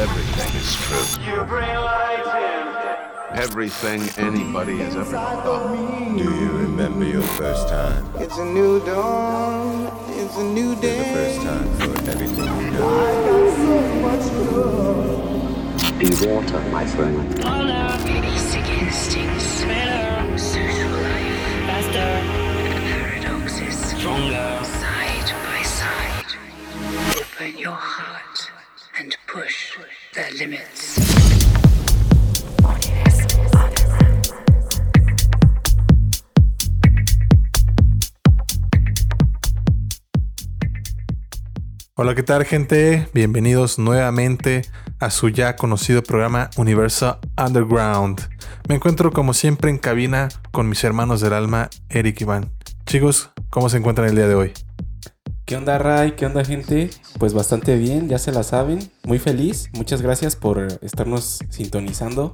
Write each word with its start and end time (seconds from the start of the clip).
Everything 0.00 0.52
is 0.58 0.74
true. 0.76 1.06
You 1.26 1.44
bring 1.44 1.74
light 1.76 2.24
in. 3.32 3.38
Everything 3.38 4.00
anybody 4.16 4.78
has 4.78 4.96
ever 4.96 5.04
thought. 5.04 5.76
Do 6.16 6.24
you 6.24 6.52
remember 6.52 7.04
your 7.04 7.20
first 7.20 7.68
time? 7.68 8.06
It's 8.16 8.38
a 8.38 8.44
new 8.46 8.80
dawn. 8.86 9.92
It's 10.18 10.36
a 10.38 10.42
new 10.42 10.74
day. 10.80 10.96
It's 11.00 11.08
The 11.08 11.14
first 11.14 11.42
time 11.42 11.68
for 11.74 11.92
everything 12.10 12.48
you 12.62 12.70
know. 12.70 12.88
Be 15.98 16.08
water, 16.26 16.60
my 16.70 16.86
friend. 16.86 17.36
Basic 18.02 18.66
instincts. 18.70 19.60
Social 20.42 20.90
life. 20.90 21.92
Paradoxes. 22.90 23.76
Stronger. 23.76 24.64
Side 24.64 25.30
by 25.44 25.62
side. 25.62 26.30
Open 27.20 27.58
your 27.58 27.72
heart 27.72 28.19
and 28.19 28.19
push 29.32 29.78
the 30.12 30.30
limits. 30.38 30.96
Hola, 41.94 42.14
¿qué 42.14 42.22
tal 42.22 42.44
gente? 42.44 43.06
Bienvenidos 43.12 43.78
nuevamente 43.78 44.62
a 44.98 45.10
su 45.10 45.28
ya 45.28 45.54
conocido 45.54 46.02
programa 46.02 46.50
Universo 46.56 47.20
Underground. 47.36 48.28
Me 48.68 48.74
encuentro 48.74 49.12
como 49.12 49.34
siempre 49.34 49.70
en 49.70 49.78
cabina 49.78 50.28
con 50.50 50.68
mis 50.68 50.82
hermanos 50.82 51.20
del 51.20 51.34
alma, 51.34 51.68
Eric 51.88 52.20
y 52.20 52.24
Iván. 52.24 52.50
Chicos, 52.86 53.30
¿cómo 53.50 53.68
se 53.68 53.76
encuentran 53.76 54.08
el 54.08 54.16
día 54.16 54.26
de 54.26 54.34
hoy? 54.34 54.52
¿Qué 55.50 55.56
onda, 55.56 55.78
Ray? 55.78 56.12
¿Qué 56.12 56.26
onda, 56.26 56.44
gente? 56.44 56.90
Pues 57.18 57.34
bastante 57.34 57.76
bien, 57.76 58.08
ya 58.08 58.18
se 58.18 58.30
la 58.30 58.44
saben. 58.44 58.88
Muy 59.02 59.18
feliz. 59.18 59.68
Muchas 59.72 60.00
gracias 60.00 60.36
por 60.36 60.78
estarnos 60.80 61.40
sintonizando 61.48 62.32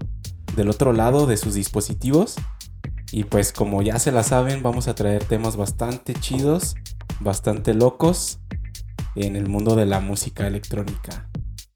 del 0.55 0.69
otro 0.69 0.93
lado 0.93 1.27
de 1.27 1.39
sus 1.39 1.55
dispositivos. 1.55 2.37
Y 3.13 3.25
pues 3.25 3.55
como 3.55 3.81
ya 3.81 3.99
se 3.99 4.13
la 4.13 4.23
saben, 4.23 4.63
vamos 4.63 4.87
a 4.87 4.95
traer 4.95 5.25
temas 5.25 5.57
bastante 5.57 6.13
chidos, 6.13 6.75
bastante 7.21 7.73
locos 7.73 8.41
en 9.15 9.35
el 9.35 9.49
mundo 9.49 9.77
de 9.77 9.87
la 9.87 10.01
música 10.01 10.47
electrónica. 10.47 11.31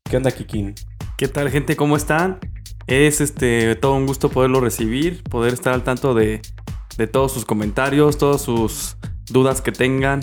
¿Qué 0.05 0.19
onda, 0.19 0.33
Kikin? 0.33 0.75
¿Qué 1.17 1.27
tal, 1.27 1.49
gente? 1.49 1.75
¿Cómo 1.75 1.97
están? 1.97 2.39
Es 2.87 3.23
este 3.23 3.77
todo 3.77 3.95
un 3.95 4.05
gusto 4.05 4.29
poderlo 4.29 4.61
recibir, 4.61 5.23
poder 5.23 5.55
estar 5.55 5.73
al 5.73 5.85
tanto 5.85 6.13
de, 6.13 6.43
de 6.99 7.07
todos 7.07 7.33
sus 7.33 7.47
comentarios, 7.47 8.19
todas 8.19 8.43
sus 8.43 8.99
dudas 9.31 9.63
que 9.63 9.73
tengan. 9.73 10.21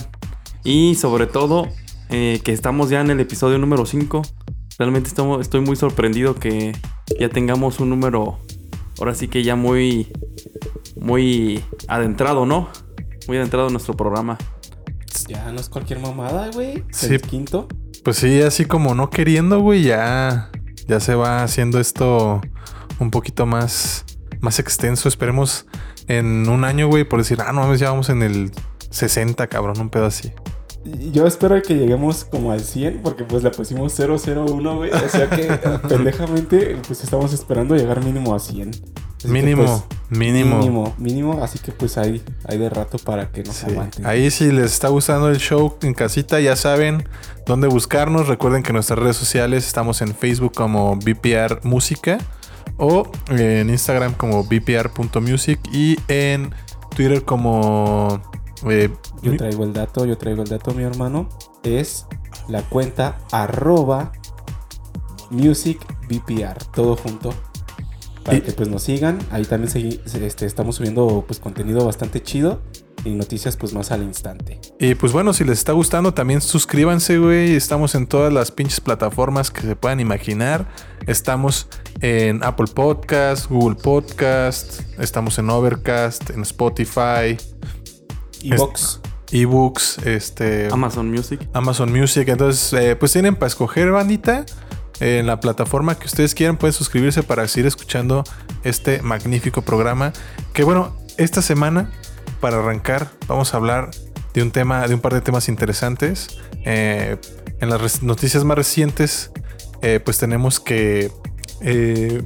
Y 0.68 0.96
sobre 0.96 1.28
todo, 1.28 1.70
eh, 2.10 2.42
que 2.44 2.52
estamos 2.52 2.90
ya 2.90 3.00
en 3.00 3.10
el 3.10 3.22
episodio 3.22 3.58
número 3.58 3.86
5. 3.86 4.22
Realmente 4.78 5.08
estamos, 5.08 5.40
estoy 5.40 5.62
muy 5.62 5.78
sorprendido 5.78 6.36
que 6.36 6.74
ya 7.18 7.30
tengamos 7.30 7.80
un 7.80 7.90
número, 7.90 8.38
ahora 9.00 9.16
sí 9.16 9.30
que 9.30 9.44
ya 9.44 9.56
muy, 9.56 10.12
muy 11.00 11.64
adentrado, 11.88 12.46
¿no? 12.46 12.68
Muy 13.30 13.38
adentrado 13.38 13.68
en 13.68 13.74
nuestro 13.76 13.96
programa. 13.96 14.38
Ya 15.30 15.50
no 15.54 15.62
es 15.62 15.70
cualquier 15.70 16.02
mamada, 16.02 16.52
güey. 16.52 16.84
Sí. 16.92 17.14
El 17.14 17.22
quinto. 17.22 17.70
Pues 18.04 18.18
sí, 18.18 18.42
así 18.42 18.66
como 18.66 18.94
no 18.94 19.10
queriendo, 19.10 19.62
güey, 19.62 19.84
ya, 19.84 20.52
ya 20.86 21.00
se 21.00 21.16
va 21.16 21.44
haciendo 21.44 21.80
esto 21.80 22.42
un 23.00 23.10
poquito 23.10 23.46
más, 23.46 24.04
más 24.42 24.60
extenso. 24.60 25.08
Esperemos 25.08 25.66
en 26.10 26.50
un 26.50 26.66
año, 26.66 26.90
güey, 26.90 27.06
por 27.06 27.20
decir, 27.20 27.38
ah, 27.40 27.54
no 27.54 27.62
mames, 27.62 27.80
ya 27.80 27.90
vamos 27.90 28.10
en 28.10 28.22
el 28.22 28.52
60, 28.90 29.48
cabrón, 29.48 29.80
un 29.80 29.90
pedo 29.90 30.08
así. 30.08 30.34
Yo 31.12 31.26
espero 31.28 31.62
que 31.62 31.76
lleguemos 31.76 32.24
como 32.26 32.52
al 32.52 32.62
100 32.62 33.02
porque 33.04 33.24
pues 33.24 33.44
le 33.44 33.50
pusimos 33.52 33.94
001, 33.98 34.76
güey. 34.78 34.92
O 34.92 35.10
sea 35.10 35.30
que 35.30 35.44
pendejamente 35.90 36.78
pues 36.88 37.04
estamos 37.04 37.34
esperando 37.34 37.76
llegar 37.76 38.04
mínimo 38.04 38.34
a 38.36 38.40
100. 38.40 38.70
Así 38.70 38.82
que, 39.24 39.28
Mínimo, 39.30 39.64
pues, 39.64 40.20
mínimo. 40.20 40.58
Mínimo, 40.60 40.96
mínimo. 40.98 41.44
Así 41.44 41.58
que 41.60 41.72
pues 41.72 41.98
hay, 41.98 42.22
hay 42.46 42.58
de 42.60 42.70
rato 42.70 42.98
para 43.00 43.32
que 43.32 43.44
nos 43.44 43.56
Sí. 43.56 43.66
aguanten. 43.70 44.06
Ahí 44.06 44.30
si 44.30 44.52
les 44.52 44.72
está 44.74 44.90
gustando 44.90 45.30
el 45.30 45.38
show 45.38 45.76
en 45.82 45.94
casita, 45.96 46.40
ya 46.40 46.56
saben 46.56 47.08
dónde 47.48 47.68
buscarnos. 47.68 48.28
Recuerden 48.28 48.62
que 48.64 48.70
en 48.70 48.76
nuestras 48.76 49.00
redes 49.00 49.18
sociales 49.18 49.66
estamos 49.66 50.02
en 50.02 50.14
Facebook 50.16 50.54
como 50.54 50.96
BPR 50.98 51.62
Música 51.64 52.20
o 52.78 53.10
en 53.30 53.70
Instagram 53.72 54.14
como 54.14 54.44
BPR.music 54.44 55.60
y 55.74 55.98
en 56.08 56.54
Twitter 56.96 57.24
como... 57.24 58.22
eh, 58.70 58.90
Yo 59.22 59.36
traigo 59.38 59.64
el 59.64 59.74
dato, 59.74 60.06
yo 60.06 60.18
traigo 60.18 60.44
el 60.44 60.50
dato, 60.50 60.74
mi 60.74 60.84
hermano. 60.84 61.30
Es 61.64 62.06
la 62.48 62.62
cuenta 62.64 63.20
arroba 63.32 64.12
musicbpr, 65.30 66.64
todo 66.74 66.96
junto. 66.96 67.34
Para 68.24 68.38
Y- 68.38 68.42
que 68.42 68.52
pues 68.52 68.70
nos 68.70 68.84
sigan. 68.84 69.20
Ahí 69.32 69.46
también 69.46 69.72
segui- 69.74 70.02
este, 70.22 70.46
estamos 70.46 70.76
subiendo 70.78 71.24
pues 71.26 71.40
contenido 71.40 71.86
bastante 71.86 72.22
chido. 72.22 72.62
Y 73.06 73.12
noticias 73.12 73.56
pues 73.56 73.74
más 73.74 73.92
al 73.92 74.04
instante. 74.04 74.60
Y 74.80 74.96
pues 74.96 75.14
bueno, 75.14 75.32
si 75.32 75.46
les 75.46 75.60
está 75.60 75.72
gustando, 75.72 76.14
también 76.14 76.42
suscríbanse, 76.42 77.20
güey. 77.20 77.56
Estamos 77.56 77.96
en 77.96 78.06
todas 78.06 78.34
las 78.34 78.52
pinches 78.52 78.82
plataformas 78.82 79.50
que 79.50 79.62
se 79.62 79.76
puedan 79.78 80.02
imaginar. 80.02 80.68
Estamos 81.06 81.70
en 82.02 82.44
Apple 82.44 82.66
Podcast, 82.74 83.50
Google 83.50 83.76
Podcast, 83.82 84.82
estamos 85.00 85.38
en 85.40 85.50
Overcast, 85.50 86.32
en 86.32 86.42
Spotify, 86.42 87.38
Vox. 88.56 89.02
ebooks, 89.32 89.98
este, 90.06 90.70
Amazon 90.72 91.12
Music. 91.12 91.42
Amazon 91.54 91.92
Music. 91.92 92.28
Entonces, 92.30 92.74
eh, 92.74 92.96
pues 92.96 93.12
tienen 93.12 93.36
para 93.36 93.48
escoger 93.48 93.92
bandita. 93.92 94.46
En 95.00 95.28
la 95.28 95.40
plataforma 95.40 95.94
que 95.94 96.08
ustedes 96.08 96.34
quieran 96.34 96.58
pueden 96.58 96.74
suscribirse 96.74 97.22
para 97.22 97.48
seguir 97.48 97.68
escuchando 97.68 98.24
este 98.64 99.04
magnífico 99.04 99.62
programa. 99.62 100.12
Que 100.54 100.64
bueno, 100.64 100.98
esta 101.18 101.44
semana, 101.44 101.92
para 102.42 102.58
arrancar, 102.58 103.12
vamos 103.28 103.54
a 103.54 103.58
hablar 103.58 103.92
de 104.34 104.42
un 104.42 104.52
tema, 104.52 104.88
de 104.88 104.96
un 104.96 105.02
par 105.02 105.14
de 105.14 105.22
temas 105.22 105.50
interesantes. 105.50 106.40
Eh, 106.66 107.18
en 107.60 107.70
las 107.70 108.04
noticias 108.04 108.44
más 108.44 108.58
recientes, 108.58 109.32
eh, 109.82 110.00
pues 110.04 110.18
tenemos 110.18 110.60
que 110.60 111.12
eh, 111.62 112.22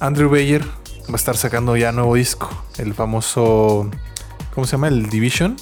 Andrew 0.00 0.30
Bayer 0.30 0.64
va 0.64 1.12
a 1.12 1.16
estar 1.16 1.36
sacando 1.36 1.76
ya 1.76 1.92
nuevo 1.92 2.14
disco. 2.14 2.50
El 2.78 2.94
famoso, 2.94 3.90
¿cómo 4.58 4.66
se 4.66 4.72
llama? 4.72 4.88
El 4.88 5.08
Division. 5.08 5.54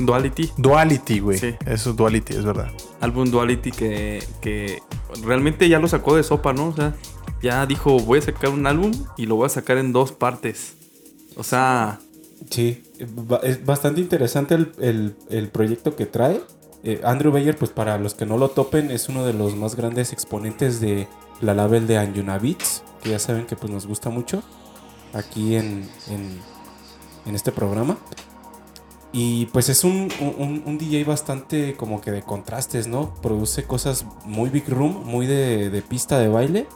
Duality. 0.00 0.50
Duality, 0.56 1.20
güey. 1.20 1.36
Sí. 1.38 1.54
Eso 1.66 1.90
es 1.90 1.96
Duality, 1.96 2.32
es 2.32 2.46
verdad. 2.46 2.68
álbum 2.98 3.30
Duality 3.30 3.72
que, 3.72 4.24
que 4.40 4.80
realmente 5.22 5.68
ya 5.68 5.78
lo 5.78 5.86
sacó 5.86 6.16
de 6.16 6.22
sopa, 6.22 6.54
¿no? 6.54 6.68
O 6.68 6.72
sea, 6.74 6.94
ya 7.42 7.66
dijo, 7.66 7.98
voy 7.98 8.20
a 8.20 8.22
sacar 8.22 8.48
un 8.48 8.66
álbum 8.66 8.90
y 9.18 9.26
lo 9.26 9.34
voy 9.36 9.44
a 9.44 9.48
sacar 9.50 9.76
en 9.76 9.92
dos 9.92 10.12
partes. 10.12 10.76
O 11.36 11.42
sea, 11.42 12.00
Sí, 12.48 12.84
es 13.42 13.66
bastante 13.66 14.00
interesante 14.00 14.54
el, 14.54 14.72
el- 14.80 15.16
el 15.28 15.48
proyecto 15.48 15.94
que 15.94 16.06
trae. 16.06 16.40
Eh, 16.84 17.02
Andrew 17.04 17.30
Bayer, 17.30 17.54
pues 17.58 17.70
para 17.70 17.98
los 17.98 18.14
que 18.14 18.24
no 18.24 18.38
lo 18.38 18.48
topen, 18.48 18.90
es 18.90 19.10
uno 19.10 19.26
de 19.26 19.34
los 19.34 19.56
más 19.56 19.74
grandes 19.74 20.14
exponentes 20.14 20.80
de 20.80 21.06
la 21.42 21.52
label 21.52 21.86
de 21.86 21.98
Anjuna 21.98 22.38
Beats, 22.38 22.82
que 23.02 23.10
ya 23.10 23.18
saben 23.18 23.44
que 23.44 23.56
pues 23.56 23.70
nos 23.70 23.86
gusta 23.86 24.08
mucho 24.08 24.42
aquí 25.12 25.56
en, 25.56 25.86
en, 26.08 26.40
en 27.26 27.34
este 27.34 27.50
programa. 27.52 27.98
Y 29.12 29.46
pues 29.46 29.68
es 29.70 29.84
un, 29.84 30.12
un- 30.66 30.78
DJ 30.78 31.04
bastante 31.04 31.74
como 31.76 32.00
que 32.00 32.10
de 32.10 32.22
contrastes, 32.22 32.86
¿no? 32.88 33.14
Produce 33.22 33.64
cosas 33.64 34.04
muy 34.24 34.50
big 34.50 34.68
room, 34.68 35.02
muy 35.06 35.26
de, 35.26 35.70
de 35.70 35.82
pista 35.82 36.18
de 36.18 36.28
baile 36.28 36.66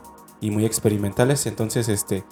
y 0.41 0.50
muy 0.50 0.65
experimentales. 0.65 1.44
Entonces, 1.47 1.88
este, 1.88 2.25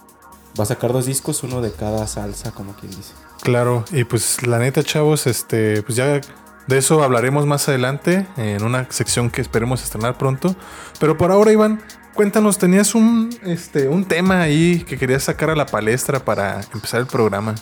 va 0.59 0.65
a 0.65 0.67
sacar 0.67 0.93
dos 0.95 1.05
discos, 1.07 1.43
uno 1.43 1.61
de 1.61 1.71
cada 1.73 2.07
salsa, 2.07 2.51
como 2.53 2.73
quien 2.75 2.93
dice. 2.93 3.13
Claro, 3.43 3.85
y 3.93 4.05
pues 4.05 4.47
la 4.47 4.59
neta, 4.59 4.83
chavos, 4.83 5.27
este, 5.27 5.83
pues 5.83 5.97
ya 5.97 6.21
de 6.67 6.79
eso 6.79 7.03
hablaremos 7.03 7.47
más 7.47 7.69
adelante 7.69 8.27
en 8.37 8.63
una 8.65 8.87
sección 8.91 9.29
que 9.31 9.43
esperemos 9.43 9.83
estrenar 9.83 10.17
pronto. 10.17 10.57
Pero 10.99 11.19
por 11.19 11.31
ahora, 11.31 11.53
Iván, 11.53 11.83
cuéntanos, 12.15 12.57
tenías 12.59 12.95
un, 12.95 13.31
este, 13.45 13.89
un 13.89 14.07
tema 14.07 14.41
ahí 14.41 14.83
que 14.89 14.97
querías 14.97 15.25
sacar 15.25 15.51
a 15.51 15.57
la 15.57 15.67
palestra 15.67 16.25
para 16.25 16.63
empezar 16.73 17.01
el 17.01 17.07
programa. 17.07 17.55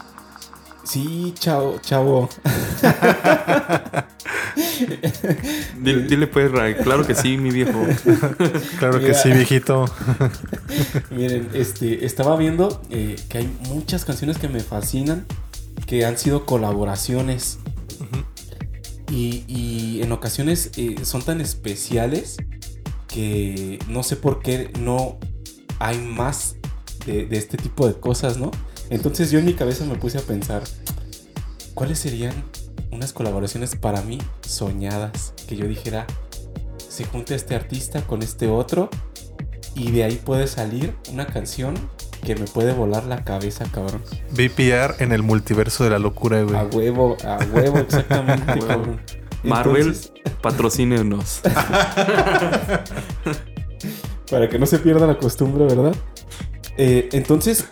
Sí, 0.89 1.35
chao, 1.39 1.79
chavo. 1.83 2.31
dile, 5.83 6.03
dile 6.05 6.27
pues, 6.27 6.51
Ray, 6.51 6.77
claro 6.77 7.07
que 7.07 7.15
sí, 7.15 7.37
mi 7.37 7.51
viejo. 7.51 7.79
Claro 8.79 8.99
que 8.99 9.13
sí, 9.13 9.31
viejito. 9.31 9.85
Miren, 11.11 11.51
este, 11.53 12.07
estaba 12.07 12.39
viendo 12.39 12.81
eh, 12.89 13.17
que 13.29 13.39
hay 13.39 13.59
muchas 13.69 14.07
canciones 14.07 14.39
que 14.39 14.49
me 14.49 14.61
fascinan 14.61 15.27
que 15.87 16.07
han 16.07 16.17
sido 16.17 16.47
colaboraciones. 16.47 17.59
y, 19.11 19.45
y 19.47 20.01
en 20.03 20.11
ocasiones 20.13 20.71
eh, 20.79 21.05
son 21.05 21.21
tan 21.21 21.43
especiales 21.43 22.39
que 23.09 23.79
no 23.89 24.03
sé 24.03 24.17
por 24.17 24.41
qué 24.41 24.71
no 24.81 25.19
hay 25.81 25.99
más 25.99 26.57
de, 27.05 27.27
de 27.27 27.37
este 27.37 27.59
tipo 27.59 27.87
de 27.87 28.01
cosas, 28.01 28.39
¿no? 28.39 28.51
Entonces 28.91 29.31
yo 29.31 29.39
en 29.39 29.45
mi 29.45 29.55
cabeza 29.55 29.85
me 29.85 29.97
puse 29.97 30.19
a 30.19 30.23
pensar, 30.23 30.63
¿cuáles 31.75 31.99
serían 31.99 32.33
unas 32.91 33.13
colaboraciones 33.13 33.77
para 33.77 34.01
mí 34.03 34.19
soñadas? 34.41 35.35
Que 35.47 35.57
yo 35.57 35.67
dijera, 35.67 36.07
se 36.89 37.05
junta 37.05 37.35
este 37.35 37.55
artista 37.55 38.01
con 38.03 38.23
este 38.23 38.49
otro 38.49 38.89
Y 39.75 39.91
de 39.93 40.05
ahí 40.05 40.17
puede 40.17 40.47
salir 40.47 40.95
una 41.13 41.27
canción 41.27 41.75
que 42.25 42.35
me 42.35 42.47
puede 42.47 42.73
volar 42.73 43.05
la 43.05 43.25
cabeza, 43.25 43.65
cabrón. 43.71 44.03
VPR 44.33 44.97
en 45.03 45.13
el 45.13 45.23
multiverso 45.23 45.85
de 45.85 45.91
la 45.91 45.99
locura, 46.01 46.43
güey. 46.43 46.57
A 46.57 46.65
huevo, 46.65 47.17
a 47.25 47.39
huevo, 47.53 47.79
exactamente, 47.89 48.53
huevo. 48.55 48.67
cabrón. 48.67 49.01
Marvel, 49.45 49.87
Entonces, 49.87 50.13
patrocínenos. 50.43 51.43
para 54.31 54.49
que 54.49 54.59
no 54.59 54.67
se 54.67 54.81
pierda 54.81 55.07
la 55.07 55.17
costumbre, 55.17 55.65
¿verdad? 55.65 55.95
Eh, 56.77 57.09
entonces, 57.13 57.69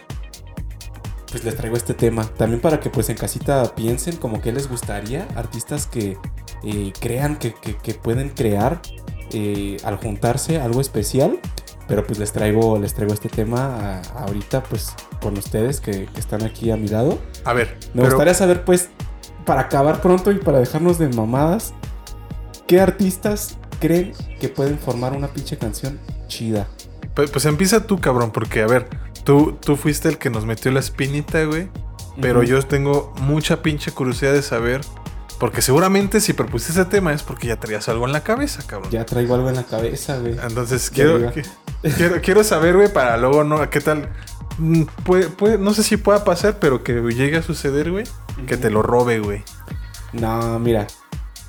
pues 1.37 1.45
les 1.45 1.57
traigo 1.57 1.77
este 1.77 1.93
tema. 1.93 2.25
También 2.25 2.61
para 2.63 2.81
que 2.81 2.89
pues 2.89 3.11
en 3.11 3.17
casita 3.19 3.75
piensen 3.75 4.17
como 4.17 4.41
que 4.41 4.53
les 4.53 4.69
gustaría. 4.71 5.29
Artistas 5.37 5.87
que 5.87 6.17
eh, 6.65 6.93
crean 6.99 7.37
que, 7.37 7.53
que- 7.55 7.77
que 7.77 7.93
pueden 7.93 8.31
crear 8.31 8.81
eh, 9.33 9.77
al 9.85 9.97
juntarse 9.99 10.59
algo 10.61 10.81
especial. 10.81 11.39
Pero 11.89 12.07
pues 12.07 12.19
les 12.19 12.33
traigo, 12.33 12.79
les 12.79 12.95
traigo 12.95 13.13
este 13.13 13.29
tema 13.29 14.01
a- 14.01 14.25
ahorita 14.25 14.63
pues 14.63 14.95
con 15.21 15.37
ustedes 15.37 15.81
que, 15.81 16.07
que 16.07 16.21
están 16.21 16.43
aquí 16.43 16.71
a 16.71 16.77
mi 16.79 16.89
lado. 16.89 17.19
A 17.45 17.53
ver, 17.53 17.77
Me 17.93 18.01
pero- 18.03 18.07
gustaría 18.15 18.33
saber 18.35 18.65
pues, 18.65 18.89
para 19.45 19.61
acabar 19.63 20.01
pronto 20.01 20.33
y 20.33 20.39
para 20.39 20.59
dejarnos 20.59 20.99
de 20.99 21.09
mamadas, 21.11 21.75
¿qué 22.67 22.81
artistas 22.81 23.59
creen 23.79 24.13
que 24.41 24.49
pueden 24.49 24.79
formar 24.79 25.13
una 25.13 25.29
pinche 25.29 25.59
canción 25.59 26.01
chida? 26.29 26.67
Pues, 27.15 27.31
pues 27.31 27.45
empieza 27.45 27.87
tú, 27.87 28.01
cabrón, 28.01 28.31
porque 28.33 28.63
a 28.63 28.67
ver, 28.67 28.89
tú, 29.27 29.59
tú 29.63 29.77
fuiste 29.77 30.09
el 30.09 30.17
que 30.17 30.31
nos 30.31 30.47
metió 30.47 30.71
la 30.73 30.81
espinita, 30.81 31.45
güey. 31.45 31.69
Pero 32.19 32.43
yo 32.43 32.63
tengo 32.63 33.13
mucha 33.21 33.61
pinche 33.61 33.91
curiosidad 33.93 34.33
de 34.33 34.41
saber. 34.41 34.81
Porque 35.39 35.61
seguramente 35.61 36.23
si 36.23 36.33
propusiste 36.33 36.81
ese 36.81 36.89
tema 36.89 37.13
es 37.13 37.23
porque 37.23 37.47
ya 37.49 37.61
traías 37.61 37.91
algo 37.91 38.07
en 38.07 38.13
la 38.13 38.23
cabeza, 38.23 38.63
cabrón. 38.67 38.91
Ya 38.91 39.05
traigo 39.05 39.35
algo 39.35 39.51
en 39.51 39.57
la 39.57 39.65
cabeza, 39.65 40.17
güey. 40.19 40.35
Entonces 40.43 40.89
quiero, 40.89 41.31
que- 41.31 41.43
quiero, 41.95 42.23
quiero 42.23 42.43
saber, 42.43 42.75
güey, 42.75 42.91
para 42.91 43.19
luego 43.19 43.45
no, 43.45 43.69
¿qué 43.69 43.83
tal? 43.83 44.09
Mm, 44.57 44.85
Puede, 45.05 45.29
puede- 45.29 45.59
no 45.59 45.75
sé 45.75 45.83
si 45.83 45.99
pueda 45.99 46.25
pasar, 46.25 46.59
pero 46.59 46.83
que 46.83 46.95
llegue 47.13 47.37
a 47.37 47.43
suceder, 47.43 47.91
güey. 47.91 48.05
Que 48.47 48.57
te 48.57 48.71
lo 48.71 48.81
robe, 48.81 49.19
güey. 49.21 49.43
No, 50.15 50.59
mira. 50.59 50.87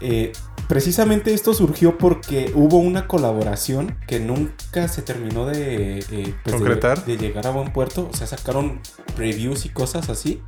eh, 0.01 0.33
precisamente 0.67 1.33
esto 1.33 1.53
surgió 1.53 1.97
porque 1.97 2.51
hubo 2.55 2.77
una 2.77 3.07
colaboración 3.07 3.97
que 4.07 4.19
nunca 4.19 4.87
se 4.87 5.01
terminó 5.01 5.45
de, 5.45 5.99
eh, 5.99 6.03
pues, 6.43 6.45
de- 6.45 6.51
¿Concretar? 6.51 7.05
De, 7.05 7.17
llegar 7.17 7.47
a 7.47 7.51
buen 7.51 7.71
puerto. 7.73 8.09
O 8.11 8.15
sea, 8.15 8.27
sacaron 8.27 8.79
previews 9.15 9.65
y 9.65 9.69
cosas 9.69 10.09
así, 10.09 10.41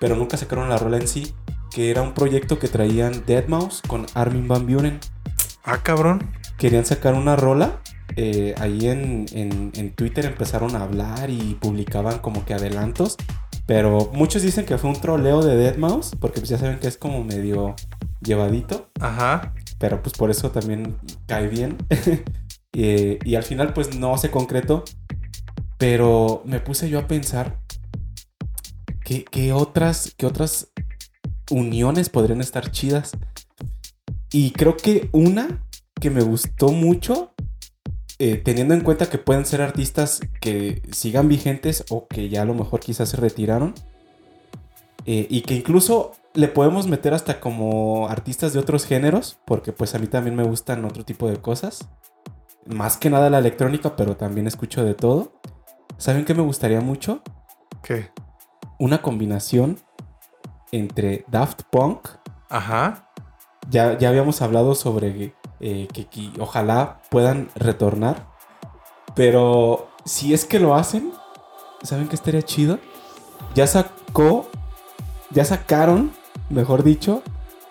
pero 0.00 0.16
nunca 0.16 0.36
sacaron 0.36 0.68
la 0.68 0.78
rola 0.78 0.96
en 0.98 1.08
sí. 1.08 1.34
Que 1.70 1.90
era 1.90 2.00
un 2.00 2.14
proyecto 2.14 2.58
que 2.58 2.68
traían 2.68 3.26
Deadmau5 3.26 3.86
con 3.86 4.06
Armin 4.14 4.48
Van 4.48 4.66
Buren. 4.66 4.98
Ah, 5.64 5.82
cabrón. 5.82 6.30
Querían 6.58 6.86
sacar 6.86 7.14
una 7.14 7.36
rola. 7.36 7.80
eh, 8.18 8.54
ahí 8.60 8.88
en, 8.88 9.26
en- 9.32 9.72
en 9.74 9.92
Twitter 9.92 10.24
empezaron 10.24 10.74
a 10.76 10.84
hablar 10.84 11.28
y 11.28 11.58
publicaban 11.60 12.20
como 12.20 12.44
que 12.46 12.54
adelantos. 12.54 13.16
Pero 13.66 14.10
muchos 14.14 14.42
dicen 14.42 14.64
que 14.64 14.78
fue 14.78 14.88
un 14.90 15.00
troleo 15.00 15.42
de 15.42 15.76
Deadmau5, 15.76 16.18
porque 16.20 16.40
pues 16.40 16.48
ya 16.48 16.56
saben 16.56 16.78
que 16.78 16.86
es 16.86 16.96
como 16.96 17.24
medio 17.24 17.74
llevadito. 18.22 18.88
Ajá. 19.00 19.52
Pero 19.78 20.02
pues 20.02 20.14
por 20.14 20.30
eso 20.30 20.50
también 20.50 20.96
cae 21.26 21.48
bien. 21.48 21.76
Eh, 22.78 23.18
y 23.24 23.36
al 23.36 23.42
final 23.42 23.72
pues 23.72 23.96
no 23.96 24.18
se 24.18 24.30
concretó. 24.30 24.84
Pero 25.78 26.42
me 26.44 26.60
puse 26.60 26.90
yo 26.90 26.98
a 26.98 27.06
pensar 27.06 27.58
¿qué, 29.02 29.24
qué 29.24 29.54
otras, 29.54 30.14
otras 30.22 30.68
uniones 31.50 32.10
podrían 32.10 32.40
estar 32.42 32.70
chidas. 32.70 33.12
Y 34.32 34.50
creo 34.50 34.76
que 34.76 35.08
una 35.12 35.64
que 36.00 36.10
me 36.10 36.22
gustó 36.22 36.70
mucho, 36.72 37.32
eh, 38.18 38.36
teniendo 38.36 38.74
en 38.74 38.80
cuenta 38.80 39.08
que 39.08 39.18
pueden 39.18 39.46
ser 39.46 39.62
artistas 39.62 40.20
que 40.40 40.82
sigan 40.92 41.28
vigentes 41.28 41.84
o 41.88 42.08
que 42.08 42.28
ya 42.28 42.42
a 42.42 42.46
lo 42.46 42.54
mejor 42.54 42.80
quizás 42.80 43.08
se 43.10 43.16
retiraron. 43.16 43.74
eh, 45.06 45.26
y 45.30 45.42
que 45.42 45.54
incluso 45.54 46.15
le 46.36 46.48
podemos 46.48 46.86
meter 46.86 47.14
hasta 47.14 47.40
como 47.40 48.08
artistas 48.08 48.52
de 48.52 48.60
otros 48.60 48.84
géneros, 48.84 49.38
porque 49.46 49.72
pues 49.72 49.94
a 49.94 49.98
mí 49.98 50.06
también 50.06 50.36
me 50.36 50.44
gustan 50.44 50.84
otro 50.84 51.04
tipo 51.04 51.28
de 51.28 51.38
cosas. 51.38 51.88
Más 52.66 52.96
que 52.96 53.10
nada 53.10 53.30
la 53.30 53.38
electrónica, 53.38 53.96
pero 53.96 54.16
también 54.16 54.46
escucho 54.46 54.84
de 54.84 54.94
todo. 54.94 55.32
¿Saben 55.96 56.24
qué 56.24 56.34
me 56.34 56.42
gustaría 56.42 56.80
mucho? 56.80 57.22
¿Qué? 57.82 58.10
Una 58.78 59.00
combinación 59.00 59.78
entre 60.72 61.24
Daft 61.28 61.62
Punk. 61.70 62.08
Ajá. 62.50 63.10
Ya, 63.70 63.96
ya 63.98 64.10
habíamos 64.10 64.42
hablado 64.42 64.74
sobre 64.74 65.34
eh, 65.60 65.88
que, 65.92 66.06
que 66.06 66.30
ojalá 66.38 67.00
puedan 67.10 67.48
retornar. 67.54 68.28
Pero 69.14 69.88
si 70.04 70.34
es 70.34 70.44
que 70.44 70.60
lo 70.60 70.74
hacen, 70.74 71.12
¿saben 71.82 72.08
qué 72.08 72.14
estaría 72.14 72.42
chido? 72.42 72.78
Ya 73.54 73.66
sacó, 73.66 74.50
ya 75.30 75.44
sacaron, 75.44 76.12
mejor 76.50 76.82
dicho, 76.82 77.22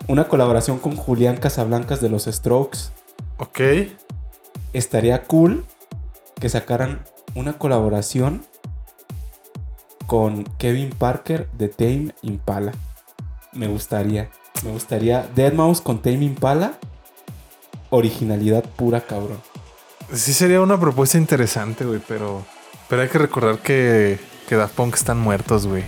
una 0.08 0.28
colaboración 0.28 0.80
con 0.80 0.96
Julián 0.96 1.38
Casablancas 1.38 2.02
de 2.02 2.10
los 2.10 2.26
Strokes. 2.26 2.90
Ok. 3.38 3.60
Estaría 4.74 5.24
cool 5.24 5.66
que 6.40 6.50
sacaran 6.50 7.04
una 7.34 7.54
colaboración 7.54 8.44
con 10.06 10.44
Kevin 10.58 10.90
Parker 10.92 11.50
de 11.52 11.70
Tame 11.70 12.14
Impala. 12.22 12.74
Me 13.54 13.68
gustaría. 13.68 14.30
Me 14.64 14.72
gustaría 14.72 15.28
Deadmau5 15.36 15.84
con 15.84 16.02
Tame 16.02 16.26
Impala. 16.26 16.74
Originalidad 17.90 18.64
pura, 18.64 19.02
cabrón. 19.02 19.40
Sí 20.14 20.34
sería 20.34 20.62
una 20.62 20.80
propuesta 20.80 21.18
interesante, 21.18 21.86
güey, 21.86 22.02
pero... 22.08 22.44
Pero 22.90 23.02
hay 23.02 23.08
que 23.10 23.18
recordar 23.18 23.60
que, 23.60 24.20
que 24.48 24.56
Daft 24.56 24.76
Punk 24.76 24.96
están 24.96 25.20
muertos, 25.20 25.66
güey. 25.66 25.84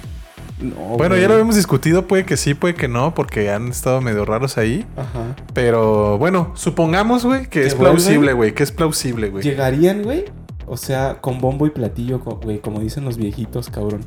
No, 0.59 0.73
Bueno, 0.97 1.09
güey. 1.15 1.21
ya 1.21 1.27
lo 1.27 1.33
habíamos 1.35 1.55
discutido, 1.55 2.07
puede 2.07 2.25
que 2.25 2.35
sí, 2.37 2.53
puede 2.55 2.73
que 2.73 2.87
no, 2.87 3.13
porque 3.13 3.51
han 3.51 3.67
estado 3.67 4.01
medio 4.01 4.25
raros 4.25 4.57
ahí. 4.57 4.85
Ajá. 4.95 5.35
Pero 5.53 6.17
bueno, 6.17 6.51
supongamos, 6.55 7.25
güey, 7.25 7.43
que 7.43 7.61
¿Que 7.61 7.67
es 7.67 7.77
vuelven? 7.77 7.95
plausible, 7.97 8.33
güey, 8.33 8.53
que 8.55 8.63
es 8.63 8.71
plausible, 8.71 9.29
güey. 9.29 9.43
Llegarían, 9.43 10.01
güey. 10.03 10.25
O 10.65 10.75
sea, 10.75 11.21
con 11.21 11.39
bombo 11.39 11.65
y 11.67 11.69
platillo, 11.69 12.19
güey, 12.19 12.59
como 12.59 12.79
dicen 12.79 13.05
los 13.05 13.17
viejitos, 13.17 13.69
cabrón. 13.69 14.01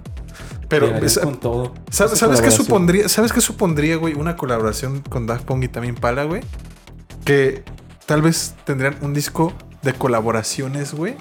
Pero, 0.69 0.87
Llegarían 0.87 1.11
sa- 1.11 1.20
con 1.23 1.38
todo. 1.41 1.75
¿sabes, 1.91 2.12
Esa 2.14 2.26
¿sabes 2.26 2.41
qué 2.43 2.50
supondría? 2.50 3.08
¿Sabes 3.08 3.32
qué 3.32 3.41
supondría, 3.41 3.97
güey? 3.97 4.14
Una 4.14 4.37
colaboración 4.37 5.00
con 5.08 5.26
Daft 5.26 5.44
Punk 5.44 5.64
y 5.64 5.69
también 5.69 5.94
Pala, 5.94 6.25
güey. 6.25 6.43
Que 7.25 7.62
tal 8.06 8.23
vez 8.23 8.55
tendrían 8.64 8.97
un 9.02 9.14
disco 9.14 9.52
de 9.82 9.93
colaboraciones, 9.94 10.94
güey, 10.94 11.14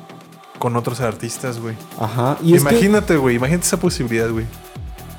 con 0.59 0.75
otros 0.75 1.01
artistas, 1.01 1.59
güey. 1.59 1.75
Ajá. 1.99 2.37
Y 2.43 2.57
Imagínate, 2.57 3.15
güey, 3.17 3.35
imagínate 3.37 3.65
esa 3.65 3.77
posibilidad, 3.79 4.29
güey. 4.29 4.45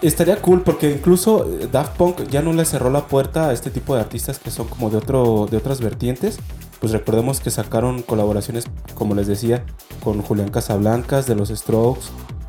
Estaría 0.03 0.41
cool 0.41 0.63
porque 0.63 0.91
incluso 0.91 1.47
Daft 1.71 1.97
Punk 1.97 2.29
ya 2.29 2.43
no 2.43 2.53
le 2.53 2.65
cerró 2.65 2.91
la 2.91 3.07
puerta 3.07 3.49
a 3.49 3.53
este 3.53 3.71
tipo 3.71 3.95
de 3.95 4.01
artistas 4.01 4.39
que 4.39 4.51
son 4.51 4.69
como 4.69 4.91
de 4.91 4.99
otro 4.99 5.47
de 5.51 5.57
otras 5.57 5.81
vertientes. 5.81 6.39
Pues 6.81 6.93
recordemos 6.93 7.41
que 7.41 7.51
sacaron 7.51 8.01
colaboraciones, 8.01 8.65
como 8.95 9.15
les 9.15 9.27
decía, 9.27 9.65
con 10.03 10.23
Julián 10.23 10.51
Casablancas 10.51 11.27
de 11.27 11.35
los 11.35 11.51
Strokes, 11.51 12.07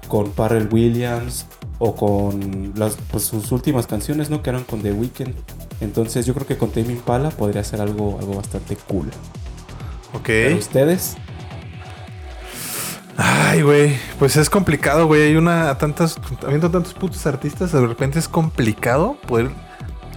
con 0.07 0.31
Pharrell 0.31 0.69
Williams 0.71 1.45
o 1.79 1.95
con 1.95 2.73
las, 2.75 2.95
pues, 3.11 3.23
sus 3.23 3.51
últimas 3.51 3.87
canciones, 3.87 4.29
¿no? 4.29 4.41
Que 4.41 4.51
eran 4.51 4.63
con 4.63 4.81
The 4.81 4.93
Weeknd. 4.93 5.33
Entonces 5.81 6.25
yo 6.25 6.33
creo 6.33 6.47
que 6.47 6.57
con 6.57 6.69
Tame 6.69 6.93
Impala 6.93 7.31
podría 7.31 7.63
ser 7.63 7.81
algo, 7.81 8.17
algo 8.19 8.35
bastante 8.35 8.77
cool. 8.87 9.09
Ok. 10.13 10.29
Ustedes, 10.57 11.17
Ay, 13.23 13.61
güey, 13.61 13.97
pues 14.17 14.35
es 14.35 14.49
complicado, 14.49 15.05
güey. 15.05 15.21
Hay 15.21 15.35
una 15.35 15.77
tantas, 15.77 16.19
habiendo 16.43 16.71
tantos 16.71 16.93
putos 16.95 17.25
artistas, 17.27 17.71
de 17.71 17.85
repente 17.85 18.17
es 18.17 18.27
complicado 18.27 19.15
poder 19.27 19.51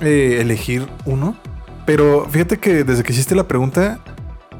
eh, 0.01 0.39
elegir 0.41 0.89
uno. 1.05 1.37
Pero 1.85 2.27
fíjate 2.31 2.59
que 2.59 2.83
desde 2.83 3.03
que 3.03 3.13
hiciste 3.13 3.35
la 3.35 3.47
pregunta, 3.47 3.99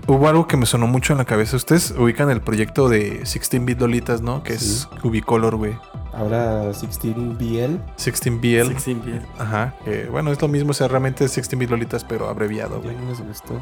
hubo 0.07 0.29
algo 0.29 0.47
que 0.47 0.59
me 0.59 0.67
sonó 0.67 0.87
mucho 0.87 1.15
en 1.15 1.19
la 1.19 1.25
cabeza. 1.25 1.57
Ustedes 1.57 1.95
ubican 1.97 2.29
el 2.31 2.43
proyecto 2.43 2.91
de 2.91 3.23
16-bit 3.23 3.81
Lolitas, 3.81 4.21
¿no? 4.21 4.43
Que 4.43 4.53
es 4.53 4.89
Ubicolor, 5.03 5.57
güey. 5.57 5.79
ahora 6.13 6.71
16BL. 6.71 7.79
16BL. 7.97 8.69
Six 8.69 8.89
Inviel. 8.89 9.23
Ajá. 9.39 9.75
que, 9.87 10.05
bueno, 10.11 10.31
es 10.33 10.43
lo 10.43 10.49
mismo, 10.49 10.73
o 10.73 10.75
sea, 10.75 10.89
realmente 10.89 11.25
es 11.25 11.39
16-bit 11.39 11.71
Lolitas, 11.71 12.05
pero 12.05 12.29
abreviado, 12.29 12.83
güey. 12.83 12.95
no 12.95 13.09
les 13.09 13.27
gustó. 13.27 13.59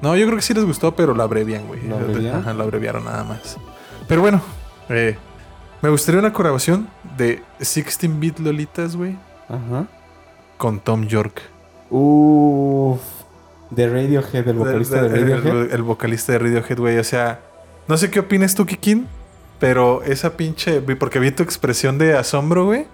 No, 0.00 0.16
yo 0.16 0.24
creo 0.24 0.36
que 0.36 0.42
sí 0.42 0.54
les 0.54 0.64
gustó, 0.64 0.96
pero 0.96 1.12
lo 1.14 1.22
abrevian, 1.22 1.66
güey. 1.66 1.86
¿Lo 1.86 1.96
abreviaron? 1.96 2.40
Ajá, 2.40 2.54
lo 2.54 2.64
abreviaron 2.64 3.04
nada 3.04 3.24
más. 3.24 3.58
Pero 4.08 4.20
bueno, 4.20 4.40
eh, 4.88 5.16
me 5.82 5.88
gustaría 5.88 6.18
una 6.20 6.32
colaboración 6.32 6.88
de 7.16 7.42
16-bit 7.60 8.38
Lolitas, 8.40 8.96
güey, 8.96 9.16
Ajá. 9.48 9.86
con 10.58 10.80
Tom 10.80 11.06
York. 11.06 11.42
Uff. 11.90 13.00
De 13.70 13.88
Radiohead, 13.88 14.46
el 14.46 14.54
vocalista 14.56 15.02
de, 15.02 15.08
El- 15.08 15.14
el- 15.30 15.42
Radiohead. 15.42 15.72
El, 15.74 15.82
vocalista 15.82 16.32
de 16.32 16.38
Radiohead, 16.38 16.78
güey. 16.78 16.98
O 16.98 17.04
sea, 17.04 17.40
no 17.88 17.96
sé 17.96 18.10
qué 18.10 18.20
opinas 18.20 18.54
tú, 18.54 18.66
Kikin, 18.66 19.06
pero 19.58 20.02
esa 20.02 20.36
pinche. 20.36 20.80
Porque 20.80 21.18
vi 21.18 21.30
tu 21.30 21.42
expresión 21.42 21.98
de 21.98 22.16
asombro, 22.16 22.66
güey. 22.66 22.86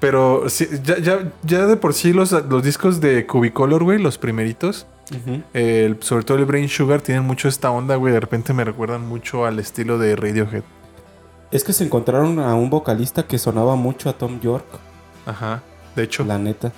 Pero 0.00 0.48
sí, 0.48 0.66
ya, 0.82 0.98
ya, 0.98 1.30
ya 1.42 1.66
de 1.66 1.76
por 1.76 1.92
sí 1.92 2.12
los, 2.14 2.32
los 2.32 2.62
discos 2.64 3.00
de 3.02 3.26
Cubicolor, 3.26 3.84
güey, 3.84 3.98
los 3.98 4.16
primeritos, 4.16 4.86
Sobre 6.00 6.24
todo 6.24 6.38
el 6.38 6.44
Brain 6.44 6.68
Sugar 6.68 7.00
tienen 7.00 7.24
mucho 7.24 7.48
esta 7.48 7.70
onda, 7.70 7.96
güey. 7.96 8.12
De 8.12 8.20
repente 8.20 8.52
me 8.52 8.64
recuerdan 8.64 9.06
mucho 9.08 9.44
al 9.44 9.58
estilo 9.58 9.98
de 9.98 10.16
Radiohead. 10.16 10.62
Es 11.50 11.64
que 11.64 11.72
se 11.72 11.84
encontraron 11.84 12.38
a 12.38 12.54
un 12.54 12.70
vocalista 12.70 13.26
que 13.26 13.38
sonaba 13.38 13.74
mucho 13.76 14.08
a 14.08 14.12
Tom 14.12 14.40
York, 14.40 14.66
Ajá. 15.26 15.62
De 15.96 16.04
hecho, 16.04 16.24
la 16.24 16.38
neta. 16.38 16.72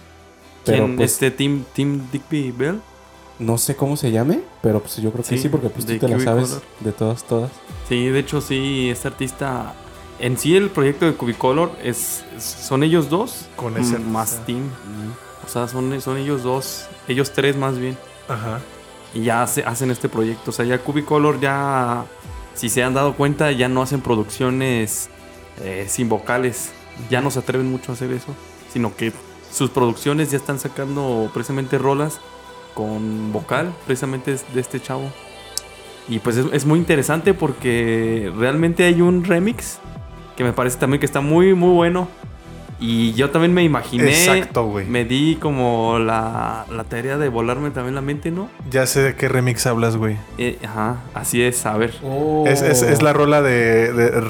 Pero 0.64 0.84
¿Quién? 0.86 0.96
pues 0.96 1.12
este 1.12 1.30
Tim, 1.30 1.64
Tim 1.74 2.00
Digby 2.10 2.50
Bell. 2.52 2.80
no 3.38 3.58
sé 3.58 3.76
cómo 3.76 3.96
se 3.96 4.10
llame, 4.10 4.40
pero 4.62 4.80
pues 4.80 4.96
yo 4.96 5.10
creo 5.12 5.22
que 5.24 5.36
sí, 5.36 5.38
Sí, 5.38 5.48
porque 5.48 5.68
pues 5.68 5.84
tú 5.84 5.98
te 5.98 6.08
la 6.08 6.18
sabes 6.20 6.60
de 6.80 6.92
todas, 6.92 7.24
todas. 7.24 7.50
Sí, 7.88 8.06
de 8.08 8.18
hecho 8.18 8.40
sí, 8.40 8.88
este 8.90 9.08
artista... 9.08 9.74
En 10.18 10.38
sí 10.38 10.56
el 10.56 10.70
proyecto 10.70 11.04
de 11.04 11.14
Cubicolor 11.14 11.72
es, 11.82 12.24
son 12.38 12.84
ellos 12.84 13.10
dos 13.10 13.46
Con 13.56 13.76
ese 13.76 13.98
más. 13.98 14.40
Tim. 14.46 14.62
O 15.44 15.48
sea, 15.48 15.66
son, 15.66 16.00
son 16.00 16.16
ellos 16.16 16.42
dos, 16.44 16.86
ellos 17.08 17.32
tres 17.32 17.56
más 17.56 17.76
bien. 17.78 17.98
Ajá. 18.28 18.60
Y 19.14 19.22
ya 19.24 19.42
hace- 19.42 19.64
hacen 19.64 19.90
este 19.90 20.08
proyecto. 20.08 20.50
O 20.50 20.52
sea, 20.54 20.64
ya 20.64 20.78
Cubicolor 20.78 21.38
ya, 21.40 22.04
si 22.54 22.68
se 22.68 22.82
han 22.82 22.94
dado 22.94 23.14
cuenta, 23.14 23.52
ya 23.52 23.68
no 23.68 23.82
hacen 23.82 24.00
producciones 24.00 25.10
eh, 25.62 25.86
sin 25.88 26.08
vocales. 26.08 26.72
Ya 27.10 27.20
no 27.20 27.30
se 27.30 27.38
atreven 27.40 27.70
mucho 27.70 27.92
a 27.92 27.94
hacer 27.94 28.10
eso. 28.12 28.34
Sino 28.72 28.94
que 28.96 29.12
sus 29.50 29.68
producciones 29.70 30.30
ya 30.30 30.38
están 30.38 30.58
sacando 30.58 31.30
precisamente 31.34 31.76
rolas 31.76 32.20
con 32.74 33.32
vocal, 33.32 33.74
precisamente 33.86 34.34
de 34.54 34.60
este 34.60 34.80
chavo. 34.80 35.10
Y 36.08 36.18
pues 36.18 36.36
es, 36.38 36.46
es 36.52 36.64
muy 36.64 36.78
interesante 36.78 37.34
porque 37.34 38.32
realmente 38.36 38.84
hay 38.84 39.02
un 39.02 39.24
remix 39.24 39.78
que 40.36 40.42
me 40.44 40.52
parece 40.54 40.78
también 40.78 41.00
que 41.00 41.06
está 41.06 41.20
muy, 41.20 41.52
muy 41.54 41.74
bueno. 41.74 42.08
Y 42.84 43.12
yo 43.12 43.30
también 43.30 43.54
me 43.54 43.62
imaginé, 43.62 44.08
Exacto, 44.10 44.64
güey. 44.66 44.86
me 44.86 45.04
di 45.04 45.36
como 45.36 46.00
la, 46.00 46.66
la 46.68 46.82
tarea 46.82 47.16
de 47.16 47.28
volarme 47.28 47.70
también 47.70 47.94
la 47.94 48.00
mente, 48.00 48.32
¿no? 48.32 48.48
Ya 48.70 48.86
sé 48.86 49.02
de 49.02 49.14
qué 49.14 49.28
remix 49.28 49.64
hablas, 49.68 49.96
güey. 49.96 50.16
Eh, 50.36 50.58
ajá, 50.64 50.96
así 51.14 51.40
es, 51.42 51.64
a 51.64 51.76
ver. 51.76 51.94
Es, 52.46 52.60
es- 52.62 52.82
es 52.82 53.00
la 53.00 53.12
rola 53.12 53.40
de, 53.40 53.92
de 53.92 54.20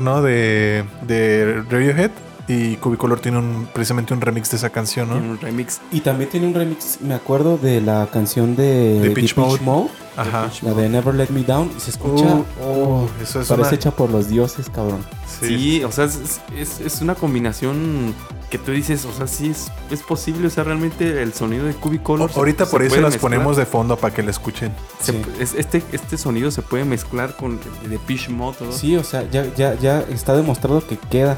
¿no? 0.00 0.22
De, 0.22 0.84
de 1.02 1.62
Radiohead. 1.68 2.12
Y 2.48 2.76
Cubicolor 2.76 3.20
tiene 3.20 3.36
un, 3.38 3.68
precisamente 3.74 4.14
un 4.14 4.22
remix 4.22 4.50
de 4.50 4.56
esa 4.56 4.70
canción, 4.70 5.08
Tiene 5.10 5.26
¿no? 5.26 5.32
un 5.32 5.38
remix. 5.40 5.80
Y 5.92 6.00
también 6.00 6.30
tiene 6.30 6.46
un 6.46 6.54
remix, 6.54 6.98
me 7.02 7.12
acuerdo 7.14 7.58
de 7.58 7.82
la 7.82 8.08
canción 8.10 8.56
de 8.56 9.00
Depeche 9.00 9.34
Depeche 9.36 9.62
Mode. 9.64 9.90
Ajá. 10.16 10.50
la 10.62 10.72
de 10.74 10.88
Never 10.88 11.14
Let 11.14 11.28
Me 11.28 11.42
Down, 11.44 11.70
y 11.76 11.80
se 11.80 11.90
escucha, 11.90 12.24
Uh, 12.24 12.44
oh, 12.64 13.08
Eso 13.22 13.40
es 13.42 13.46
parece 13.48 13.68
una... 13.68 13.76
hecha 13.76 13.90
por 13.92 14.10
los 14.10 14.28
dioses, 14.28 14.68
cabrón. 14.68 15.04
Sí, 15.40 15.84
o 15.84 15.92
sea, 15.92 16.06
es, 16.06 16.40
es- 16.56 16.80
es 16.80 17.00
una 17.02 17.14
combinación 17.14 18.14
que 18.50 18.56
tú 18.58 18.72
dices, 18.72 19.04
o 19.04 19.12
sea, 19.12 19.26
sí 19.28 19.50
es, 19.50 19.70
es 19.90 20.02
posible, 20.02 20.46
o 20.48 20.50
sea, 20.50 20.64
realmente 20.64 21.22
el 21.22 21.34
sonido 21.34 21.66
de 21.66 21.74
Cubicolor. 21.74 22.32
se- 22.32 22.38
Ahorita 22.38 22.64
se 22.64 22.70
por 22.72 22.82
eso 22.82 22.88
puede 22.92 23.02
las 23.02 23.12
mezclar. 23.12 23.30
ponemos 23.30 23.56
de 23.58 23.66
fondo 23.66 23.96
para 23.96 24.12
que 24.12 24.22
la 24.24 24.30
escuchen. 24.30 24.72
Se- 25.00 25.12
Sí. 25.12 25.22
es- 25.38 25.54
este, 25.54 25.82
este 25.92 26.16
sonido 26.18 26.50
se 26.50 26.62
puede 26.62 26.84
mezclar 26.84 27.36
con 27.36 27.60
el 27.84 27.90
de 27.90 27.98
Pitch 28.00 28.30
Mode. 28.30 28.56
¿no? 28.62 28.72
Sí, 28.72 28.96
o 28.96 29.04
sea, 29.04 29.28
ya, 29.30 29.46
ya, 29.54 29.74
ya 29.74 30.00
está 30.10 30.34
demostrado 30.34 30.84
que 30.84 30.96
queda. 30.96 31.36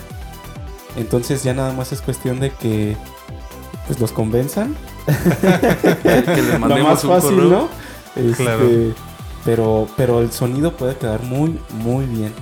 Entonces 0.96 1.42
ya 1.42 1.54
nada 1.54 1.72
más 1.72 1.92
es 1.92 2.02
cuestión 2.02 2.40
de 2.40 2.50
que 2.50 2.96
pues 3.86 4.00
los 4.00 4.12
convenzan. 4.12 4.76
que 5.06 6.42
les 6.42 6.48
Lo 6.52 6.58
mandemos 6.58 6.90
más 6.90 7.04
un 7.04 7.10
fácil, 7.10 7.30
correo. 7.30 7.50
¿no? 7.50 7.68
Este, 8.16 8.44
Claro. 8.44 8.68
Pero, 9.44 9.88
pero 9.96 10.20
el 10.20 10.32
sonido 10.32 10.76
puede 10.76 10.96
quedar 10.96 11.22
muy, 11.22 11.58
muy 11.70 12.04
bien. 12.04 12.32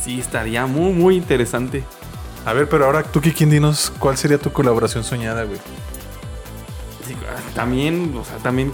Sí, 0.00 0.20
estaría 0.20 0.64
muy, 0.66 0.92
muy 0.92 1.16
interesante. 1.16 1.82
A 2.46 2.52
ver, 2.52 2.68
pero 2.68 2.86
ahora 2.86 3.02
tú, 3.02 3.20
Kikin, 3.20 3.50
dinos 3.50 3.92
cuál 3.98 4.16
sería 4.16 4.38
tu 4.38 4.52
colaboración 4.52 5.02
soñada, 5.02 5.42
güey. 5.44 5.58
Sí, 7.06 7.16
también, 7.54 8.14
o 8.16 8.24
sea, 8.24 8.36
también 8.36 8.72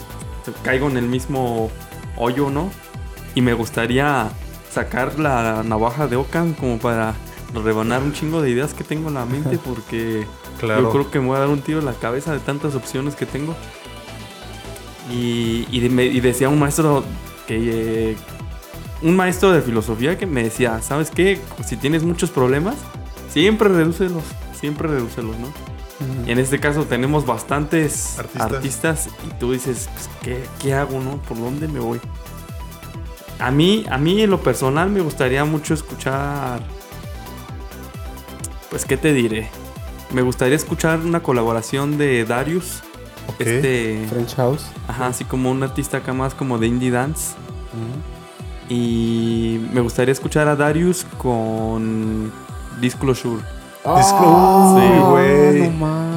caigo 0.62 0.88
en 0.88 0.98
el 0.98 1.06
mismo 1.06 1.70
hoyo, 2.16 2.50
¿no? 2.50 2.70
Y 3.34 3.40
me 3.40 3.54
gustaría 3.54 4.28
sacar 4.70 5.18
la 5.18 5.62
navaja 5.64 6.06
de 6.06 6.16
Ocan 6.16 6.52
como 6.52 6.78
para 6.78 7.14
rebanar 7.62 8.02
un 8.02 8.12
chingo 8.12 8.42
de 8.42 8.50
ideas 8.50 8.74
que 8.74 8.84
tengo 8.84 9.08
en 9.08 9.14
la 9.14 9.24
mente 9.26 9.58
porque 9.64 10.26
Claro. 10.58 10.82
yo 10.82 10.90
creo 10.90 11.10
que 11.10 11.20
me 11.20 11.26
voy 11.26 11.36
a 11.36 11.40
dar 11.40 11.48
un 11.48 11.60
tiro 11.60 11.78
en 11.80 11.84
la 11.84 11.92
cabeza 11.94 12.32
de 12.32 12.38
tantas 12.40 12.74
opciones 12.74 13.14
que 13.16 13.26
tengo. 13.26 13.54
Y, 15.10 15.66
y 15.70 15.80
de- 15.80 15.90
me- 15.90 16.06
y 16.06 16.20
decía 16.20 16.48
un 16.48 16.58
maestro 16.58 17.04
que... 17.46 18.12
eh, 18.12 18.16
un 19.02 19.16
maestro 19.16 19.52
de 19.52 19.60
filosofía 19.60 20.16
que 20.16 20.24
me 20.26 20.44
decía, 20.44 20.80
¿sabes 20.80 21.10
qué? 21.10 21.38
Si 21.66 21.76
tienes 21.76 22.04
muchos 22.04 22.30
problemas, 22.30 22.76
siempre 23.28 23.68
redúcelos, 23.68 24.22
siempre 24.58 24.88
redúcelos, 24.88 25.36
¿no? 25.38 25.48
Y 26.26 26.30
en 26.30 26.38
este 26.38 26.58
caso 26.58 26.84
tenemos 26.84 27.26
bastantes 27.26 28.18
Artistas. 28.18 28.52
artistas, 28.52 29.08
y 29.28 29.34
tú 29.38 29.52
dices, 29.52 29.88
pues, 29.92 30.08
¿qué, 30.22 30.44
qué 30.60 30.72
hago, 30.74 31.00
no? 31.00 31.18
¿Por 31.18 31.38
dónde 31.38 31.68
me 31.68 31.80
voy? 31.80 32.00
A 33.38 33.50
mí, 33.50 33.84
a 33.90 33.98
mí 33.98 34.22
en 34.22 34.30
lo 34.30 34.40
personal 34.40 34.88
me 34.90 35.00
gustaría 35.02 35.44
mucho 35.44 35.74
escuchar... 35.74 36.60
Pues, 38.74 38.86
¿qué 38.86 38.96
te 38.96 39.12
diré? 39.12 39.48
Me 40.12 40.20
gustaría 40.22 40.56
escuchar 40.56 40.98
una 40.98 41.22
colaboración 41.22 41.96
de 41.96 42.24
Darius. 42.24 42.82
Ok. 43.28 43.40
Este... 43.42 44.04
French 44.10 44.34
House. 44.34 44.66
Ajá, 44.88 45.06
así 45.06 45.24
como 45.24 45.52
un 45.52 45.62
artista 45.62 45.98
acá 45.98 46.12
más 46.12 46.34
como 46.34 46.58
de 46.58 46.66
indie 46.66 46.90
dance. 46.90 47.36
Y 48.68 49.60
me 49.72 49.80
gustaría 49.80 50.10
escuchar 50.10 50.48
a 50.48 50.56
Darius 50.56 51.06
con 51.18 52.32
Disclosure. 52.80 53.42
Disclosure, 53.96 54.98
Ah, 54.98 55.06
güey. 55.08 55.60
No 55.60 55.66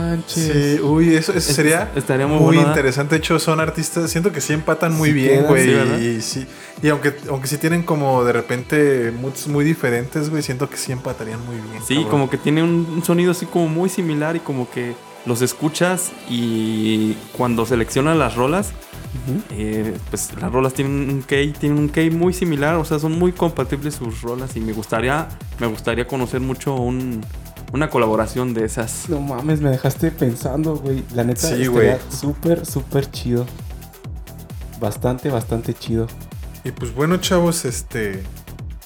manches. 0.10 0.34
Sí, 0.78 0.82
uy, 0.82 1.16
eso, 1.16 1.32
eso 1.32 1.38
Es- 1.50 1.56
sería 1.56 1.92
estaría 1.96 2.28
muy 2.28 2.36
muy, 2.38 2.46
bueno, 2.46 2.60
¿verdad? 2.62 2.74
interesante. 2.76 3.16
De 3.16 3.20
hecho, 3.20 3.40
son 3.40 3.60
artistas, 3.60 4.10
siento 4.10 4.32
que 4.32 4.42
sí 4.42 4.54
empatan 4.54 4.94
muy 4.94 5.10
Sí 5.10 5.16
bien, 5.16 5.46
güey. 5.46 5.66
sí, 5.66 6.06
y 6.18 6.22
sí, 6.22 6.48
y 6.82 6.90
aunque, 6.90 7.16
aunque 7.30 7.48
sí 7.48 7.58
tienen 7.58 7.84
como 7.84 8.24
de 8.24 8.34
repente 8.34 9.12
moods 9.12 9.48
muy 9.48 9.66
diferentes, 9.66 10.30
güey, 10.30 10.42
siento 10.44 10.70
que 10.70 10.78
sí 10.78 10.92
empatarían 10.92 11.44
muy 11.46 11.56
bien. 11.56 11.82
Sí, 11.88 11.96
cabrón. 11.96 12.12
como 12.12 12.30
que 12.30 12.38
tiene 12.38 12.64
un, 12.64 12.88
un 12.96 13.04
sonido 13.04 13.32
así 13.32 13.46
como 13.46 13.68
muy 13.68 13.90
similar 13.90 14.36
y 14.36 14.40
como 14.40 14.70
que 14.70 14.96
los 15.26 15.42
escuchas 15.42 16.12
y 16.30 17.14
cuando 17.36 17.66
seleccionas 17.66 18.16
las 18.18 18.36
rolas, 18.36 18.72
eh, 19.52 19.98
pues 20.10 20.30
las 20.40 20.52
rolas 20.52 20.74
tienen 20.74 21.10
un 21.10 21.22
key, 21.22 21.52
tienen 21.52 21.80
un 21.80 21.90
key 21.90 22.10
muy 22.12 22.34
similar, 22.34 22.76
o 22.76 22.86
sea, 22.86 22.98
son 23.00 23.18
muy 23.20 23.32
compatibles 23.34 23.96
sus 23.96 24.22
rolas 24.22 24.56
y 24.56 24.62
me 24.62 24.72
gustaría, 24.72 25.28
me 25.60 25.68
gustaría 25.68 26.08
conocer 26.08 26.40
mucho 26.40 26.76
un- 26.76 27.22
una 27.74 27.90
colaboración 27.90 28.54
de 28.54 28.66
esas. 28.66 29.10
No 29.10 29.20
mames, 29.20 29.62
me 29.62 29.70
dejaste 29.70 30.12
pensando, 30.12 30.76
güey. 30.78 31.04
La 31.14 31.24
neta 31.24 31.42
Sí, 31.42 31.48
estaría 31.64 31.70
güey. 31.70 31.96
súper, 32.10 32.66
súper 32.66 33.10
chido. 33.12 33.46
Bastante, 34.80 35.30
bastante 35.30 35.74
chido. 35.74 36.08
Y 36.64 36.72
pues 36.72 36.94
bueno, 36.94 37.18
chavos, 37.18 37.66
este. 37.66 38.24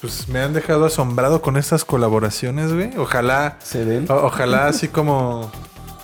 Pues 0.00 0.28
me 0.28 0.40
han 0.40 0.52
dejado 0.52 0.84
asombrado 0.86 1.42
con 1.42 1.56
estas 1.56 1.84
colaboraciones, 1.84 2.72
güey. 2.72 2.96
Ojalá. 2.96 3.56
¿Se 3.62 3.84
ven? 3.84 4.06
o- 4.10 4.14
ojalá 4.26 4.66
así 4.68 4.88
como. 4.88 5.50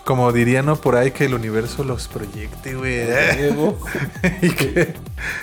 Como 0.04 0.32
dirían 0.32 0.64
¿no? 0.64 0.76
por 0.76 0.97
ahí 0.97 1.11
que 1.11 1.26
el 1.26 1.35
universo 1.35 1.85
los 1.85 2.08
proyecte, 2.08 2.75
güey. 2.75 3.00
Y, 4.40 4.50
que, 4.50 4.94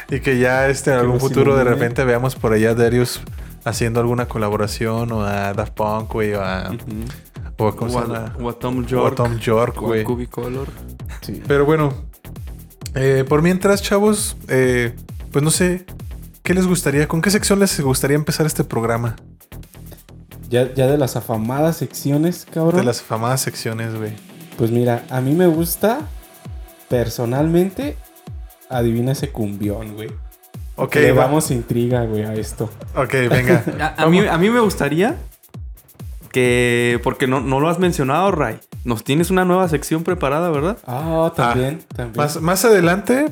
y 0.09 0.19
que 0.21 0.39
ya 0.39 0.69
este, 0.69 0.91
en 0.91 0.97
algún 0.97 1.19
futuro 1.19 1.55
de 1.55 1.63
repente 1.63 2.03
veamos 2.03 2.35
por 2.35 2.51
allá 2.53 2.71
a 2.71 2.73
Darius 2.75 3.21
haciendo 3.63 3.99
alguna 3.99 4.27
colaboración 4.27 5.11
o 5.11 5.21
a 5.23 5.53
Daft 5.53 5.73
Punk, 5.73 6.11
güey, 6.13 6.33
o 6.33 6.41
a, 6.43 6.71
o 6.71 6.73
a, 6.73 6.77
¿cómo 6.77 7.05
se 7.07 7.24
O 7.57 7.67
a- 7.67 7.87
llama? 8.03 8.35
o 8.41 8.49
a 8.49 8.53
Tom 8.59 8.79
O 8.79 8.81
a 8.81 8.85
York. 8.87 9.15
Tom 9.15 9.37
York, 9.39 9.75
o 9.81 9.85
a 9.85 9.87
güey. 9.89 10.03
Cubicolor. 10.03 10.67
Sí. 11.21 11.41
Pero 11.47 11.65
bueno, 11.65 11.93
eh, 12.95 13.23
por 13.27 13.41
mientras, 13.41 13.81
chavos, 13.81 14.35
eh, 14.47 14.93
pues 15.31 15.43
no 15.43 15.51
sé, 15.51 15.85
¿qué 16.43 16.53
les 16.53 16.67
gustaría? 16.67 17.07
¿Con 17.07 17.21
qué 17.21 17.29
sección 17.31 17.59
les 17.59 17.79
gustaría 17.79 18.15
empezar 18.15 18.45
este 18.45 18.63
programa? 18.63 19.15
Ya, 20.49 20.71
ya 20.73 20.87
de 20.87 20.97
las 20.97 21.15
afamadas 21.15 21.77
secciones, 21.77 22.45
cabrón. 22.51 22.77
De 22.81 22.83
las 22.85 23.01
famadas 23.01 23.41
secciones, 23.41 23.95
güey. 23.95 24.11
Pues 24.57 24.71
mira, 24.71 25.03
a 25.09 25.19
mí 25.21 25.33
me 25.33 25.47
gusta 25.47 26.01
personalmente. 26.89 27.97
Adivina 28.69 29.11
ese 29.11 29.29
cumbión, 29.29 29.93
güey. 29.95 30.09
Ok, 30.75 30.95
Le 30.95 31.11
va- 31.11 31.23
damos 31.25 31.51
intriga, 31.51 32.03
güey, 32.05 32.23
a 32.23 32.33
esto. 32.33 32.69
Ok, 32.95 33.13
venga. 33.29 33.63
A, 33.97 34.03
a 34.03 34.07
mí, 34.07 34.19
a 34.25 34.37
mí 34.37 34.49
me 34.49 34.59
gustaría 34.59 35.15
que, 36.35 36.99
porque 37.01 37.27
no, 37.27 37.39
no 37.39 37.61
lo 37.61 37.69
has 37.69 37.79
mencionado, 37.79 38.29
Ray, 38.29 38.59
nos 38.83 39.05
tienes 39.05 39.31
una 39.31 39.45
nueva 39.45 39.69
sección 39.69 40.03
preparada, 40.03 40.49
¿verdad? 40.49 40.77
Ah, 40.85 41.31
también, 41.33 41.79
también. 41.95 42.17
más, 42.17 42.41
más 42.41 42.65
adelante, 42.65 43.31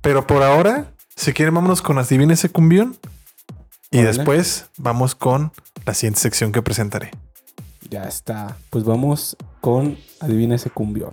pero 0.00 0.26
por 0.26 0.42
ahora, 0.42 0.86
si 1.14 1.34
quieren, 1.34 1.54
vámonos 1.54 1.82
con 1.82 1.98
Adivina 1.98 2.32
ese 2.32 2.48
cumbión. 2.48 2.96
Y 3.90 4.00
después 4.00 4.64
vamos 4.78 5.14
con 5.14 5.52
la 5.84 5.92
siguiente 5.92 6.20
sección 6.20 6.50
que 6.50 6.62
presentaré. 6.62 7.10
Ya 7.90 8.04
está. 8.04 8.56
Pues 8.70 8.82
vamos 8.82 9.36
con 9.60 9.98
Adivina 10.18 10.54
ese 10.54 10.70
cumbión. 10.70 11.12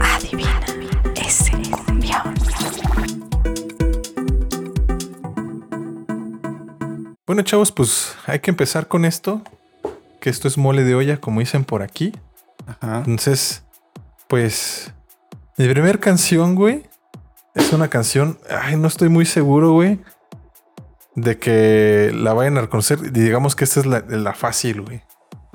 Adivina 0.00 0.66
ese 1.14 1.52
cumbión. 1.70 2.34
Bueno, 7.24 7.42
chavos, 7.42 7.70
pues 7.70 8.16
hay 8.26 8.40
que 8.40 8.50
empezar 8.50 8.88
con 8.88 9.04
esto. 9.04 9.42
Que 10.20 10.30
esto 10.30 10.48
es 10.48 10.58
mole 10.58 10.84
de 10.84 10.94
olla, 10.94 11.18
como 11.18 11.40
dicen 11.40 11.64
por 11.64 11.82
aquí. 11.82 12.12
Ajá. 12.66 12.98
Entonces, 12.98 13.62
pues, 14.28 14.92
mi 15.56 15.68
primer 15.68 16.00
canción, 16.00 16.54
güey, 16.54 16.82
es 17.54 17.72
una 17.72 17.88
canción. 17.88 18.38
Ay, 18.50 18.76
no 18.76 18.88
estoy 18.88 19.08
muy 19.08 19.26
seguro, 19.26 19.72
güey. 19.72 20.00
De 21.14 21.38
que 21.38 22.12
la 22.14 22.32
vayan 22.32 22.58
a 22.58 22.62
reconocer. 22.62 22.98
Y 23.04 23.10
digamos 23.10 23.56
que 23.56 23.64
esta 23.64 23.80
es 23.80 23.86
la, 23.86 24.00
la 24.08 24.34
fácil, 24.34 24.82
güey. 24.82 25.02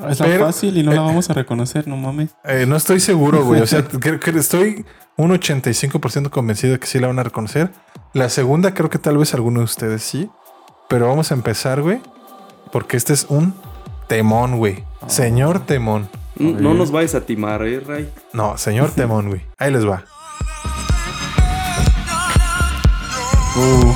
Es 0.09 0.19
la 0.19 0.25
Pero- 0.25 0.45
fácil 0.45 0.75
y 0.77 0.83
no 0.83 0.91
la 0.91 1.01
vamos 1.01 1.29
a 1.29 1.33
reconocer, 1.33 1.87
no 1.87 1.95
mames. 1.95 2.31
Eh, 2.43 2.65
no 2.67 2.75
estoy 2.75 2.99
seguro, 2.99 3.45
güey. 3.45 3.61
O 3.61 3.67
sea, 3.67 3.83
creo 3.99 4.19
que 4.19 4.31
estoy 4.31 4.85
un 5.17 5.31
85% 5.31 6.29
convencido 6.31 6.73
de 6.73 6.79
que 6.79 6.87
sí 6.87 6.99
la 6.99 7.07
van 7.07 7.19
a 7.19 7.23
reconocer. 7.23 7.71
La 8.13 8.29
segunda, 8.29 8.73
creo 8.73 8.89
que 8.89 8.97
tal 8.99 9.17
vez 9.17 9.33
alguno 9.33 9.59
de 9.59 9.65
ustedes 9.65 10.03
sí. 10.03 10.29
Pero 10.89 11.07
vamos 11.07 11.31
a 11.31 11.35
empezar, 11.35 11.81
güey. 11.81 12.01
Porque 12.71 12.97
este 12.97 13.13
es 13.13 13.27
un 13.29 13.53
temón, 14.13 14.57
güey. 14.57 14.83
Señor 15.07 15.65
temón. 15.65 16.07
No, 16.35 16.51
no 16.51 16.73
nos 16.75 16.91
vayas 16.91 17.15
a 17.15 17.21
timar, 17.21 17.63
¿eh, 17.65 17.79
Ray? 17.79 18.11
No, 18.31 18.57
señor 18.59 18.91
temón, 18.95 19.27
güey. 19.29 19.41
Ahí 19.57 19.71
les 19.71 19.87
va. 19.87 20.03
Uh, 23.55 23.93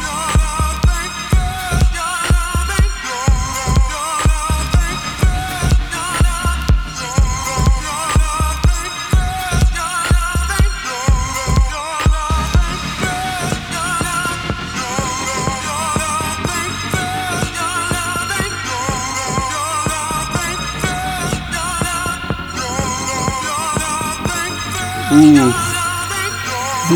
Ahí 26.90 26.96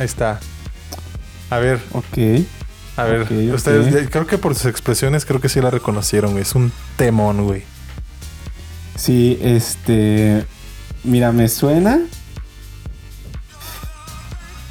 está. 0.00 0.40
A 1.48 1.58
ver, 1.58 1.80
ok. 1.92 2.04
a 2.96 3.04
ver. 3.04 3.32
Ustedes, 3.54 4.10
creo 4.10 4.26
que 4.26 4.36
por 4.36 4.56
sus 4.56 4.66
expresiones, 4.66 5.24
creo 5.24 5.40
que 5.40 5.48
sí 5.48 5.60
la 5.60 5.70
reconocieron, 5.70 6.32
güey. 6.32 6.42
Es 6.42 6.56
un 6.56 6.72
temón, 6.96 7.44
güey. 7.44 7.62
Sí, 8.96 9.38
este. 9.42 10.44
Mira, 11.04 11.30
me 11.30 11.48
suena. 11.48 12.00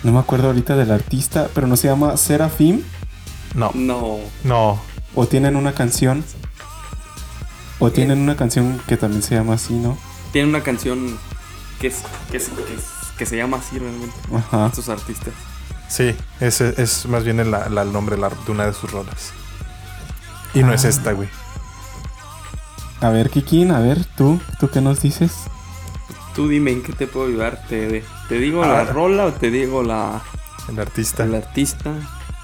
No 0.04 0.12
me 0.12 0.20
acuerdo 0.20 0.48
ahorita 0.48 0.76
del 0.76 0.92
artista, 0.92 1.48
pero 1.56 1.68
no 1.68 1.78
se 1.78 1.88
llama 1.88 2.18
Serafim. 2.18 2.82
No, 3.54 3.72
No. 3.74 4.20
no. 4.44 4.80
O 5.16 5.28
tienen 5.28 5.56
una 5.56 5.74
canción. 5.74 6.24
O 7.80 7.92
tienen 7.92 8.20
una 8.20 8.36
canción 8.36 8.80
que 8.88 8.96
también 8.98 9.24
se 9.24 9.36
llama 9.36 9.56
así, 9.56 9.74
¿no? 9.74 9.98
Tiene 10.32 10.48
una 10.50 10.62
canción 10.62 11.18
que 11.80 11.88
es, 11.88 12.04
que 12.30 12.38
es- 12.38 12.50
que 12.50 12.74
es- 12.76 12.86
que 13.18 13.26
se 13.26 13.38
llama 13.38 13.58
así 13.58 13.78
realmente. 13.80 14.16
Ajá. 14.36 14.68
Estos 14.68 14.88
artistas. 14.90 15.34
Sí, 15.90 16.16
ese 16.40 16.74
es 16.82 17.06
más 17.08 17.24
bien 17.24 17.40
el, 17.40 17.52
la- 17.52 17.66
el 17.66 17.92
nombre 17.92 18.18
la- 18.18 18.30
de 18.30 18.52
una 18.52 18.66
de 18.66 18.74
sus 18.74 18.92
rolas. 18.92 19.32
Y 20.54 20.64
no 20.64 20.74
es 20.74 20.86
Ah. 20.86 20.90
esta, 20.90 21.12
güey. 21.14 21.28
A 23.02 23.10
ver, 23.10 23.30
Kikin, 23.32 23.72
a 23.72 23.80
ver, 23.80 24.06
tú, 24.16 24.40
¿tú 24.60 24.70
qué 24.70 24.80
nos 24.80 25.02
dices? 25.02 25.32
Tú 26.36 26.48
dime 26.48 26.72
en 26.72 26.84
qué 26.84 26.94
te 26.94 27.08
puedo 27.08 27.28
ayudar. 27.28 27.62
¿Te, 27.68 28.04
te 28.30 28.36
digo 28.40 28.64
Ah. 28.64 28.68
la 28.68 28.84
rola 28.86 29.26
o 29.26 29.34
te 29.34 29.50
digo 29.52 29.82
la, 29.84 30.22
El 30.70 30.80
artista. 30.80 31.24
el 31.24 31.36
artista? 31.36 31.92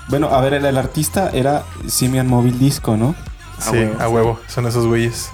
Bueno, 0.09 0.27
a 0.27 0.41
ver, 0.41 0.53
el, 0.53 0.65
el 0.65 0.77
artista 0.77 1.29
era 1.33 1.63
Simian 1.87 2.27
Mobile 2.27 2.57
Disco, 2.57 2.95
¿no? 2.97 3.15
Sí, 3.59 3.71
huevo, 3.71 3.95
a 3.99 4.05
sí. 4.07 4.13
huevo. 4.13 4.39
Son 4.47 4.65
esos 4.67 4.85
güeyes. 4.85 5.29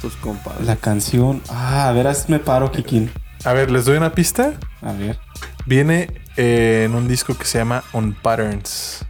Tus 0.00 0.16
compadres. 0.16 0.66
La 0.66 0.76
canción. 0.76 1.40
Ah, 1.48 1.88
a 1.88 1.92
ver, 1.92 2.06
hazme 2.08 2.38
paro, 2.40 2.72
Kikin. 2.72 3.10
A 3.44 3.52
ver, 3.52 3.70
les 3.70 3.84
doy 3.84 3.96
una 3.96 4.12
pista. 4.12 4.54
A 4.80 4.92
ver. 4.92 5.18
Viene 5.66 6.22
eh, 6.36 6.84
en 6.86 6.94
un 6.94 7.06
disco 7.06 7.34
que 7.36 7.44
se 7.44 7.58
llama 7.58 7.84
On 7.92 8.12
Patterns. 8.14 9.04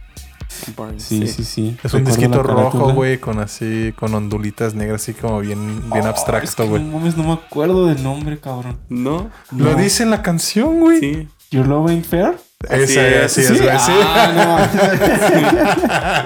Sí, 0.97 1.27
sí, 1.27 1.43
sí. 1.43 1.77
Es 1.83 1.93
un 1.93 2.05
disquito 2.05 2.41
rojo, 2.41 2.93
güey, 2.93 3.17
con 3.19 3.39
así, 3.39 3.93
con 3.97 4.13
ondulitas 4.13 4.73
negras, 4.75 5.01
así 5.01 5.13
como 5.13 5.39
bien, 5.39 5.81
bien 5.91 6.05
Oh, 6.05 6.09
abstracto, 6.09 6.47
es 6.47 6.55
que 6.55 6.63
güey. 6.67 6.83
No 6.83 6.99
mames, 6.99 7.17
no 7.17 7.23
me 7.23 7.33
acuerdo 7.33 7.87
del 7.87 8.01
nombre, 8.01 8.39
cabrón. 8.39 8.79
¿No? 8.87 9.29
Lo 9.51 9.75
dice 9.75 10.03
en 10.03 10.11
la 10.11 10.21
canción, 10.21 10.79
güey. 10.79 10.99
Sí. 10.99 11.27
Your 11.51 11.67
Love 11.67 11.89
Ain't 11.89 12.05
Fair. 12.05 12.37
Esa, 12.69 13.07
es. 13.07 13.23
así 13.25 13.41
es, 13.41 13.61
güey. 13.61 13.79
Sí. 13.79 13.91
Ah, 14.03 14.31
no. 14.35 14.57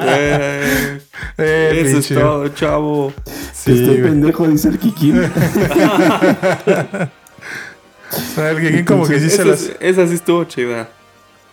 Eh, 0.10 1.00
Eh, 1.40 1.84
eso 1.86 1.98
es 2.00 2.08
todo, 2.10 2.48
chavo. 2.50 3.14
Sí, 3.54 3.72
Estoy 3.72 3.86
güey. 3.86 4.02
pendejo, 4.04 4.48
dice 4.48 4.70
el 4.70 4.80
que 4.80 4.90
como 8.86 9.08
que 9.08 9.20
sí 9.20 9.30
se 9.30 9.36
Esa, 9.36 9.46
las... 9.46 9.62
es- 9.64 9.76
esa 9.80 10.08
sí 10.08 10.14
estuvo 10.16 10.44
chida. 10.46 10.90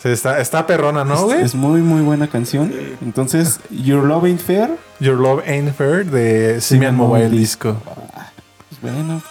está, 0.04 0.40
está 0.40 0.66
perrona, 0.66 1.04
¿no, 1.04 1.24
güey? 1.24 1.42
Es 1.42 1.54
muy, 1.54 1.80
muy 1.80 2.02
buena 2.02 2.28
canción. 2.28 2.72
Entonces, 3.02 3.60
Your 3.70 4.04
Love 4.04 4.24
Ain't 4.24 4.40
Fair. 4.40 4.70
Your 5.00 5.18
Love 5.18 5.42
Ain't 5.46 5.74
Fair 5.74 6.04
de 6.06 6.60
Simian 6.60 6.94
Mobile 6.94 7.24
Mobile 7.24 7.38
Disco. 7.40 7.76
Pues 8.80 8.94
bueno. 8.94 9.22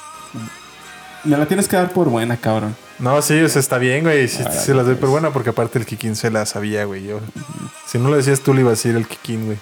Me 1.24 1.38
la 1.38 1.46
tienes 1.46 1.68
que 1.68 1.76
dar 1.78 1.90
por 1.92 2.10
buena, 2.10 2.38
cabrón. 2.38 2.76
No, 3.00 3.22
sí, 3.22 3.40
o 3.42 3.50
sea, 3.50 3.60
está 3.60 3.78
bien, 3.78 4.04
güey. 4.04 4.28
Sí, 4.28 4.44
Ah, 4.46 4.52
sí 4.52 4.74
las 4.74 4.86
doy 4.86 4.96
por 4.96 5.02
pues. 5.02 5.12
buena 5.12 5.32
porque 5.32 5.50
aparte 5.50 5.80
el 5.80 5.86
Kikín 5.86 6.16
se 6.16 6.30
la 6.32 6.46
sabía, 6.46 6.86
güey. 6.86 7.06
Yo, 7.06 7.20
si 7.88 7.98
no 7.98 8.10
lo 8.10 8.16
decías 8.18 8.42
tú, 8.42 8.54
le 8.54 8.62
iba 8.62 8.70
a 8.70 8.74
decir 8.78 8.96
el 8.96 9.08
Kikín, 9.08 9.46
güey. 9.46 9.58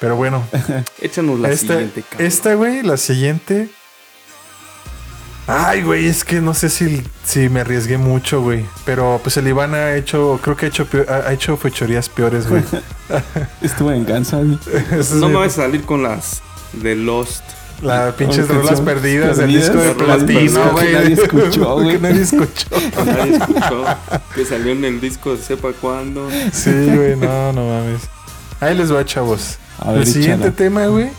Pero 0.00 0.16
bueno, 0.16 0.46
Échanos 1.00 1.40
la 1.40 1.50
esta, 1.50 1.74
siguiente, 1.74 2.02
cabrón. 2.08 2.26
esta, 2.26 2.54
güey, 2.54 2.82
la 2.82 2.96
siguiente. 2.96 3.68
Ay, 5.46 5.82
güey, 5.82 6.06
es 6.06 6.24
que 6.24 6.40
no 6.40 6.54
sé 6.54 6.70
si, 6.70 7.02
si 7.24 7.50
me 7.50 7.60
arriesgué 7.60 7.98
mucho, 7.98 8.40
güey. 8.40 8.64
Pero 8.86 9.20
pues 9.22 9.36
el 9.36 9.46
Iván 9.46 9.74
ha 9.74 9.94
hecho, 9.94 10.40
creo 10.42 10.56
que 10.56 10.66
ha 10.66 10.68
hecho, 10.70 10.86
peor- 10.86 11.10
ha 11.10 11.30
hecho 11.32 11.56
fechorías 11.58 12.08
peores, 12.08 12.48
güey. 12.48 12.62
Estuve 13.62 13.94
en 13.94 14.04
Kansas. 14.06 14.42
Esa 14.88 14.96
es 14.98 15.10
No 15.12 15.28
me 15.28 15.36
vas 15.36 15.58
a 15.58 15.62
salir 15.64 15.84
con 15.84 16.02
las 16.02 16.40
de 16.72 16.96
Lost. 16.96 17.42
Las 17.82 18.14
pinches 18.14 18.48
rolas 18.48 18.80
perdidas 18.80 19.36
del 19.36 19.48
disco 19.52 19.76
de 19.78 19.94
platino, 19.94 20.70
güey. 20.72 20.86
que 20.86 20.92
nadie 20.92 21.12
escuchó, 21.14 21.74
güey. 21.80 21.90
Que 21.92 21.98
nadie 21.98 22.22
escuchó. 22.22 22.66
Nadie 23.04 23.36
escuchó. 23.36 23.84
que 24.34 24.44
salió 24.46 24.72
en 24.72 24.84
el 24.84 25.00
disco 25.00 25.36
sepa 25.36 25.72
cuándo. 25.80 26.28
Sí, 26.52 26.70
güey, 26.72 27.16
no, 27.16 27.52
no 27.52 27.66
mames. 27.68 28.02
Ahí 28.60 28.74
les 28.76 28.92
va, 28.92 29.04
chavos. 29.04 29.58
A 29.78 29.90
ver, 29.92 30.02
El 30.02 30.06
siguiente 30.06 30.50
tema, 30.50 30.86
güey, 30.86 31.10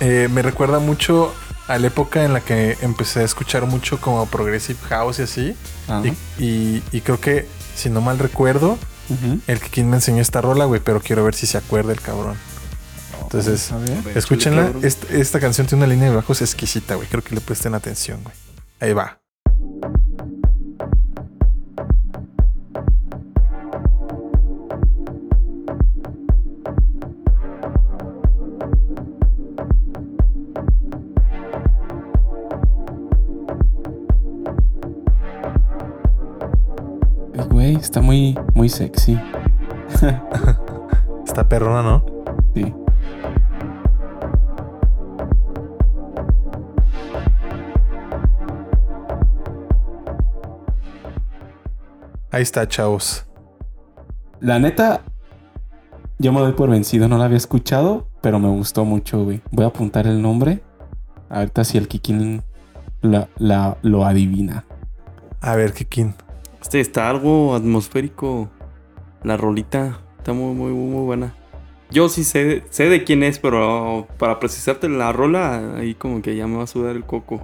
eh, 0.00 0.28
me 0.32 0.42
recuerda 0.42 0.78
mucho 0.78 1.32
a 1.68 1.78
la 1.78 1.86
época 1.88 2.24
en 2.24 2.32
la 2.32 2.40
que 2.40 2.76
empecé 2.80 3.20
a 3.20 3.24
escuchar 3.24 3.66
mucho 3.66 4.00
como 4.00 4.26
Progressive 4.26 4.78
House 4.88 5.18
y 5.18 5.22
así. 5.22 5.56
Y, 6.38 6.42
y- 6.44 6.82
y 6.92 7.00
creo 7.02 7.20
que, 7.20 7.46
si 7.74 7.90
no 7.90 8.00
mal 8.00 8.18
recuerdo, 8.18 8.78
el 9.46 9.60
que 9.60 9.68
quien 9.68 9.88
me 9.88 9.96
enseñó 9.96 10.20
esta 10.22 10.40
rola, 10.40 10.64
güey, 10.64 10.80
pero 10.82 11.00
quiero 11.00 11.22
ver 11.24 11.34
si 11.34 11.46
se 11.46 11.58
acuerda 11.58 11.92
el 11.92 12.00
cabrón. 12.00 12.36
Entonces, 13.26 13.72
A 13.72 13.78
ver. 13.78 14.16
escúchenla. 14.16 14.72
Esta, 14.82 15.12
esta 15.14 15.40
canción 15.40 15.66
tiene 15.66 15.84
una 15.84 15.92
línea 15.92 16.10
de 16.10 16.16
bajos 16.16 16.40
exquisita, 16.42 16.94
güey. 16.94 17.08
Creo 17.08 17.22
que 17.22 17.34
le 17.34 17.40
presten 17.40 17.74
atención, 17.74 18.20
güey. 18.22 18.34
Ahí 18.80 18.92
va. 18.92 19.20
Ay, 37.38 37.46
Güey, 37.50 37.74
está 37.76 38.00
muy, 38.00 38.38
muy 38.54 38.68
sexy. 38.68 39.18
Está 41.26 41.48
perrona, 41.48 41.82
¿no? 41.82 42.04
Sí. 42.54 42.72
Ahí 52.36 52.42
está, 52.42 52.68
chavos. 52.68 53.24
La 54.40 54.58
neta, 54.58 55.00
yo 56.18 56.34
me 56.34 56.40
doy 56.40 56.52
por 56.52 56.68
vencido. 56.68 57.08
No 57.08 57.16
la 57.16 57.24
había 57.24 57.38
escuchado, 57.38 58.08
pero 58.20 58.38
me 58.38 58.48
gustó 58.50 58.84
mucho, 58.84 59.24
güey. 59.24 59.40
Voy 59.52 59.64
a 59.64 59.68
apuntar 59.68 60.06
el 60.06 60.20
nombre. 60.20 60.60
Ahorita 61.30 61.64
si 61.64 61.78
el 61.78 61.88
Kikin 61.88 62.42
la, 63.00 63.30
la- 63.38 63.78
lo 63.80 64.04
adivina. 64.04 64.66
A 65.40 65.56
ver, 65.56 65.72
Kikin. 65.72 66.14
Este 66.60 66.78
está 66.80 67.08
algo 67.08 67.54
atmosférico. 67.54 68.50
La 69.22 69.38
rolita 69.38 70.00
está 70.18 70.34
muy, 70.34 70.54
muy, 70.54 70.72
muy, 70.72 70.90
muy 70.90 71.06
buena. 71.06 71.34
Yo 71.90 72.10
sí 72.10 72.22
sé, 72.22 72.64
sé 72.68 72.90
de 72.90 73.02
quién 73.04 73.22
es, 73.22 73.38
pero 73.38 74.06
para 74.18 74.38
precisarte 74.40 74.90
la 74.90 75.10
rola, 75.10 75.76
ahí 75.78 75.94
como 75.94 76.20
que 76.20 76.36
ya 76.36 76.46
me 76.46 76.58
va 76.58 76.64
a 76.64 76.66
sudar 76.66 76.96
el 76.96 77.04
coco. 77.04 77.36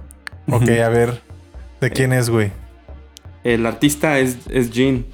Ok, 0.51 0.69
a 0.85 0.89
ver. 0.89 1.23
¿De 1.81 1.89
quién 1.89 2.13
es, 2.13 2.29
güey? 2.29 2.51
El 3.43 3.65
artista 3.65 4.19
es, 4.19 4.37
es 4.49 4.71
Jean. 4.71 5.05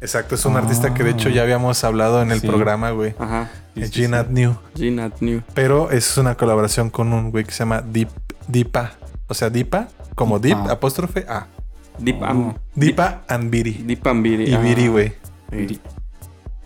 Exacto, 0.00 0.34
es 0.34 0.44
un 0.44 0.56
Ah. 0.56 0.60
artista 0.60 0.92
que 0.94 1.02
de 1.04 1.10
hecho 1.10 1.28
ya 1.30 1.42
habíamos 1.42 1.82
hablado 1.84 2.20
en 2.22 2.30
el 2.30 2.40
Sí. 2.40 2.46
programa, 2.46 2.90
güey. 2.90 3.14
Ajá. 3.18 3.50
Sí, 3.74 3.82
Gene 3.90 4.20
sí. 4.22 4.26
New. 4.30 4.54
Gene 4.76 5.02
at 5.02 5.12
New. 5.20 5.42
Pero 5.54 5.90
es 5.90 6.16
una 6.18 6.34
colaboración 6.34 6.90
con 6.90 7.12
un 7.12 7.30
güey 7.30 7.44
que 7.44 7.52
se 7.52 7.60
llama 7.60 7.80
Deep, 7.82 8.08
Deepa. 8.48 8.92
O 9.28 9.34
sea, 9.34 9.50
Deepa, 9.50 9.88
como 10.14 10.38
Deep, 10.38 10.56
Deepa. 10.56 10.72
apóstrofe 10.72 11.24
A. 11.28 11.46
Deep 11.98 12.20
Oh. 12.20 12.26
and 12.26 12.58
Deepa 12.74 13.22
and 13.28 13.50
Biri. 13.50 13.72
Deep 13.72 14.06
and 14.06 14.22
Biri. 14.22 14.50
Y 14.50 14.54
Ah, 14.54 14.60
Biri, 14.60 14.88
güey. 14.88 15.12
sí. 15.50 15.80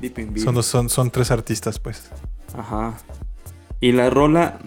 Deep 0.01 0.19
and 0.19 0.33
Biri. 0.33 0.41
Son, 0.45 0.55
dos- 0.55 0.67
son, 0.67 0.89
son 0.89 1.11
tres 1.11 1.31
artistas, 1.31 1.79
pues. 1.79 2.11
Ajá. 2.57 2.95
Y 3.81 3.93
la 3.93 4.11
rola, 4.11 4.59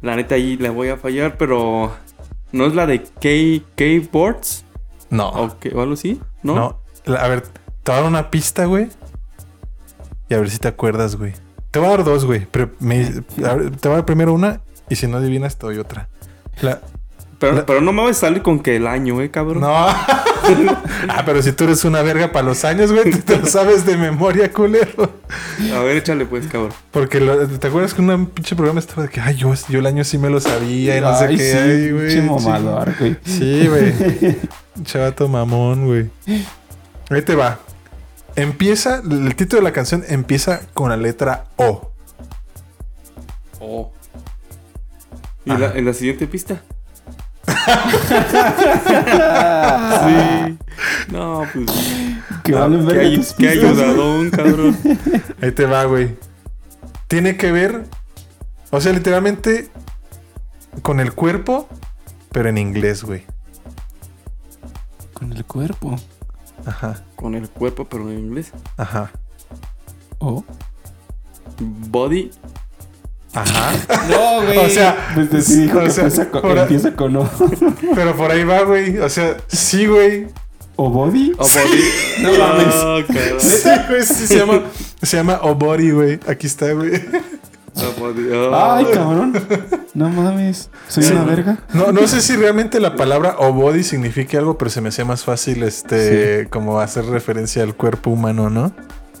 la 0.00 0.16
neta 0.16 0.34
ahí 0.36 0.56
le 0.56 0.70
voy 0.70 0.88
a 0.88 0.96
fallar, 0.96 1.36
pero 1.36 1.92
no 2.52 2.66
es 2.66 2.74
la 2.74 2.86
de 2.86 3.02
K 3.02 3.64
K-Boards 3.76 4.64
No. 5.12 5.28
o, 5.28 5.58
qué- 5.60 5.72
o 5.74 5.80
algo 5.80 5.94
así, 5.94 6.20
¿no? 6.42 6.54
No. 6.56 6.78
La- 7.04 7.20
a 7.24 7.28
ver, 7.28 7.42
te 7.42 7.90
voy 7.92 7.98
a 7.98 8.00
dar 8.00 8.04
una 8.10 8.30
pista, 8.30 8.64
güey. 8.64 8.88
Y 10.28 10.34
a 10.34 10.38
ver 10.38 10.50
si 10.50 10.58
te 10.58 10.68
acuerdas, 10.68 11.16
güey. 11.16 11.34
Te 11.70 11.78
voy 11.78 11.88
a 11.88 11.90
dar 11.92 12.04
dos, 12.04 12.24
güey. 12.24 12.46
Pero 12.50 12.70
me- 12.80 13.22
a 13.46 13.54
ver, 13.54 13.76
te 13.76 13.88
voy 13.88 13.94
a 13.94 13.98
dar 13.98 14.04
primero 14.06 14.32
una 14.32 14.60
y 14.88 14.96
si 14.96 15.06
no 15.06 15.18
adivinas 15.18 15.56
te 15.56 15.66
doy 15.66 15.78
otra. 15.78 16.08
La- 16.60 16.80
Pero, 17.42 17.54
La- 17.56 17.66
pero 17.66 17.80
no 17.80 17.92
me 17.92 18.02
voy 18.02 18.12
a 18.12 18.14
salir 18.14 18.40
con 18.40 18.60
que 18.60 18.76
el 18.76 18.86
año, 18.86 19.20
eh, 19.20 19.28
cabrón. 19.32 19.62
No. 19.62 19.68
ah, 21.08 21.22
pero 21.26 21.42
si 21.42 21.50
tú 21.50 21.64
eres 21.64 21.84
una 21.84 22.00
verga 22.00 22.30
para 22.30 22.46
los 22.46 22.64
años, 22.64 22.92
güey, 22.92 23.10
te 23.10 23.36
lo 23.36 23.46
sabes 23.46 23.84
de 23.84 23.96
memoria, 23.96 24.52
culero. 24.52 25.10
A 25.74 25.80
ver, 25.80 25.96
échale 25.96 26.24
pues, 26.24 26.46
cabrón. 26.46 26.72
Porque 26.92 27.18
lo- 27.18 27.48
te 27.48 27.66
acuerdas 27.66 27.94
que 27.94 28.00
un 28.00 28.26
pinche 28.26 28.54
programa 28.54 28.78
estaba 28.78 29.02
de 29.02 29.08
que, 29.08 29.20
ay, 29.20 29.34
yo, 29.34 29.52
yo 29.68 29.80
el 29.80 29.86
año 29.86 30.04
sí 30.04 30.18
me 30.18 30.30
lo 30.30 30.38
sabía 30.40 30.96
y 30.96 31.00
no 31.00 31.18
sé 31.18 31.28
qué, 31.30 31.36
sí, 31.36 31.58
ay, 31.58 31.90
güey. 31.90 32.20
mamador, 32.22 32.94
güey. 32.96 33.16
Sí, 33.24 33.66
güey. 33.66 33.92
Chavato 34.84 35.26
mamón, 35.26 35.86
güey. 35.86 36.10
Ahí 37.10 37.22
te 37.22 37.34
va. 37.34 37.58
Empieza, 38.36 39.02
el 39.04 39.34
título 39.34 39.62
de 39.62 39.64
la 39.64 39.72
canción 39.72 40.04
empieza 40.08 40.60
con 40.74 40.90
la 40.90 40.96
letra 40.96 41.46
O. 41.56 41.90
Oh. 43.58 43.90
¿Y 45.44 45.50
la, 45.56 45.72
en 45.72 45.84
la 45.86 45.92
siguiente 45.92 46.28
pista? 46.28 46.62
Sí. 50.04 50.58
No, 51.12 51.44
pues. 51.52 51.66
Que 52.44 52.52
valen 52.52 52.86
Qué, 52.88 53.20
qué 53.38 53.48
ayudadón, 53.48 54.30
cabrón. 54.30 54.76
Ahí 55.40 55.52
te 55.52 55.66
va, 55.66 55.84
güey. 55.84 56.16
Tiene 57.08 57.36
que 57.36 57.52
ver, 57.52 57.84
o 58.70 58.80
sea, 58.80 58.92
literalmente 58.92 59.68
con 60.82 60.98
el 60.98 61.12
cuerpo, 61.12 61.68
pero 62.30 62.48
en 62.48 62.58
inglés, 62.58 63.04
güey. 63.04 63.24
Con 65.12 65.32
el 65.32 65.44
cuerpo. 65.44 65.96
Ajá, 66.64 67.02
Con 67.16 67.34
el 67.34 67.48
cuerpo, 67.50 67.84
pero 67.86 68.10
en 68.10 68.18
inglés. 68.18 68.52
ajá, 68.76 69.10
Oh. 70.18 70.44
Body. 71.60 72.30
Ajá. 73.34 73.72
No, 74.08 74.42
güey. 74.44 74.58
O 74.58 74.68
sea, 74.68 75.12
pues 75.14 75.44
sí 75.44 75.62
dijo 75.62 75.78
o 75.78 75.84
que 75.84 75.90
sea, 75.90 76.04
empieza 76.04 76.30
con, 76.30 76.58
empieza 76.58 76.92
con 76.94 77.16
O. 77.16 77.30
Pero 77.94 78.16
por 78.16 78.30
ahí 78.30 78.44
va, 78.44 78.62
güey. 78.62 78.98
O 78.98 79.08
sea, 79.08 79.36
sí, 79.48 79.86
güey. 79.86 80.26
¿O 80.76 80.90
body? 80.90 81.32
O 81.38 81.42
body. 81.42 82.22
No 82.22 82.38
mames. 82.38 82.74
cabrón. 82.74 83.40
Sí, 83.40 83.68
güey, 83.88 84.02
sí, 84.02 84.26
se 84.26 84.38
llama, 84.38 84.62
se 85.02 85.16
llama 85.16 85.40
Obori, 85.42 85.90
güey. 85.90 86.20
Aquí 86.26 86.46
está, 86.46 86.72
güey. 86.72 86.92
O 87.74 88.00
body. 88.00 88.28
Oh. 88.30 88.54
Ay, 88.54 88.86
cabrón. 88.92 89.32
No 89.94 90.08
mames. 90.08 90.70
Soy 90.88 91.04
una 91.04 91.24
verga. 91.24 91.58
No, 91.74 91.92
no 91.92 92.06
sé 92.06 92.22
si 92.22 92.36
realmente 92.36 92.80
la 92.80 92.96
palabra 92.96 93.36
Obody 93.38 93.82
significa 93.82 94.38
algo, 94.38 94.56
pero 94.56 94.70
se 94.70 94.80
me 94.80 94.88
hacía 94.88 95.04
más 95.04 95.24
fácil, 95.24 95.62
este, 95.62 96.48
como 96.50 96.80
hacer 96.80 97.04
referencia 97.04 97.62
al 97.62 97.74
cuerpo 97.74 98.10
humano, 98.10 98.48
¿no? 98.48 98.72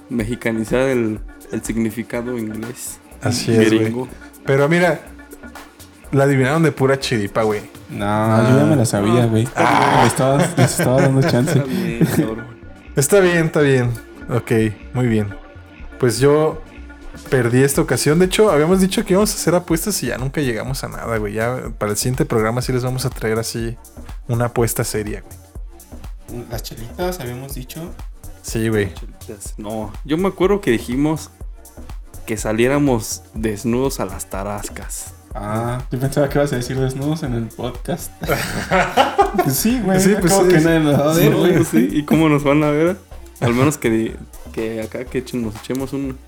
Mexicanizar 0.08 0.80
el, 0.80 1.20
el 1.50 1.62
significado 1.62 2.38
inglés. 2.38 2.98
Así 3.22 3.54
es, 3.54 3.70
güey. 3.70 4.06
Pero 4.44 4.68
mira, 4.68 5.00
la 6.10 6.24
adivinaron 6.24 6.62
de 6.62 6.72
pura 6.72 6.98
chiripa, 6.98 7.42
güey. 7.42 7.62
No, 7.90 8.48
yo 8.50 8.58
ya 8.58 8.64
me 8.64 8.76
la 8.76 8.84
sabía, 8.84 9.26
güey. 9.26 9.44
Le 9.44 10.06
estaba, 10.06 10.38
les 10.56 10.78
estaba 10.78 11.02
dando 11.02 11.22
chance. 11.30 11.58
Está 11.58 12.20
bien. 12.20 12.44
Está 12.96 13.20
bien, 13.20 13.46
está 13.46 13.60
bien. 13.60 13.90
Ok, 14.30 14.52
muy 14.94 15.06
bien. 15.06 15.34
Pues 15.98 16.18
yo 16.18 16.60
perdí 17.30 17.62
esta 17.62 17.80
ocasión. 17.80 18.18
De 18.18 18.26
hecho, 18.26 18.50
habíamos 18.50 18.80
dicho 18.80 19.04
que 19.04 19.12
íbamos 19.12 19.32
a 19.32 19.34
hacer 19.34 19.54
apuestas 19.54 20.02
y 20.02 20.06
ya 20.06 20.18
nunca 20.18 20.40
llegamos 20.40 20.82
a 20.84 20.88
nada, 20.88 21.16
güey. 21.18 21.34
Ya 21.34 21.70
para 21.78 21.92
el 21.92 21.98
siguiente 21.98 22.24
programa 22.24 22.62
sí 22.62 22.72
les 22.72 22.82
vamos 22.82 23.04
a 23.04 23.10
traer 23.10 23.38
así 23.38 23.76
una 24.28 24.46
apuesta 24.46 24.84
seria, 24.84 25.22
güey. 25.22 26.44
Las 26.50 26.62
chelitas, 26.62 27.20
habíamos 27.20 27.54
dicho. 27.54 27.90
Sí, 28.40 28.68
güey. 28.68 28.92
No, 29.58 29.92
yo 30.04 30.16
me 30.16 30.28
acuerdo 30.28 30.60
que 30.60 30.70
dijimos 30.70 31.30
que 32.26 32.36
saliéramos 32.36 33.22
desnudos 33.34 34.00
a 34.00 34.06
las 34.06 34.26
tarascas. 34.26 35.14
Ah, 35.34 35.82
yo 35.90 35.98
pensaba 35.98 36.28
que 36.28 36.38
ibas 36.38 36.52
a 36.52 36.56
decir 36.56 36.78
desnudos 36.78 37.22
en 37.22 37.34
el 37.34 37.44
podcast. 37.48 38.10
Sí, 39.48 39.80
güey. 39.82 39.98
Sí, 39.98 40.14
pues 40.20 40.30
sí. 40.30 40.42
que 40.48 40.60
nadie 40.60 40.80
nos 40.80 41.00
va 41.00 41.10
a 41.10 41.14
ver, 41.16 41.30
No, 41.30 41.38
güey. 41.38 41.64
sí, 41.64 41.88
¿Y 41.90 42.02
cómo 42.04 42.28
nos 42.28 42.44
van 42.44 42.62
a 42.64 42.70
ver? 42.70 42.98
Al 43.40 43.54
menos 43.54 43.78
que, 43.78 44.14
que 44.52 44.82
acá 44.82 45.06
que 45.06 45.24
nos 45.32 45.56
echemos 45.56 45.94
un, 45.94 46.18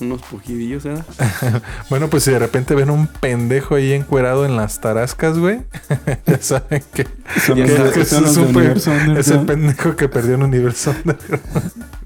unos 0.00 0.22
pujidillos, 0.22 0.84
¿verdad? 0.84 1.04
Bueno, 1.90 2.08
pues 2.08 2.24
si 2.24 2.30
de 2.32 2.38
repente 2.38 2.74
ven 2.74 2.90
un 2.90 3.06
pendejo 3.06 3.76
ahí 3.76 3.92
encuerado 3.92 4.44
en 4.44 4.56
las 4.56 4.80
tarascas, 4.80 5.38
güey, 5.38 5.60
ya 6.26 6.38
saben 6.40 6.82
que, 6.92 7.06
Son 7.44 7.56
que- 7.56 7.64
que 7.64 8.00
es, 8.00 8.12
un 8.36 9.16
el 9.16 9.46
pendejo 9.46 9.96
que 9.96 10.08
perdió 10.08 10.34
en 10.34 10.42
Universo. 10.42 10.94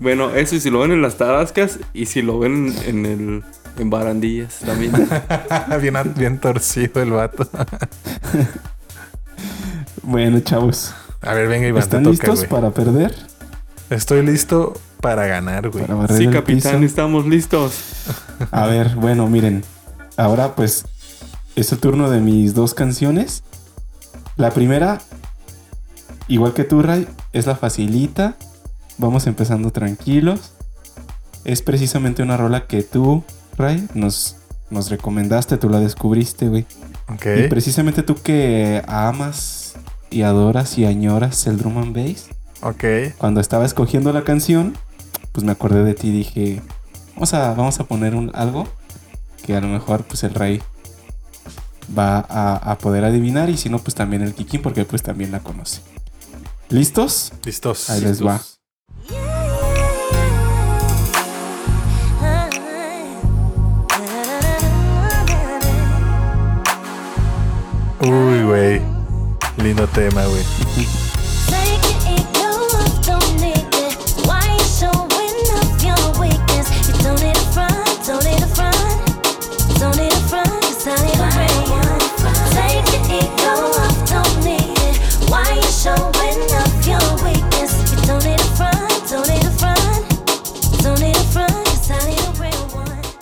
Bueno, 0.00 0.30
eso 0.30 0.54
y 0.54 0.60
si 0.60 0.70
lo 0.70 0.78
ven 0.78 0.92
en 0.92 1.02
las 1.02 1.16
tarascas 1.16 1.80
y 1.92 2.06
si 2.06 2.22
lo 2.22 2.38
ven 2.38 2.72
en 2.86 3.04
el 3.04 3.42
en 3.78 3.90
barandillas 3.90 4.60
también. 4.64 4.92
bien, 5.80 5.94
bien 6.16 6.38
torcido 6.38 7.02
el 7.02 7.10
vato. 7.10 7.48
Bueno, 10.02 10.38
chavos. 10.40 10.94
A 11.20 11.34
ver, 11.34 11.48
venga, 11.48 11.66
Iván, 11.66 11.80
te 11.82 11.96
¿Están 11.96 12.02
toca, 12.04 12.12
listos 12.28 12.44
para 12.46 12.70
perder? 12.70 13.14
Estoy 13.90 14.24
listo 14.24 14.74
para 15.00 15.26
ganar, 15.26 15.68
güey. 15.70 15.86
Para 15.86 16.16
sí, 16.16 16.26
capitán, 16.28 16.80
piso. 16.80 16.84
estamos 16.84 17.26
listos. 17.26 17.72
A 18.50 18.66
ver, 18.66 18.96
bueno, 18.96 19.26
miren. 19.28 19.64
Ahora 20.16 20.54
pues 20.54 20.84
es 21.56 21.72
el 21.72 21.78
turno 21.78 22.10
de 22.10 22.20
mis 22.20 22.54
dos 22.54 22.74
canciones. 22.74 23.42
La 24.36 24.50
primera, 24.50 24.98
igual 26.28 26.54
que 26.54 26.64
tú, 26.64 26.82
Ray, 26.82 27.06
es 27.32 27.46
la 27.46 27.56
facilita. 27.56 28.36
Vamos 28.98 29.26
empezando 29.26 29.70
tranquilos. 29.70 30.52
Es 31.44 31.62
precisamente 31.62 32.22
una 32.22 32.36
rola 32.36 32.66
que 32.66 32.82
tú, 32.82 33.22
Ray, 33.56 33.88
nos, 33.94 34.36
nos 34.70 34.90
recomendaste, 34.90 35.56
tú 35.56 35.68
la 35.70 35.80
descubriste, 35.80 36.48
güey. 36.48 36.66
Ok. 37.08 37.26
Y 37.44 37.48
precisamente 37.48 38.02
tú 38.02 38.16
que 38.16 38.82
amas 38.86 39.74
y 40.10 40.22
adoras 40.22 40.76
y 40.78 40.84
añoras 40.84 41.46
el 41.46 41.58
drum 41.58 41.78
and 41.78 41.94
bass, 41.96 42.26
Ok. 42.62 43.14
cuando 43.18 43.40
estaba 43.40 43.64
escogiendo 43.64 44.12
la 44.12 44.24
canción, 44.24 44.76
pues 45.38 45.46
me 45.46 45.52
acordé 45.52 45.84
de 45.84 45.94
ti 45.94 46.08
y 46.08 46.10
dije, 46.10 46.62
vamos 47.14 47.32
a, 47.32 47.54
vamos 47.54 47.78
a 47.78 47.84
poner 47.84 48.16
un, 48.16 48.32
algo 48.34 48.66
que 49.46 49.54
a 49.54 49.60
lo 49.60 49.68
mejor 49.68 50.02
pues 50.02 50.24
el 50.24 50.34
rey 50.34 50.60
va 51.96 52.26
a, 52.28 52.56
a 52.56 52.78
poder 52.78 53.04
adivinar 53.04 53.48
y 53.48 53.56
si 53.56 53.68
no 53.68 53.78
pues 53.78 53.94
también 53.94 54.22
el 54.22 54.34
Kikín 54.34 54.62
porque 54.62 54.84
pues 54.84 55.04
también 55.04 55.30
la 55.30 55.38
conoce. 55.38 55.80
¿Listos? 56.70 57.32
Listos. 57.44 57.88
Ahí 57.88 58.00
les 58.00 58.20
va. 58.20 58.40
Uy, 68.00 68.42
güey. 68.42 68.80
Lindo 69.58 69.86
tema, 69.86 70.24
güey. 70.26 70.42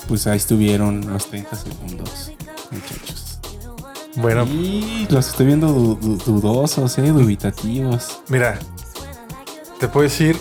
Pues 0.08 0.26
ahí 0.26 0.36
estuvieron 0.36 1.12
los 1.12 1.26
30 1.26 1.56
segundos, 1.56 2.32
muchachos. 2.70 3.38
Bueno, 4.16 4.44
Y 4.44 5.06
los 5.10 5.28
estoy 5.28 5.46
viendo 5.46 5.68
du- 5.68 5.96
du- 5.96 6.16
dudosos, 6.40 6.96
eh, 6.98 7.02
dubitativos. 7.02 8.20
mira. 8.28 8.58
Te 9.78 9.88
puedo 9.88 10.04
decir 10.04 10.38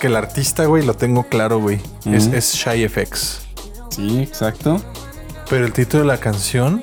que 0.00 0.06
el 0.06 0.14
artista, 0.16 0.64
güey, 0.66 0.84
lo 0.84 0.94
tengo 0.94 1.24
claro, 1.24 1.58
güey. 1.58 1.80
es 2.04 2.54
Shy 2.54 2.84
FX. 2.88 3.40
Sí, 3.90 4.20
exacto. 4.20 4.80
Pero 5.50 5.64
el 5.66 5.72
título 5.72 6.02
de 6.02 6.06
la 6.08 6.18
canción, 6.18 6.82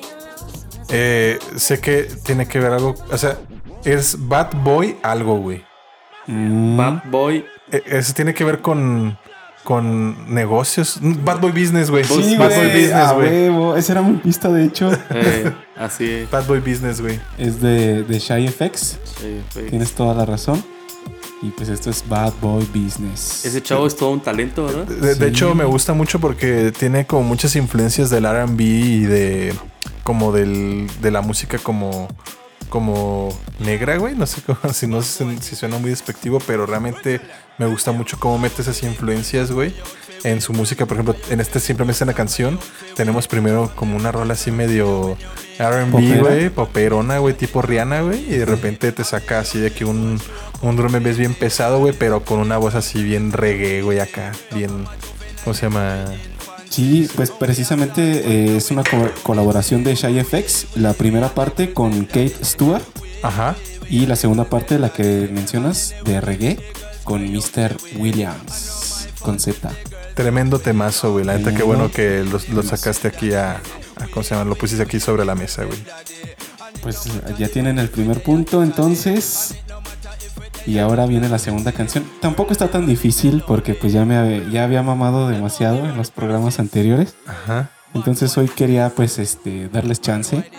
eh, 0.90 1.38
sé 1.56 1.80
que 1.80 2.02
tiene 2.24 2.46
que 2.46 2.58
ver 2.58 2.72
algo. 2.72 2.94
O 3.10 3.16
sea, 3.16 3.38
es 3.84 4.16
Bad 4.28 4.50
Boy 4.62 4.96
algo, 5.02 5.38
güey. 5.38 5.64
Mm, 6.26 6.76
Bad 6.76 7.02
Boy. 7.10 7.44
E- 7.70 7.82
Eso 7.86 8.12
tiene 8.12 8.34
que 8.34 8.44
ver 8.44 8.60
con. 8.60 9.18
Con 9.64 10.32
negocios. 10.32 10.98
Bad 11.00 11.40
Boy 11.40 11.50
Business, 11.52 11.90
güey. 11.90 12.04
Sí, 12.04 12.36
Bad 12.36 12.50
Boy. 12.54 12.66
Business, 12.68 13.12
güey. 13.14 13.28
huevo. 13.48 13.76
Esa 13.76 13.92
era 13.92 14.02
mi 14.02 14.16
pista, 14.18 14.48
de 14.50 14.64
hecho. 14.66 14.92
Eh, 15.10 15.52
así 15.76 16.08
es. 16.08 16.30
Bad 16.30 16.46
Boy 16.46 16.60
Business, 16.60 17.00
güey. 17.00 17.18
es 17.38 17.60
de, 17.60 18.02
de 18.04 18.18
Shy 18.18 18.46
FX. 18.48 18.98
Tienes 19.70 19.92
toda 19.92 20.14
la 20.14 20.24
razón. 20.26 20.62
Y 21.42 21.48
pues 21.50 21.68
esto 21.68 21.90
es 21.90 22.02
Bad 22.08 22.32
Boy 22.40 22.66
Business. 22.74 23.44
Ese 23.44 23.62
chavo 23.62 23.86
es 23.86 23.96
todo 23.96 24.10
un 24.10 24.20
talento, 24.20 24.64
¿verdad? 24.64 24.84
De, 24.86 25.14
de 25.14 25.14
Sí. 25.14 25.24
hecho, 25.24 25.54
me 25.54 25.64
gusta 25.64 25.92
mucho 25.92 26.18
porque 26.18 26.72
tiene 26.78 27.06
como 27.06 27.22
muchas 27.24 27.54
influencias 27.56 28.08
del 28.08 28.24
RB 28.24 28.60
y 28.60 29.00
de 29.00 29.54
como 30.04 30.32
del, 30.32 30.86
de 31.02 31.10
la 31.10 31.20
música 31.22 31.58
como, 31.58 32.08
como 32.68 33.28
negra, 33.58 33.96
güey. 33.96 34.14
No 34.14 34.26
sé 34.26 34.42
cómo, 34.42 34.58
si 34.72 34.86
no 34.86 35.02
si 35.02 35.56
suena 35.56 35.78
muy 35.78 35.90
despectivo, 35.90 36.38
pero 36.46 36.66
realmente 36.66 37.20
me 37.58 37.66
gusta 37.66 37.92
mucho 37.92 38.18
cómo 38.18 38.38
mete 38.38 38.62
esas 38.62 38.82
influencias, 38.82 39.50
güey. 39.50 39.74
En 40.24 40.40
su 40.40 40.54
música, 40.54 40.86
por 40.86 40.96
ejemplo, 40.96 41.16
en 41.28 41.40
este 41.40 41.60
simplemente 41.60 42.02
en 42.02 42.08
la 42.08 42.14
canción, 42.14 42.58
tenemos 42.96 43.28
primero 43.28 43.70
como 43.74 43.94
una 43.94 44.10
rola 44.10 44.32
así 44.32 44.50
medio 44.50 45.18
RB, 45.58 46.18
güey, 46.18 46.48
poperona, 46.48 47.18
güey, 47.18 47.34
tipo 47.34 47.60
Rihanna, 47.60 48.00
güey, 48.00 48.20
y 48.32 48.38
de 48.38 48.46
repente 48.46 48.90
te 48.92 49.04
saca 49.04 49.40
así 49.40 49.58
de 49.58 49.70
que 49.70 49.84
un, 49.84 50.18
un 50.62 50.76
drum 50.76 50.92
bass 50.92 51.18
bien 51.18 51.34
pesado, 51.34 51.78
güey, 51.78 51.92
pero 51.92 52.24
con 52.24 52.38
una 52.38 52.56
voz 52.56 52.74
así 52.74 53.02
bien 53.02 53.32
reggae, 53.32 53.82
güey, 53.82 54.00
acá, 54.00 54.32
bien, 54.54 54.86
¿cómo 55.44 55.52
se 55.52 55.66
llama? 55.66 56.06
Sí, 56.70 57.08
pues 57.14 57.30
precisamente 57.30 58.02
eh, 58.52 58.56
es 58.56 58.70
una 58.70 58.82
co- 58.82 59.10
colaboración 59.22 59.84
de 59.84 59.94
Shy 59.94 60.22
FX. 60.24 60.76
La 60.76 60.92
primera 60.92 61.28
parte 61.34 61.72
con 61.72 62.04
Kate 62.04 62.34
Stewart 62.42 62.82
Ajá. 63.22 63.54
y 63.88 64.06
la 64.06 64.16
segunda 64.16 64.44
parte, 64.44 64.78
la 64.78 64.90
que 64.92 65.28
mencionas, 65.32 65.94
de 66.04 66.20
reggae, 66.20 66.58
con 67.04 67.22
Mr. 67.22 67.76
Williams, 67.96 69.08
con 69.20 69.38
Z. 69.38 69.70
Tremendo 70.14 70.58
temazo, 70.58 71.12
güey. 71.12 71.24
La 71.24 71.36
neta, 71.38 71.54
qué 71.54 71.62
bueno 71.62 71.90
que 71.90 72.24
lo, 72.24 72.40
lo 72.52 72.62
sacaste 72.62 73.08
aquí 73.08 73.32
a, 73.34 73.52
a- 73.96 74.06
¿Cómo 74.12 74.22
se 74.24 74.34
llama? 74.34 74.48
Lo 74.48 74.56
pusiste 74.56 74.82
aquí 74.82 74.98
sobre 75.00 75.24
la 75.24 75.34
mesa, 75.34 75.64
güey. 75.64 75.78
Pues 76.82 77.04
ya 77.38 77.48
tienen 77.48 77.78
el 77.78 77.88
primer 77.88 78.22
punto, 78.22 78.62
entonces. 78.62 79.54
Y 80.66 80.78
ahora 80.78 81.06
viene 81.06 81.28
la 81.28 81.38
segunda 81.38 81.72
canción. 81.72 82.04
Tampoco 82.20 82.52
está 82.52 82.68
tan 82.68 82.86
difícil 82.86 83.42
porque 83.46 83.74
pues 83.74 83.92
ya 83.92 84.04
me 84.04 84.50
ya 84.50 84.64
había 84.64 84.82
mamado 84.82 85.28
demasiado 85.28 85.78
en 85.84 85.96
los 85.96 86.10
programas 86.10 86.58
anteriores. 86.58 87.14
Ajá. 87.26 87.70
Entonces 87.92 88.36
hoy 88.38 88.48
quería 88.48 88.90
pues 88.90 89.18
este 89.18 89.68
darles 89.68 90.00
chance. 90.00 90.50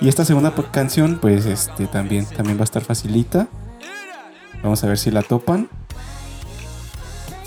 Y 0.00 0.08
esta 0.08 0.24
segunda 0.24 0.54
canción 0.70 1.18
pues 1.20 1.46
este 1.46 1.86
también 1.86 2.24
también 2.26 2.56
va 2.56 2.62
a 2.62 2.64
estar 2.64 2.82
facilita. 2.82 3.48
Vamos 4.62 4.84
a 4.84 4.86
ver 4.86 4.98
si 4.98 5.10
la 5.10 5.22
topan. 5.22 5.68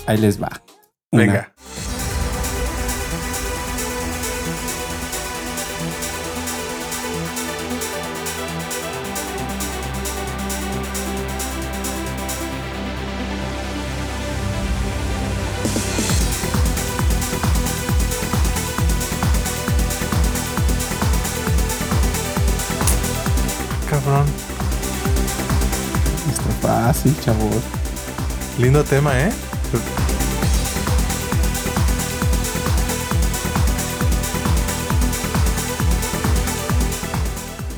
Ahí 0.06 0.18
les 0.18 0.42
va. 0.42 0.50
Una. 1.10 1.22
Venga. 1.22 1.54
Fácil, 27.04 27.20
chavos. 27.20 27.62
Lindo 28.58 28.82
tema, 28.82 29.12
¿eh? 29.20 29.30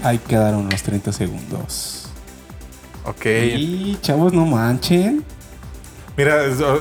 Ahí 0.05 0.19
quedaron 0.19 0.69
los 0.71 0.81
30 0.81 1.11
segundos. 1.11 2.09
Ok. 3.05 3.27
Y 3.27 3.99
chavos, 4.01 4.33
no 4.33 4.47
manchen. 4.47 5.25
Mira, 6.17 6.43
oh, 6.63 6.79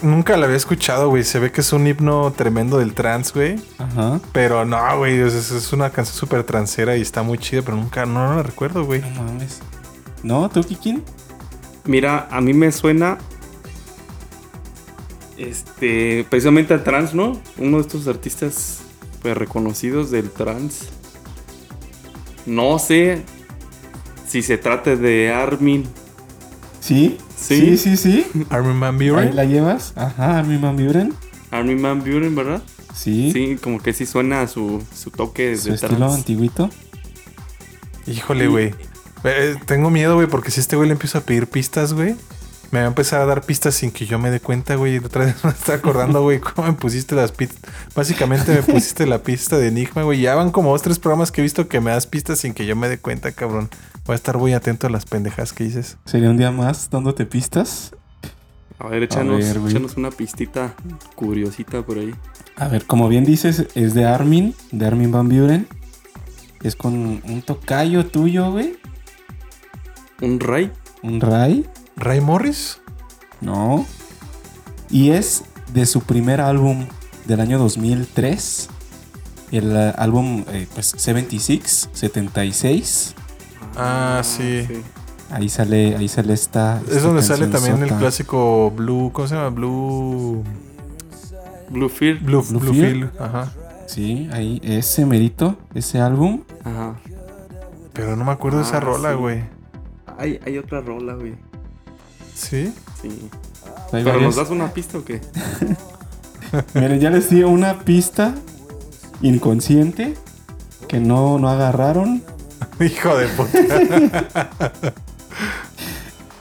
nunca 0.00 0.38
la 0.38 0.46
había 0.46 0.56
escuchado, 0.56 1.10
güey. 1.10 1.24
Se 1.24 1.38
ve 1.40 1.52
que 1.52 1.60
es 1.60 1.74
un 1.74 1.86
himno 1.86 2.32
tremendo 2.34 2.78
del 2.78 2.94
trans, 2.94 3.34
güey. 3.34 3.56
Ajá. 3.76 4.18
Pero 4.32 4.64
no, 4.64 4.96
güey. 4.96 5.20
Es, 5.20 5.72
una 5.74 5.90
canción 5.90 6.16
súper 6.16 6.42
transera 6.44 6.96
y 6.96 7.02
está 7.02 7.22
muy 7.22 7.36
chida, 7.36 7.60
pero 7.60 7.76
nunca, 7.76 8.06
no 8.06 8.36
la 8.36 8.42
recuerdo, 8.42 8.86
güey. 8.86 9.02
No 9.02 9.24
mames. 9.24 9.60
¿No? 10.22 10.48
¿Tú, 10.48 10.62
Kikin? 10.62 11.04
Mira, 11.90 12.28
a 12.30 12.40
mí 12.40 12.52
me 12.54 12.70
suena. 12.70 13.18
Este. 15.36 16.24
Precisamente 16.30 16.72
al 16.72 16.84
trans, 16.84 17.14
¿no? 17.14 17.40
Uno 17.58 17.78
de 17.78 17.82
estos 17.82 18.06
artistas 18.06 18.78
pues, 19.22 19.36
reconocidos 19.36 20.12
del 20.12 20.30
trans. 20.30 20.88
No 22.46 22.78
sé 22.78 23.22
si 24.28 24.42
se 24.42 24.56
trata 24.56 24.94
de 24.94 25.32
Armin. 25.32 25.84
¿Sí? 26.78 27.18
Sí. 27.36 27.76
Sí, 27.76 27.76
sí, 27.76 27.96
sí. 27.96 28.26
Armin 28.50 28.78
Van 28.78 29.00
Ahí 29.00 29.10
Buren. 29.10 29.34
la 29.36 29.44
llevas. 29.44 29.92
Ajá, 29.96 30.38
Armin 30.38 30.60
Van 30.60 30.76
Buren. 30.76 31.12
Armin 31.50 31.82
Van 31.82 31.98
Buren, 31.98 32.36
¿verdad? 32.36 32.62
Sí. 32.94 33.32
Sí, 33.32 33.56
como 33.60 33.80
que 33.80 33.92
sí 33.92 34.06
suena 34.06 34.46
su, 34.46 34.80
su 34.94 35.10
toque 35.10 35.56
Su 35.56 35.70
de 35.70 35.74
estilo 35.74 35.96
trans. 35.96 36.14
antiguito. 36.14 36.70
Híjole, 38.06 38.46
güey. 38.46 38.74
Eh, 39.24 39.56
tengo 39.66 39.90
miedo, 39.90 40.14
güey, 40.14 40.26
porque 40.26 40.50
si 40.50 40.60
este 40.60 40.76
güey 40.76 40.88
le 40.88 40.92
empiezo 40.92 41.18
a 41.18 41.20
pedir 41.20 41.46
pistas, 41.46 41.92
güey, 41.92 42.16
me 42.70 42.78
va 42.78 42.84
a 42.84 42.88
empezar 42.88 43.20
a 43.20 43.26
dar 43.26 43.42
pistas 43.42 43.74
sin 43.74 43.90
que 43.90 44.06
yo 44.06 44.18
me 44.18 44.30
dé 44.30 44.40
cuenta, 44.40 44.76
güey. 44.76 44.94
Y 44.94 44.98
otra 44.98 45.24
vez 45.24 45.44
me 45.44 45.50
está 45.50 45.74
acordando, 45.74 46.22
güey, 46.22 46.40
cómo 46.40 46.68
me 46.68 46.74
pusiste 46.74 47.14
las 47.14 47.32
pistas. 47.32 47.58
Básicamente 47.94 48.52
me 48.52 48.62
pusiste 48.62 49.06
la 49.06 49.22
pista 49.22 49.58
de 49.58 49.68
Enigma, 49.68 50.02
güey. 50.02 50.20
Ya 50.20 50.34
van 50.34 50.50
como 50.50 50.70
dos, 50.70 50.82
tres 50.82 50.98
programas 50.98 51.32
que 51.32 51.40
he 51.40 51.42
visto 51.42 51.68
que 51.68 51.80
me 51.80 51.90
das 51.90 52.06
pistas 52.06 52.38
sin 52.38 52.54
que 52.54 52.66
yo 52.66 52.76
me 52.76 52.88
dé 52.88 52.98
cuenta, 52.98 53.32
cabrón. 53.32 53.68
Voy 54.06 54.14
a 54.14 54.16
estar 54.16 54.38
muy 54.38 54.52
atento 54.52 54.86
a 54.86 54.90
las 54.90 55.04
pendejas 55.04 55.52
que 55.52 55.64
dices. 55.64 55.98
Sería 56.04 56.30
un 56.30 56.36
día 56.36 56.50
más 56.50 56.90
dándote 56.90 57.26
pistas. 57.26 57.94
A 58.78 58.88
ver, 58.88 59.02
échanos, 59.02 59.38
ver, 59.40 59.58
güey. 59.58 59.72
échanos 59.72 59.96
una 59.96 60.10
pistita 60.10 60.74
curiosita 61.14 61.82
por 61.82 61.98
ahí. 61.98 62.14
A 62.56 62.68
ver, 62.68 62.86
como 62.86 63.08
bien 63.08 63.24
dices, 63.24 63.66
es 63.74 63.94
de 63.94 64.06
Armin, 64.06 64.54
de 64.72 64.86
Armin 64.86 65.12
Van 65.12 65.28
Buren. 65.28 65.66
Es 66.62 66.76
con 66.76 66.94
un 67.24 67.42
tocayo 67.42 68.06
tuyo, 68.06 68.52
güey. 68.52 68.78
¿Un 70.20 70.40
Ray? 70.40 70.70
Un 71.02 71.20
Ray. 71.20 71.66
¿Ray 71.96 72.20
Morris? 72.20 72.80
No. 73.40 73.86
Y 74.90 75.10
es 75.10 75.44
de 75.72 75.86
su 75.86 76.00
primer 76.00 76.40
álbum 76.40 76.86
del 77.26 77.40
año 77.40 77.58
2003. 77.58 78.68
El 79.52 79.76
eh, 79.76 79.92
álbum, 79.96 80.44
eh, 80.52 80.66
pues, 80.74 80.94
76, 80.96 81.90
76. 81.92 83.14
Ah, 83.76 84.20
sí. 84.24 84.66
Ahí 85.30 85.48
sale, 85.48 85.96
ahí 85.96 86.08
sale 86.08 86.32
esta. 86.34 86.80
Es 86.86 86.96
esta 86.96 87.06
donde 87.08 87.22
sale 87.22 87.46
también 87.46 87.82
el 87.82 87.92
clásico 87.94 88.70
Blue. 88.74 89.10
¿Cómo 89.12 89.28
se 89.28 89.34
llama? 89.36 89.50
Blue. 89.50 90.42
Blue 91.70 91.88
Fear. 91.88 92.18
Blue, 92.18 92.42
Blue 92.42 92.60
Blue 92.60 92.74
Fear. 92.74 92.90
Feel, 92.90 93.10
Ajá. 93.18 93.52
Sí, 93.86 94.28
ahí, 94.32 94.60
ese 94.62 95.06
merito, 95.06 95.56
ese 95.74 96.00
álbum. 96.00 96.42
Ajá. 96.64 96.96
Pero 97.92 98.16
no 98.16 98.24
me 98.24 98.32
acuerdo 98.32 98.58
de 98.58 98.64
esa 98.64 98.78
Ah, 98.78 98.80
rola, 98.80 99.12
sí. 99.14 99.42
Hay, 100.20 100.38
hay 100.44 100.58
otra 100.58 100.80
rola, 100.82 101.14
güey. 101.14 101.34
¿Sí? 102.34 102.72
Sí. 103.00 103.28
¿Pero 103.90 104.04
varias. 104.04 104.22
nos 104.22 104.36
das 104.36 104.50
una 104.50 104.72
pista 104.72 104.98
o 104.98 105.04
qué? 105.04 105.20
Miren, 106.74 107.00
ya 107.00 107.10
les 107.10 107.30
di 107.30 107.42
una 107.42 107.78
pista 107.80 108.34
inconsciente 109.22 110.14
que 110.88 111.00
no, 111.00 111.38
no 111.38 111.48
agarraron. 111.48 112.22
Hijo 112.80 113.16
de 113.16 113.28
puta. 113.28 114.92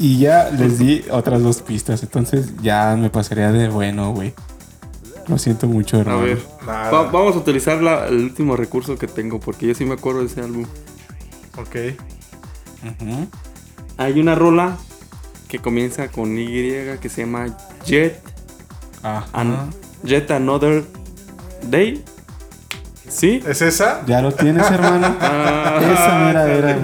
Y 0.02 0.18
ya 0.20 0.50
les 0.50 0.80
di 0.80 1.04
otras 1.12 1.44
dos 1.44 1.62
pistas. 1.62 2.04
Entonces 2.04 2.54
ya 2.62 2.96
me 2.98 3.10
pasaría 3.10 3.52
de 3.52 3.68
bueno, 3.68 4.14
güey. 4.14 4.34
Lo 5.28 5.38
siento 5.38 5.68
mucho, 5.68 5.98
A 5.98 6.00
hermano. 6.00 6.22
ver. 6.22 6.42
Nada. 6.66 6.90
Va- 6.92 7.12
vamos 7.12 7.36
a 7.36 7.40
utilizar 7.40 7.82
la- 7.82 8.08
el 8.08 8.16
último 8.24 8.56
recurso 8.56 8.98
que 8.98 9.08
tengo 9.08 9.40
porque 9.42 9.68
yo 9.68 9.76
sí 9.76 9.84
me 9.84 9.96
acuerdo 9.96 10.22
de 10.22 10.28
ese 10.28 10.40
álbum. 10.42 10.64
Ok. 11.58 11.76
Ujú. 12.86 13.28
Hay 14.00 14.20
una 14.20 14.34
rola 14.34 14.78
que 15.48 15.60
comienza 15.60 16.08
con 16.08 16.38
Y 16.40 16.48
que 17.02 17.10
se 17.10 17.22
llama 17.22 17.48
Jet, 17.86 18.20
Ajá. 19.04 19.26
An- 19.34 19.70
Jet 20.04 20.32
Another 20.32 20.84
Day. 21.70 22.04
¿Sí? 23.08 23.44
¿Es 23.46 23.62
esa? 23.62 24.06
Ya 24.06 24.22
lo 24.22 24.32
tienes, 24.32 24.70
hermano. 24.72 25.16
Ah, 25.22 25.80
Esa 25.82 26.20
mera 26.20 26.48
era. 26.52 26.78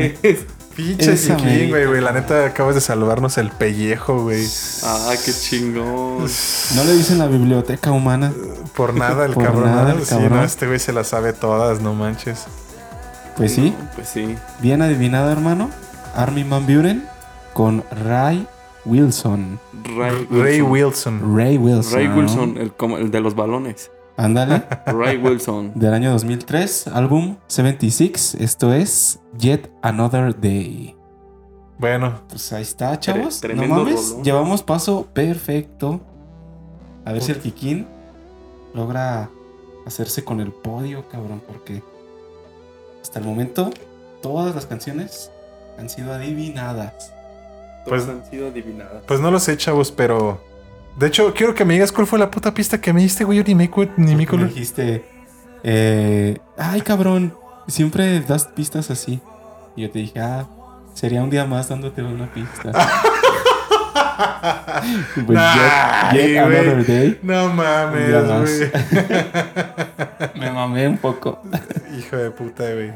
Pinche 0.75 1.15
Chiquín, 1.17 1.69
güey, 1.69 1.85
güey. 1.85 2.01
La 2.01 2.11
neta 2.11 2.45
acabas 2.45 2.75
de 2.75 2.81
salvarnos 2.81 3.37
el 3.37 3.49
pellejo, 3.49 4.23
güey. 4.23 4.45
Ah, 4.83 5.13
qué 5.23 5.31
chingón. 5.31 6.25
No 6.75 6.83
le 6.83 6.93
dicen 6.97 7.17
la 7.19 7.27
biblioteca 7.27 7.91
humana. 7.91 8.33
Por 8.75 8.93
nada 8.93 9.25
el 9.25 9.33
Por 9.35 9.43
cabrón. 9.45 9.65
nada 9.71 9.93
¿no? 9.93 9.99
el 9.99 10.05
Sí, 10.05 10.09
cabrón. 10.15 10.39
no, 10.39 10.43
este 10.43 10.67
güey 10.67 10.79
se 10.79 10.91
las 10.91 11.07
sabe 11.07 11.31
todas, 11.31 11.79
no 11.79 11.93
manches. 11.93 12.45
Pues 13.37 13.53
sí, 13.53 13.73
Pues 13.95 14.09
sí. 14.09 14.35
bien 14.59 14.81
adivinado, 14.81 15.31
hermano. 15.31 15.69
Armin 16.15 16.49
Van 16.49 16.65
Buren 16.65 17.05
con 17.53 17.83
Ray 18.05 18.47
Wilson. 18.85 19.59
Ray 19.97 20.27
Ray 20.29 20.61
Wilson. 20.61 21.21
Wilson. 21.21 21.35
Ray 21.37 21.57
Wilson. 21.57 21.93
Ray 21.93 22.07
Wilson, 22.07 22.57
el, 22.57 22.73
como 22.73 22.97
el 22.97 23.11
de 23.11 23.19
los 23.21 23.35
balones. 23.35 23.91
Ándale. 24.17 24.63
Ray 24.85 25.17
Wilson. 25.17 25.73
del 25.75 25.93
año 25.93 26.11
2003, 26.11 26.87
álbum 26.87 27.35
76. 27.47 28.35
Esto 28.39 28.73
es 28.73 29.19
Yet 29.37 29.69
Another 29.81 30.39
Day. 30.39 30.95
Bueno, 31.77 32.21
Pues 32.29 32.53
ahí 32.53 32.61
está, 32.61 32.97
chavos. 32.99 33.43
Tre- 33.43 33.53
no 33.53 33.65
mames. 33.67 34.09
rolón. 34.11 34.23
Llevamos 34.23 34.63
paso 34.63 35.07
perfecto. 35.13 35.99
A 37.03 37.11
ver 37.11 37.21
si 37.21 37.33
el 37.33 37.39
Kikín 37.39 37.85
logra 38.73 39.29
hacerse 39.85 40.23
con 40.23 40.39
el 40.39 40.51
podio, 40.51 41.07
cabrón, 41.09 41.41
porque 41.45 41.83
hasta 43.01 43.19
el 43.19 43.25
momento 43.25 43.69
todas 44.21 44.55
las 44.55 44.65
canciones 44.65 45.29
han 45.77 45.89
sido 45.89 46.13
adivinadas. 46.13 47.11
Pues- 47.85 48.07
han 48.07 48.25
sido 48.29 48.47
adivinadas. 48.47 49.03
pues 49.07 49.19
no 49.19 49.29
lo 49.31 49.39
sé, 49.39 49.57
chavos, 49.57 49.91
pero. 49.91 50.41
De 50.97 51.07
hecho, 51.07 51.33
quiero 51.33 51.53
que 51.53 51.65
me 51.65 51.73
digas 51.73 51.91
cuál 51.91 52.07
fue 52.07 52.17
la 52.17 52.31
puta 52.31 52.53
pista 52.53 52.79
que 52.79 52.93
me 52.93 53.01
diste, 53.01 53.23
güey. 53.25 53.37
Yo 53.39 53.43
ni 53.45 53.53
me, 53.53 53.69
ni 53.97 54.15
me 54.15 54.25
dijiste, 54.25 55.03
eh, 55.63 56.37
ay 56.57 56.79
cabrón, 56.81 57.33
siempre 57.67 58.21
das 58.21 58.45
pistas 58.45 58.89
así. 58.91 59.19
Y 59.75 59.81
yo 59.83 59.91
te 59.91 59.99
dije, 59.99 60.19
ah, 60.21 60.45
sería 60.93 61.21
un 61.21 61.29
día 61.29 61.45
más 61.45 61.67
dándote 61.69 62.01
una 62.01 62.31
pista. 62.33 62.71
Pues, 65.25 65.37
Ay, 65.41 66.17
yet- 66.17 66.27
yet 66.27 66.37
another 66.37 66.85
day. 66.85 67.19
No 67.23 67.49
mames, 67.49 68.69
güey. 68.69 68.71
Me 70.39 70.51
mamé 70.51 70.87
un 70.87 70.97
poco. 70.97 71.41
hijo 71.97 72.15
de 72.15 72.31
puta, 72.31 72.63
güey. 72.73 72.91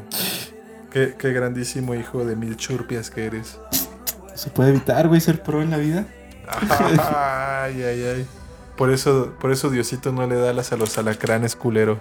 Qué, 0.90 1.14
qué 1.18 1.32
grandísimo 1.32 1.94
hijo 1.94 2.24
de 2.24 2.36
mil 2.36 2.56
churpias 2.56 3.10
que 3.10 3.26
eres. 3.26 3.58
¿Se 4.34 4.50
puede 4.50 4.70
evitar, 4.70 5.06
güey, 5.08 5.20
ser 5.20 5.42
pro 5.42 5.62
en 5.62 5.70
la 5.70 5.76
vida? 5.76 6.06
Ay, 6.70 7.82
ay, 7.82 8.02
ay. 8.04 8.26
Por 8.76 8.90
eso, 8.90 9.34
por 9.38 9.52
eso 9.52 9.70
Diosito 9.70 10.10
no 10.10 10.26
le 10.26 10.36
da 10.36 10.50
alas 10.50 10.72
a 10.72 10.76
los 10.76 10.96
alacranes, 10.96 11.54
culero. 11.54 12.00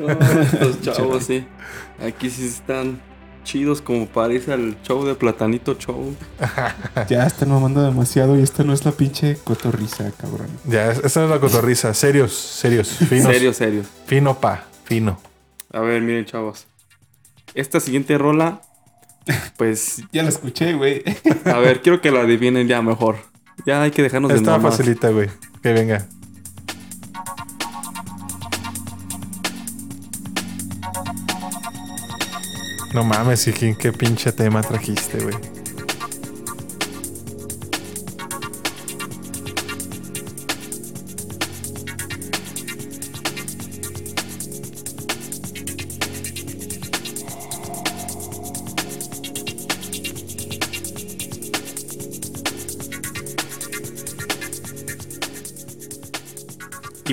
Los 0.00 0.80
chavos, 0.82 1.24
sí. 1.24 1.46
Aquí 2.04 2.30
sí 2.30 2.46
están 2.46 3.00
chidos 3.44 3.80
como 3.80 4.06
parece 4.06 4.52
el 4.52 4.76
show 4.82 5.04
de 5.06 5.14
Platanito 5.14 5.74
Show. 5.78 6.14
Ya 7.08 7.26
están 7.26 7.50
mamando 7.50 7.82
demasiado 7.82 8.36
y 8.36 8.42
esta 8.42 8.64
no 8.64 8.72
es 8.72 8.84
la 8.84 8.92
pinche 8.92 9.38
cotorriza, 9.44 10.10
cabrón. 10.20 10.48
Ya, 10.64 10.90
esa 10.90 11.20
no 11.20 11.26
es 11.26 11.32
la 11.32 11.40
cotorriza. 11.40 11.94
Serios, 11.94 12.32
serios. 12.34 12.88
Finos. 12.88 13.32
Serio, 13.32 13.54
serio. 13.54 13.82
Fino, 14.06 14.38
pa. 14.38 14.64
Fino. 14.84 15.20
A 15.70 15.80
ver, 15.80 16.02
miren, 16.02 16.24
chavos. 16.24 16.66
Esta 17.54 17.80
siguiente 17.80 18.16
rola, 18.18 18.62
pues, 19.56 20.02
Ya 20.12 20.22
la 20.22 20.30
escuché, 20.30 20.74
güey. 20.74 21.02
a 21.44 21.58
ver, 21.58 21.82
quiero 21.82 22.00
que 22.00 22.10
la 22.10 22.20
adivinen 22.20 22.68
ya 22.68 22.82
mejor. 22.82 23.16
Ya 23.66 23.82
hay 23.82 23.90
que 23.90 24.02
dejarnos 24.02 24.30
de 24.30 24.38
Está 24.38 24.60
facilita, 24.60 25.10
güey. 25.10 25.28
Que 25.62 25.72
venga. 25.72 26.06
No 32.94 33.04
mames, 33.04 33.46
Hijín, 33.46 33.76
qué 33.76 33.92
pinche 33.92 34.32
tema 34.32 34.62
trajiste, 34.62 35.18
güey. 35.18 35.57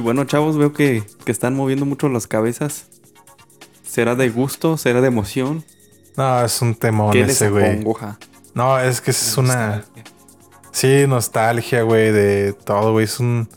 Bueno, 0.06 0.24
chavos, 0.26 0.56
veo 0.56 0.72
que, 0.72 1.04
que 1.26 1.32
están 1.32 1.56
moviendo 1.56 1.84
mucho 1.86 2.08
las 2.10 2.28
cabezas. 2.28 2.86
¿Será 3.84 4.13
de 4.13 4.30
gusto? 4.30 4.78
¿Será 4.78 5.02
de 5.02 5.08
emoción? 5.08 5.65
No, 6.15 6.46
es 6.46 6.62
un 6.62 6.76
temón 6.76 7.12
¿Qué 7.12 7.26
les 7.26 7.41
ese, 7.41 7.50
güey. 7.50 7.84
No, 8.54 8.80
es 8.80 9.02
que 9.02 9.10
es 9.10 9.36
una. 9.36 9.84
Sí, 10.72 11.08
nostalgia, 11.08 11.82
güey, 11.82 12.12
de 12.12 12.54
todo, 12.54 12.91
güey. 12.91 13.06
Es 13.06 13.20
un. 13.20 13.50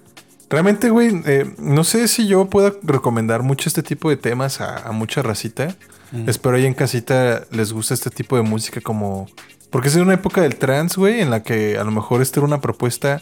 Realmente, 0.49 0.89
güey, 0.89 1.21
eh, 1.27 1.55
no 1.59 1.85
sé 1.85 2.09
si 2.09 2.27
yo 2.27 2.47
pueda 2.47 2.73
recomendar 2.83 3.43
mucho 3.43 3.69
este 3.69 3.83
tipo 3.83 4.09
de 4.09 4.17
temas 4.17 4.63
a, 4.63 4.89
a 4.89 4.93
mucha 4.93 5.23
racita. 5.23 5.77
Espero 6.27 6.57
ahí 6.57 6.65
en 6.65 6.73
casita 6.73 7.45
les 7.51 7.75
gusta 7.75 7.93
este 7.93 8.09
tipo 8.09 8.35
de 8.37 8.43
música 8.43 8.81
como... 8.81 9.29
Porque 9.69 9.89
es 9.89 9.97
una 9.97 10.15
época 10.15 10.41
del 10.41 10.57
trance, 10.57 10.99
güey, 10.99 11.21
en 11.21 11.29
la 11.29 11.43
que 11.43 11.77
a 11.77 11.85
lo 11.85 11.91
mejor 11.91 12.23
esta 12.23 12.41
era 12.41 12.47
una 12.47 12.63
propuesta 12.63 13.21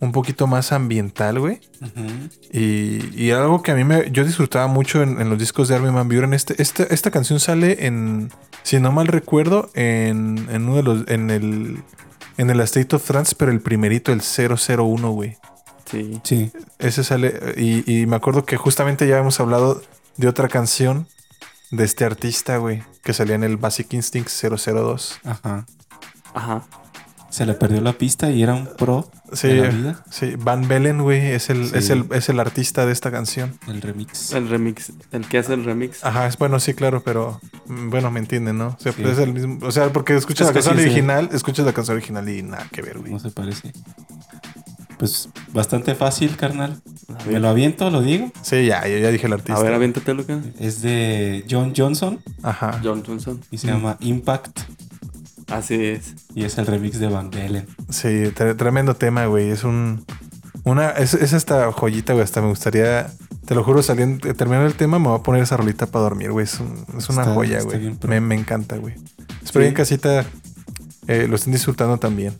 un 0.00 0.12
poquito 0.12 0.46
más 0.46 0.72
ambiental, 0.72 1.38
güey. 1.40 1.60
Y, 2.52 3.14
y 3.14 3.30
algo 3.30 3.62
que 3.62 3.72
a 3.72 3.74
mí 3.74 3.84
me... 3.84 4.10
Yo 4.10 4.24
disfrutaba 4.24 4.66
mucho 4.66 5.02
en, 5.02 5.20
en 5.20 5.30
los 5.30 5.38
discos 5.38 5.68
de 5.68 5.74
Armin 5.74 5.94
Van 5.94 6.08
Buren. 6.08 6.34
Este, 6.34 6.60
esta, 6.60 6.84
esta 6.84 7.10
canción 7.10 7.40
sale 7.40 7.86
en... 7.86 8.30
Si 8.62 8.80
no 8.80 8.92
mal 8.92 9.06
recuerdo, 9.08 9.70
en, 9.74 10.46
en 10.50 10.68
uno 10.68 10.76
de 10.76 10.82
los... 10.82 11.08
En 11.08 11.30
el... 11.30 11.82
En 12.36 12.50
el 12.50 12.60
State 12.60 12.96
of 12.96 13.04
Trance, 13.04 13.34
pero 13.38 13.52
el 13.52 13.60
primerito, 13.60 14.12
el 14.12 14.20
001, 14.20 15.10
güey. 15.10 15.36
Sí. 15.84 16.20
Sí. 16.24 16.52
Ese 16.80 17.04
sale. 17.04 17.54
Y, 17.56 18.00
y 18.00 18.06
me 18.06 18.16
acuerdo 18.16 18.44
que 18.44 18.56
justamente 18.56 19.06
ya 19.06 19.18
hemos 19.18 19.38
hablado 19.38 19.82
de 20.16 20.28
otra 20.28 20.48
canción 20.48 21.06
de 21.70 21.84
este 21.84 22.04
artista, 22.04 22.56
güey, 22.56 22.82
que 23.02 23.12
salía 23.12 23.36
en 23.36 23.44
el 23.44 23.56
Basic 23.56 23.92
Instinct 23.92 24.28
002. 24.30 25.20
Ajá. 25.24 25.66
Ajá. 26.34 26.66
Se 27.34 27.46
le 27.46 27.54
perdió 27.54 27.80
la 27.80 27.94
pista 27.94 28.30
y 28.30 28.44
era 28.44 28.54
un 28.54 28.66
pro 28.78 29.10
Sí, 29.32 29.48
de 29.48 29.54
la 29.62 29.68
vida. 29.70 30.04
sí. 30.08 30.34
Van 30.38 30.68
Bellen, 30.68 31.02
güey, 31.02 31.32
es 31.32 31.50
el, 31.50 31.66
Sí. 31.66 31.72
es, 31.78 31.90
el, 31.90 32.04
es 32.12 32.28
el 32.28 32.38
artista 32.38 32.86
de 32.86 32.92
esta 32.92 33.10
canción. 33.10 33.58
El 33.66 33.82
remix. 33.82 34.32
El 34.32 34.48
remix. 34.48 34.92
El 35.10 35.26
que 35.26 35.38
hace 35.38 35.54
el 35.54 35.64
remix. 35.64 36.04
Ajá, 36.04 36.28
es 36.28 36.38
bueno, 36.38 36.60
sí, 36.60 36.74
claro, 36.74 37.02
pero 37.02 37.40
mm, 37.66 37.90
bueno, 37.90 38.12
me 38.12 38.20
entienden, 38.20 38.58
¿no? 38.58 38.68
O 38.68 38.76
sea, 38.78 38.92
Sí. 38.92 39.02
es 39.02 39.18
el 39.18 39.32
mismo. 39.32 39.58
O 39.66 39.72
sea, 39.72 39.92
porque 39.92 40.14
escuchas 40.14 40.42
Es 40.48 40.54
la 40.54 40.54
canción 40.54 40.76
sí, 40.76 40.82
sí. 40.84 40.88
original, 40.90 41.28
escuchas 41.32 41.66
la 41.66 41.72
canción 41.72 41.96
original 41.96 42.28
y 42.28 42.42
nada 42.44 42.68
que 42.70 42.82
ver, 42.82 42.98
güey. 43.00 43.10
No 43.10 43.18
se 43.18 43.30
parece. 43.32 43.72
Pues 44.98 45.28
bastante 45.52 45.96
fácil, 45.96 46.36
carnal. 46.36 46.80
A 47.18 47.24
Me 47.28 47.40
lo 47.40 47.48
aviento, 47.48 47.90
lo 47.90 48.00
digo. 48.00 48.30
Sí, 48.42 48.66
ya, 48.66 48.86
yo 48.86 48.96
ya 48.98 49.10
dije 49.10 49.26
el 49.26 49.32
a 49.32 49.36
artista. 49.36 49.60
ver 49.60 49.74
aviéntatelo, 49.74 50.24
que 50.24 50.38
Es 50.60 50.82
de 50.82 51.44
John 51.50 51.72
Johnson 51.76 52.20
Ajá. 52.44 52.80
John 52.82 53.02
Johnson. 53.04 53.40
y 53.50 53.58
se 53.58 53.66
llama 53.66 53.96
Impact. 54.00 54.60
Así 55.48 55.74
es. 55.84 56.14
Y 56.34 56.44
es 56.44 56.56
el 56.58 56.66
remix 56.66 56.98
de 56.98 57.08
Van 57.08 57.30
Bellen. 57.30 57.66
Sí, 57.90 58.08
tre- 58.34 58.56
tremendo 58.56 58.94
tema, 58.94 59.26
güey. 59.26 59.50
Es 59.50 59.64
un. 59.64 60.04
Una. 60.64 60.90
Es, 60.90 61.14
es 61.14 61.32
esta 61.32 61.70
joyita, 61.72 62.12
güey. 62.14 62.24
Hasta 62.24 62.40
me 62.40 62.48
gustaría. 62.48 63.10
Te 63.44 63.54
lo 63.54 63.62
juro, 63.62 63.82
saliendo, 63.82 64.32
terminando 64.34 64.66
el 64.66 64.74
tema, 64.74 64.98
me 64.98 65.08
voy 65.08 65.18
a 65.18 65.22
poner 65.22 65.42
esa 65.42 65.56
rolita 65.58 65.86
para 65.86 66.04
dormir, 66.04 66.32
güey. 66.32 66.44
Es, 66.44 66.58
un- 66.60 66.84
es 66.96 67.08
una 67.10 67.22
Está- 67.22 67.34
joya, 67.34 67.58
está 67.58 67.68
güey. 67.70 67.80
bien. 67.80 67.98
Me, 68.08 68.20
me 68.20 68.34
encanta, 68.34 68.76
güey. 68.78 68.94
Espero 69.42 69.64
Sí. 69.64 69.68
en 69.68 69.74
casita 69.74 70.24
eh, 71.06 71.26
lo 71.28 71.36
estén 71.36 71.52
disfrutando 71.52 71.98
también. 71.98 72.34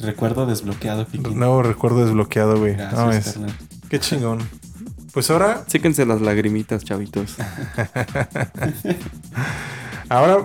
Recuerdo 0.00 0.44
desbloqueado, 0.46 1.06
Kiki. 1.06 1.34
Nuevo 1.34 1.62
recuerdo 1.62 2.04
desbloqueado, 2.04 2.58
güey. 2.58 2.74
Gracias, 2.74 3.00
No, 3.00 3.12
es, 3.12 3.32
carnal. 3.32 3.56
qué 3.88 4.00
chingón. 4.00 4.38
Pues 5.12 5.30
ahora, 5.30 5.64
Chéquense 5.66 6.04
las 6.04 6.20
lagrimitas, 6.20 6.84
chavitos. 6.84 7.36
ahora, 10.08 10.38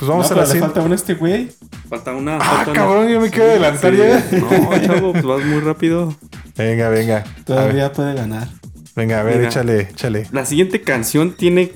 pues 0.00 0.08
vamos 0.08 0.30
no, 0.30 0.36
a 0.36 0.40
la 0.40 0.46
le 0.46 0.52
cien- 0.54 0.60
falta 0.60 0.80
uno 0.80 0.92
a 0.92 0.96
este 0.96 1.14
güey. 1.14 1.50
Falta 1.88 2.14
una. 2.14 2.36
Ah, 2.38 2.40
falta 2.40 2.70
una. 2.72 2.80
cabrón, 2.80 3.08
yo 3.08 3.20
me 3.20 3.28
quiero 3.30 3.50
adelantar 3.50 3.94
ya. 3.94 4.26
No, 4.32 4.86
chavo, 4.86 5.12
pues 5.12 5.24
vas 5.24 5.44
muy 5.44 5.60
rápido. 5.60 6.16
Venga, 6.56 6.88
venga. 6.88 7.24
Todavía 7.44 7.92
puede 7.92 8.14
ganar. 8.14 8.48
venga, 8.96 9.20
a 9.20 9.22
ver, 9.22 9.36
Mira. 9.36 9.48
échale, 9.48 9.80
échale. 9.90 10.26
La 10.32 10.46
siguiente 10.46 10.80
canción 10.80 11.32
tiene. 11.36 11.72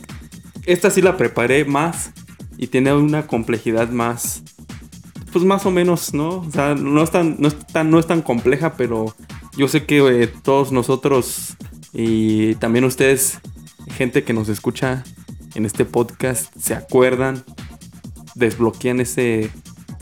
Esta 0.65 0.91
sí 0.91 1.03
la 1.03 1.17
preparé 1.19 1.65
más. 1.67 2.13
Y 2.57 2.69
tiene 2.69 2.95
una 2.95 3.27
complejidad 3.27 3.91
más. 3.91 4.43
Pues 5.33 5.45
más 5.45 5.67
o 5.67 5.71
menos, 5.71 6.15
¿no? 6.15 6.39
O 6.39 6.51
sea, 6.51 6.75
no 6.75 7.03
es 7.03 7.11
tan, 7.11 7.37
no 7.41 7.49
es 7.49 7.59
tan, 7.67 7.91
no 7.91 7.99
es 7.99 8.07
tan 8.07 8.23
compleja, 8.23 8.75
pero 8.77 9.15
yo 9.57 9.69
sé 9.69 9.85
que 9.85 9.99
eh, 10.23 10.27
todos 10.29 10.71
nosotros 10.73 11.57
y 11.93 12.55
también 12.57 12.85
ustedes, 12.85 13.39
gente 13.97 14.23
que 14.23 14.33
nos 14.33 14.49
escucha 14.49 15.03
en 15.57 15.67
este 15.67 15.85
podcast, 15.85 16.53
se 16.57 16.75
acuerdan, 16.75 17.45
desbloquean 18.35 19.01
ese, 19.01 19.51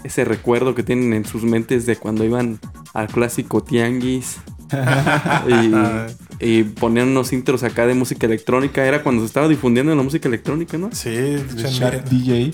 ese 0.05 0.25
recuerdo 0.25 0.75
que 0.75 0.83
tienen 0.83 1.13
en 1.13 1.25
sus 1.25 1.43
mentes 1.45 1.87
de 1.87 1.97
cuando 1.97 2.25
iban 2.25 2.59
al 2.95 3.09
clásico 3.09 3.63
tianguis 3.63 4.37
y, 6.41 6.47
y 6.59 6.63
ponían 6.65 7.09
unos 7.09 7.33
intros 7.33 7.63
acá 7.63 7.87
de 7.87 7.95
música 7.95 8.27
electrónica. 8.27 8.85
Era 8.87 9.03
cuando 9.03 9.23
se 9.23 9.27
estaba 9.27 9.49
difundiendo 9.49 9.95
la 9.95 10.03
música 10.03 10.29
electrónica, 10.29 10.79
¿no? 10.79 10.91
Sí, 10.93 11.09
El. 11.11 11.47
Shark 11.57 12.05
DJ. 12.09 12.53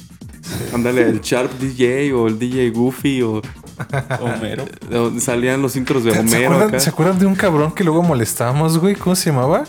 Ándale, 0.72 1.02
el 1.02 1.20
Sharp 1.20 1.52
DJ 1.60 2.12
o 2.14 2.26
el 2.26 2.38
DJ 2.38 2.70
Goofy 2.70 3.22
o, 3.22 3.42
Homero. 4.20 4.64
o 4.94 5.20
salían 5.20 5.60
los 5.60 5.76
intros 5.76 6.04
de 6.04 6.12
¿Se 6.12 6.18
Homero 6.20 6.46
acuerdan, 6.46 6.68
acá. 6.68 6.80
¿Se 6.80 6.90
acuerdan 6.90 7.18
de 7.18 7.26
un 7.26 7.34
cabrón 7.34 7.72
que 7.72 7.84
luego 7.84 8.02
molestábamos, 8.02 8.78
güey? 8.78 8.94
¿Cómo 8.94 9.14
se 9.14 9.30
llamaba? 9.30 9.64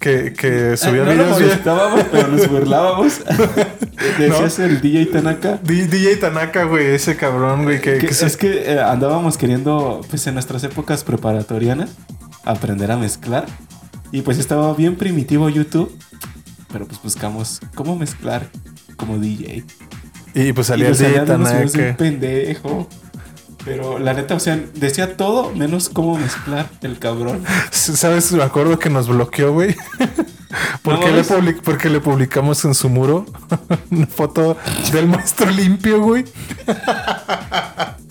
Que, 0.00 0.32
que 0.34 0.76
subía 0.76 1.04
no 1.04 1.06
lo 1.06 1.12
videos 1.12 1.38
bien- 1.38 1.48
molestábamos, 1.50 2.04
pero 2.10 2.28
nos 2.28 2.50
burlábamos. 2.50 3.20
Decías 4.18 4.58
el 4.58 4.80
DJ 4.80 5.06
Tanaka. 5.06 5.58
D- 5.62 5.86
DJ 5.88 6.16
Tanaka, 6.16 6.64
güey, 6.64 6.86
ese 6.86 7.16
cabrón, 7.16 7.64
güey, 7.64 7.80
que, 7.80 7.98
Que- 7.98 8.06
que 8.08 8.14
se- 8.14 8.26
es 8.26 8.36
que 8.36 8.72
eh, 8.72 8.80
andábamos 8.80 9.36
queriendo, 9.38 10.00
pues 10.10 10.26
en 10.26 10.34
nuestras 10.34 10.62
épocas 10.64 11.04
preparatorianas, 11.04 11.90
aprender 12.44 12.90
a 12.92 12.96
mezclar. 12.96 13.46
Y 14.12 14.22
pues 14.22 14.38
estaba 14.38 14.72
bien 14.74 14.96
primitivo 14.96 15.48
YouTube. 15.48 15.96
Pero 16.72 16.86
pues 16.86 17.00
buscamos 17.02 17.60
cómo 17.74 17.96
mezclar 17.96 18.48
como 18.96 19.18
DJ. 19.18 19.64
Y 20.34 20.52
pues 20.52 20.66
Y 20.66 20.68
salía 20.68 20.88
el 20.88 20.96
DJ 20.96 21.12
de 21.12 21.20
un 21.20 21.26
Tanaka. 21.26 21.96
pendejo. 21.96 22.88
Pero 23.66 23.98
la 23.98 24.14
neta, 24.14 24.34
o 24.36 24.40
sea, 24.40 24.58
decía 24.74 25.16
todo 25.18 25.50
menos 25.52 25.88
cómo 25.90 26.16
mezclar 26.16 26.70
el 26.82 26.98
cabrón. 27.00 27.42
¿Sabes? 27.72 28.30
Me 28.32 28.42
acuerdo 28.44 28.78
que 28.78 28.88
nos 28.88 29.08
bloqueó, 29.08 29.52
güey. 29.52 29.74
Porque, 30.82 31.00
No 31.10 31.16
le 31.16 31.22
mames. 31.24 31.28
public- 31.28 31.60
porque 31.62 31.90
le 31.90 32.00
publicamos 32.00 32.64
en 32.64 32.72
su 32.74 32.88
muro 32.88 33.26
una 33.90 34.06
foto 34.06 34.56
del 34.92 35.06
maestro 35.08 35.50
limpio, 35.50 36.00
güey. 36.00 36.24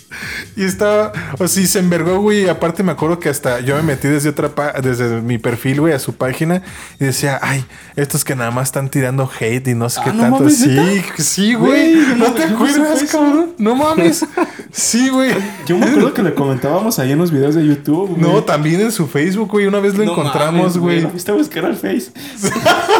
Y 0.58 0.64
estaba, 0.64 1.12
o 1.38 1.48
sí, 1.50 1.68
se 1.68 1.80
envergó, 1.80 2.20
güey. 2.20 2.48
Aparte 2.48 2.82
me 2.82 2.94
acuerdo 2.94 3.20
que 3.20 3.28
hasta 3.28 3.60
yo 3.60 3.76
me 3.76 3.82
metí 3.84 4.08
desde 4.08 4.30
otra 4.30 4.50
pa- 4.50 4.72
desde 4.82 5.22
mi 5.22 5.38
perfil, 5.38 5.82
güey, 5.82 5.94
a 5.94 6.00
su 6.00 6.14
página 6.16 6.62
y 7.00 7.06
decía, 7.06 7.40
ay, 7.42 7.66
estos 7.98 8.24
que 8.24 8.36
nada 8.36 8.52
más 8.52 8.70
están 8.70 8.90
tirando 8.90 9.30
hate 9.40 9.68
y 9.68 9.76
no 9.76 9.90
sé 9.90 10.00
Ah, 10.00 10.04
qué 10.06 10.14
no 10.14 10.22
tanto. 10.24 10.40
mames, 10.40 10.58
sí, 10.58 11.02
sí, 11.18 11.54
güey. 11.56 11.94
¿No 11.96 12.16
no 12.16 12.32
te 12.34 12.44
acuerdas, 12.44 13.04
cabrón? 13.12 13.54
No 13.58 13.76
mames. 13.76 14.26
Sí, 14.72 15.10
güey. 15.10 15.32
Yo 15.66 15.78
me 15.78 15.88
acuerdo 15.88 16.14
que 16.14 16.24
le 16.24 16.34
comentábamos 16.34 17.00
ahí 17.00 17.12
en 17.12 17.18
los 17.20 17.32
videos 17.32 17.56
de 17.56 17.66
YouTube. 17.66 18.12
güey. 18.12 18.22
No, 18.22 18.44
también 18.44 18.80
en 18.80 18.92
su 18.94 19.08
Facebook, 19.08 19.50
güey. 19.52 19.68
Una 19.68 19.80
vez 19.82 19.96
lo 19.96 20.06
No 20.06 20.12
encontramos, 20.14 20.54
mames, 20.62 20.78
güey. 20.78 21.02
Lo 21.02 21.10
fuiste 21.10 21.32
a 21.32 21.36
buscar 21.36 21.66
al 21.66 21.76
Face. 21.76 22.12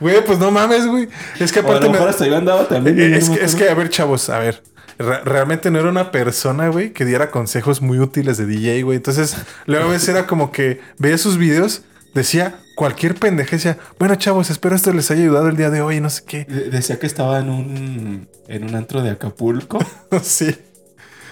Güey, 0.00 0.24
pues 0.24 0.38
no 0.38 0.50
mames, 0.50 0.86
güey. 0.86 1.08
Es 1.40 1.50
que 1.50 1.58
O 1.60 1.62
a 1.62 1.64
aparte 1.66 1.84
lo 1.86 1.90
me- 1.92 1.98
mejor 1.98 2.08
hasta 2.10 2.26
yo 2.26 2.36
andaba 2.36 2.68
también. 2.68 2.98
Eh, 3.00 3.16
Es, 3.16 3.28
me 3.28 3.38
que, 3.38 3.44
es 3.44 3.54
que, 3.54 3.68
a 3.68 3.74
ver, 3.74 3.90
chavos, 3.90 4.28
a 4.30 4.38
ver. 4.38 4.62
Re- 4.98 5.20
realmente 5.24 5.70
no 5.70 5.78
era 5.78 5.88
una 5.88 6.10
persona, 6.10 6.68
güey, 6.68 6.92
que 6.92 7.04
diera 7.04 7.30
consejos 7.30 7.80
muy 7.82 7.98
útiles 7.98 8.36
de 8.36 8.46
DJ, 8.46 8.82
güey. 8.82 8.96
Entonces, 8.96 9.36
luego 9.66 9.88
a 9.88 9.92
veces 9.92 10.08
era 10.10 10.26
como 10.26 10.52
que 10.52 10.80
veía 10.98 11.18
sus 11.18 11.38
videos, 11.38 11.82
decía 12.14 12.58
cualquier 12.76 13.14
pendeja, 13.14 13.56
decía, 13.56 13.78
bueno, 13.98 14.14
chavos, 14.16 14.50
espero 14.50 14.76
esto 14.76 14.92
les 14.92 15.10
haya 15.10 15.22
ayudado 15.22 15.48
el 15.48 15.56
día 15.56 15.70
de 15.70 15.80
hoy, 15.82 16.00
no 16.00 16.10
sé 16.10 16.22
qué. 16.26 16.44
De- 16.44 16.70
Decía 16.70 16.98
que 16.98 17.06
estaba 17.06 17.38
en 17.40 17.48
un, 17.50 18.28
en 18.48 18.64
un 18.64 18.74
antro 18.74 19.02
de 19.02 19.10
Acapulco. 19.10 19.78
sí. 20.22 20.56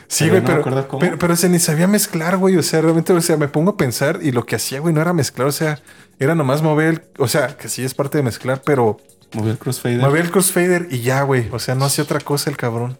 Sí, 0.08 0.26
Pero 0.30 0.30
güey, 0.42 0.56
no 0.56 0.62
pero, 0.62 0.98
pero, 1.00 1.18
pero 1.18 1.34
se 1.36 1.48
ni 1.48 1.58
sabía 1.58 1.88
mezclar, 1.88 2.36
güey. 2.36 2.56
O 2.56 2.62
sea, 2.62 2.80
realmente, 2.80 3.12
o 3.12 3.20
sea, 3.20 3.36
me 3.36 3.48
pongo 3.48 3.72
a 3.72 3.76
pensar 3.76 4.20
y 4.22 4.30
lo 4.30 4.46
que 4.46 4.54
hacía, 4.54 4.78
güey, 4.78 4.94
no 4.94 5.00
era 5.00 5.12
mezclar, 5.12 5.48
o 5.48 5.52
sea, 5.52 5.80
era 6.20 6.36
nomás 6.36 6.62
mover, 6.62 6.88
el- 6.88 7.02
o 7.18 7.26
sea, 7.26 7.56
que 7.56 7.68
sí 7.68 7.82
es 7.84 7.92
parte 7.94 8.18
de 8.18 8.22
mezclar, 8.22 8.62
pero 8.64 8.98
Movió 9.34 9.50
el 9.50 9.58
crossfader. 9.58 9.98
mover 10.00 10.26
el 10.26 10.30
crossfader 10.30 10.86
y 10.92 11.00
ya, 11.00 11.22
güey. 11.22 11.48
O 11.50 11.58
sea, 11.58 11.74
no 11.74 11.84
hacía 11.86 12.04
otra 12.04 12.20
cosa 12.20 12.48
el 12.50 12.56
cabrón. 12.56 12.96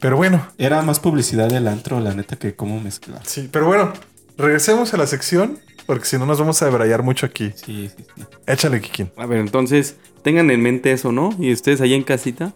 Pero 0.00 0.16
bueno, 0.16 0.46
Era 0.58 0.82
más 0.82 1.00
publicidad 1.00 1.48
del 1.48 1.66
antro, 1.66 2.00
la 2.00 2.14
neta, 2.14 2.36
que 2.36 2.54
cómo 2.54 2.80
mezclar. 2.80 3.20
Sí, 3.24 3.48
pero 3.50 3.66
bueno, 3.66 3.92
regresemos 4.36 4.94
a 4.94 4.96
la 4.96 5.06
sección, 5.06 5.58
porque 5.86 6.04
si 6.04 6.18
no 6.18 6.26
nos 6.26 6.38
vamos 6.38 6.62
a 6.62 6.66
debrayar 6.66 7.02
mucho 7.02 7.26
aquí. 7.26 7.52
Sí, 7.54 7.90
sí, 7.94 8.04
sí. 8.14 8.22
Échale, 8.46 8.80
Kikín. 8.80 9.10
A 9.16 9.26
ver, 9.26 9.38
entonces, 9.38 9.96
tengan 10.22 10.50
en 10.50 10.62
mente 10.62 10.92
eso, 10.92 11.10
¿no? 11.10 11.34
Y 11.38 11.52
ustedes 11.52 11.80
ahí 11.80 11.94
en 11.94 12.04
casita, 12.04 12.52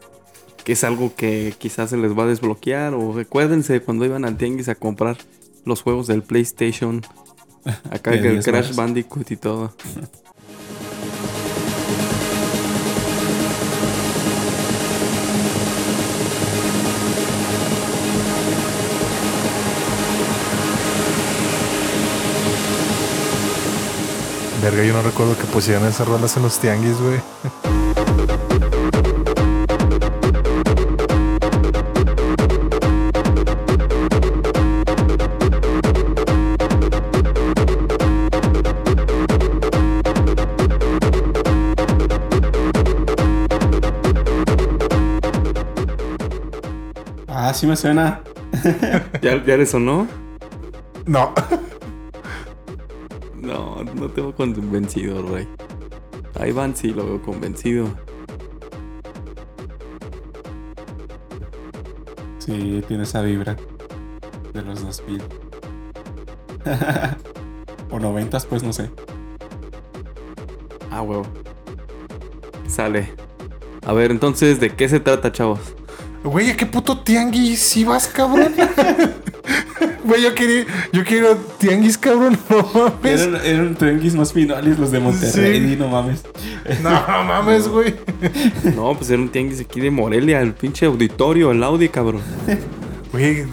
que 0.65 0.73
es 0.73 0.85
algo 0.85 1.15
que 1.17 1.55
quizás 1.59 1.91
se 1.91 1.97
les 1.97 2.17
va 2.17 2.25
a 2.25 2.27
desbloquear. 2.27 2.95
O 2.95 3.13
recuérdense 3.13 3.81
cuando 3.81 4.05
iban 4.05 4.25
al 4.25 4.37
tianguis 4.37 4.69
a 4.69 4.75
comprar 4.75 5.17
los 5.65 5.83
juegos 5.83 6.07
del 6.07 6.23
PlayStation. 6.23 7.03
Acá 7.91 8.13
que 8.13 8.29
el 8.29 8.35
10 8.35 8.45
Crash. 8.45 8.75
Bandicoot 8.75 9.31
y 9.31 9.37
todo. 9.37 9.75
Verga, 24.63 24.85
yo 24.85 24.93
no 24.93 25.03
recuerdo 25.03 25.37
que 25.37 25.43
pusieran 25.47 25.85
esas 25.87 26.07
rolas 26.07 26.37
en 26.37 26.45
los 26.45 26.57
tianguis, 26.61 26.97
güey. 27.01 27.21
Ah, 47.27 47.53
sí 47.53 47.67
me 47.67 47.75
suena. 47.75 48.23
¿Ya, 49.21 49.45
ya 49.45 49.57
le 49.57 49.67
sonó? 49.67 50.07
No. 51.05 51.35
No, 53.53 53.85
no 53.85 54.09
te 54.09 54.23
veo 54.23 54.35
convencido, 54.35 55.23
Rey. 55.29 55.47
A 56.41 56.49
Iván 56.49 56.75
sí 56.75 56.89
lo 56.95 57.05
veo 57.05 57.21
convencido. 57.21 57.87
Sí, 62.39 62.83
tiene 62.89 63.03
esa 63.03 63.21
vibra. 63.21 63.57
De 64.55 64.63
los 64.63 64.83
2000. 64.83 65.23
o 67.91 67.99
90, 67.99 68.39
pues 68.49 68.63
no 68.63 68.73
sé. 68.73 68.91
Ah, 70.91 71.03
huevo. 71.03 71.27
Sale. 72.67 73.13
A 73.85 73.93
ver, 73.93 74.13
entonces, 74.13 74.61
¿de 74.61 74.71
qué 74.71 74.89
se 74.89 74.99
trata, 74.99 75.31
chavos? 75.31 75.75
Güey, 76.25 76.51
¿a 76.51 76.57
qué 76.57 76.67
puto 76.67 76.99
tianguis 76.99 77.77
ibas, 77.77 78.09
cabrón? 78.09 78.53
Güey, 80.05 80.23
yo 80.23 80.35
quería, 80.35 80.65
yo 80.93 81.05
quiero 81.05 81.37
tianguis, 81.59 81.97
cabrón. 81.97 82.37
No 82.51 82.69
mames. 82.75 83.21
Eran, 83.21 83.41
eran 83.45 83.75
tianguis 83.77 84.15
más 84.17 84.33
finales 84.33 84.77
los 84.79 84.91
de 84.91 84.99
Monterrey, 84.99 85.61
Sí. 85.71 85.77
no 85.79 85.89
mames. 85.89 86.23
No, 86.83 86.91
no 86.91 87.25
mames, 87.25 87.69
güey. 87.69 87.95
No, 88.75 88.97
pues 88.97 89.11
era 89.11 89.23
un 89.23 89.29
tianguis 89.29 89.61
aquí 89.61 89.81
de 89.81 89.91
Morelia, 89.93 90.41
el 90.41 90.55
pinche 90.55 90.87
auditorio, 90.87 91.53
el 91.53 91.63
Audi, 91.63 91.89
cabrón. 91.89 92.21
Güey, 93.13 93.45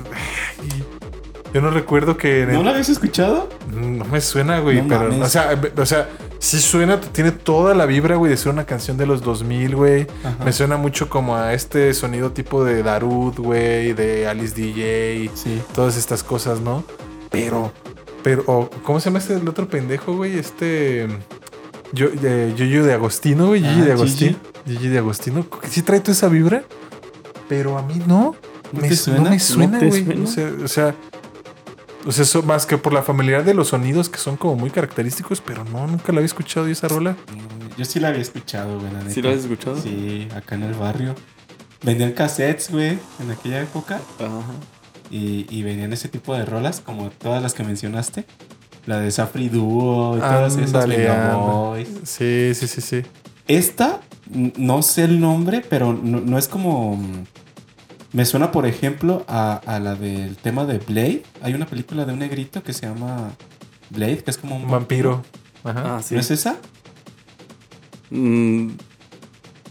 yo 1.53 1.61
no 1.61 1.71
recuerdo 1.71 2.17
que... 2.17 2.43
en 2.43 2.49
el- 2.49 2.55
¿No 2.55 2.63
lo 2.63 2.69
habías 2.71 2.89
escuchado? 2.89 3.49
No 3.73 4.05
me 4.05 4.21
suena, 4.21 4.59
güey, 4.59 4.81
No 4.81 4.87
pero, 4.87 5.09
mames. 5.09 5.21
o 5.21 5.29
sea, 5.29 5.59
o 5.77 5.85
sea, 5.85 6.09
sí 6.39 6.59
suena, 6.59 6.99
tiene 7.01 7.31
toda 7.31 7.73
la 7.75 7.85
vibra, 7.85 8.15
güey, 8.15 8.29
de 8.31 8.37
ser 8.37 8.51
una 8.51 8.65
canción 8.65 8.97
de 8.97 9.05
los 9.05 9.21
2000, 9.21 9.75
güey. 9.75 10.07
Ajá. 10.23 10.43
Me 10.45 10.51
suena 10.53 10.77
mucho 10.77 11.09
como 11.09 11.35
a 11.35 11.53
este 11.53 11.93
sonido 11.93 12.31
tipo 12.31 12.63
de 12.63 12.83
Darut, 12.83 13.37
güey, 13.37 13.93
de 13.93 14.27
Alice 14.27 14.53
DJ, 14.55 15.31
Sí. 15.33 15.61
todas 15.73 15.97
estas 15.97 16.23
cosas, 16.23 16.59
¿no? 16.61 16.83
Pero, 17.31 17.71
pero, 18.23 18.43
o, 18.47 18.69
¿cómo 18.83 18.99
se 18.99 19.05
llama 19.09 19.19
este 19.19 19.33
el 19.35 19.47
otro 19.47 19.67
pendejo, 19.67 20.15
güey? 20.15 20.37
Este, 20.37 21.07
yo, 21.93 22.09
de, 22.09 22.53
Yuyu 22.55 22.83
de 22.83 22.93
Agostino, 22.93 23.47
güey, 23.47 23.61
Gigi 23.63 23.81
Ah, 23.81 23.85
de 23.85 23.91
Agostino. 23.93 24.37
Gigi 24.67 24.87
de 24.87 24.97
Agostino, 24.99 25.45
sí 25.67 25.81
trae 25.81 25.99
toda 25.99 26.11
esa 26.13 26.27
vibra, 26.27 26.63
pero 27.47 27.77
a 27.77 27.81
mí 27.81 28.01
no. 28.07 28.35
¿No 28.71 28.81
me, 28.81 28.87
te 28.89 28.95
suena? 28.95 29.19
no 29.21 29.29
me 29.31 29.35
¿No 29.37 29.39
suena, 29.39 29.79
te 29.79 29.87
güey. 29.87 30.05
suena? 30.05 30.23
O 30.23 30.27
sea, 30.27 30.51
o 30.63 30.67
sea, 30.67 30.95
sea, 32.11 32.23
eso 32.23 32.43
más 32.43 32.65
que 32.65 32.77
por 32.77 32.93
la 32.93 33.03
familiaridad 33.03 33.45
de 33.45 33.53
los 33.53 33.69
sonidos 33.69 34.09
que 34.09 34.17
son 34.17 34.37
como 34.37 34.55
muy 34.55 34.69
característicos, 34.69 35.41
pero 35.41 35.63
no, 35.65 35.87
nunca 35.87 36.11
la 36.11 36.19
había 36.19 36.25
escuchado 36.25 36.65
yo 36.65 36.71
esa 36.71 36.87
rola. 36.87 37.15
Yo 37.77 37.85
sí 37.85 37.99
la 37.99 38.09
había 38.09 38.21
escuchado, 38.21 38.79
güey, 38.79 38.91
la 38.91 38.99
neta. 38.99 39.11
¿Sí 39.11 39.21
lo 39.21 39.29
has 39.29 39.37
escuchado? 39.37 39.79
Sí, 39.81 40.27
acá 40.35 40.55
en 40.55 40.63
el 40.63 40.73
barrio. 40.73 41.15
Vendían 41.83 42.11
cassettes, 42.11 42.71
güey, 42.71 42.99
en 43.19 43.31
aquella 43.31 43.61
época. 43.61 44.01
Ajá. 44.19 44.53
Y, 45.11 45.45
y 45.49 45.63
venían 45.63 45.93
ese 45.93 46.09
tipo 46.09 46.35
de 46.35 46.45
rolas, 46.45 46.81
como 46.81 47.09
todas 47.09 47.41
las 47.41 47.53
que 47.53 47.63
mencionaste. 47.63 48.25
La 48.85 48.99
de 48.99 49.11
Safri 49.11 49.49
Duo 49.49 50.17
y 50.17 50.19
todas 50.19 50.57
esas 50.57 50.87
Venga. 50.87 51.35
Boys. 51.35 51.89
Sí, 52.03 52.51
sí, 52.53 52.67
sí, 52.67 52.81
sí. 52.81 53.01
Esta, 53.47 54.01
no 54.57 54.81
sé 54.81 55.03
el 55.03 55.19
nombre, 55.19 55.63
pero 55.67 55.93
no, 55.93 56.21
no 56.21 56.37
es 56.37 56.47
como. 56.47 56.99
Me 58.11 58.25
suena, 58.25 58.51
por 58.51 58.65
ejemplo, 58.65 59.23
a, 59.27 59.53
a 59.65 59.79
la 59.79 59.95
del 59.95 60.35
tema 60.37 60.65
de 60.65 60.79
Blade. 60.79 61.23
Hay 61.41 61.53
una 61.53 61.65
película 61.67 62.05
de 62.05 62.13
un 62.13 62.19
negrito 62.19 62.63
que 62.63 62.73
se 62.73 62.87
llama 62.87 63.31
Blade, 63.91 64.23
que 64.23 64.31
es 64.31 64.37
como 64.37 64.55
un 64.55 64.69
vampiro. 64.69 65.23
Ajá. 65.63 65.97
Ah, 65.97 66.01
sí. 66.01 66.15
¿No 66.15 66.21
es 66.21 66.31
esa? 66.31 66.57
Mm, 68.09 68.69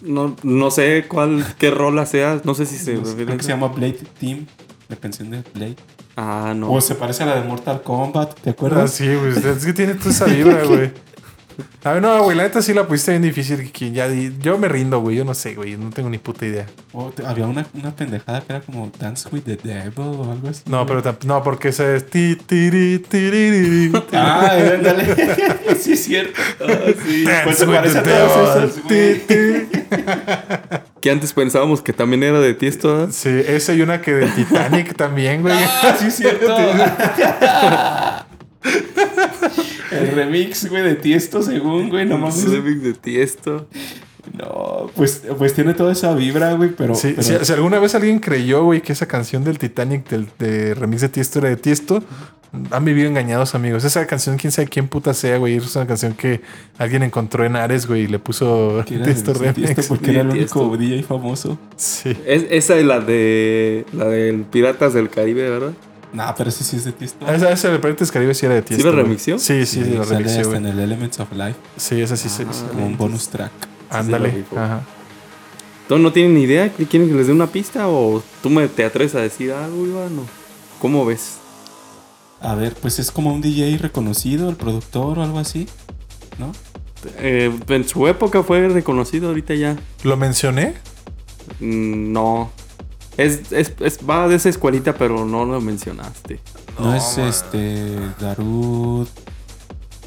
no, 0.03 0.37
no 0.45 0.71
sé 0.71 1.07
cuál, 1.09 1.45
qué 1.59 1.71
rola 1.71 2.07
sea. 2.07 2.41
No 2.45 2.55
sé 2.55 2.67
si 2.67 2.77
se 2.79 2.95
No 2.95 3.01
sé, 3.05 3.11
refiere 3.11 3.25
Creo 3.27 3.37
que 3.39 3.43
se 3.45 3.51
llama 3.51 3.69
Blade 3.69 3.99
Team. 4.21 4.47
La 4.89 4.97
canción 4.97 5.31
de 5.31 5.43
Blade. 5.55 5.77
Ah, 6.17 6.55
no. 6.57 6.73
O 6.73 6.81
se 6.81 6.95
parece 6.95 7.23
a 7.25 7.27
la 7.27 7.41
de 7.41 7.47
Mortal 7.47 7.83
Kombat, 7.83 8.41
¿te 8.41 8.51
Ah, 8.51 8.53
acuerdas? 8.53 8.93
sí, 8.93 9.07
güey. 9.15 9.33
Es 9.37 9.65
que 9.67 9.73
tiene 9.73 9.95
toda 9.95 10.11
esa 10.11 10.25
vibra, 10.27 10.65
güey. 10.65 10.93
A 11.85 11.93
ver, 11.93 12.03
no, 12.03 12.23
güey, 12.23 12.37
la 12.37 12.45
neta 12.45 12.63
sí 12.63 12.73
la 12.75 12.87
pusiste 12.87 13.13
bien 13.13 13.23
difícil. 13.23 13.73
Que 13.73 13.91
ya 13.91 14.09
di- 14.09 14.33
yo 14.41 14.59
me 14.59 14.69
rindo, 14.69 15.01
güey. 15.01 15.17
Yo 15.17 15.25
no 15.25 15.35
sé, 15.35 15.55
güey. 15.55 15.77
No 15.77 15.91
tengo 15.91 16.09
ni 16.11 16.19
puta 16.19 16.47
idea. 16.47 16.67
Te- 17.17 17.27
había 17.27 17.47
una, 17.47 17.67
una 17.75 17.95
pendejada 17.95 18.41
que 18.43 18.53
era 18.53 18.61
como 18.61 18.91
Dance 18.99 19.29
with 19.33 19.43
the 19.43 19.57
Devil 19.57 19.93
o 19.99 20.31
algo 20.33 20.49
así. 20.49 20.63
No, 20.67 20.85
güey. 20.87 21.01
pero 21.03 21.17
no, 21.25 21.43
porque 21.43 21.69
ese 21.69 21.97
es 21.97 22.07
ti, 22.11 22.37
tiri, 22.37 22.99
tiriri, 23.01 23.93
Ah, 24.13 24.51
ándale. 24.75 25.07
sí, 25.81 25.93
es 25.93 26.05
cierto. 26.05 26.41
Ah, 26.61 26.67
sí. 27.07 27.25
Dance 27.25 27.43
Pues 27.45 27.61
with 27.61 27.75
parece 27.75 28.01
the 28.03 28.11
devil. 28.11 28.31
esas, 28.43 28.85
güey. 28.85 29.15
Ti, 29.19 29.21
ti. 29.27 29.81
que 31.01 31.11
antes 31.11 31.33
pensábamos 31.33 31.81
que 31.81 31.93
también 31.93 32.23
era 32.25 32.41
de 32.41 32.55
Tiesto. 32.55 32.89
¿verdad? 32.97 33.09
Sí, 33.13 33.29
esa 33.47 33.73
y 33.75 33.81
una 33.83 34.01
que 34.01 34.13
de 34.15 34.27
Titanic 34.29 34.95
también, 34.97 35.43
güey. 35.43 35.57
sí, 35.99 36.11
cierto. 36.11 36.57
El 39.91 40.09
remix, 40.13 40.69
güey, 40.69 40.83
de 40.83 40.95
Tiesto, 40.95 41.43
según, 41.43 41.89
güey, 41.89 42.05
no 42.07 42.19
mames. 42.19 42.45
Remix 42.51 42.83
de 42.83 42.93
Tiesto. 42.95 43.69
No, 44.37 44.91
pues, 44.95 45.23
pues 45.39 45.55
tiene 45.55 45.73
toda 45.75 45.93
esa 45.93 46.15
vibra, 46.15 46.53
güey, 46.55 46.71
pero. 46.77 46.95
Sí, 46.95 47.15
pero- 47.17 47.23
si, 47.41 47.45
si 47.47 47.53
alguna 47.53 47.79
vez 47.79 47.95
alguien 47.95 48.19
creyó, 48.19 48.65
güey, 48.65 48.83
que 48.83 48.93
esa 48.93 49.07
canción 49.07 49.43
del 49.45 49.59
Titanic, 49.59 50.09
del 50.09 50.29
de 50.39 50.75
remix 50.75 51.01
de 51.01 51.09
Tiesto 51.09 51.39
era 51.39 51.49
de 51.49 51.57
Tiesto, 51.57 52.03
han 52.71 52.85
vivido 52.85 53.09
engañados, 53.09 53.55
amigos. 53.55 53.85
Esa 53.85 54.07
canción, 54.07 54.37
quién 54.37 54.51
sabe 54.51 54.69
quién 54.69 54.89
puta 54.89 55.15
sea, 55.15 55.39
güey. 55.39 55.57
Es 55.57 55.75
una 55.77 55.87
canción 55.87 56.13
que 56.15 56.43
alguien 56.77 57.03
encontró 57.03 57.45
en 57.47 57.57
Ares, 57.57 57.87
güey, 57.87 58.03
y 58.03 58.07
le 58.07 58.19
puso 58.19 58.83
Tiesto 58.87 59.33
de 59.33 59.53
Tiesto 59.55 59.73
remix. 59.75 59.87
porque 59.89 60.11
era 60.11 60.21
el 60.23 60.31
Tiesto. 60.33 60.61
único 60.61 60.77
DJ 60.77 61.03
famoso. 61.05 61.59
Sí. 61.77 62.15
Es, 62.27 62.45
esa 62.51 62.77
es 62.77 62.85
la 62.85 63.01
de. 63.01 63.87
La 63.95 64.07
del 64.07 64.43
Piratas 64.43 64.93
del 64.93 65.09
Caribe, 65.09 65.49
¿verdad? 65.49 65.73
Nah, 66.13 66.33
pero 66.35 66.49
ese 66.49 66.65
sí 66.65 66.77
es 66.77 66.85
de 66.85 66.93
Tiesto. 66.93 67.29
Esa, 67.29 67.51
esa 67.53 67.69
de 67.71 67.79
Pirates 67.79 68.11
Caribe 68.11 68.35
sí 68.35 68.47
era 68.47 68.55
de 68.55 68.63
Tiesto. 68.63 68.87
la 68.87 68.93
güey. 68.93 69.03
remixió? 69.05 69.39
Sí, 69.39 69.67
sí, 69.67 69.85
sí, 69.85 69.91
la 69.91 70.05
sale 70.05 70.19
remixió, 70.25 70.55
en 70.55 70.67
el 70.67 70.79
Elements 70.79 71.21
of 71.21 71.33
Life, 71.33 71.57
Sí, 71.77 72.01
esa 72.01 72.17
sí, 72.17 72.29
sí. 72.29 72.45
Ah, 72.49 72.53
sí. 72.53 72.65
como 72.71 72.87
un 72.87 72.97
bonus 72.97 73.29
track. 73.29 73.53
Ándale. 73.91 74.31
sí. 74.33 74.45
Ajá. 74.57 74.83
¿Tú 75.89 75.99
no 75.99 76.13
tienen 76.13 76.35
ni 76.35 76.43
idea? 76.43 76.71
¿Quieren 76.71 77.09
que 77.09 77.15
les 77.15 77.27
dé 77.27 77.33
una 77.33 77.47
pista? 77.47 77.89
¿O 77.89 78.23
tú 78.43 78.51
me 78.51 78.69
te 78.69 78.85
atreves 78.85 79.15
a 79.15 79.21
decir 79.21 79.53
algo, 79.53 79.87
Iván? 79.87 80.19
¿O 80.19 80.25
¿Cómo 80.81 81.05
ves? 81.07 81.39
A 82.41 82.55
ver, 82.55 82.75
pues 82.75 82.99
es 82.99 83.11
como 83.11 83.33
un 83.33 83.41
DJ 83.41 83.79
reconocido, 83.79 84.49
el 84.51 84.57
productor 84.57 85.19
o 85.19 85.23
algo 85.23 85.39
así, 85.39 85.67
¿no? 86.39 86.53
Eh, 87.19 87.51
en 87.69 87.89
su 87.89 88.07
época 88.07 88.43
fue 88.43 88.69
reconocido, 88.69 89.29
ahorita 89.29 89.55
ya. 89.55 89.77
¿Lo 90.05 90.17
mencioné? 90.17 90.75
Mm, 91.61 92.13
No. 92.13 92.51
Es, 93.19 93.53
es, 93.53 93.73
es- 93.81 93.99
va 94.09 94.27
de 94.29 94.37
esa 94.37 94.49
escuelita, 94.49 94.95
pero 94.95 95.27
no 95.27 95.45
lo 95.45 95.61
mencionaste. 95.61 96.41
No, 96.79 96.95
es 96.95 97.19
este 97.19 97.99
Darud. 98.21 99.07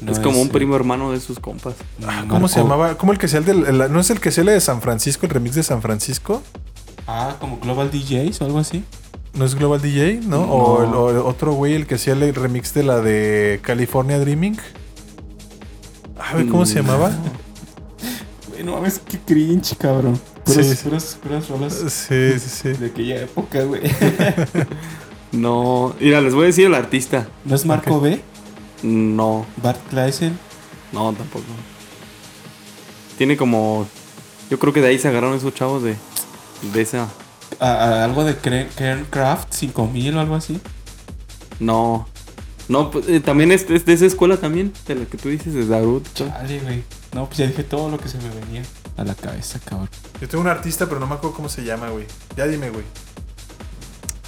no 0.00 0.10
es 0.12 0.18
como 0.18 0.40
un 0.40 0.48
eh, 0.48 0.50
primo 0.52 0.74
hermano 0.74 1.12
de 1.12 1.20
sus 1.20 1.38
compas. 1.38 1.74
Ah, 2.06 2.24
¿Cómo 2.28 2.48
se 2.48 2.60
llamaba? 2.60 2.96
¿Cómo 2.96 3.12
el 3.12 3.18
que 3.18 3.28
sea 3.28 3.38
el 3.40 3.44
del. 3.44 3.66
el- 3.66 3.92
¿No 3.92 4.00
es 4.00 4.10
el 4.10 4.18
que 4.18 4.30
sea 4.32 4.42
el 4.42 4.48
de 4.48 4.60
San 4.60 4.80
Francisco, 4.80 5.26
el 5.26 5.30
remix 5.30 5.54
de 5.54 5.62
San 5.62 5.80
Francisco? 5.82 6.42
Ah, 7.06 7.36
como 7.38 7.58
Global 7.60 7.90
DJs 7.90 8.40
o 8.40 8.44
algo 8.46 8.58
así. 8.58 8.84
¿No 9.34 9.44
es 9.44 9.54
Global 9.54 9.80
DJ? 9.80 10.20
¿No? 10.24 10.42
O, 10.44 10.82
el, 10.82 10.94
o 10.94 11.10
el 11.10 11.16
otro 11.18 11.52
güey, 11.52 11.74
el 11.74 11.86
que 11.86 11.94
hacía 11.96 12.12
el 12.14 12.34
remix 12.34 12.74
de 12.74 12.82
la 12.82 13.00
de 13.00 13.60
California 13.62 14.18
Dreaming. 14.18 14.56
A 16.18 16.34
ver, 16.36 16.48
¿cómo 16.48 16.64
se 16.66 16.80
Mm. 16.82 16.86
llamaba? 16.86 17.10
Güey, 18.50 18.64
no 18.64 18.72
mames, 18.72 18.98
qué 18.98 19.18
cringe, 19.18 19.74
cabrón. 19.78 20.20
Puras, 20.44 20.66
Sí, 20.66 20.74
sí. 20.76 20.84
puras, 20.84 21.18
puras 21.22 21.48
rolas 21.48 21.74
Sí, 21.74 22.38
sí, 22.38 22.48
sí. 22.48 22.68
de 22.70 22.86
aquella 22.86 23.22
época, 23.22 23.62
güey. 23.64 23.82
No. 25.32 25.94
Mira, 26.00 26.20
les 26.20 26.34
voy 26.34 26.44
a 26.44 26.46
decir 26.48 26.66
el 26.66 26.74
artista. 26.74 27.26
¿No 27.44 27.54
es 27.54 27.64
Marco 27.64 28.00
B? 28.00 28.20
No. 28.82 29.46
Bart 29.62 29.80
Kleisen. 29.88 30.38
No, 30.92 31.12
tampoco. 31.12 31.44
Tiene 33.16 33.36
como. 33.36 33.86
Yo 34.50 34.58
creo 34.58 34.72
que 34.74 34.82
de 34.82 34.88
ahí 34.88 34.98
se 34.98 35.08
agarraron 35.08 35.36
esos 35.36 35.54
chavos 35.54 35.82
de. 35.82 35.96
De 36.74 36.82
esa. 36.82 37.08
a- 37.60 37.66
a- 37.72 38.04
algo 38.04 38.24
de 38.24 38.36
Kern 38.36 39.06
Craft 39.08 39.52
5000 39.54 40.16
o 40.16 40.20
algo 40.20 40.34
así. 40.34 40.60
No. 41.60 42.06
No, 42.68 42.90
pues, 42.90 43.08
eh, 43.08 43.20
también 43.20 43.52
es, 43.52 43.68
es 43.70 43.84
de 43.86 43.92
esa 43.94 44.06
escuela 44.06 44.36
también. 44.36 44.72
De 44.86 44.94
la 44.96 45.04
que 45.06 45.16
tú 45.16 45.28
dices, 45.30 45.54
de 45.54 45.66
Darut. 45.66 46.06
Chale, 46.14 46.60
güey. 46.60 46.82
No, 47.14 47.26
pues 47.26 47.38
ya 47.38 47.46
dije 47.46 47.64
todo 47.64 47.88
lo 47.90 47.98
que 47.98 48.08
se 48.08 48.18
me 48.18 48.28
venía 48.28 48.62
a 48.96 49.04
la 49.04 49.14
cabeza, 49.14 49.58
cabrón. 49.64 49.88
Yo 50.20 50.28
tengo 50.28 50.42
un 50.42 50.48
artista, 50.48 50.86
pero 50.86 51.00
no 51.00 51.06
me 51.06 51.14
acuerdo 51.14 51.34
cómo 51.36 51.48
se 51.48 51.64
llama, 51.64 51.88
güey. 51.90 52.06
Ya 52.36 52.46
dime, 52.46 52.70
güey. 52.70 52.84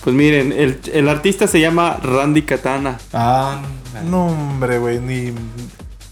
Pues 0.02 0.14
miren, 0.14 0.52
el, 0.52 0.80
el 0.92 1.08
artista 1.08 1.46
se 1.46 1.60
llama 1.60 1.98
Randy 2.02 2.42
Katana. 2.42 2.98
Ah, 3.12 3.62
No, 4.04 4.26
hombre, 4.26 4.78
güey. 4.78 4.98
Ni, 5.00 5.32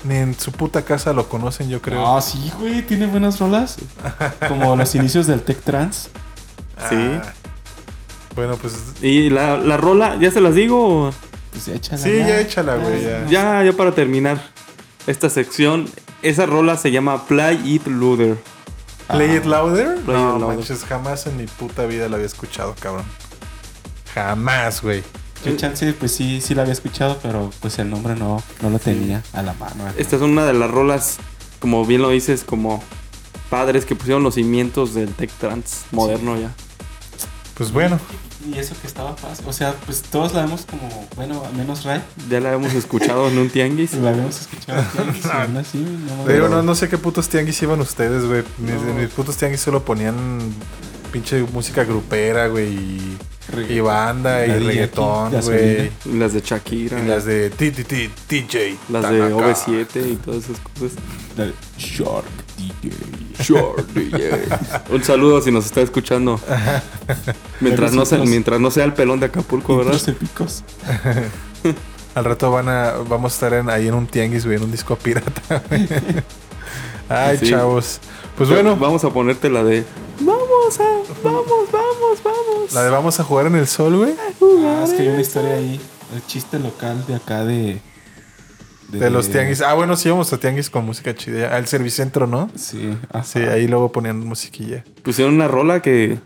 ni 0.05 0.14
en 0.16 0.38
su 0.38 0.50
puta 0.53 0.82
casa 0.82 1.12
lo 1.12 1.28
conocen, 1.28 1.68
yo 1.68 1.82
creo. 1.82 2.16
Ah, 2.16 2.22
sí, 2.22 2.50
güey, 2.59 2.82
tiene 2.82 3.07
buenas 3.07 3.38
rolas. 3.38 3.76
Como 4.48 4.76
los 4.76 4.94
inicios 4.94 5.26
del 5.26 5.42
Tech 5.42 5.61
Trance. 5.62 6.09
Sí. 6.88 6.96
Ah. 6.96 7.22
Bueno, 8.34 8.57
pues. 8.57 8.74
Y 9.03 9.28
la, 9.28 9.59
la 9.59 9.76
rola, 9.76 10.16
¿ya 10.18 10.30
se 10.30 10.40
las 10.40 10.55
digo? 10.55 11.12
Pues 11.50 11.68
échala. 11.68 12.03
Sí, 12.03 12.16
ya 12.16 12.40
échala, 12.40 12.76
güey. 12.76 13.03
Ya. 13.05 13.26
Ya, 13.26 13.62
ya 13.64 13.72
para 13.76 13.92
terminar 13.92 14.40
esta 15.07 15.28
sección. 15.28 15.86
Esa 16.23 16.47
rola 16.47 16.77
se 16.77 16.91
llama 16.91 17.25
Play 17.27 17.61
It 17.64 17.87
Looter. 17.87 18.39
¿Play 19.09 19.37
It 19.37 19.45
Louder? 19.45 19.97
Play 20.03 20.16
no, 20.16 20.35
It 20.37 20.41
Louder. 20.41 20.57
manches, 20.57 20.85
jamás 20.85 21.27
en 21.27 21.37
mi 21.37 21.47
puta 21.47 21.85
vida 21.87 22.09
la 22.09 22.14
había 22.16 22.27
escuchado, 22.27 22.75
cabrón. 22.79 23.05
Jamás, 24.14 24.83
güey. 24.83 25.03
Yo 25.45 25.57
chance, 25.57 25.93
pues 25.95 26.12
sí, 26.12 26.41
sí 26.41 26.55
la 26.55 26.62
había 26.62 26.73
escuchado, 26.73 27.18
pero 27.20 27.51
pues 27.61 27.79
el 27.81 27.91
nombre 27.91 28.14
no, 28.14 28.41
no 28.62 28.70
lo 28.70 28.79
tenía 28.79 29.23
a 29.33 29.43
la 29.43 29.55
mano. 29.55 29.85
Esta 29.97 30.14
es 30.16 30.23
una 30.23 30.47
de 30.47 30.53
las 30.53 30.70
rolas, 30.70 31.18
como 31.59 31.85
bien 31.85 32.01
lo 32.01 32.11
dices, 32.11 32.45
como 32.45 32.83
padres 33.51 33.85
que 33.85 33.97
pusieron 33.97 34.23
los 34.23 34.37
cimientos 34.37 34.95
del 34.95 35.12
tech 35.12 35.31
trance 35.33 35.85
moderno 35.91 36.39
ya. 36.39 36.53
Pues 37.55 37.73
bueno, 37.73 37.99
Y 38.47 38.59
eso 38.59 38.74
que 38.80 38.86
estaba 38.86 39.16
fácil. 39.16 39.45
O 39.49 39.53
sea, 39.53 39.74
pues 39.86 40.03
todos 40.03 40.32
la 40.34 40.43
vemos 40.43 40.66
como, 40.68 41.07
bueno, 41.16 41.43
al 41.47 41.55
menos 41.55 41.84
Ray. 41.84 42.01
Ya 42.28 42.40
la 42.40 42.53
hemos 42.55 42.72
escuchado 42.74 43.28
en 43.28 43.38
un 43.38 43.49
tianguis. 43.51 43.95
La 43.95 44.11
habíamos 44.11 44.40
escuchado 44.40 44.80
aquí. 44.80 45.20
y 45.24 45.28
aún 45.30 45.57
así, 45.57 45.78
no 45.78 46.16
me 46.18 46.24
Pero 46.24 46.49
no, 46.49 46.62
no 46.62 46.74
sé 46.74 46.88
qué 46.88 46.99
putos 46.99 47.28
tianguis 47.28 47.61
iban 47.62 47.80
ustedes, 47.80 48.24
güey. 48.26 48.43
Mis, 48.59 48.74
No. 48.80 48.95
mis 48.95 49.09
putos 49.11 49.36
tianguis 49.36 49.61
solo 49.61 49.84
ponían 49.84 50.40
pinche 51.12 51.43
música 51.53 51.84
grupera, 51.84 52.49
güey. 52.49 52.68
Y, 52.74 53.18
y 53.68 53.80
banda 53.80 54.45
y 54.47 54.49
La 54.49 54.55
reggaetón, 54.59 55.32
güey. 55.43 55.90
Y 56.07 56.12
las 56.18 56.32
de 56.32 56.40
Shakira. 56.40 57.01
Y 57.03 57.07
las 57.07 57.24
de 57.24 57.51
TTT, 57.51 58.11
DJ. 58.28 58.76
las 58.88 59.11
de 59.11 59.18
Tanaka. 59.18 59.53
OV7 59.53 60.12
y 60.12 60.16
todas 60.16 60.45
esas 60.45 60.59
cosas. 60.78 60.93
La 61.36 61.47
de 61.47 61.53
Shark 61.78 62.24
DJ. 62.57 62.95
DJ. 63.95 64.30
Un 64.90 65.05
saludo 65.05 65.40
si 65.43 65.51
nos 65.51 65.66
está 65.66 65.80
escuchando. 65.80 66.38
Mientras 67.61 67.93
no, 67.93 68.05
sea, 68.05 68.18
mientras 68.18 68.61
no 68.61 68.70
sea 68.70 68.84
el 68.84 68.93
pelón 68.95 69.20
de 69.20 69.26
Acapulco, 69.26 69.76
¿verdad? 69.76 70.01
Épicos. 70.09 70.64
Al 72.14 72.24
rato 72.24 72.51
van 72.51 72.68
a, 72.68 72.93
vamos 73.09 73.32
a 73.32 73.34
estar 73.34 73.55
en- 73.55 73.70
ahí 73.70 73.88
en 73.88 73.95
un 73.95 74.07
tianguis, 74.07 74.45
güey, 74.45 74.57
en 74.59 74.64
un 74.64 74.70
disco 74.70 74.97
pirata. 74.97 75.62
Ay, 77.09 77.38
Sí. 77.38 77.51
chavos. 77.51 78.01
Pues 78.36 78.49
bueno, 78.49 78.76
Vamos 78.76 79.05
a 79.05 79.11
ponerte 79.11 79.51
la 79.51 79.62
de. 79.64 79.84
Vamos 80.20 80.80
a. 80.80 80.84
Vamos, 81.22 81.45
vamos, 81.70 82.22
vamos. 82.24 82.72
la 82.72 82.82
de 82.84 82.90
vamos 82.90 83.20
a 83.20 83.24
jugar 83.24 83.47
en 83.47 83.57
el 83.57 83.66
sol, 83.66 83.97
güey. 83.97 84.14
Ah, 84.64 84.82
es 84.84 84.93
que 84.93 85.03
hay 85.03 85.09
una 85.09 85.20
historia 85.20 85.55
ahí. 85.55 85.80
El 86.14 86.26
chiste 86.26 86.59
local 86.59 87.05
de 87.07 87.14
acá 87.16 87.45
de. 87.45 87.80
De 88.99 89.11
los 89.11 89.28
tianguis. 89.30 89.61
Ah, 89.62 89.74
bueno, 89.74 89.97
sí, 89.97 90.09
vamos 90.11 90.32
a 90.32 90.38
tianguis 90.38 90.70
con 90.70 90.84
música 90.84 91.14
chida. 91.14 91.55
Al 91.57 91.66
servicentro, 91.66 92.26
¿no? 92.26 92.51
Sí, 92.55 92.97
ajá. 93.11 93.24
Sí, 93.24 93.38
ahí 93.40 93.66
luego 93.68 93.90
ponían 93.93 94.20
musiquilla. 94.20 94.84
Pusieron 95.03 95.34
una 95.34 95.49
rola 95.49 95.80
que. 95.82 96.18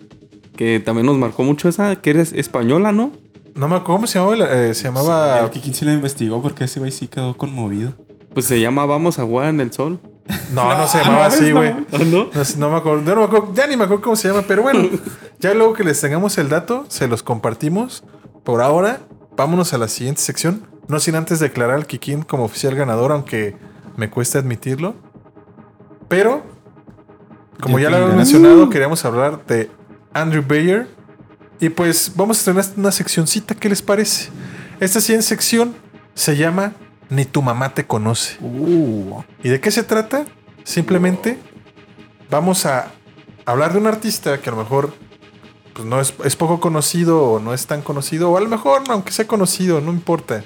Que 0.56 0.80
también 0.80 1.06
nos 1.06 1.18
marcó 1.18 1.42
mucho 1.42 1.68
esa, 1.68 1.96
que 1.96 2.08
eres 2.10 2.32
española, 2.32 2.90
¿no? 2.90 3.12
No 3.54 3.68
me 3.68 3.76
acuerdo 3.76 3.96
cómo 3.96 4.06
se 4.06 4.18
llamaba. 4.18 4.36
la- 4.36 4.68
eh, 4.68 4.74
se 4.74 4.84
llamaba. 4.84 5.40
El 5.40 5.50
Kikín 5.50 5.74
sí 5.74 5.84
la 5.84 5.92
investigó 5.92 6.40
porque 6.40 6.64
ese 6.64 6.80
güey 6.80 6.90
sí 6.92 7.08
quedó 7.08 7.36
conmovido. 7.36 7.92
Pues 8.32 8.46
se 8.46 8.58
llama 8.60 8.84
Vamos 8.86 9.18
a 9.18 9.24
jugar 9.24 9.48
en 9.50 9.60
el 9.60 9.70
sol. 9.72 10.00
No, 10.54 10.76
no 10.76 10.88
se 10.88 10.98
llamaba 11.04 11.26
así, 11.26 11.52
güey. 11.52 11.70
¿Ah, 11.70 11.98
no? 12.06 12.30
No, 12.32 12.42
no 12.58 12.70
me 12.70 12.76
acuerdo, 12.76 13.02
no 13.02 13.16
me 13.16 13.24
acuerdo, 13.24 13.52
ya 13.54 13.66
ni 13.66 13.76
me 13.76 13.84
acuerdo 13.84 14.02
cómo 14.02 14.16
se 14.16 14.28
llama, 14.28 14.44
pero 14.48 14.62
bueno, 14.62 14.88
ya 15.40 15.52
luego 15.54 15.72
que 15.74 15.84
les 15.84 16.00
tengamos 16.00 16.36
el 16.38 16.48
dato, 16.48 16.84
se 16.88 17.06
los 17.06 17.22
compartimos. 17.22 18.02
Por 18.42 18.62
ahora, 18.62 19.00
vámonos 19.36 19.72
a 19.74 19.78
la 19.78 19.88
siguiente 19.88 20.20
sección. 20.22 20.62
No 20.88 21.00
sin 21.00 21.16
antes 21.16 21.40
declarar 21.40 21.76
al 21.76 21.86
Kikín 21.86 22.22
como 22.22 22.44
oficial 22.44 22.74
ganador, 22.74 23.12
aunque 23.12 23.56
me 23.96 24.10
cuesta 24.10 24.38
admitirlo. 24.38 24.94
Pero, 26.08 26.44
como 27.60 27.78
Ya 27.78 27.90
lo 27.90 27.96
habíamos 27.96 28.16
mencionado, 28.16 28.70
queríamos 28.70 29.04
hablar 29.04 29.44
de 29.46 29.70
Andrew 30.12 30.44
Bayer. 30.46 30.88
Y 31.58 31.70
pues 31.70 32.12
vamos 32.14 32.40
a 32.42 32.52
tener 32.52 32.64
una 32.76 32.92
seccioncita, 32.92 33.54
¿qué 33.54 33.68
les 33.68 33.82
parece? 33.82 34.28
Esta 34.78 35.00
siguiente 35.00 35.26
sección 35.26 35.74
se 36.14 36.36
llama 36.36 36.74
Ni 37.08 37.24
tu 37.24 37.42
mamá 37.42 37.72
te 37.72 37.86
conoce. 37.86 38.36
Uh, 38.40 39.22
¿Y 39.42 39.48
de 39.48 39.60
qué 39.60 39.70
se 39.70 39.82
trata? 39.82 40.26
Simplemente 40.64 41.38
vamos 42.30 42.66
a 42.66 42.92
hablar 43.46 43.72
de 43.72 43.78
un 43.78 43.86
artista 43.86 44.38
que 44.38 44.50
a 44.50 44.52
lo 44.52 44.58
mejor 44.58 44.92
pues, 45.72 45.86
no 45.86 46.00
es, 46.00 46.12
es 46.24 46.36
poco 46.36 46.60
conocido 46.60 47.22
o 47.22 47.40
no 47.40 47.54
es 47.54 47.66
tan 47.66 47.80
conocido, 47.80 48.30
o 48.30 48.36
a 48.36 48.40
lo 48.40 48.48
mejor, 48.48 48.82
aunque 48.88 49.12
sea 49.12 49.26
conocido, 49.26 49.80
no 49.80 49.92
importa. 49.92 50.44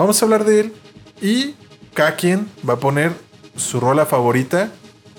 Vamos 0.00 0.22
a 0.22 0.24
hablar 0.24 0.44
de 0.46 0.60
él 0.60 0.72
y 1.20 1.54
cada 1.92 2.16
quien 2.16 2.48
va 2.66 2.72
a 2.72 2.78
poner 2.78 3.12
su 3.54 3.80
rola 3.80 4.06
favorita 4.06 4.72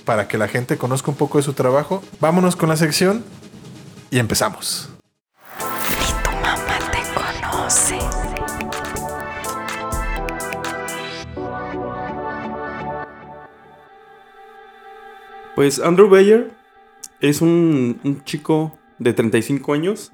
para 0.06 0.28
que 0.28 0.40
la 0.40 0.48
gente 0.48 0.76
conozca 0.78 1.12
un 1.12 1.18
poco 1.18 1.38
de 1.38 1.44
su 1.44 1.54
trabajo. 1.54 2.02
Vámonos 2.20 2.56
con 2.56 2.68
la 2.68 2.76
sección 2.76 3.24
y 4.10 4.18
empezamos. 4.18 4.90
Ni 5.60 6.24
tu 6.24 6.32
mamá 6.32 6.80
te 6.92 6.98
conoce. 7.14 8.00
Pues 15.54 15.80
Andrew 15.80 16.10
Bayer 16.10 16.56
es 17.20 17.42
un, 17.42 18.00
un 18.04 18.24
chico 18.24 18.80
de 18.98 19.14
35 19.14 19.74
años. 19.74 20.12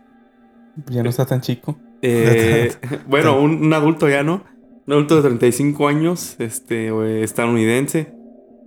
Ya 0.88 1.04
no 1.04 1.10
está 1.10 1.26
tan 1.26 1.40
chico. 1.40 1.80
Eh, 2.02 2.76
bueno, 3.08 3.40
un, 3.40 3.66
un 3.66 3.74
adulto 3.74 4.10
ya, 4.10 4.24
¿no? 4.24 4.57
Un 4.88 4.94
adulto 4.94 5.18
de 5.18 5.22
35 5.24 5.88
años, 5.90 6.38
este, 6.40 6.88
eh, 6.88 7.24
estadounidense, 7.24 8.14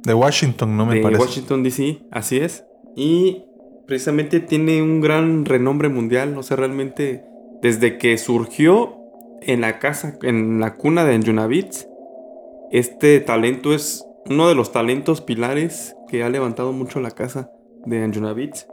De 0.02 0.12
Washington, 0.12 0.76
no 0.76 0.84
me 0.84 0.96
de 0.96 1.00
parece. 1.02 1.22
Washington, 1.22 1.62
D.C., 1.62 2.02
así 2.10 2.36
es. 2.36 2.64
Y 2.94 3.44
precisamente 3.86 4.40
tiene 4.40 4.82
un 4.82 5.00
gran 5.00 5.46
renombre 5.46 5.88
mundial, 5.88 6.36
o 6.36 6.42
sea, 6.42 6.58
realmente 6.58 7.24
desde 7.62 7.96
que 7.96 8.18
surgió 8.18 8.96
en 9.40 9.62
la 9.62 9.78
casa, 9.78 10.18
en 10.22 10.60
la 10.60 10.74
cuna 10.76 11.06
de 11.06 11.14
Anjuna 11.14 11.46
Beats, 11.46 11.88
este 12.70 13.20
talento 13.20 13.72
es 13.72 14.06
uno 14.26 14.46
de 14.46 14.54
los 14.54 14.72
talentos 14.72 15.22
pilares 15.22 15.96
que 16.08 16.22
ha 16.22 16.28
levantado 16.28 16.72
mucho 16.72 17.00
la 17.00 17.12
casa 17.12 17.50
de 17.86 18.04
Anjuna 18.04 18.34
Beats. 18.34 18.68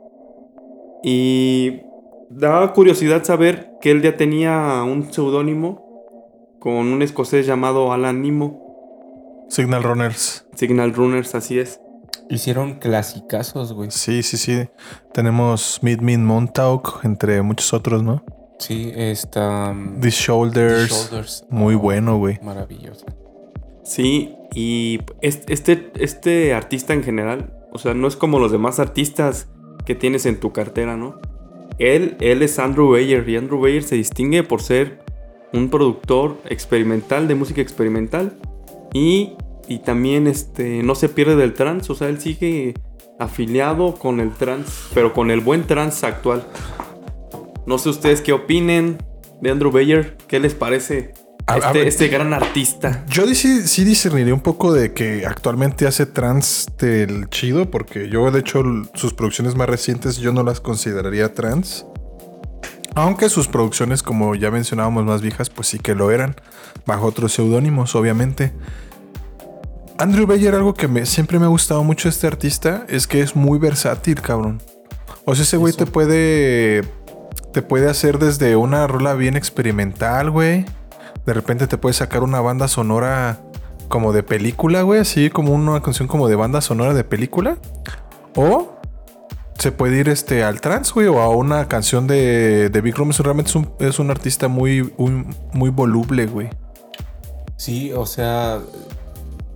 Y 1.01 1.81
da 2.29 2.73
curiosidad 2.73 3.23
saber 3.23 3.71
que 3.79 3.91
él 3.91 4.01
ya 4.01 4.17
tenía 4.17 4.83
un 4.83 5.13
seudónimo 5.13 5.86
con 6.67 6.87
un 6.91 7.01
escocés 7.01 7.45
llamado 7.45 7.93
Alan 7.93 8.21
Nimo, 8.21 9.45
Signal 9.49 9.83
Runners. 9.83 10.45
Signal 10.53 10.93
Runners, 10.93 11.33
así 11.33 11.59
es. 11.59 11.79
Hicieron 12.29 12.75
clasicazos, 12.79 13.71
güey. 13.71 13.89
Sí, 13.89 14.21
sí, 14.21 14.35
sí. 14.35 14.67
Tenemos 15.13 15.79
Meet 15.81 16.01
Me 16.01 16.11
in 16.11 16.25
Montauk, 16.25 16.99
entre 17.05 17.41
muchos 17.41 17.73
otros, 17.73 18.03
¿no? 18.03 18.21
Sí, 18.59 18.91
está. 18.93 19.69
um, 19.71 20.01
These 20.01 20.23
Shoulders. 20.23 20.89
The 20.89 20.93
Shoulders. 20.93 21.45
Muy 21.49 21.75
Oh, 21.75 21.79
bueno, 21.79 22.17
güey. 22.17 22.37
Maravilloso. 22.43 23.05
Sí, 23.85 24.35
y 24.53 24.99
es- 25.21 25.43
este, 25.47 25.89
este 25.97 26.53
artista 26.53 26.93
en 26.93 27.01
general, 27.03 27.53
o 27.71 27.77
sea, 27.77 27.93
no 27.93 28.09
es 28.09 28.17
como 28.17 28.39
los 28.39 28.51
demás 28.51 28.79
artistas 28.81 29.47
que 29.85 29.95
tienes 29.95 30.25
en 30.25 30.41
tu 30.41 30.51
cartera, 30.51 30.97
¿no? 30.97 31.21
Él, 31.79 32.17
él 32.19 32.41
es 32.41 32.59
Andrew 32.59 32.91
Bayer 32.91 33.29
y 33.29 33.37
Andrew 33.37 33.61
Bayer 33.61 33.83
se 33.83 33.95
distingue 33.95 34.43
por 34.43 34.61
ser 34.61 35.06
un 35.53 35.69
productor 35.69 36.37
experimental 36.49 37.27
de 37.27 37.35
música 37.35 37.61
experimental 37.61 38.37
y, 38.93 39.33
y 39.67 39.79
también 39.79 40.27
este, 40.27 40.83
no 40.83 40.95
se 40.95 41.09
pierde 41.09 41.35
del 41.35 41.53
trance, 41.53 41.91
o 41.91 41.95
sea, 41.95 42.09
él 42.09 42.19
sigue 42.19 42.73
afiliado 43.19 43.95
con 43.95 44.19
el 44.19 44.31
trance, 44.33 44.71
pero 44.93 45.13
con 45.13 45.31
el 45.31 45.39
buen 45.39 45.65
trance 45.65 46.05
actual. 46.05 46.45
No 47.65 47.77
sé 47.77 47.89
ustedes 47.89 48.21
qué 48.21 48.33
opinen 48.33 48.97
de 49.41 49.51
Andrew 49.51 49.71
Bayer, 49.71 50.17
qué 50.27 50.39
les 50.39 50.53
parece 50.53 51.13
A- 51.47 51.53
a 51.53 51.57
este, 51.57 51.79
ver. 51.79 51.87
este 51.87 52.07
gran 52.09 52.33
artista. 52.33 53.03
Yo 53.09 53.25
sí, 53.27 53.61
sí 53.67 53.83
discerniría 53.83 54.33
un 54.33 54.41
poco 54.41 54.73
de 54.73 54.93
que 54.93 55.25
actualmente 55.25 55.87
hace 55.87 56.05
trans 56.05 56.67
del 56.77 57.29
chido, 57.29 57.69
porque 57.71 58.09
yo, 58.09 58.29
de 58.31 58.39
hecho, 58.41 58.63
sus 58.93 59.13
producciones 59.13 59.55
más 59.55 59.67
recientes 59.69 60.17
yo 60.17 60.31
no 60.33 60.43
las 60.43 60.59
consideraría 60.61 61.33
trans. 61.33 61.85
Aunque 62.95 63.29
sus 63.29 63.47
producciones, 63.47 64.01
como 64.01 64.35
ya 64.35 64.49
mencionábamos, 64.51 65.05
más 65.05 65.21
viejas, 65.21 65.49
pues 65.49 65.67
sí 65.67 65.79
que 65.79 65.95
lo 65.95 66.11
eran, 66.11 66.35
bajo 66.85 67.05
otros 67.05 67.33
seudónimos, 67.33 67.95
obviamente. 67.95 68.53
Andrew 69.99 70.27
Bayer, 70.27 70.53
algo 70.53 70.73
que 70.73 70.87
me, 70.87 71.05
siempre 71.05 71.39
me 71.39 71.45
ha 71.45 71.49
gustado 71.49 71.83
mucho 71.83 72.07
este 72.09 72.27
artista, 72.27 72.85
es 72.87 73.07
que 73.07 73.21
es 73.21 73.35
muy 73.35 73.57
versátil, 73.57 74.21
cabrón. 74.21 74.61
O 75.25 75.35
sea, 75.35 75.43
ese 75.43 75.57
güey 75.57 75.73
te 75.73 75.85
puede. 75.85 76.83
Te 77.51 77.61
puede 77.61 77.89
hacer 77.89 78.19
desde 78.19 78.55
una 78.55 78.85
rola 78.87 79.13
bien 79.13 79.35
experimental, 79.35 80.29
güey. 80.29 80.65
De 81.25 81.33
repente 81.33 81.67
te 81.67 81.77
puede 81.77 81.93
sacar 81.93 82.23
una 82.23 82.39
banda 82.39 82.67
sonora 82.67 83.41
como 83.89 84.13
de 84.13 84.23
película, 84.23 84.83
güey. 84.83 85.01
Así 85.01 85.29
como 85.29 85.53
una 85.53 85.81
canción 85.81 86.07
como 86.07 86.27
de 86.27 86.35
banda 86.35 86.61
sonora 86.61 86.93
de 86.93 87.03
película. 87.03 87.57
O 88.35 88.76
se 89.57 89.71
puede 89.71 89.99
ir 89.99 90.09
este, 90.09 90.43
al 90.43 90.61
trance, 90.61 90.91
güey. 90.93 91.07
O 91.07 91.19
a 91.19 91.29
una 91.29 91.67
canción 91.67 92.07
de, 92.07 92.69
de 92.69 92.81
Big 92.81 92.95
Room. 92.95 93.11
Realmente 93.17 93.49
es 93.49 93.55
un, 93.55 93.69
es 93.79 93.99
un 93.99 94.11
artista 94.11 94.47
muy, 94.47 94.93
muy, 94.97 95.25
muy 95.53 95.69
voluble, 95.69 96.25
güey. 96.27 96.49
Sí, 97.57 97.91
o 97.93 98.05
sea. 98.05 98.59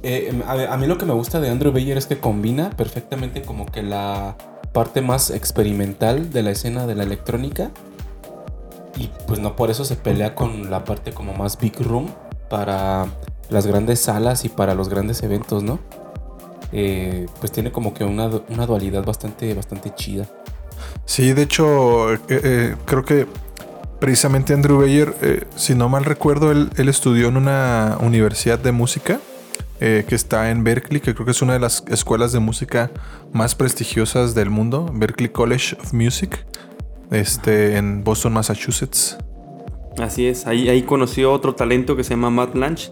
eh, 0.04 0.42
a, 0.48 0.74
a 0.74 0.78
mí 0.78 0.88
lo 0.88 0.98
que 0.98 1.06
me 1.06 1.14
gusta 1.14 1.40
de 1.40 1.50
Andrew 1.50 1.72
Bayer 1.72 1.98
es 1.98 2.08
que 2.08 2.20
combina 2.20 2.72
perfectamente 2.72 3.42
como 3.44 3.66
que 3.66 3.84
la 3.84 4.36
parte 4.74 5.02
más 5.02 5.30
experimental 5.30 6.32
de 6.32 6.44
la 6.44 6.52
escena 6.52 6.88
de 6.88 6.96
la 6.96 7.04
electrónica. 7.04 7.72
Y 8.98 9.10
pues 9.28 9.40
no 9.40 9.56
por 9.56 9.70
eso 9.72 9.86
se 9.86 9.96
pelea 9.96 10.36
con 10.36 10.70
la 10.70 10.84
parte 10.84 11.14
como 11.14 11.34
más 11.34 11.58
big 11.58 11.80
room 11.80 12.10
para 12.50 13.08
las 13.50 13.66
grandes 13.66 14.02
salas 14.02 14.46
y 14.46 14.50
para 14.50 14.76
los 14.76 14.90
grandes 14.90 15.24
eventos, 15.24 15.64
¿no? 15.64 15.80
Eh, 16.72 17.26
pues 17.40 17.52
tiene 17.52 17.72
como 17.72 17.94
que 17.94 18.04
una, 18.04 18.30
una 18.50 18.66
dualidad 18.66 19.04
bastante, 19.04 19.54
bastante 19.54 19.94
chida. 19.94 20.28
Sí, 21.06 21.34
de 21.34 21.42
hecho, 21.44 22.14
eh, 22.14 22.20
eh, 22.30 22.76
creo 22.86 23.04
que 23.04 23.28
precisamente 24.00 24.54
Andrew 24.54 24.80
Bayer, 24.80 25.14
eh, 25.22 25.44
si 25.56 25.76
no 25.76 25.90
mal 25.90 26.06
recuerdo, 26.06 26.52
él, 26.52 26.70
él 26.78 26.90
estudió 26.90 27.28
en 27.28 27.38
una 27.38 27.98
universidad 28.02 28.58
de 28.58 28.72
música 28.72 29.20
eh, 29.80 30.06
que 30.08 30.16
está 30.16 30.50
en 30.50 30.64
Berkeley, 30.64 31.02
que 31.02 31.14
creo 31.14 31.26
que 31.26 31.32
es 31.32 31.42
una 31.42 31.54
de 31.54 31.60
las 31.60 31.84
escuelas 31.88 32.32
de 32.32 32.40
música 32.40 32.92
más 33.32 33.56
prestigiosas 33.56 34.34
del 34.34 34.50
mundo, 34.50 34.90
Berkeley 34.94 35.30
College 35.30 35.76
of 35.82 35.94
Music, 35.94 36.46
este, 37.12 37.78
en 37.78 38.04
Boston, 38.04 38.34
Massachusetts. 38.34 39.18
Así 39.98 40.28
es, 40.28 40.48
ahí, 40.48 40.70
ahí 40.70 40.84
conoció 40.84 41.32
otro 41.32 41.54
talento 41.54 41.96
que 41.96 42.04
se 42.04 42.12
llama 42.12 42.30
Matt 42.30 42.56
Lange, 42.56 42.92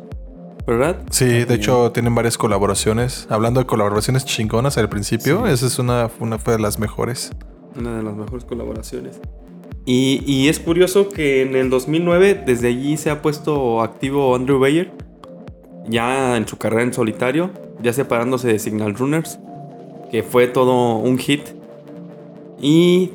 ¿verdad? 0.69 1.01
Sí, 1.09 1.25
de 1.25 1.55
hecho 1.55 1.91
tienen 1.91 2.15
varias 2.15 2.37
colaboraciones. 2.37 3.27
Hablando 3.29 3.59
de 3.59 3.65
colaboraciones 3.65 4.25
chingonas 4.25 4.77
al 4.77 4.89
principio, 4.89 5.47
esa 5.47 5.65
es 5.65 5.79
una, 5.79 6.09
una 6.19 6.37
fue 6.37 6.53
de 6.53 6.59
las 6.59 6.79
mejores. 6.79 7.31
Una 7.75 7.97
de 7.97 8.03
las 8.03 8.15
mejores 8.15 8.45
colaboraciones. 8.45 9.19
Y, 9.85 10.23
y 10.25 10.49
es 10.49 10.59
curioso 10.59 11.09
que 11.09 11.41
en 11.41 11.55
el 11.55 11.69
2009, 11.69 12.43
desde 12.45 12.67
allí 12.67 12.97
se 12.97 13.09
ha 13.09 13.21
puesto 13.21 13.81
activo 13.81 14.35
Andrew 14.35 14.59
Bayer, 14.59 14.91
ya 15.87 16.37
en 16.37 16.47
su 16.47 16.57
carrera 16.57 16.83
en 16.83 16.93
solitario, 16.93 17.49
ya 17.81 17.91
separándose 17.93 18.47
de 18.49 18.59
Signal 18.59 18.93
Runners, 18.93 19.39
que 20.11 20.23
fue 20.23 20.47
todo 20.47 20.97
un 20.97 21.17
hit. 21.17 21.41
Y 22.61 23.11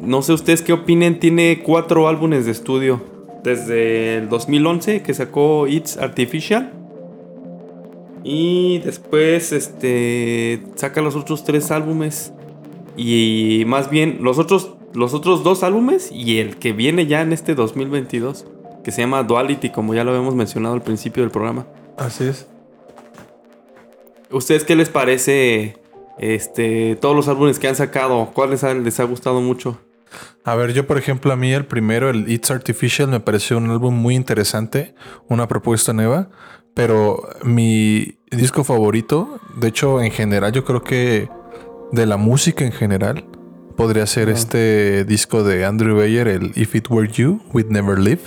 no 0.00 0.22
sé 0.22 0.32
ustedes 0.32 0.62
qué 0.62 0.72
opinen, 0.72 1.20
tiene 1.20 1.62
cuatro 1.62 2.08
álbumes 2.08 2.46
de 2.46 2.52
estudio. 2.52 3.00
Desde 3.44 4.16
el 4.16 4.28
2011 4.28 5.02
que 5.02 5.14
sacó 5.14 5.68
It's 5.68 5.96
Artificial. 5.96 6.72
Y 8.28 8.78
después 8.80 9.52
este 9.52 10.60
saca 10.74 11.00
los 11.00 11.14
otros 11.14 11.44
tres 11.44 11.70
álbumes. 11.70 12.32
Y 12.96 13.62
más 13.68 13.88
bien 13.88 14.18
los 14.20 14.40
otros, 14.40 14.72
los 14.94 15.14
otros 15.14 15.44
dos 15.44 15.62
álbumes 15.62 16.10
y 16.10 16.40
el 16.40 16.56
que 16.56 16.72
viene 16.72 17.06
ya 17.06 17.20
en 17.20 17.32
este 17.32 17.54
2022. 17.54 18.44
Que 18.82 18.90
se 18.90 19.02
llama 19.02 19.22
Duality, 19.22 19.70
como 19.70 19.94
ya 19.94 20.02
lo 20.02 20.10
habíamos 20.10 20.34
mencionado 20.34 20.74
al 20.74 20.82
principio 20.82 21.22
del 21.22 21.30
programa. 21.30 21.68
Así 21.96 22.24
es. 22.24 22.48
¿Ustedes 24.32 24.64
qué 24.64 24.74
les 24.74 24.88
parece 24.88 25.76
este, 26.18 26.96
todos 26.96 27.14
los 27.14 27.28
álbumes 27.28 27.60
que 27.60 27.68
han 27.68 27.76
sacado? 27.76 28.32
¿Cuáles 28.34 28.64
les 28.64 28.98
ha 28.98 29.04
gustado 29.04 29.40
mucho? 29.40 29.78
A 30.42 30.56
ver, 30.56 30.72
yo 30.72 30.84
por 30.84 30.98
ejemplo, 30.98 31.32
a 31.32 31.36
mí 31.36 31.52
el 31.52 31.66
primero, 31.66 32.10
el 32.10 32.28
It's 32.28 32.50
Artificial, 32.50 33.08
me 33.08 33.20
pareció 33.20 33.58
un 33.58 33.70
álbum 33.70 33.94
muy 33.94 34.16
interesante, 34.16 34.94
una 35.28 35.46
propuesta 35.46 35.92
nueva, 35.92 36.30
pero 36.76 37.26
mi 37.42 38.18
disco 38.30 38.62
favorito, 38.62 39.40
de 39.56 39.68
hecho 39.68 40.02
en 40.02 40.10
general 40.10 40.52
yo 40.52 40.62
creo 40.66 40.82
que 40.84 41.26
de 41.90 42.04
la 42.04 42.18
música 42.18 42.66
en 42.66 42.72
general, 42.72 43.24
podría 43.78 44.04
ser 44.06 44.28
este 44.28 45.06
disco 45.06 45.42
de 45.42 45.64
Andrew 45.64 45.96
Bayer, 45.96 46.28
el 46.28 46.52
If 46.54 46.74
It 46.74 46.90
Were 46.90 47.08
You, 47.10 47.40
We'd 47.54 47.68
Never 47.70 47.98
Live. 47.98 48.20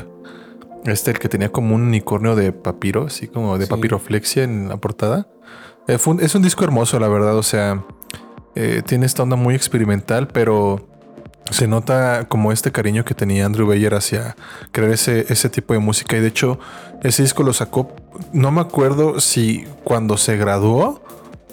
Este, 0.86 1.12
el 1.12 1.20
que 1.20 1.30
tenía 1.30 1.52
como 1.52 1.76
un 1.76 1.84
unicornio 1.84 2.36
de 2.36 2.52
papiro, 2.52 3.06
así 3.06 3.28
como 3.28 3.60
de 3.60 3.66
Sí. 3.66 3.70
papiroflexia 3.70 4.44
en 4.46 4.68
la 4.68 4.78
portada. 4.78 5.28
Eh, 5.88 5.98
un- 6.08 6.20
es 6.20 6.34
un 6.34 6.42
disco 6.42 6.64
hermoso, 6.64 7.00
la 7.00 7.08
verdad, 7.08 7.38
o 7.38 7.44
sea, 7.44 7.84
eh, 8.56 8.82
tiene 8.84 9.06
esta 9.06 9.22
onda 9.22 9.36
muy 9.36 9.54
experimental, 9.54 10.28
pero 10.28 10.89
se 11.50 11.68
nota 11.68 12.28
como 12.28 12.52
este 12.52 12.72
cariño 12.72 13.06
que 13.06 13.14
tenía 13.14 13.46
Andrew 13.46 13.68
Bayer 13.68 13.94
hacia 13.94 14.36
crear 14.72 14.92
ese, 14.92 15.26
ese 15.30 15.50
tipo 15.50 15.74
de 15.74 15.80
música. 15.80 16.18
Y 16.18 16.20
de 16.20 16.28
hecho, 16.28 16.60
ese 17.04 17.24
disco 17.24 17.44
lo 17.44 17.54
sacó, 17.54 17.92
no 18.34 18.52
me 18.52 18.62
acuerdo 18.62 19.20
si 19.20 19.66
cuando 19.84 20.18
se 20.18 20.38
graduó 20.38 21.02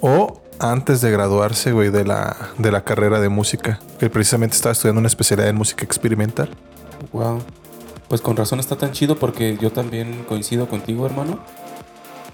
o 0.00 0.42
antes 0.58 1.00
de 1.00 1.10
graduarse, 1.10 1.72
güey, 1.72 1.90
de 1.90 2.04
la, 2.04 2.36
de 2.58 2.70
la 2.70 2.82
carrera 2.82 3.20
de 3.20 3.28
música. 3.28 3.80
Que 3.98 4.10
precisamente 4.10 4.56
estaba 4.56 4.72
estudiando 4.72 5.00
una 5.00 5.08
especialidad 5.08 5.48
en 5.48 5.56
música 5.56 5.84
experimental. 5.84 6.50
Wow. 7.12 7.42
Pues 8.08 8.20
con 8.20 8.36
razón 8.36 8.60
está 8.60 8.76
tan 8.76 8.92
chido 8.92 9.16
porque 9.16 9.58
yo 9.60 9.72
también 9.72 10.24
coincido 10.28 10.68
contigo, 10.68 11.06
hermano. 11.06 11.40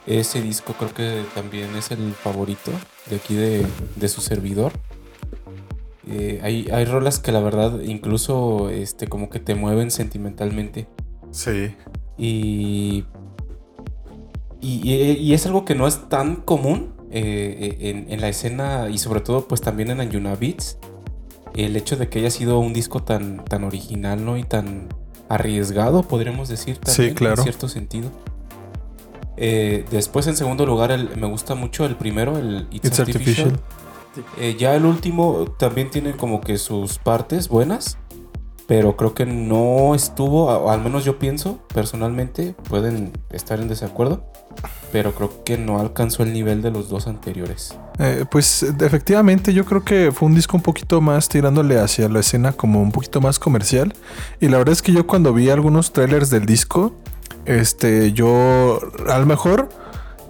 Ese 0.06 0.42
disco 0.42 0.74
creo 0.74 0.92
que 0.92 1.24
también 1.34 1.74
es 1.76 1.92
el 1.92 2.12
favorito 2.12 2.72
de 3.08 3.16
aquí 3.16 3.34
de, 3.34 3.66
de 3.96 4.08
su 4.08 4.20
servidor. 4.20 4.72
Eh, 6.08 6.40
hay, 6.42 6.68
hay 6.72 6.84
rolas 6.84 7.18
que 7.20 7.30
la 7.32 7.40
verdad 7.40 7.80
incluso 7.82 8.70
este, 8.70 9.06
como 9.06 9.30
que 9.30 9.38
te 9.40 9.54
mueven 9.54 9.90
sentimentalmente. 9.90 10.88
Sí. 11.30 11.74
Y, 12.18 13.04
y, 14.60 14.90
y- 14.92 15.32
es 15.34 15.46
algo 15.46 15.64
que 15.64 15.74
no 15.74 15.86
es 15.86 16.08
tan 16.08 16.36
común 16.36 16.92
eh, 17.10 17.76
en, 17.80 18.10
en 18.12 18.20
la 18.20 18.28
escena 18.28 18.88
y 18.90 18.98
sobre 18.98 19.20
todo 19.20 19.46
pues 19.48 19.60
también 19.60 19.90
en 19.90 20.00
Anjuna 20.00 20.34
Beats. 20.34 20.78
el 21.54 21.76
hecho 21.76 21.96
de 21.96 22.08
que 22.08 22.18
haya 22.20 22.30
sido 22.30 22.58
un 22.58 22.72
disco 22.72 23.02
tan, 23.02 23.44
tan 23.44 23.64
original, 23.64 24.24
¿no? 24.24 24.36
Y 24.38 24.44
tan 24.44 24.88
arriesgado, 25.28 26.02
podríamos 26.02 26.48
decir 26.48 26.78
también, 26.78 27.14
claro. 27.14 27.36
en 27.38 27.42
cierto 27.44 27.68
sentido. 27.68 28.10
Eh, 29.36 29.84
después, 29.90 30.26
en 30.26 30.36
segundo 30.36 30.66
lugar, 30.66 30.90
el- 30.92 31.16
me 31.16 31.26
gusta 31.26 31.54
mucho 31.54 31.84
el 31.86 31.96
primero, 31.96 32.36
el 32.38 32.66
It's, 32.70 32.86
It's 32.88 33.00
Artificial. 33.00 33.46
Artificial. 33.48 33.60
Eh, 34.38 34.56
ya 34.58 34.74
el 34.74 34.84
último 34.84 35.46
también 35.58 35.90
tiene 35.90 36.12
como 36.12 36.40
que 36.40 36.58
sus 36.58 36.98
partes 36.98 37.48
buenas, 37.48 37.98
pero 38.66 38.96
creo 38.96 39.14
que 39.14 39.26
no 39.26 39.94
estuvo, 39.94 40.70
al 40.70 40.82
menos 40.82 41.04
yo 41.04 41.18
pienso, 41.18 41.58
personalmente, 41.74 42.54
pueden 42.68 43.12
estar 43.30 43.60
en 43.60 43.68
desacuerdo, 43.68 44.24
pero 44.92 45.12
creo 45.14 45.44
que 45.44 45.58
no 45.58 45.78
alcanzó 45.78 46.22
el 46.22 46.32
nivel 46.32 46.62
de 46.62 46.70
los 46.70 46.88
dos 46.88 47.06
anteriores. 47.06 47.76
Eh, 47.98 48.24
pues 48.30 48.62
efectivamente 48.62 49.52
yo 49.52 49.64
creo 49.64 49.84
que 49.84 50.12
fue 50.12 50.28
un 50.28 50.34
disco 50.34 50.56
un 50.56 50.62
poquito 50.62 51.00
más 51.00 51.28
tirándole 51.28 51.78
hacia 51.78 52.08
la 52.08 52.20
escena 52.20 52.52
como 52.52 52.80
un 52.82 52.92
poquito 52.92 53.20
más 53.20 53.38
comercial. 53.38 53.94
Y 54.40 54.48
la 54.48 54.58
verdad 54.58 54.72
es 54.72 54.82
que 54.82 54.92
yo 54.92 55.06
cuando 55.06 55.32
vi 55.32 55.50
algunos 55.50 55.92
trailers 55.92 56.30
del 56.30 56.46
disco, 56.46 56.94
este, 57.44 58.12
yo 58.12 58.80
a 59.08 59.18
lo 59.18 59.26
mejor 59.26 59.68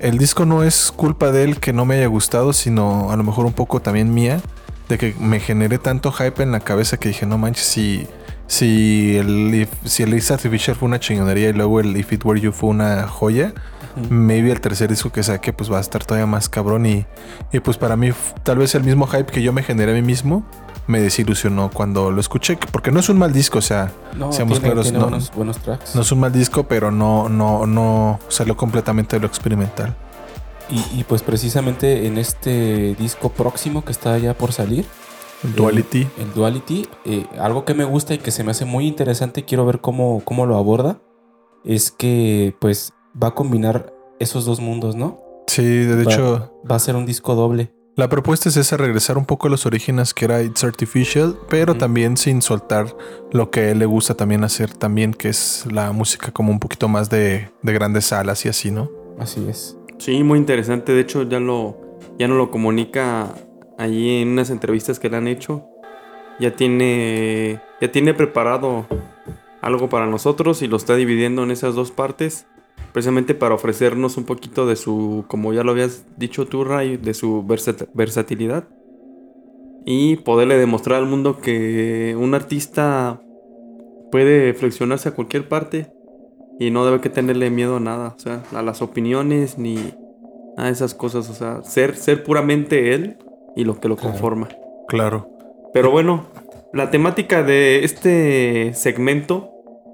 el 0.03 0.19
disco 0.19 0.45
no 0.45 0.63
es 0.65 0.93
culpa 0.95 1.33
de 1.33 1.45
él 1.45 1.61
que 1.61 1.73
no 1.73 1.85
me 1.85 1.97
haya 1.97 2.07
gustado, 2.07 2.53
sino 2.53 3.11
a 3.11 3.17
lo 3.17 3.23
mejor 3.23 3.47
un 3.47 3.53
poco 3.53 3.81
también 3.81 4.13
mía, 4.13 4.41
de 4.89 4.99
que 4.99 5.15
me 5.19 5.41
generé 5.41 5.79
tanto 5.79 6.13
hype 6.13 6.43
en 6.43 6.53
la 6.53 6.61
cabeza 6.61 6.97
que 6.99 7.09
dije, 7.09 7.25
no 7.25 7.39
manches, 7.39 7.65
si, 7.65 8.07
si 8.47 9.17
el, 9.17 9.55
If- 9.55 9.87
si 9.87 10.03
el 10.03 10.21
fue 10.21 10.87
una 10.87 11.01
chingonería 11.01 11.49
y 11.49 11.53
luego 11.53 11.81
el 11.81 11.97
If 11.97 12.13
It 12.13 12.25
Were 12.25 12.41
You 12.41 12.53
fue 12.53 12.71
una 12.71 13.07
joya, 13.07 13.55
maybe 14.11 14.51
el 14.51 14.61
tercer 14.61 14.89
disco 14.91 15.11
que 15.13 15.23
saque 15.23 15.53
pues 15.53 15.71
va 15.71 15.79
a 15.79 15.81
estar 15.81 16.05
todavía 16.05 16.27
más 16.27 16.49
cabrón 16.49 16.85
y, 16.87 17.07
y 17.53 17.61
pues 17.61 17.77
para 17.77 17.97
mí 17.97 18.11
tal 18.43 18.59
vez 18.59 18.75
el 18.75 18.85
mismo 18.85 19.07
hype 19.07 19.27
que 19.27 19.43
yo 19.43 19.53
me 19.53 19.63
generé 19.63 19.93
a 19.93 19.95
mí 19.95 20.03
mismo 20.03 20.45
me 20.87 21.01
desilusionó 21.01 21.71
cuando 21.71 22.11
lo 22.11 22.21
escuché, 22.21 22.59
porque 22.73 22.91
no 22.91 23.01
es 23.01 23.09
un 23.09 23.19
mal 23.19 23.33
disco, 23.33 23.59
o 23.59 23.63
sea, 23.63 23.93
No, 24.17 24.33
seamos 24.33 24.59
tiene, 24.59 24.67
claros, 24.69 24.85
tiene 24.87 24.99
no, 24.99 25.05
buenos, 25.05 25.33
buenos 25.35 25.59
tracks. 25.59 25.95
no 25.95 26.03
es 26.03 26.11
un 26.13 26.21
mal 26.21 26.33
disco, 26.33 26.65
pero 26.65 26.91
no, 26.91 27.29
no, 27.29 27.67
no 27.67 28.19
salió 28.29 28.57
completamente 28.57 29.17
de 29.17 29.21
lo 29.21 29.27
experimental. 29.27 29.95
Y, 30.71 31.01
y 31.01 31.05
pues 31.05 31.23
precisamente 31.23 32.07
en 32.07 32.19
este 32.19 32.95
disco 32.99 33.29
próximo 33.29 33.85
que 33.85 33.93
está 33.93 34.17
ya 34.19 34.35
por 34.35 34.53
salir, 34.53 34.87
El 35.45 35.55
Duality. 35.55 36.09
El, 36.17 36.23
el 36.25 36.35
Duality, 36.35 36.89
eh, 37.05 37.27
algo 37.39 37.65
que 37.65 37.75
me 37.75 37.85
gusta 37.85 38.15
y 38.15 38.19
que 38.19 38.31
se 38.31 38.43
me 38.45 38.53
hace 38.53 38.65
muy 38.65 38.87
interesante 38.87 39.45
quiero 39.45 39.67
ver 39.67 39.81
cómo, 39.81 40.23
cómo 40.25 40.47
lo 40.47 40.57
aborda, 40.57 40.99
es 41.65 41.91
que 41.91 42.57
pues 42.61 42.93
va 43.21 43.29
a 43.29 43.35
combinar 43.35 43.93
esos 44.19 44.45
dos 44.45 44.61
mundos, 44.61 44.97
¿no? 44.97 45.21
Sí, 45.49 45.63
de 45.65 46.05
Va- 46.05 46.13
hecho, 46.13 46.53
Va 46.71 46.77
a 46.77 46.79
ser 46.79 46.97
un 46.97 47.07
disco 47.07 47.35
doble. 47.35 47.73
La 47.97 48.09
propuesta 48.09 48.49
es 48.49 48.57
esa, 48.57 48.77
regresar 48.77 49.19
un 49.19 49.27
poco 49.27 49.47
a 49.47 49.51
los 49.51 49.67
orígenes 49.67 50.15
que 50.15 50.25
era 50.25 50.43
It's 50.43 50.65
Artificial, 50.65 51.37
pero 51.49 51.75
también 51.75 52.17
sin 52.17 52.41
soltar 52.41 52.97
lo 53.33 53.51
que 53.51 53.61
a 53.61 53.71
él 53.71 53.79
le 53.81 53.87
gusta 53.87 54.15
también 54.15 54.45
hacer 54.45 54.73
también, 54.73 55.13
que 55.13 55.29
es 55.29 55.67
la 55.71 55.93
música 55.93 56.33
como 56.33 56.51
un 56.51 56.59
poquito 56.59 56.89
más 56.89 57.11
de, 57.11 57.51
de 57.61 57.73
grandes 57.73 58.07
salas 58.07 58.45
y 58.47 58.49
así, 58.49 58.71
¿no? 58.71 58.91
Así 59.19 59.47
es. 59.49 59.77
Sí, 59.99 60.23
muy 60.23 60.39
interesante. 60.39 60.93
De 60.93 61.01
hecho, 61.01 61.23
ya 61.23 61.39
lo 61.39 61.77
ya 62.19 62.29
no 62.29 62.35
lo 62.35 62.51
comunica 62.51 63.35
allí 63.79 64.23
en 64.23 64.29
unas 64.29 64.51
entrevistas 64.51 64.99
que 64.99 65.09
le 65.09 65.17
han 65.17 65.29
hecho. 65.29 65.69
Ya 66.41 66.57
tiene 66.57 67.61
ya 67.81 67.93
tiene 67.93 68.15
preparado 68.15 68.87
algo 69.61 69.89
para 69.89 70.07
nosotros 70.07 70.63
y 70.63 70.67
lo 70.67 70.77
está 70.77 70.97
dividiendo 70.97 71.45
en 71.45 71.51
esas 71.51 71.75
dos 71.75 71.93
partes, 71.93 72.47
precisamente 72.93 73.35
para 73.35 73.55
ofrecernos 73.55 74.17
un 74.17 74.25
poquito 74.25 74.67
de 74.67 74.77
su, 74.77 75.25
como 75.29 75.53
ya 75.53 75.63
lo 75.65 75.73
habías 75.73 76.05
dicho 76.17 76.47
tú, 76.47 76.65
Ray, 76.65 76.97
de 76.97 77.15
su 77.15 77.43
versat- 77.45 77.89
versatilidad 77.95 78.65
y 79.85 80.17
poderle 80.17 80.57
demostrar 80.59 80.99
al 81.01 81.07
mundo 81.07 81.39
que 81.39 82.17
un 82.19 82.35
artista 82.35 83.21
puede 84.11 84.55
flexionarse 84.55 85.09
a 85.09 85.15
cualquier 85.15 85.49
parte 85.49 85.93
y 86.61 86.71
no 86.71 86.85
debe 86.85 87.01
que 87.01 87.09
tenerle 87.09 87.51
miedo 87.51 87.77
a 87.77 87.81
nada, 87.81 88.15
o 88.17 88.19
sea, 88.19 88.43
a 88.55 88.63
las 88.63 88.83
opiniones 88.83 89.59
ni 89.59 89.95
a 90.57 90.69
esas 90.69 90.95
cosas, 90.95 91.29
o 91.31 91.35
sea, 91.35 91.63
ser, 91.65 91.97
ser 91.97 92.23
puramente 92.23 92.95
él 92.95 93.17
y 93.57 93.65
lo 93.65 93.81
que 93.81 93.89
lo 93.89 93.97
Claro. 93.97 94.13
conforma. 94.13 94.49
Claro. 94.87 95.29
Pero 95.73 95.91
bueno, 95.91 96.27
la 96.75 96.91
temática 96.91 97.43
de 97.43 97.85
este 97.85 98.75
segmento 98.75 99.49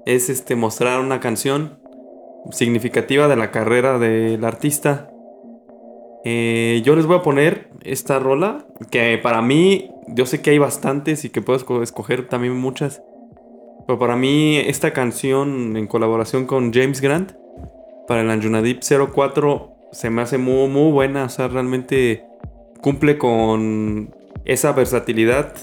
es 0.05 0.29
este 0.29 0.55
mostrar 0.57 0.99
una 0.99 1.19
canción 1.21 1.78
significativa 2.51 3.27
de 3.27 3.35
la 3.35 3.51
carrera 3.51 3.99
del 3.99 4.43
artista. 4.43 5.11
Eh, 6.25 6.81
yo 6.83 6.95
les 6.95 7.05
voy 7.05 7.17
a 7.17 7.21
poner 7.21 7.69
esta 7.83 8.19
rola 8.19 8.65
que 8.91 9.17
para 9.21 9.41
mí, 9.41 9.89
yo 10.07 10.25
sé 10.25 10.41
que 10.41 10.49
hay 10.49 10.57
bastantes 10.57 11.23
y 11.25 11.29
que 11.29 11.41
puedo 11.41 11.59
esco- 11.59 11.81
escoger 11.81 12.27
también 12.27 12.55
muchas. 12.55 13.01
Pero 13.87 13.97
para 13.97 14.15
mí 14.15 14.57
esta 14.57 14.91
canción 14.93 15.75
en 15.77 15.87
colaboración 15.87 16.45
con 16.45 16.73
James 16.73 17.01
Grant 17.01 17.31
para 18.07 18.21
el 18.21 18.29
Anjunadip 18.29 18.81
04 18.83 19.71
se 19.91 20.09
me 20.09 20.21
hace 20.21 20.37
muy, 20.37 20.67
muy 20.67 20.91
buena. 20.91 21.23
O 21.25 21.29
sea, 21.29 21.47
realmente 21.47 22.23
cumple 22.81 23.17
con 23.17 24.13
esa 24.45 24.73
versatilidad, 24.73 25.53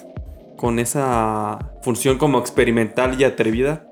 con 0.57 0.79
esa 0.79 1.59
función 1.83 2.19
como 2.19 2.39
experimental 2.39 3.21
y 3.21 3.25
atrevida. 3.25 3.87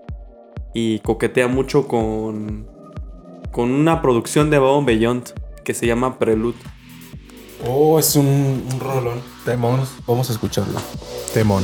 Y 0.73 0.99
coquetea 1.01 1.47
mucho 1.47 1.87
con, 1.87 2.67
con 3.55 3.71
una 3.71 4.03
producción 4.03 4.51
de 4.51 4.59
Bob 4.59 4.85
Beyond 4.85 5.33
que 5.63 5.75
se 5.75 5.87
llama 5.87 6.19
Prelude. 6.19 6.57
Oh, 7.65 8.01
es 8.01 8.17
un, 8.17 8.27
un 8.27 8.81
rolón. 8.81 9.21
Temón. 9.45 9.81
Vamos 10.09 10.29
a 10.29 10.33
escucharlo. 10.33 10.81
Temón. 11.33 11.63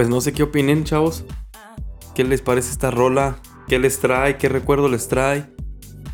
Pues 0.00 0.08
no 0.08 0.22
sé 0.22 0.32
qué 0.32 0.44
opinen, 0.44 0.84
chavos. 0.84 1.24
¿Qué 2.14 2.24
les 2.24 2.40
parece 2.40 2.70
esta 2.70 2.90
rola? 2.90 3.36
¿Qué 3.68 3.78
les 3.78 3.98
trae? 4.00 4.38
¿Qué 4.38 4.48
recuerdo 4.48 4.88
les 4.88 5.08
trae? 5.08 5.44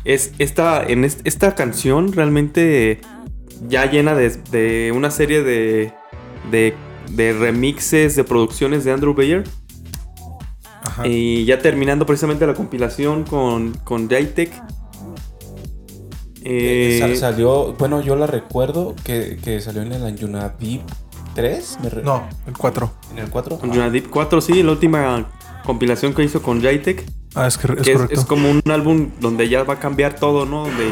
Es 0.03 0.33
esta, 0.39 0.83
en 0.85 1.05
est- 1.05 1.25
esta 1.25 1.55
canción 1.55 2.11
realmente 2.11 2.99
ya 3.69 3.89
llena 3.89 4.13
de, 4.13 4.29
de 4.51 4.91
una 4.93 5.09
serie 5.09 5.41
de, 5.41 5.93
de, 6.51 6.73
de 7.11 7.31
remixes, 7.31 8.17
de 8.17 8.25
producciones 8.25 8.83
de 8.83 8.91
Andrew 8.91 9.13
Bayer. 9.13 9.45
Ajá. 10.83 11.07
Y 11.07 11.45
ya 11.45 11.59
terminando 11.59 12.05
precisamente 12.05 12.45
la 12.45 12.55
compilación 12.55 13.23
con, 13.23 13.71
con 13.85 14.09
Jaytech. 14.09 14.51
Eh, 16.43 16.97
sal- 16.99 17.15
salió, 17.15 17.71
bueno, 17.79 18.01
yo 18.01 18.17
la 18.17 18.27
recuerdo 18.27 18.95
que, 19.05 19.37
que 19.41 19.61
salió 19.61 19.81
en 19.81 19.93
el 19.93 20.05
Anjunadip 20.05 20.81
3. 21.37 21.77
me 21.83 21.89
re- 21.89 22.03
No, 22.03 22.27
el 22.47 22.57
4. 22.57 22.91
En 23.11 23.19
el 23.19 23.29
4. 23.29 23.57
con 23.59 23.69
Junadip 23.69 24.09
4, 24.09 24.41
sí, 24.41 24.63
la 24.63 24.71
última 24.71 25.29
compilación 25.65 26.13
que 26.13 26.23
hizo 26.23 26.41
con 26.41 26.61
Jaytech. 26.61 27.05
Ah, 27.35 27.47
es, 27.47 27.57
que, 27.57 27.71
es 27.73 27.81
que 27.81 27.91
es, 27.91 27.97
correcto. 27.97 28.19
es 28.19 28.25
como 28.25 28.49
un 28.49 28.61
álbum 28.71 29.11
donde 29.19 29.47
ya 29.47 29.63
va 29.63 29.75
a 29.75 29.79
cambiar 29.79 30.15
todo, 30.15 30.45
¿no? 30.45 30.63
Donde 30.65 30.89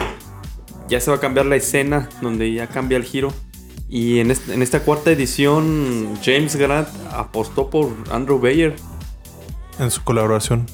ya 0.87 0.99
se 1.01 1.09
va 1.09 1.17
a 1.17 1.19
cambiar 1.19 1.45
la 1.47 1.55
escena, 1.55 2.07
donde 2.21 2.53
ya 2.53 2.67
cambia 2.67 2.97
el 2.97 3.03
giro. 3.03 3.33
Y 3.89 4.19
en, 4.19 4.29
este- 4.31 4.53
en 4.53 4.61
esta 4.61 4.81
cuarta 4.81 5.11
edición, 5.11 6.09
James 6.23 6.55
Grant 6.55 6.87
apostó 7.11 7.69
por 7.69 7.91
Andrew 8.11 8.39
Bayer. 8.39 8.75
En 9.79 9.89
su 9.91 10.03
colaboración 10.03 10.67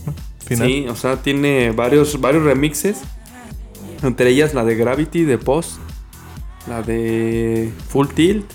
final. 0.45 0.67
Sí, 0.67 0.85
o 0.89 0.95
sea, 0.95 1.17
tiene 1.17 1.71
varios, 1.71 2.19
varios 2.19 2.43
remixes. 2.43 2.99
Entre 4.03 4.29
ellas 4.29 4.53
la 4.53 4.63
de 4.65 4.75
Gravity, 4.75 5.23
de 5.23 5.37
Post. 5.37 5.77
La 6.67 6.81
de 6.83 7.71
Full 7.89 8.07
Tilt, 8.09 8.45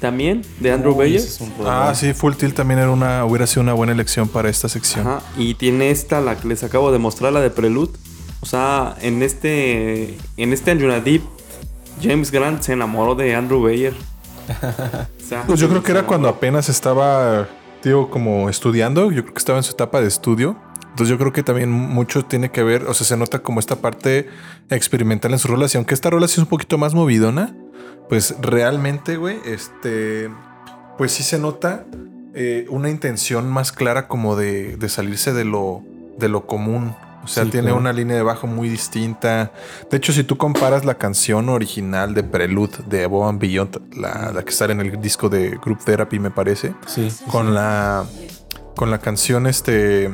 también, 0.00 0.42
de 0.60 0.72
Andrew 0.72 0.92
Uy, 0.92 0.98
Bayer. 0.98 1.20
es. 1.20 1.40
Ah, 1.64 1.92
sí, 1.94 2.12
Full 2.14 2.34
Tilt 2.34 2.54
también 2.54 2.80
era 2.80 2.90
una, 2.90 3.24
hubiera 3.24 3.46
sido 3.46 3.62
una 3.62 3.72
buena 3.72 3.92
elección 3.92 4.28
para 4.28 4.48
esta 4.48 4.68
sección. 4.68 5.06
Ajá, 5.06 5.22
y 5.36 5.54
tiene 5.54 5.90
esta, 5.90 6.20
la 6.20 6.36
que 6.36 6.48
les 6.48 6.62
acabo 6.64 6.92
de 6.92 6.98
mostrar, 6.98 7.32
la 7.32 7.40
de 7.40 7.50
Prelude. 7.50 7.92
O 8.40 8.46
sea, 8.46 8.94
en 9.00 9.22
este, 9.22 10.16
en 10.36 10.52
este 10.52 10.70
Anjunadip, 10.70 11.22
James 12.02 12.30
Grant 12.30 12.62
se 12.62 12.72
enamoró 12.72 13.14
de 13.14 13.34
Andrew 13.34 13.62
Bayer. 13.62 13.94
O 15.28 15.28
sea, 15.28 15.42
Pues 15.46 15.60
yo 15.60 15.68
creo 15.68 15.82
que 15.82 15.92
era 15.92 16.04
cuando 16.06 16.26
apenas 16.26 16.70
estaba, 16.70 17.46
digo, 17.84 18.08
como 18.08 18.48
estudiando. 18.48 19.12
Yo 19.12 19.22
creo 19.22 19.34
que 19.34 19.38
estaba 19.38 19.58
en 19.58 19.62
su 19.62 19.72
etapa 19.72 20.00
de 20.00 20.08
estudio. 20.08 20.56
Entonces 20.98 21.10
yo 21.12 21.18
creo 21.18 21.32
que 21.32 21.44
también 21.44 21.70
mucho 21.70 22.24
tiene 22.24 22.50
que 22.50 22.64
ver, 22.64 22.82
o 22.88 22.92
sea, 22.92 23.06
se 23.06 23.16
nota 23.16 23.38
como 23.38 23.60
esta 23.60 23.76
parte 23.76 24.28
experimental 24.68 25.30
en 25.30 25.38
sus 25.38 25.48
rolas. 25.48 25.72
Y 25.72 25.76
aunque 25.76 25.94
esta 25.94 26.10
sí 26.10 26.24
es 26.24 26.38
un 26.38 26.46
poquito 26.46 26.76
más 26.76 26.92
movidona, 26.92 27.54
pues 28.08 28.34
realmente, 28.40 29.16
güey, 29.16 29.38
este, 29.46 30.28
pues 30.96 31.12
sí 31.12 31.22
se 31.22 31.38
nota 31.38 31.86
eh, 32.34 32.66
una 32.68 32.90
intención 32.90 33.48
más 33.48 33.70
clara 33.70 34.08
como 34.08 34.34
de, 34.34 34.76
de 34.76 34.88
salirse 34.88 35.32
de 35.32 35.44
lo, 35.44 35.84
de 36.18 36.28
lo 36.28 36.46
común. 36.46 36.96
O 37.22 37.28
sea, 37.28 37.44
Sí, 37.44 37.50
tiene 37.50 37.66
claro. 37.68 37.80
una 37.80 37.92
línea 37.92 38.16
de 38.16 38.22
bajo 38.24 38.48
muy 38.48 38.68
distinta. 38.68 39.52
De 39.92 39.98
hecho, 39.98 40.12
si 40.12 40.24
tú 40.24 40.36
comparas 40.36 40.84
la 40.84 40.94
canción 40.98 41.48
original 41.48 42.12
de 42.12 42.24
Prelude 42.24 42.78
de 42.88 43.04
Above 43.04 43.28
and 43.28 43.40
Beyond, 43.40 43.94
la, 43.96 44.32
la 44.34 44.42
que 44.44 44.50
sale 44.50 44.72
en 44.72 44.80
el 44.80 45.00
disco 45.00 45.28
de 45.28 45.50
Group 45.64 45.78
Therapy, 45.84 46.18
me 46.18 46.32
parece, 46.32 46.74
sí, 46.88 47.08
con 47.30 47.46
sí. 47.46 47.52
la 47.52 48.04
con 48.74 48.90
la 48.92 48.98
canción 48.98 49.46
este 49.48 50.08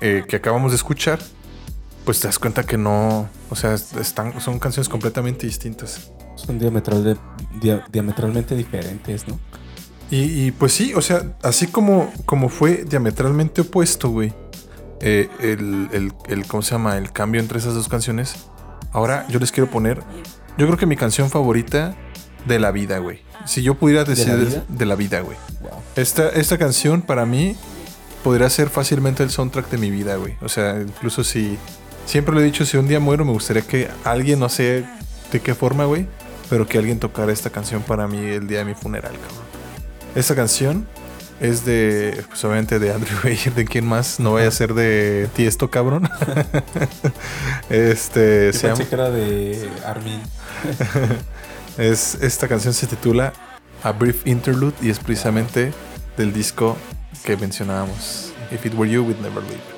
eh, 0.00 0.24
que 0.28 0.36
acabamos 0.36 0.72
de 0.72 0.76
escuchar, 0.76 1.18
pues 2.04 2.20
te 2.20 2.26
das 2.28 2.38
cuenta 2.38 2.64
que 2.64 2.78
no, 2.78 3.28
o 3.50 3.56
sea, 3.56 3.74
están, 3.74 4.40
son 4.40 4.58
canciones 4.58 4.88
completamente 4.88 5.46
distintas. 5.46 6.10
Son 6.36 6.58
diametral 6.58 7.02
de- 7.04 7.16
dia- 7.60 7.84
diametralmente 7.90 8.54
diferentes, 8.54 9.26
¿no? 9.28 9.38
Y, 10.10 10.46
y, 10.46 10.50
pues 10.52 10.72
sí, 10.72 10.94
o 10.94 11.02
sea, 11.02 11.36
así 11.42 11.66
como, 11.66 12.10
como 12.24 12.48
fue 12.48 12.84
diametralmente 12.88 13.60
opuesto, 13.60 14.08
güey, 14.08 14.32
eh, 15.00 15.28
el, 15.40 15.88
el- 15.92 16.12
el- 16.28 16.46
¿cómo 16.46 16.62
se 16.62 16.70
llama? 16.72 16.96
El 16.96 17.12
cambio 17.12 17.40
entre 17.40 17.58
esas 17.58 17.74
dos 17.74 17.88
canciones. 17.88 18.34
Ahora 18.92 19.26
yo 19.28 19.38
les 19.38 19.52
quiero 19.52 19.68
poner, 19.70 20.02
yo 20.56 20.66
creo 20.66 20.78
que 20.78 20.86
mi 20.86 20.96
canción 20.96 21.28
favorita 21.28 21.94
de 22.46 22.58
la 22.58 22.70
vida, 22.70 22.98
güey. 22.98 23.20
Si 23.44 23.62
yo 23.62 23.74
pudiera 23.74 24.04
decir 24.04 24.34
vida? 24.36 24.64
de 24.68 24.86
la 24.86 24.94
vida, 24.94 25.20
güey. 25.20 25.36
Wow. 25.60 25.70
Esta, 25.96 26.28
esta 26.30 26.56
canción 26.56 27.02
para 27.02 27.26
mí 27.26 27.56
podría 28.22 28.50
ser 28.50 28.70
fácilmente 28.70 29.22
el 29.22 29.30
soundtrack 29.30 29.70
de 29.70 29.78
mi 29.78 29.90
vida, 29.90 30.16
güey. 30.16 30.36
O 30.40 30.48
sea, 30.48 30.80
incluso 30.80 31.24
si... 31.24 31.58
Siempre 32.06 32.34
lo 32.34 32.40
he 32.40 32.44
dicho, 32.44 32.64
si 32.64 32.78
un 32.78 32.88
día 32.88 33.00
muero 33.00 33.26
me 33.26 33.32
gustaría 33.32 33.62
que 33.62 33.88
alguien, 34.02 34.40
no 34.40 34.48
sé 34.48 34.86
de 35.30 35.40
qué 35.40 35.54
forma, 35.54 35.84
güey, 35.84 36.06
pero 36.48 36.66
que 36.66 36.78
alguien 36.78 36.98
tocara 36.98 37.32
esta 37.32 37.50
canción 37.50 37.82
para 37.82 38.08
mí 38.08 38.18
el 38.18 38.48
día 38.48 38.60
de 38.60 38.64
mi 38.64 38.74
funeral, 38.74 39.12
cabrón. 39.12 39.44
Esta 40.14 40.34
canción 40.34 40.86
es 41.40 41.64
de, 41.64 42.24
pues 42.28 42.42
obviamente 42.44 42.78
de 42.78 42.92
Andrew 42.92 43.18
Bayer, 43.24 43.54
de 43.54 43.64
quién 43.64 43.86
más, 43.86 44.18
no 44.20 44.32
vaya 44.32 44.48
a 44.48 44.52
ser 44.52 44.74
de 44.74 45.28
Tiesto, 45.34 45.70
cabrón. 45.70 46.08
este, 47.70 48.50
Yo 48.52 48.58
se 48.58 48.66
llama... 48.68 48.78
pensé 48.78 48.88
que 48.88 48.94
era 48.94 49.10
de 49.10 49.68
Armin. 49.84 50.20
Es, 51.78 52.16
esta 52.16 52.48
canción 52.48 52.74
se 52.74 52.88
titula 52.88 53.32
A 53.84 53.92
Brief 53.92 54.26
Interlude 54.26 54.74
y 54.82 54.90
es 54.90 54.98
precisamente 54.98 55.72
del 56.16 56.32
disco 56.32 56.76
que 57.24 57.36
mencionábamos. 57.36 58.32
If 58.50 58.64
It 58.66 58.74
Were 58.74 58.90
You, 58.90 59.04
We'd 59.04 59.20
Never 59.20 59.42
Leave. 59.42 59.77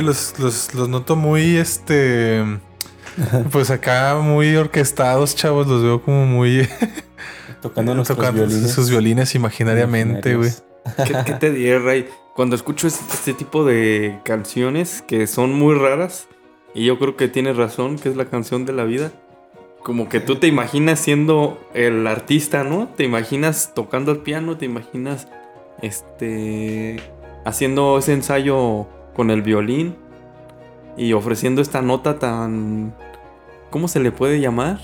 Los 0.00 0.02
los, 0.02 0.38
los, 0.38 0.74
los 0.74 0.88
noto 0.88 1.16
muy, 1.16 1.56
este, 1.56 2.42
pues 3.52 3.70
acá 3.70 4.18
muy 4.22 4.54
orquestados, 4.56 5.34
chavos. 5.36 5.66
Los 5.66 5.82
veo 5.82 6.02
como 6.02 6.26
muy 6.26 6.68
Tocando 7.62 7.94
nuestros 7.94 8.18
tocando 8.18 8.46
violines. 8.46 8.72
sus 8.72 8.90
violines 8.90 9.34
imaginariamente, 9.34 10.34
güey. 10.36 10.50
¿Qué, 11.06 11.14
qué 11.24 11.32
te 11.34 11.50
diré, 11.52 11.78
Ray? 11.78 12.08
Cuando 12.34 12.56
escucho 12.56 12.86
es- 12.88 13.00
este 13.12 13.34
tipo 13.34 13.64
de 13.64 14.18
canciones 14.24 15.02
que 15.06 15.26
son 15.28 15.52
muy 15.52 15.74
raras, 15.76 16.26
y 16.74 16.84
yo 16.86 16.98
creo 16.98 17.16
que 17.16 17.28
tienes 17.28 17.56
razón, 17.56 17.98
que 17.98 18.08
es 18.08 18.16
la 18.16 18.24
canción 18.24 18.64
de 18.64 18.72
la 18.72 18.84
vida, 18.84 19.12
como 19.84 20.08
que 20.08 20.18
tú 20.20 20.36
te 20.36 20.46
imaginas 20.48 20.98
siendo 20.98 21.60
el 21.74 22.06
artista, 22.06 22.64
¿no? 22.64 22.88
Te 22.96 23.04
imaginas 23.04 23.72
tocando 23.74 24.10
el 24.12 24.18
piano, 24.18 24.56
te 24.56 24.64
imaginas 24.64 25.28
este 25.82 27.00
haciendo 27.44 27.98
ese 27.98 28.12
ensayo 28.12 28.86
con 29.14 29.30
el 29.30 29.42
violín 29.42 29.96
y 30.96 31.12
ofreciendo 31.12 31.62
esta 31.62 31.82
nota 31.82 32.18
tan 32.18 32.94
¿cómo 33.70 33.88
se 33.88 34.00
le 34.00 34.12
puede 34.12 34.40
llamar? 34.40 34.78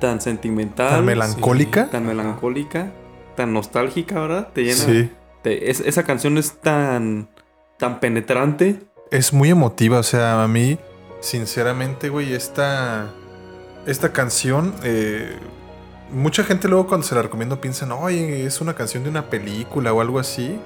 Tan 0.00 0.20
sentimental, 0.20 0.90
Tan 0.90 1.04
melancólica. 1.04 1.90
tan 1.90 2.06
melancólica, 2.06 2.92
tan 3.34 3.52
nostálgica, 3.52 4.20
¿verdad? 4.20 4.48
Te 4.52 4.62
llena 4.64 4.76
Sí. 4.76 5.10
te- 5.42 5.70
es- 5.70 5.80
esa 5.80 6.02
canción 6.04 6.38
es 6.38 6.52
tan, 6.60 7.28
tan 7.78 8.00
penetrante. 8.00 8.80
Es 9.10 9.32
muy 9.32 9.50
emotiva, 9.50 9.98
o 9.98 10.02
sea, 10.02 10.42
a 10.42 10.48
mí, 10.48 10.78
sinceramente, 11.20 12.08
güey, 12.08 12.34
esta, 12.34 13.10
esta 13.86 14.12
canción, 14.12 14.74
eh, 14.82 15.36
mucha 16.12 16.42
gente 16.44 16.68
luego 16.68 16.86
cuando 16.88 17.06
se 17.06 17.14
la 17.14 17.22
recomiendo 17.22 17.60
piensan, 17.60 17.92
oye, 17.92 18.44
es 18.46 18.60
una 18.60 18.74
canción 18.74 19.02
de 19.04 19.10
una 19.10 19.28
película 19.30 19.92
o 19.92 20.00
algo 20.00 20.18
así. 20.18 20.58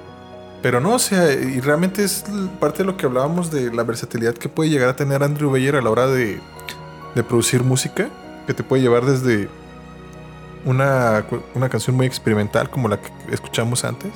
Pero 0.61 0.79
no, 0.79 0.93
o 0.95 0.99
sea, 0.99 1.31
y 1.33 1.59
realmente 1.59 2.03
es 2.03 2.23
parte 2.59 2.79
de 2.79 2.85
lo 2.85 2.95
que 2.97 3.05
hablábamos 3.07 3.49
de 3.51 3.73
la 3.73 3.83
versatilidad 3.83 4.33
que 4.35 4.47
puede 4.49 4.69
llegar 4.69 4.89
a 4.89 4.95
tener 4.95 5.23
Andrew 5.23 5.49
Bayer 5.51 5.75
a 5.75 5.81
la 5.81 5.89
hora 5.89 6.05
de, 6.07 6.39
de 7.15 7.23
producir 7.23 7.63
música, 7.63 8.09
que 8.45 8.53
te 8.53 8.63
puede 8.63 8.83
llevar 8.83 9.05
desde 9.05 9.49
una, 10.65 11.25
una 11.55 11.69
canción 11.69 11.95
muy 11.95 12.05
experimental 12.05 12.69
como 12.69 12.87
la 12.87 13.01
que 13.01 13.09
escuchamos 13.31 13.83
antes, 13.83 14.11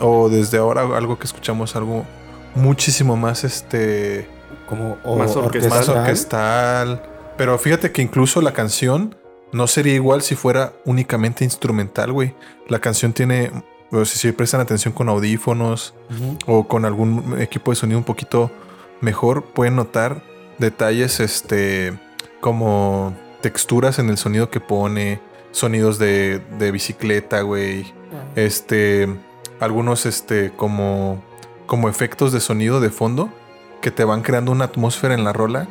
o 0.00 0.28
desde 0.28 0.58
ahora 0.58 0.82
algo 0.96 1.18
que 1.18 1.24
escuchamos 1.26 1.76
algo 1.76 2.04
muchísimo 2.56 3.16
más 3.16 3.44
este 3.44 4.28
Como 4.68 4.98
o- 5.04 5.16
Más 5.16 5.36
orquestal. 5.36 5.70
más 5.70 5.88
orquestal. 5.88 6.88
orquestal. 6.88 7.10
Pero 7.36 7.58
fíjate 7.58 7.92
que 7.92 8.02
incluso 8.02 8.40
la 8.40 8.52
canción 8.52 9.14
no 9.52 9.66
sería 9.68 9.94
igual 9.94 10.22
si 10.22 10.34
fuera 10.34 10.72
únicamente 10.84 11.44
instrumental, 11.44 12.12
güey. 12.12 12.34
La 12.68 12.80
canción 12.80 13.12
tiene, 13.12 13.50
o 13.90 14.04
si 14.04 14.32
prestan 14.32 14.60
atención 14.60 14.92
con 14.92 15.08
audífonos 15.08 15.94
o 16.46 16.66
con 16.66 16.84
algún 16.84 17.40
equipo 17.40 17.70
de 17.70 17.76
sonido 17.76 17.98
un 17.98 18.04
poquito 18.04 18.50
mejor, 19.00 19.44
pueden 19.44 19.76
notar 19.76 20.22
detalles, 20.58 21.20
este, 21.20 21.98
como 22.40 23.16
texturas 23.40 23.98
en 23.98 24.08
el 24.08 24.18
sonido 24.18 24.50
que 24.50 24.60
pone, 24.60 25.20
sonidos 25.50 25.98
de, 25.98 26.40
de 26.58 26.70
bicicleta, 26.70 27.42
güey. 27.42 27.92
Este, 28.36 29.08
algunos, 29.60 30.06
este, 30.06 30.52
como, 30.56 31.22
como 31.66 31.88
efectos 31.88 32.32
de 32.32 32.40
sonido 32.40 32.80
de 32.80 32.90
fondo 32.90 33.30
que 33.80 33.90
te 33.90 34.04
van 34.04 34.22
creando 34.22 34.50
una 34.50 34.66
atmósfera 34.66 35.14
en 35.14 35.24
la 35.24 35.32
rola. 35.32 35.68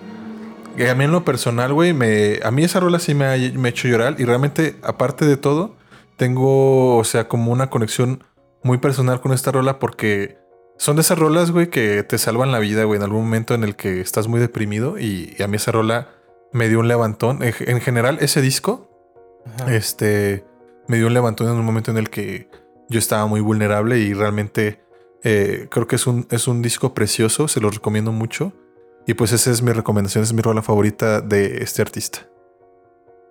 Y 0.78 0.86
a 0.86 0.96
mí 0.96 1.04
en 1.04 1.12
lo 1.12 1.26
personal, 1.26 1.74
güey, 1.74 1.94
me, 1.94 2.40
a 2.44 2.52
mí 2.52 2.64
esa 2.64 2.80
rola 2.80 3.00
sí 3.00 3.14
me 3.14 3.26
ha, 3.26 3.38
me 3.58 3.68
ha 3.68 3.72
hecho 3.72 3.88
llorar 3.88 4.16
y 4.20 4.26
realmente, 4.26 4.76
aparte 4.84 5.26
de 5.26 5.38
todo, 5.38 5.76
tengo, 6.18 6.98
o 6.98 7.04
sea, 7.04 7.28
como 7.28 7.52
una 7.52 7.70
conexión 7.70 8.24
muy 8.64 8.78
personal 8.78 9.22
con 9.22 9.34
esta 9.34 9.52
rola 9.52 9.80
porque 9.80 10.38
son 10.78 10.96
de 10.96 11.02
esas 11.02 11.20
rolas, 11.20 11.52
güey, 11.52 11.70
que 11.70 12.04
te 12.04 12.18
salvan 12.18 12.52
la 12.52 12.60
vida, 12.60 12.84
güey, 12.84 12.98
en 12.98 13.04
algún 13.04 13.24
momento 13.26 13.54
en 13.54 13.64
el 13.64 13.76
que 13.76 14.02
estás 14.02 14.28
muy 14.28 14.40
deprimido 14.40 14.98
y, 14.98 15.36
y 15.38 15.44
a 15.44 15.48
mí 15.48 15.58
esa 15.58 15.72
rola 15.72 16.10
me 16.52 16.70
dio 16.70 16.80
un 16.80 16.88
levantón. 16.88 17.42
En, 17.44 17.54
en 17.60 17.82
general, 17.82 18.18
ese 18.22 18.42
disco, 18.42 18.90
Ajá. 19.46 19.74
este, 19.74 20.46
me 20.88 20.98
dio 20.98 21.08
un 21.08 21.14
levantón 21.14 21.48
en 21.48 21.54
un 21.54 21.66
momento 21.66 21.92
en 21.92 21.98
el 21.98 22.10
que 22.10 22.50
yo 22.90 23.00
estaba 23.00 23.26
muy 23.28 23.42
vulnerable 23.42 24.00
y 24.00 24.14
realmente 24.14 24.84
eh, 25.24 25.68
creo 25.70 25.88
que 25.88 25.96
es 25.96 26.06
un, 26.06 26.28
es 26.32 26.48
un 26.48 26.62
disco 26.62 26.94
precioso, 26.94 27.48
se 27.48 27.62
lo 27.62 27.70
recomiendo 27.70 28.12
mucho. 28.12 28.54
Y 29.06 29.16
pues 29.16 29.34
esa 29.34 29.52
es 29.52 29.62
mi 29.62 29.72
recomendación, 29.74 30.24
es 30.24 30.32
mi 30.32 30.42
rola 30.42 30.62
favorita 30.62 31.20
de 31.20 31.62
este 31.62 31.82
artista. 31.82 32.30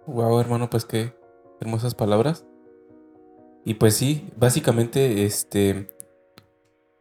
Wow, 0.07 0.41
hermano, 0.41 0.69
pues 0.69 0.85
qué 0.85 1.15
hermosas 1.61 1.95
palabras. 1.95 2.45
Y 3.65 3.75
pues 3.75 3.97
sí, 3.97 4.29
básicamente, 4.37 5.25
este. 5.25 5.89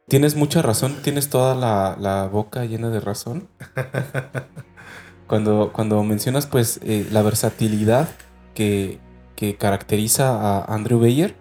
Tienes 0.08 0.36
mucha 0.36 0.62
razón, 0.62 0.98
tienes 1.04 1.30
toda 1.30 1.56
la, 1.56 1.96
la 2.00 2.28
boca 2.28 2.66
llena 2.66 2.90
de 2.90 3.00
razón. 3.00 3.48
cuando, 5.28 5.72
cuando 5.72 6.04
mencionas, 6.04 6.48
pues, 6.48 6.80
eh, 6.84 7.08
la 7.12 7.22
versatilidad 7.22 8.10
que, 8.54 9.00
que 9.36 9.56
caracteriza 9.56 10.36
a 10.36 10.66
Andrew 10.74 11.00
Bayer. 11.00 11.36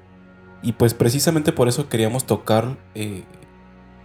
Y 0.63 0.73
pues 0.73 0.95
precisamente 0.95 1.53
por 1.53 1.69
eso 1.69 1.89
queríamos 1.89 2.27
tocar 2.27 2.77
eh, 2.95 3.25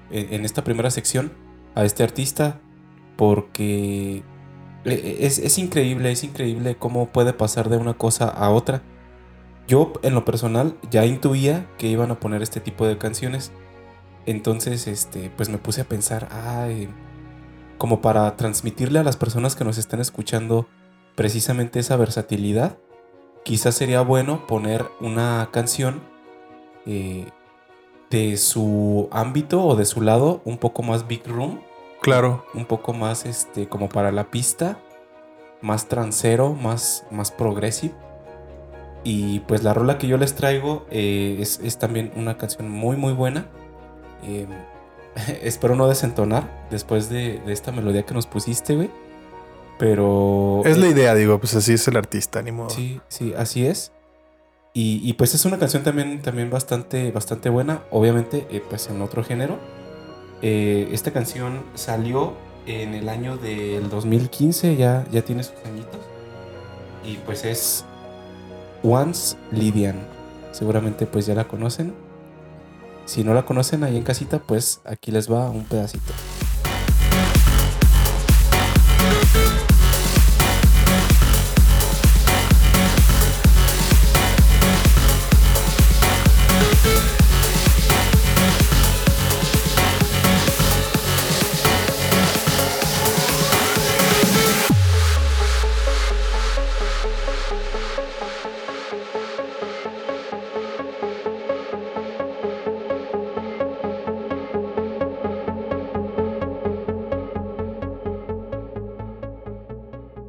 en 0.09 0.45
esta 0.45 0.63
primera 0.63 0.89
sección 0.89 1.31
a 1.75 1.85
este 1.85 2.03
artista. 2.03 2.59
Porque 3.17 4.23
eh, 4.85 5.17
es, 5.21 5.39
es 5.39 5.57
increíble, 5.57 6.11
es 6.11 6.23
increíble 6.23 6.75
cómo 6.77 7.11
puede 7.11 7.33
pasar 7.33 7.69
de 7.69 7.77
una 7.77 7.93
cosa 7.93 8.27
a 8.27 8.49
otra. 8.49 8.81
Yo, 9.67 9.93
en 10.03 10.13
lo 10.13 10.25
personal, 10.25 10.77
ya 10.91 11.05
intuía 11.05 11.67
que 11.77 11.87
iban 11.87 12.11
a 12.11 12.19
poner 12.19 12.41
este 12.43 12.59
tipo 12.59 12.85
de 12.85 12.97
canciones. 12.97 13.51
Entonces, 14.25 14.87
este, 14.87 15.29
pues 15.35 15.49
me 15.49 15.57
puse 15.57 15.81
a 15.81 15.85
pensar, 15.85 16.27
ay, 16.31 16.89
como 17.77 18.01
para 18.01 18.35
transmitirle 18.35 18.99
a 18.99 19.03
las 19.03 19.17
personas 19.17 19.55
que 19.55 19.63
nos 19.65 19.77
están 19.77 19.99
escuchando 19.99 20.67
precisamente 21.15 21.79
esa 21.79 21.95
versatilidad. 21.97 22.77
quizás 23.43 23.75
sería 23.75 24.01
bueno 24.01 24.47
poner 24.47 24.85
una 24.99 25.49
canción 25.51 26.01
eh, 26.87 27.27
de 28.09 28.37
su 28.37 29.07
ámbito 29.11 29.63
o 29.63 29.75
de 29.75 29.85
su 29.85 30.01
lado 30.01 30.41
un 30.45 30.57
poco 30.57 30.81
más 30.81 31.07
big 31.07 31.27
room, 31.27 31.59
Claro. 32.01 32.43
un 32.55 32.65
poco 32.65 32.91
más 32.93 33.25
este 33.27 33.67
como 33.69 33.87
para 33.87 34.11
la 34.11 34.31
pista, 34.31 34.79
más 35.61 35.87
transero, 35.87 36.53
más, 36.53 37.05
más 37.11 37.29
progressive. 37.31 37.93
Y 39.05 39.39
pues 39.41 39.63
la 39.63 39.73
rola 39.73 39.97
que 39.97 40.07
yo 40.07 40.17
les 40.17 40.35
traigo 40.35 40.85
eh, 40.89 41.37
es, 41.39 41.61
es 41.63 41.77
también 41.77 42.11
una 42.17 42.37
canción 42.37 42.69
muy 42.69 42.97
muy 42.97 43.13
buena. 43.13 43.47
Eh, 44.23 44.47
espero 45.41 45.75
no 45.75 45.87
desentonar 45.87 46.67
después 46.69 47.09
de, 47.09 47.39
de 47.45 47.53
esta 47.53 47.71
melodía 47.71 48.03
que 48.03 48.13
nos 48.13 48.27
pusiste, 48.27 48.75
güey. 48.75 48.89
Pero... 49.77 50.61
Es 50.65 50.77
la 50.77 50.87
idea, 50.87 51.13
digo, 51.15 51.39
pues 51.39 51.55
así 51.55 51.73
es 51.73 51.87
el 51.87 51.97
artista, 51.97 52.41
ni 52.41 52.51
modo. 52.51 52.69
Sí, 52.69 53.01
sí, 53.07 53.33
así 53.37 53.65
es. 53.65 53.91
Y, 54.73 55.01
y, 55.03 55.13
pues 55.13 55.33
es 55.33 55.45
una 55.45 55.57
canción 55.57 55.83
también, 55.83 56.21
también 56.21 56.49
bastante, 56.49 57.11
bastante 57.11 57.49
buena. 57.49 57.83
Obviamente, 57.91 58.45
eh, 58.49 58.61
pues 58.67 58.89
en 58.89 59.01
otro 59.01 59.23
género. 59.23 59.57
Eh, 60.41 60.89
esta 60.91 61.11
canción 61.11 61.63
salió 61.75 62.33
en 62.65 62.93
el 62.93 63.07
año 63.07 63.37
del 63.37 63.89
2015, 63.89 64.75
ya, 64.75 65.05
ya 65.11 65.21
tiene 65.21 65.43
sus 65.43 65.55
añitos. 65.65 65.99
Y 67.05 67.17
pues 67.25 67.45
es 67.45 67.85
Once 68.85 69.35
Lydian. 69.51 69.95
Seguramente 70.51 71.05
pues 71.05 71.25
ya 71.25 71.33
la 71.33 71.47
conocen. 71.47 71.93
Si 73.05 73.23
no 73.23 73.33
la 73.33 73.45
conocen 73.45 73.83
ahí 73.83 73.97
en 73.97 74.03
casita, 74.03 74.39
pues 74.39 74.81
aquí 74.85 75.11
les 75.11 75.31
va 75.31 75.49
un 75.49 75.63
pedacito. 75.65 76.13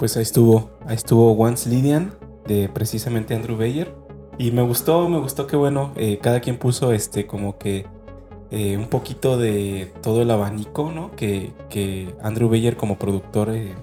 Pues 0.07 0.17
ahí 0.17 0.23
estuvo, 0.23 0.71
ahí 0.87 0.95
estuvo 0.95 1.33
Once 1.33 1.69
Lydian 1.69 2.15
de 2.47 2.69
precisamente 2.69 3.35
Andrew 3.35 3.59
Bayer. 3.59 3.93
Y 4.39 4.53
me 4.53 4.63
gustó, 4.63 5.09
me 5.09 5.19
gustó 5.19 5.49
que 5.49 5.57
bueno, 5.57 5.91
eh, 5.97 6.21
cada 6.23 6.39
quien 6.39 6.59
puso 6.59 6.93
este 6.93 7.27
como 7.27 7.59
que 7.59 7.87
eh, 8.53 8.77
un 8.77 8.87
poquito 8.87 9.37
de 9.37 9.93
todo 10.03 10.23
el 10.23 10.31
abanico, 10.31 10.93
¿no? 10.93 11.11
Que, 11.17 11.53
que 11.71 12.15
Andrew 12.23 12.49
Bayer 12.49 12.77
como 12.77 13.01
productor 13.01 13.51
eh, 13.51 13.75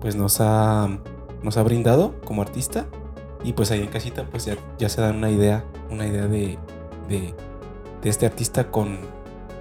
pues 0.00 0.16
nos 0.16 0.40
ha, 0.40 0.88
nos 1.44 1.56
ha 1.56 1.62
brindado 1.62 2.20
como 2.24 2.42
artista. 2.42 2.86
Y 3.44 3.52
pues 3.52 3.70
ahí 3.70 3.78
en 3.78 3.86
casita 3.86 4.26
pues 4.28 4.46
ya, 4.46 4.56
ya 4.76 4.88
se 4.88 5.02
dan 5.02 5.18
una 5.18 5.30
idea, 5.30 5.64
una 5.88 6.04
idea 6.04 6.26
de, 6.26 6.58
de, 7.08 7.32
de 8.02 8.10
este 8.10 8.26
artista 8.26 8.72
con, 8.72 8.98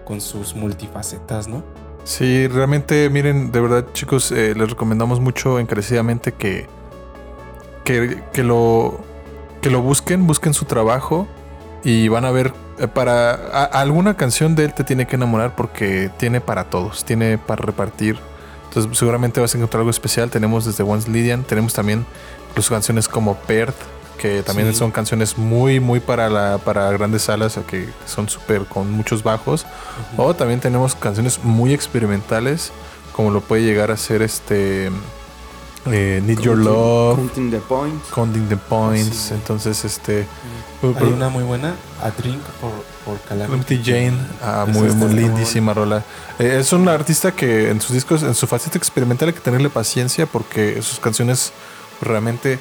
con 0.05 0.21
sus 0.21 0.55
multifacetas, 0.55 1.47
¿no? 1.47 1.61
Sí, 2.03 2.47
realmente, 2.47 3.09
miren, 3.09 3.51
de 3.51 3.61
verdad, 3.61 3.85
chicos, 3.93 4.31
eh, 4.31 4.53
les 4.55 4.69
recomendamos 4.69 5.19
mucho 5.21 5.59
encarecidamente 5.59 6.33
que, 6.33 6.67
que, 7.85 8.21
que 8.33 8.43
lo, 8.43 8.99
que 9.61 9.69
lo 9.69 9.81
busquen, 9.81 10.27
busquen 10.27 10.53
su 10.53 10.65
trabajo 10.65 11.27
y 11.83 12.09
van 12.09 12.25
a 12.25 12.31
ver, 12.31 12.53
eh, 12.79 12.87
para 12.87 13.33
alguna 13.67 14.15
canción 14.17 14.55
de 14.55 14.65
él 14.65 14.73
te 14.73 14.83
tiene 14.83 15.07
que 15.07 15.15
enamorar 15.15 15.55
porque 15.55 16.09
tiene 16.17 16.41
para 16.41 16.65
todos, 16.65 17.05
tiene 17.05 17.37
para 17.37 17.63
repartir. 17.63 18.17
Entonces 18.65 18.97
seguramente 18.97 19.39
vas 19.39 19.53
a 19.53 19.57
encontrar 19.57 19.81
algo 19.81 19.91
especial. 19.91 20.29
Tenemos 20.29 20.65
desde 20.65 20.83
Once 20.83 21.09
Lydian, 21.09 21.43
tenemos 21.43 21.73
también 21.73 22.05
incluso 22.49 22.73
canciones 22.73 23.07
como 23.07 23.35
Perth, 23.35 23.75
que 24.17 24.43
también 24.43 24.71
Sí. 24.71 24.79
son 24.79 24.91
canciones 24.91 25.37
muy, 25.37 25.79
muy 25.79 25.99
para, 25.99 26.29
la, 26.29 26.57
para 26.59 26.89
grandes 26.91 27.23
salas, 27.23 27.59
que 27.67 27.89
son 28.05 28.29
súper 28.29 28.65
con 28.65 28.91
muchos 28.91 29.23
bajos. 29.23 29.65
O 30.17 30.33
también 30.33 30.59
tenemos 30.59 30.95
canciones 30.95 31.43
muy 31.43 31.73
experimentales, 31.73 32.71
como 33.13 33.31
lo 33.31 33.41
puede 33.41 33.63
llegar 33.63 33.91
a 33.91 33.97
ser 33.97 34.21
este 34.21 34.89
eh, 35.85 36.21
Need 36.25 36.39
Your 36.39 36.57
Love, 36.57 37.17
Counting 37.17 37.51
the 37.51 37.59
Points. 37.59 38.07
Counting 38.09 38.47
the 38.47 38.57
Points. 38.57 39.15
Sí. 39.15 39.33
Entonces, 39.33 39.83
este. 39.83 40.25
Hay 40.81 41.07
una 41.13 41.29
muy 41.29 41.43
buena, 41.45 41.75
A 42.01 42.09
Drink 42.11 42.41
por, 42.59 42.71
por 43.05 43.17
Calamity 43.27 43.81
Jane, 43.83 44.17
ah, 44.41 44.65
muy 44.67 44.89
muy 44.91 45.13
lindísima 45.13 45.73
rola. 45.73 46.03
Eh, 46.39 46.57
es 46.59 46.73
un 46.73 46.89
artista 46.89 47.31
que 47.31 47.69
en 47.69 47.79
sus 47.79 47.93
discos, 47.93 48.21
en 48.23 48.33
su 48.35 48.47
faceta 48.47 48.77
experimental 48.77 49.29
hay 49.29 49.33
que 49.33 49.39
tenerle 49.39 49.69
paciencia 49.69 50.25
porque 50.25 50.81
sus 50.81 50.99
canciones 50.99 51.53
realmente, 52.01 52.59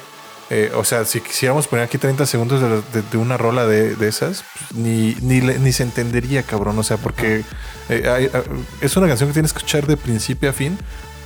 eh, 0.49 0.71
o 0.75 0.83
sea, 0.83 1.05
si 1.05 1.21
quisiéramos 1.21 1.67
poner 1.67 1.85
aquí 1.85 1.97
30 1.97 2.25
segundos 2.25 2.61
de, 2.61 2.69
de- 3.01 3.07
de 3.09 3.17
una 3.17 3.37
rola 3.37 3.65
de, 3.65 3.95
de 3.95 4.07
esas, 4.07 4.43
pues, 4.59 4.73
ni, 4.79 5.15
ni, 5.21 5.39
ni 5.41 5.71
se 5.71 5.83
entendería, 5.83 6.43
cabrón. 6.43 6.77
O 6.79 6.83
sea, 6.83 6.97
porque 6.97 7.43
eh, 7.89 8.09
hay- 8.09 8.29
ah, 8.33 8.43
es 8.81 8.95
una 8.97 9.07
canción 9.07 9.29
que 9.29 9.33
tienes 9.33 9.53
que 9.53 9.57
escuchar 9.59 9.87
de 9.87 9.97
principio 9.97 10.49
a 10.49 10.53
fin 10.53 10.77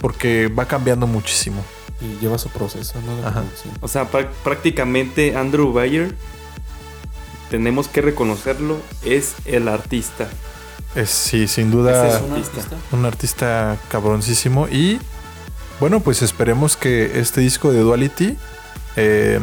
porque 0.01 0.47
va 0.47 0.65
cambiando 0.65 1.07
muchísimo. 1.07 1.63
Y 1.99 2.19
lleva 2.21 2.37
su 2.37 2.49
proceso, 2.49 3.01
¿no? 3.05 3.15
De 3.17 3.21
Ajá. 3.25 3.41
producción. 3.41 3.73
O 3.81 3.87
sea, 3.87 4.09
prá- 4.11 4.29
prácticamente 4.43 5.35
Andrew 5.35 5.73
Bayer, 5.73 6.13
tenemos 7.49 7.87
que 7.87 8.01
reconocerlo, 8.01 8.77
es 9.03 9.33
el 9.45 9.67
artista. 9.67 10.27
Es, 10.95 11.09
sí, 11.09 11.47
sin 11.47 11.71
duda. 11.71 12.07
Ese 12.07 12.17
es 12.17 12.23
un 12.23 12.33
artista. 12.33 12.75
un 12.91 13.05
artista 13.05 13.77
cabroncísimo 13.89 14.67
y 14.67 14.99
bueno 15.79 15.99
pues 15.99 16.23
esperemos 16.23 16.75
que 16.75 17.19
este 17.19 17.41
disco 17.41 17.71
de 17.71 17.81
Duality 17.81 18.35
eh, 18.97 19.39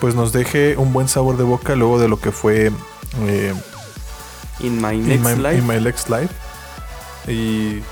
pues 0.00 0.14
nos 0.14 0.32
deje 0.32 0.76
un 0.78 0.92
buen 0.94 1.08
sabor 1.08 1.36
de 1.36 1.44
boca 1.44 1.74
luego 1.74 1.98
de 1.98 2.08
lo 2.08 2.18
que 2.18 2.32
fue 2.32 2.70
eh, 3.26 3.54
In 4.60 4.80
My 4.80 4.94
In 4.94 5.08
Next 5.08 5.24
My- 5.24 5.42
Life. 5.42 5.58
In 5.58 5.66
My 5.66 5.80
Next 5.80 6.08
Life 6.08 6.34
y 7.28 7.82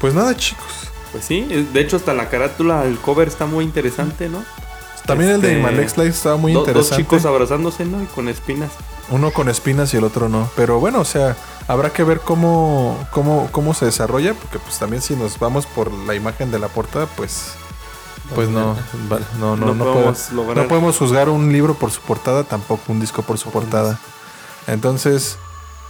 pues 0.00 0.14
nada 0.14 0.36
chicos 0.36 0.64
Pues 1.12 1.24
sí, 1.24 1.46
es- 1.50 1.72
de 1.72 1.80
hecho 1.80 1.96
hasta 1.96 2.12
la 2.14 2.28
carátula, 2.28 2.84
el 2.84 2.98
cover 2.98 3.28
está 3.28 3.46
muy 3.46 3.64
interesante, 3.64 4.28
¿no? 4.28 4.44
también 5.06 5.30
el 5.30 5.40
de 5.40 5.52
In 5.52 5.58
My 5.62 5.66
Este, 5.68 5.80
Next 5.80 5.96
Life 5.98 6.10
estaba 6.10 6.36
muy 6.36 6.52
Do- 6.52 6.60
dos 6.60 6.68
interesante 6.68 7.02
chicos 7.02 7.24
abrazándose, 7.24 7.84
¿no? 7.84 8.02
Y 8.02 8.06
con 8.06 8.28
espinas. 8.28 8.70
uno 9.08 9.30
con 9.30 9.48
espinas 9.48 9.94
y 9.94 9.98
el 9.98 10.02
otro 10.04 10.28
no 10.28 10.50
pero 10.56 10.80
bueno 10.80 10.98
o 11.00 11.04
sea 11.04 11.36
habrá 11.68 11.90
que 11.92 12.02
ver 12.02 12.18
cómo 12.18 12.98
cómo 13.12 13.48
cómo 13.52 13.72
se 13.72 13.84
desarrolla 13.84 14.34
porque 14.34 14.58
pues 14.58 14.80
también 14.80 15.00
si 15.00 15.14
nos 15.14 15.38
vamos 15.38 15.64
por 15.64 15.92
la 15.92 16.16
imagen 16.16 16.50
de 16.50 16.58
la 16.58 16.66
portada 16.66 17.06
pues 17.16 17.52
pues 18.34 18.48
no, 18.48 18.76
no, 19.38 19.56
no, 19.56 19.74
No 19.74 19.84
podemos 19.84 20.32
no 20.32 20.68
podemos 20.68 20.98
juzgar 20.98 21.28
un 21.28 21.52
libro 21.52 21.74
por 21.74 21.90
su 21.90 22.00
portada, 22.00 22.44
tampoco 22.44 22.92
un 22.92 23.00
disco 23.00 23.22
por 23.22 23.38
su 23.38 23.50
portada. 23.50 23.98
Entonces, 24.66 25.38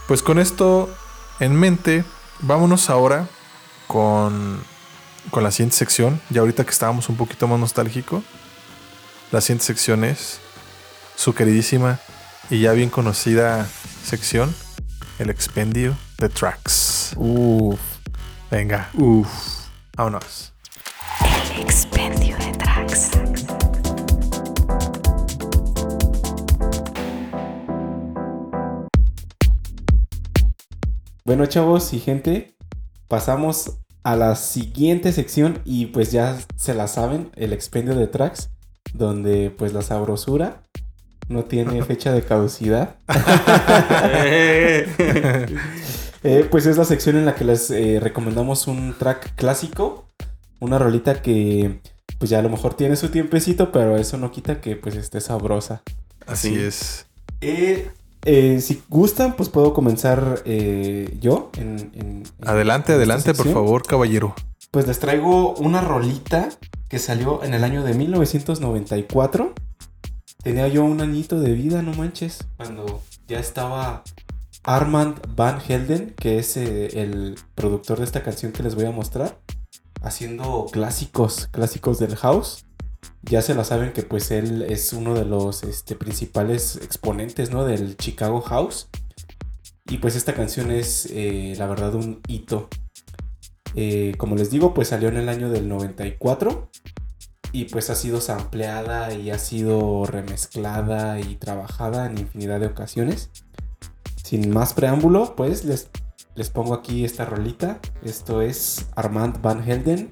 pues 0.07 0.21
con 0.21 0.39
esto 0.39 0.89
en 1.39 1.55
mente, 1.55 2.03
vámonos 2.39 2.89
ahora 2.89 3.27
con, 3.87 4.61
con 5.31 5.43
la 5.43 5.51
siguiente 5.51 5.75
sección. 5.75 6.21
Ya 6.29 6.41
ahorita 6.41 6.63
que 6.63 6.71
estábamos 6.71 7.09
un 7.09 7.17
poquito 7.17 7.47
más 7.47 7.59
nostálgico, 7.59 8.23
la 9.31 9.41
siguiente 9.41 9.65
sección 9.65 10.03
es 10.03 10.39
su 11.15 11.33
queridísima 11.33 11.99
y 12.49 12.61
ya 12.61 12.71
bien 12.73 12.89
conocida 12.89 13.67
sección, 14.03 14.55
el 15.19 15.29
expendio 15.29 15.97
de 16.17 16.29
tracks. 16.29 17.13
Uf. 17.17 17.79
Venga, 18.49 18.89
Uf. 18.93 19.27
vámonos. 19.95 20.53
Expendio 21.59 22.37
de 22.37 22.51
tracks. 22.57 23.11
Bueno, 31.25 31.45
chavos 31.47 31.93
y 31.93 31.99
gente, 31.99 32.55
pasamos 33.07 33.79
a 34.03 34.15
la 34.15 34.35
siguiente 34.35 35.11
sección 35.11 35.59
y 35.65 35.87
pues 35.87 36.11
ya 36.11 36.37
se 36.55 36.73
la 36.73 36.87
saben, 36.87 37.31
el 37.35 37.53
expendio 37.53 37.95
de 37.95 38.07
tracks, 38.07 38.49
donde 38.93 39.49
pues 39.49 39.73
la 39.73 39.81
sabrosura 39.81 40.61
no 41.27 41.45
tiene 41.45 41.83
fecha 41.83 42.13
de 42.13 42.21
caducidad. 42.21 42.95
Eh, 46.23 46.45
pues 46.49 46.65
es 46.65 46.77
la 46.77 46.83
sección 46.83 47.15
en 47.15 47.25
la 47.25 47.35
que 47.35 47.45
les 47.45 47.69
eh, 47.69 47.99
recomendamos 48.01 48.67
un 48.67 48.95
track 48.97 49.35
clásico, 49.35 50.06
una 50.59 50.77
rolita 50.79 51.21
que 51.21 51.79
pues 52.19 52.29
ya 52.31 52.39
a 52.39 52.41
lo 52.41 52.49
mejor 52.49 52.73
tiene 52.73 52.95
su 52.95 53.09
tiempecito, 53.09 53.71
pero 53.71 53.97
eso 53.97 54.17
no 54.17 54.31
quita 54.31 54.59
que 54.61 54.75
pues 54.75 54.95
esté 54.95 55.21
sabrosa. 55.21 55.83
Así 56.25 56.49
Sí. 56.55 56.59
es. 56.59 57.05
Eh, 57.41 57.91
eh, 58.25 58.59
si 58.61 58.81
gustan, 58.89 59.35
pues 59.35 59.49
puedo 59.49 59.73
comenzar 59.73 60.41
eh, 60.45 61.15
yo. 61.21 61.51
En, 61.57 62.23
Adelante, 62.45 62.93
en 62.93 62.97
adelante, 62.97 63.33
por 63.33 63.47
favor, 63.53 63.83
caballero. 63.85 64.33
Pues 64.71 64.87
les 64.87 64.99
traigo 64.99 65.53
una 65.55 65.81
rolita 65.81 66.49
que 66.89 66.99
salió 66.99 67.43
en 67.43 67.53
el 67.53 67.63
año 67.63 67.83
de 67.83 67.93
1994. 67.93 69.53
tenía 70.43 70.67
yo 70.69 70.83
un 70.85 71.01
añito 71.01 71.39
de 71.39 71.53
vida, 71.53 71.81
no 71.81 71.93
manches, 71.93 72.39
cuando 72.57 73.01
ya 73.27 73.39
estaba 73.39 74.03
Armand 74.63 75.19
Van 75.35 75.59
Helden, 75.59 76.13
que 76.17 76.39
es 76.39 76.55
eh, 76.57 77.01
el 77.01 77.35
productor 77.55 77.99
de 77.99 78.05
esta 78.05 78.23
canción 78.23 78.51
que 78.53 78.63
les 78.63 78.75
voy 78.75 78.85
a 78.85 78.91
mostrar, 78.91 79.37
haciendo 80.01 80.67
clásicos, 80.71 81.47
clásicos 81.51 81.99
del 81.99 82.15
house. 82.15 82.65
Ya 83.23 83.41
se 83.41 83.55
la 83.55 83.63
saben 83.63 83.93
que 83.93 84.03
pues 84.03 84.31
él 84.31 84.63
es 84.63 84.93
uno 84.93 85.13
de 85.13 85.25
los 85.25 85.63
este, 85.63 85.95
principales 85.95 86.77
exponentes, 86.77 87.51
¿no? 87.51 87.65
Del 87.65 87.97
Chicago 87.97 88.41
House. 88.41 88.89
Y 89.89 89.97
pues 89.97 90.15
esta 90.15 90.33
canción 90.33 90.71
es, 90.71 91.07
eh, 91.11 91.55
la 91.57 91.67
verdad, 91.67 91.95
un 91.95 92.21
hito. 92.27 92.69
Eh, 93.75 94.13
como 94.17 94.35
les 94.35 94.49
digo, 94.49 94.73
pues 94.73 94.89
salió 94.89 95.09
en 95.09 95.17
el 95.17 95.29
año 95.29 95.49
del 95.49 95.69
94 95.69 96.69
y 97.51 97.65
pues 97.65 97.89
ha 97.89 97.95
sido 97.95 98.21
sampleada 98.21 99.13
y 99.13 99.31
ha 99.31 99.39
sido 99.39 100.05
remezclada 100.05 101.19
y 101.19 101.35
trabajada 101.35 102.07
en 102.07 102.17
infinidad 102.17 102.59
de 102.59 102.67
ocasiones. 102.67 103.29
Sin 104.23 104.49
más 104.49 104.73
preámbulo, 104.73 105.35
pues 105.35 105.63
les, 105.63 105.89
les 106.37 106.51
pongo 106.51 106.75
aquí 106.75 107.03
esta 107.03 107.25
rolita. 107.25 107.79
Esto 108.03 108.41
es 108.41 108.87
Armand 108.95 109.41
Van 109.41 109.61
Helden 109.67 110.11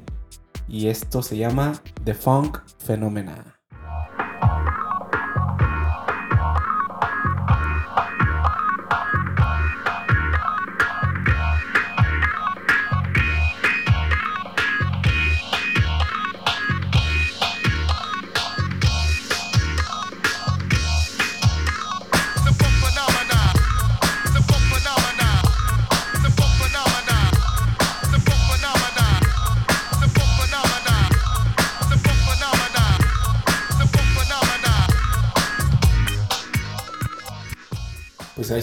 y 0.67 0.87
esto 0.87 1.21
se 1.21 1.37
llama 1.37 1.81
The 2.03 2.15
Funk 2.15 2.57
Phenomena. 2.79 3.54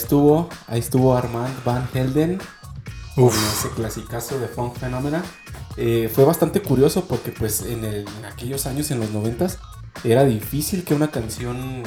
Estuvo, 0.03 0.49
ahí 0.67 0.81
estuvo 0.81 1.17
Armand 1.17 1.65
Van 1.65 1.89
Helden 1.95 2.39
con 3.15 3.29
ese 3.29 3.71
clasicazo 3.75 4.39
de 4.39 4.49
Funk 4.49 4.77
Phenomena. 4.77 5.23
Eh, 5.77 6.11
fue 6.15 6.25
bastante 6.25 6.61
curioso 6.61 7.07
porque 7.07 7.31
pues 7.33 7.63
en, 7.63 7.85
el- 7.85 8.07
en 8.19 8.25
aquellos 8.27 8.67
años, 8.67 8.91
en 8.91 9.01
los 9.01 9.11
noventas, 9.11 9.59
era 10.05 10.25
difícil 10.25 10.85
que 10.85 10.95
una 10.95 11.11
canción 11.11 11.83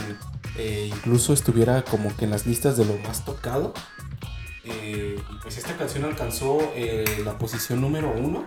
eh, 0.57 0.89
incluso 0.91 1.33
estuviera 1.33 1.83
como 1.83 2.15
que 2.15 2.25
en 2.25 2.31
las 2.31 2.45
listas 2.45 2.77
de 2.77 2.85
lo 2.85 2.97
más 2.99 3.25
tocado. 3.25 3.73
Eh, 4.63 5.19
y 5.29 5.35
pues 5.43 5.57
esta 5.57 5.75
canción 5.77 6.05
alcanzó 6.05 6.57
la 7.23 7.37
posición 7.37 7.81
número 7.81 8.11
uno 8.17 8.43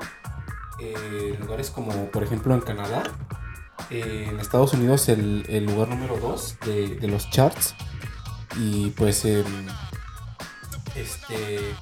en 0.80 1.38
lugares 1.40 1.70
como 1.70 1.92
por 2.10 2.22
ejemplo 2.24 2.54
en 2.54 2.60
Canadá. 2.60 3.02
En 3.90 4.38
Estados 4.40 4.72
Unidos 4.72 5.08
el, 5.08 5.44
el 5.48 5.64
lugar 5.66 5.88
número 5.88 6.16
dos 6.18 6.56
de, 6.66 6.96
de 6.96 7.06
los 7.08 7.30
charts. 7.30 7.74
Y 8.56 8.90
pues 8.90 9.24
em, 9.24 9.44
este 10.94 11.74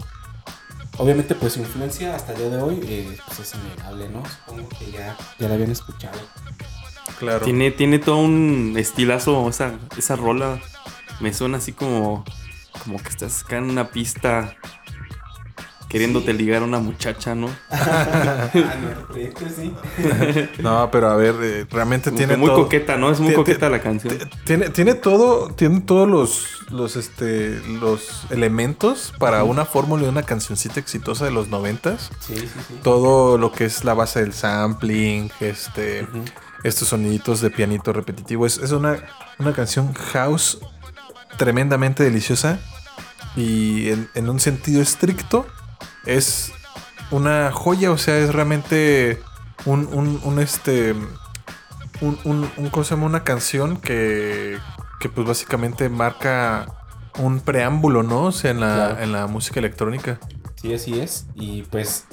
obviamente 0.99 1.35
pues 1.35 1.55
su 1.55 1.61
influencia 1.61 2.15
hasta 2.15 2.33
el 2.33 2.39
día 2.39 2.49
de 2.49 2.63
hoy 2.63 2.81
eh, 2.85 3.17
pues 3.27 3.41
es 3.41 3.55
innegable, 3.55 4.09
¿no? 4.09 4.23
Supongo 4.27 4.69
que 4.71 4.91
ya, 4.91 5.17
ya 5.39 5.49
la 5.49 5.55
habían 5.55 5.71
escuchado. 5.71 6.19
Claro. 7.19 7.45
Tiene, 7.45 7.71
tiene 7.71 7.99
todo 7.99 8.19
un 8.19 8.75
estilazo 8.77 9.49
esa, 9.49 9.75
esa 9.97 10.17
rola. 10.17 10.61
Me 11.21 11.33
suena 11.33 11.59
así 11.59 11.73
como, 11.73 12.25
como 12.85 12.99
que 12.99 13.09
estás 13.09 13.45
acá 13.45 13.57
en 13.59 13.71
una 13.71 13.89
pista 13.89 14.57
queriéndote 15.89 16.33
Sí. 16.33 16.39
ligar 16.39 16.63
a 16.63 16.65
una 16.65 16.79
muchacha, 16.81 17.35
¿no? 17.35 17.49
ah, 17.71 18.51
no, 18.55 19.07
proyecto 19.07 19.45
sí. 19.55 19.73
No, 20.63 20.89
pero 20.91 21.11
a 21.11 21.17
ver, 21.17 21.35
eh, 21.43 21.67
realmente 21.71 22.11
Como 22.11 22.19
tiene 22.19 22.37
muy 22.37 22.49
todo. 22.49 22.65
coqueta, 22.65 22.97
¿no? 22.97 23.11
Es 23.11 23.21
muy 23.21 23.35
coqueta 23.35 23.69
la 23.71 23.81
canción. 23.81 24.19
Tiene, 24.45 24.71
tiene 24.71 24.95
todo, 24.95 25.53
tiene 25.55 25.81
todos 25.81 26.09
los, 26.09 26.71
los, 26.71 26.97
este, 26.97 27.61
los 27.81 28.27
elementos 28.31 29.15
para 29.19 29.45
una 29.45 29.65
fórmula 29.65 30.03
de 30.05 30.09
una 30.09 30.23
cancioncita 30.25 30.81
exitosa 30.81 31.25
de 31.25 31.31
los 31.31 31.49
noventas. 31.49 32.11
Sí, 32.21 32.37
sí, 32.37 32.49
sí. 32.69 32.75
Todo 32.83 33.39
lo 33.39 33.53
que 33.53 33.65
es 33.67 33.85
la 33.85 33.95
base 33.95 34.21
del 34.21 34.33
sampling, 34.33 35.31
este, 35.41 36.07
estos 36.65 36.89
soniditos 36.89 37.41
de 37.41 37.51
pianito 37.51 37.93
repetitivo. 37.93 38.45
Es, 38.47 38.59
es 38.59 38.73
una, 38.73 38.99
una 39.39 39.53
canción 39.53 39.93
house 39.95 40.59
tremendamente 41.39 42.03
deliciosa 42.03 42.59
y 43.37 43.91
en, 43.91 44.09
en 44.15 44.29
un 44.31 44.41
sentido 44.41 44.81
estricto 44.83 45.47
es 46.07 46.53
una 47.11 47.53
joya, 47.53 47.91
o 47.93 47.99
sea, 47.99 48.17
es 48.19 48.35
realmente 48.35 49.21
un, 49.65 49.87
un, 49.93 50.21
un, 50.25 50.39
este, 50.39 50.93
un, 52.01 52.19
un, 52.25 52.51
un- 52.57 52.71
¿cómo 52.71 52.85
se 52.85 52.95
llama? 52.95 53.07
Una 53.07 53.25
canción 53.25 53.77
que, 53.77 54.59
que 55.01 55.09
pues 55.09 55.27
básicamente 55.27 55.89
marca 55.89 56.67
un 57.19 57.41
preámbulo, 57.41 58.03
¿no? 58.03 58.25
O 58.25 58.33
sea, 58.33 58.51
en 58.51 58.61
la, 58.61 58.75
Claro. 58.75 58.99
en 59.03 59.13
la 59.13 59.27
música 59.27 59.61
electrónica. 59.61 60.19
Sí, 60.61 60.75
así 60.75 60.99
es. 61.01 61.27
Y 61.35 61.63
pues 61.63 62.05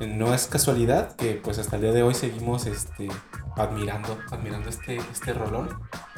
no 0.00 0.32
es 0.34 0.46
casualidad 0.46 1.14
que 1.16 1.32
pues 1.42 1.58
hasta 1.58 1.76
el 1.76 1.82
día 1.82 1.92
de 1.92 2.02
hoy 2.02 2.14
seguimos 2.14 2.66
este, 2.66 3.08
admirando, 3.60 4.18
admirando 4.30 4.68
este, 4.68 4.96
este 5.12 5.32
rolón. 5.32 5.68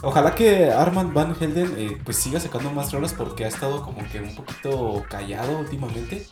Ojalá 0.03 0.35
que 0.35 0.71
Armand 0.71 1.13
Van 1.13 1.35
Helden 1.39 1.75
eh, 1.77 1.99
pues 2.05 2.17
siga 2.17 2.41
sacando 2.41 2.71
más 2.71 2.93
rolas 2.93 3.13
porque 3.13 3.45
ha 3.45 3.49
estado 3.49 3.83
como 3.83 3.99
que 4.11 4.21
un 4.21 4.35
poquito 4.35 5.05
callado 5.09 5.59
últimamente. 5.59 6.27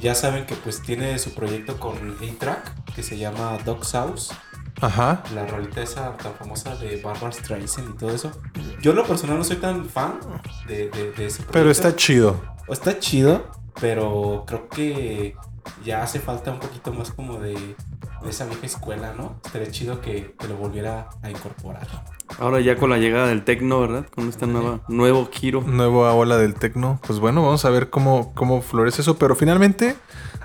Ya 0.00 0.14
saben 0.14 0.46
que 0.46 0.54
pues 0.56 0.82
tiene 0.82 1.18
su 1.18 1.34
proyecto 1.34 1.78
con 1.78 1.96
A-Track 1.96 2.94
que 2.94 3.02
se 3.02 3.18
llama 3.18 3.58
Dog 3.64 3.84
House. 3.84 4.32
Ajá. 4.80 5.22
La 5.34 5.46
rolita 5.46 5.80
esa 5.80 6.16
tan 6.16 6.34
famosa 6.34 6.74
de 6.76 7.00
Barbara 7.00 7.30
Streisand 7.30 7.94
y 7.94 7.98
todo 7.98 8.10
eso. 8.10 8.32
Yo 8.80 8.90
en 8.90 8.96
lo 8.96 9.06
personal 9.06 9.38
no 9.38 9.44
soy 9.44 9.56
tan 9.56 9.84
fan 9.84 10.18
de, 10.66 10.88
de, 10.88 11.12
de 11.12 11.26
ese 11.26 11.44
proyecto. 11.44 11.52
Pero 11.52 11.70
está 11.70 11.94
chido. 11.94 12.40
O 12.66 12.72
Está 12.72 12.98
chido, 12.98 13.50
pero 13.80 14.44
creo 14.46 14.68
que 14.68 15.36
ya 15.84 16.02
hace 16.02 16.18
falta 16.20 16.50
un 16.50 16.58
poquito 16.58 16.92
más 16.92 17.10
como 17.10 17.38
de, 17.38 17.76
de 18.22 18.30
esa 18.30 18.46
vieja 18.46 18.66
escuela, 18.66 19.14
¿no? 19.16 19.36
Estaría 19.44 19.70
chido 19.70 20.00
que, 20.00 20.34
que 20.38 20.48
lo 20.48 20.56
volviera 20.56 21.08
a 21.22 21.30
incorporar. 21.30 21.86
Ahora 22.38 22.60
ya 22.60 22.76
con 22.76 22.90
la 22.90 22.98
llegada 22.98 23.26
del 23.26 23.44
techno, 23.44 23.80
¿verdad? 23.80 24.06
Con 24.14 24.28
esta 24.28 24.46
nueva, 24.46 24.80
nuevo 24.88 25.28
giro. 25.30 25.62
nueva 25.62 26.12
ola 26.14 26.36
del 26.38 26.54
tecno. 26.54 26.98
Pues 27.06 27.18
bueno, 27.18 27.42
vamos 27.42 27.64
a 27.64 27.70
ver 27.70 27.90
cómo, 27.90 28.32
cómo 28.34 28.62
florece 28.62 29.02
eso. 29.02 29.18
Pero 29.18 29.34
finalmente, 29.36 29.96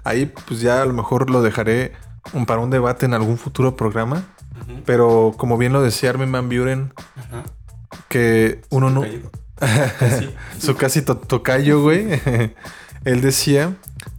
ahí 0.04 0.26
pues 0.48 0.60
ya 0.62 0.82
a 0.82 0.86
lo 0.86 0.94
mejor 0.94 1.30
lo 1.30 1.42
dejaré 1.42 1.94
un- 2.34 2.46
para 2.46 2.60
un 2.62 2.70
debate 2.70 3.06
en 3.06 3.14
algún 3.14 3.38
futuro 3.38 3.76
programa. 3.76 4.24
Pero 4.86 5.34
como 5.38 5.58
bien 5.58 5.72
lo 5.72 5.82
decía 5.82 6.10
Armin 6.10 6.32
Van 6.32 6.50
Buren, 6.50 6.94
Ajá. 7.16 7.44
que 8.10 8.62
uno 8.70 8.90
no... 8.90 9.04
Su 10.60 10.76
casi 10.76 11.02
to- 11.04 11.18
tocayo, 11.18 11.82
güey. 11.82 12.22
Él 13.06 13.22
decía 13.22 13.76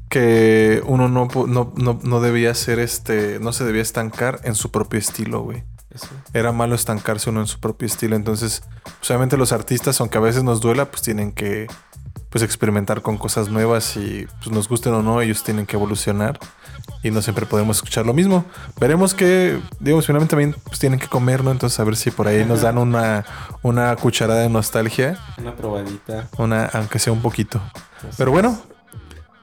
que 0.09 0.83
uno 0.87 1.09
no, 1.09 1.29
no, 1.47 1.73
no, 1.77 2.01
no 2.03 2.21
debía 2.21 2.55
ser 2.55 2.79
este... 2.79 3.39
No 3.41 3.53
se 3.53 3.65
debía 3.65 3.83
estancar 3.83 4.41
en 4.45 4.55
su 4.55 4.71
propio 4.71 4.99
estilo, 4.99 5.43
güey. 5.43 5.65
Eso. 5.91 6.09
era 6.35 6.53
malo 6.53 6.75
estancarse 6.75 7.31
uno 7.31 7.41
en 7.41 7.47
su 7.47 7.61
propio 7.61 7.87
estilo. 7.87 8.15
Entonces, 8.15 8.63
pues, 8.83 9.11
obviamente 9.11 9.37
los 9.39 9.53
artistas, 9.53 10.01
aunque 10.01 10.19
a 10.19 10.21
veces 10.21 10.43
nos 10.45 10.61
duela, 10.61 10.91
pues 10.91 11.03
tienen 11.03 11.33
que 11.33 11.67
pues 12.31 12.45
experimentar 12.45 13.01
con 13.01 13.17
cosas 13.17 13.49
nuevas 13.49 13.97
y 13.97 14.27
pues 14.41 14.51
nos 14.55 14.69
gusten 14.69 14.93
o 14.93 15.03
no, 15.03 15.23
ellos 15.23 15.43
tienen 15.45 15.65
que 15.65 15.77
evolucionar 15.77 16.39
y 17.03 17.11
no 17.11 17.23
siempre 17.23 17.47
podemos 17.47 17.79
escuchar 17.79 18.05
lo 18.05 18.13
mismo. 18.13 18.45
Veremos 18.79 19.15
que, 19.15 19.59
digamos, 19.81 20.07
finalmente 20.07 20.33
también 20.33 20.55
pues 20.65 20.79
tienen 20.79 20.99
que 21.01 21.07
comer, 21.09 21.43
¿no? 21.43 21.51
Entonces 21.53 21.81
a 21.81 21.85
ver 21.85 21.97
si 21.97 22.11
por 22.11 22.29
ahí 22.29 22.45
nos 22.45 22.61
dan 22.61 22.77
una, 22.77 23.25
una 23.63 23.97
cucharada 23.97 24.41
de 24.43 24.51
nostalgia, 24.51 25.19
Una 25.39 25.55
probadita. 25.57 26.29
una, 26.37 26.67
aunque 26.67 26.99
sea 26.99 27.15
un 27.15 27.23
poquito. 27.23 27.63
Pero 28.19 28.31
bueno, 28.31 28.61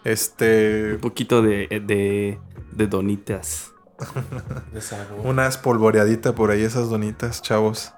este, 0.05 0.93
Un 0.93 1.01
poquito 1.01 1.41
de, 1.41 1.67
de, 1.85 2.39
de 2.71 2.87
donitas. 2.87 3.73
De 4.73 4.81
sabor. 4.81 5.25
una 5.25 5.47
espolvoreadita 5.47 6.35
por 6.35 6.51
ahí, 6.51 6.61
esas 6.63 6.89
donitas, 6.89 7.41
chavos. 7.41 7.93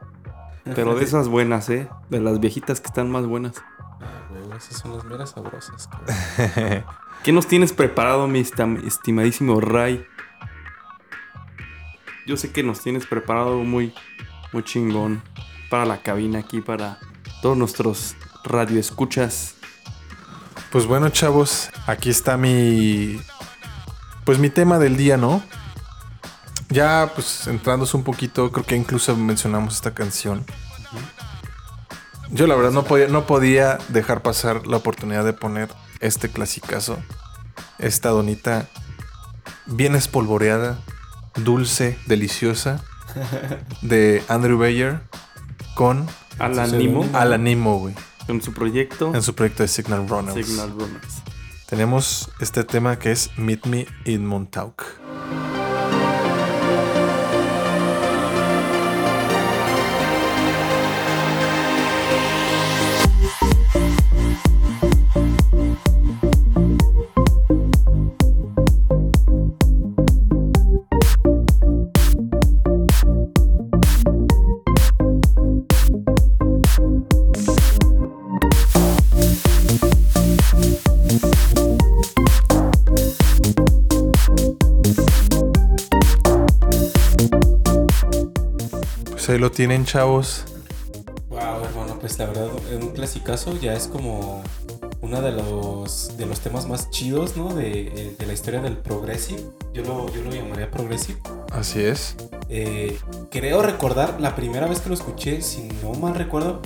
Pero 0.75 0.95
de 0.95 1.03
esas 1.03 1.27
buenas, 1.27 1.69
¿eh? 1.69 1.87
De 2.09 2.19
las 2.19 2.39
viejitas 2.39 2.81
que 2.81 2.87
están 2.87 3.09
más 3.09 3.25
buenas. 3.25 3.55
Ah, 4.01 4.27
güey, 4.29 4.57
esas 4.57 4.77
son 4.77 4.95
las 4.95 5.05
meras 5.05 5.31
sabrosas. 5.31 5.87
cabrón. 5.87 6.83
¿Qué 7.23 7.31
nos 7.31 7.47
tienes 7.47 7.73
preparado, 7.73 8.27
mi 8.27 8.39
estimadísimo 8.39 9.59
Ray? 9.59 10.05
Yo 12.25 12.37
sé 12.37 12.51
que 12.51 12.63
nos 12.63 12.81
tienes 12.81 13.05
preparado 13.05 13.63
muy, 13.63 13.93
muy 14.51 14.63
chingón 14.63 15.21
para 15.69 15.85
la 15.85 16.01
cabina 16.01 16.39
aquí, 16.39 16.61
para 16.61 16.99
todos 17.41 17.57
nuestros 17.57 18.15
radioescuchas. 18.43 19.56
Pues 20.71 20.85
bueno, 20.85 21.09
chavos, 21.09 21.69
aquí 21.85 22.09
está 22.09 22.37
mi. 22.37 23.19
Pues 24.25 24.39
mi 24.39 24.49
tema 24.49 24.79
del 24.79 24.97
día, 24.97 25.15
¿no? 25.15 25.41
Ya, 26.69 27.11
pues 27.15 27.47
entrándose 27.47 27.95
un 27.95 28.03
poquito, 28.03 28.51
creo 28.51 28.65
que 28.65 28.75
incluso 28.75 29.15
mencionamos 29.15 29.75
esta 29.75 29.93
canción. 29.93 30.45
Yo 32.29 32.45
la 32.45 32.55
verdad 32.55 32.71
no 32.71 32.83
podía, 32.83 33.07
no 33.07 33.25
podía 33.25 33.77
dejar 33.87 34.21
pasar 34.21 34.67
la 34.67 34.77
oportunidad 34.77 35.23
de 35.23 35.31
poner 35.31 35.69
este 36.01 36.29
clasicazo. 36.29 36.97
Esta 37.79 38.09
donita 38.09 38.67
bien 39.65 39.95
espolvoreada, 39.95 40.79
dulce, 41.35 41.97
deliciosa. 42.05 42.83
De 43.81 44.21
Andrew 44.27 44.59
Bayer 44.59 44.99
con 45.75 46.05
Alan 46.39 46.69
Su 46.69 46.75
Nimo, 46.75 47.03
seudónimo. 47.03 47.17
Alan 47.17 47.43
Nimo, 47.43 47.79
güey. 47.79 47.95
Con 48.27 48.41
su 48.41 48.53
proyecto 48.53 49.15
En 49.15 49.23
su 49.23 49.33
proyecto 49.33 49.63
de 49.63 49.69
Signal 49.69 50.07
Runners. 50.07 50.45
Signal 50.45 50.71
Runners. 50.71 51.23
Tenemos 51.67 52.29
este 52.39 52.63
tema 52.63 52.99
que 52.99 53.11
es 53.11 53.31
Meet 53.37 53.65
Me 53.65 53.87
in 54.05 54.25
Montauk. 54.25 55.06
Ahí 89.37 89.41
lo 89.41 89.51
tienen, 89.51 89.85
chavos. 89.85 90.45
Wow, 91.29 91.63
hermano, 91.63 91.99
pues 91.99 92.17
la 92.17 92.25
verdad, 92.25 92.47
un 92.81 92.89
clasicazo 92.89 93.55
ya 93.59 93.73
es 93.73 93.87
como 93.87 94.41
uno 95.01 95.21
de 95.21 95.31
los, 95.31 96.17
de 96.17 96.25
los 96.25 96.39
temas 96.39 96.67
más 96.67 96.89
chidos, 96.89 97.37
¿no? 97.37 97.53
De, 97.53 98.15
de 98.17 98.25
la 98.25 98.33
historia 98.33 98.61
del 98.61 98.77
progressive. 98.77 99.43
Yo 99.73 99.83
lo, 99.83 100.11
yo 100.11 100.23
lo 100.23 100.31
llamaría 100.31 100.71
progressive. 100.71 101.19
Así 101.51 101.83
es. 101.83 102.15
Eh, 102.49 102.97
creo 103.29 103.61
recordar 103.61 104.19
la 104.19 104.35
primera 104.35 104.65
vez 104.67 104.79
que 104.79 104.89
lo 104.89 104.95
escuché, 104.95 105.41
si 105.43 105.67
no 105.83 105.93
mal 105.93 106.15
recuerdo, 106.15 106.61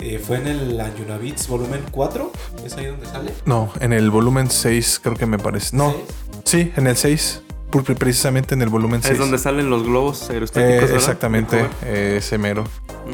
eh, 0.00 0.18
fue 0.18 0.38
en 0.38 0.48
el 0.48 0.80
Anjunavits 0.80 1.46
volumen 1.46 1.84
4. 1.92 2.32
¿Es 2.64 2.76
ahí 2.76 2.86
donde 2.86 3.06
sale? 3.06 3.32
No, 3.44 3.70
en 3.78 3.92
el 3.92 4.10
volumen 4.10 4.50
6 4.50 5.00
creo 5.00 5.14
que 5.14 5.26
me 5.26 5.38
parece. 5.38 5.76
No, 5.76 5.94
sí, 6.42 6.72
en 6.74 6.88
el 6.88 6.96
6. 6.96 7.42
Precisamente 7.70 8.54
en 8.54 8.62
el 8.62 8.68
volumen 8.68 9.02
6. 9.02 9.12
Es 9.14 9.18
donde 9.18 9.38
salen 9.38 9.68
los 9.70 9.82
globos 9.84 10.28
Eh, 10.30 10.34
aerostáticos. 10.34 10.80
¿verdad? 10.82 10.96
exactamente, 10.96 11.66
eh, 11.84 12.16
ese 12.18 12.38
mero. 12.38 12.64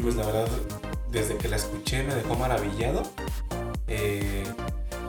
Pues 0.01 0.15
la 0.15 0.25
verdad, 0.25 0.47
desde 1.11 1.35
que 1.37 1.47
la 1.47 1.55
escuché 1.57 2.03
me 2.03 2.13
dejó 2.15 2.35
maravillado. 2.35 3.03
Eh, 3.87 4.43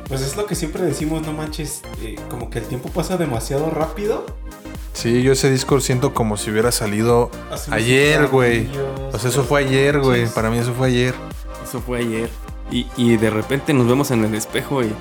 pues 0.09 0.21
es 0.23 0.37
lo 0.37 0.47
que 0.47 0.55
siempre 0.55 0.83
decimos, 0.83 1.23
no 1.25 1.33
manches, 1.33 1.83
eh, 2.03 2.17
como 2.29 2.51
que 2.51 2.59
el 2.59 2.65
tiempo 2.67 2.89
pasa 2.91 3.17
demasiado 3.17 3.71
rápido. 3.71 4.27
Sí, 4.93 5.23
yo 5.23 5.33
ese 5.33 5.51
disco 5.51 5.81
siento 5.81 6.15
como 6.15 6.37
si 6.37 6.51
hubiera 6.51 6.71
salido 6.71 7.31
ayer, 7.71 8.29
güey. 8.29 8.69
O 9.13 9.19
sea, 9.19 9.31
eso 9.31 9.43
fue 9.45 9.65
ayer, 9.65 10.01
güey. 10.01 10.27
Para 10.29 10.51
mí 10.51 10.59
eso 10.59 10.73
fue 10.73 10.89
ayer. 10.89 11.15
Eso 11.67 11.81
fue 11.81 11.99
ayer. 11.99 12.29
Y, 12.71 12.87
y 12.97 13.17
de 13.17 13.31
repente 13.31 13.75
nos 13.75 13.87
vemos 13.89 14.11
en 14.11 14.25
el 14.25 14.35
espejo 14.35 14.83
y 14.83 14.93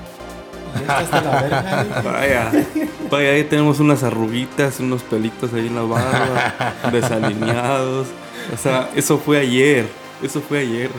La 0.86 1.40
verga, 1.42 2.02
vaya, 2.04 2.52
vaya, 3.10 3.30
ahí 3.30 3.44
tenemos 3.44 3.80
unas 3.80 4.02
arruguitas, 4.02 4.80
unos 4.80 5.02
pelitos 5.02 5.52
ahí 5.54 5.66
en 5.66 5.74
la 5.74 5.82
barba, 5.82 6.74
desalineados. 6.90 8.08
O 8.52 8.56
sea, 8.56 8.90
eso 8.94 9.18
fue 9.18 9.38
ayer. 9.38 9.86
Eso 10.22 10.40
fue 10.40 10.58
ayer. 10.60 10.90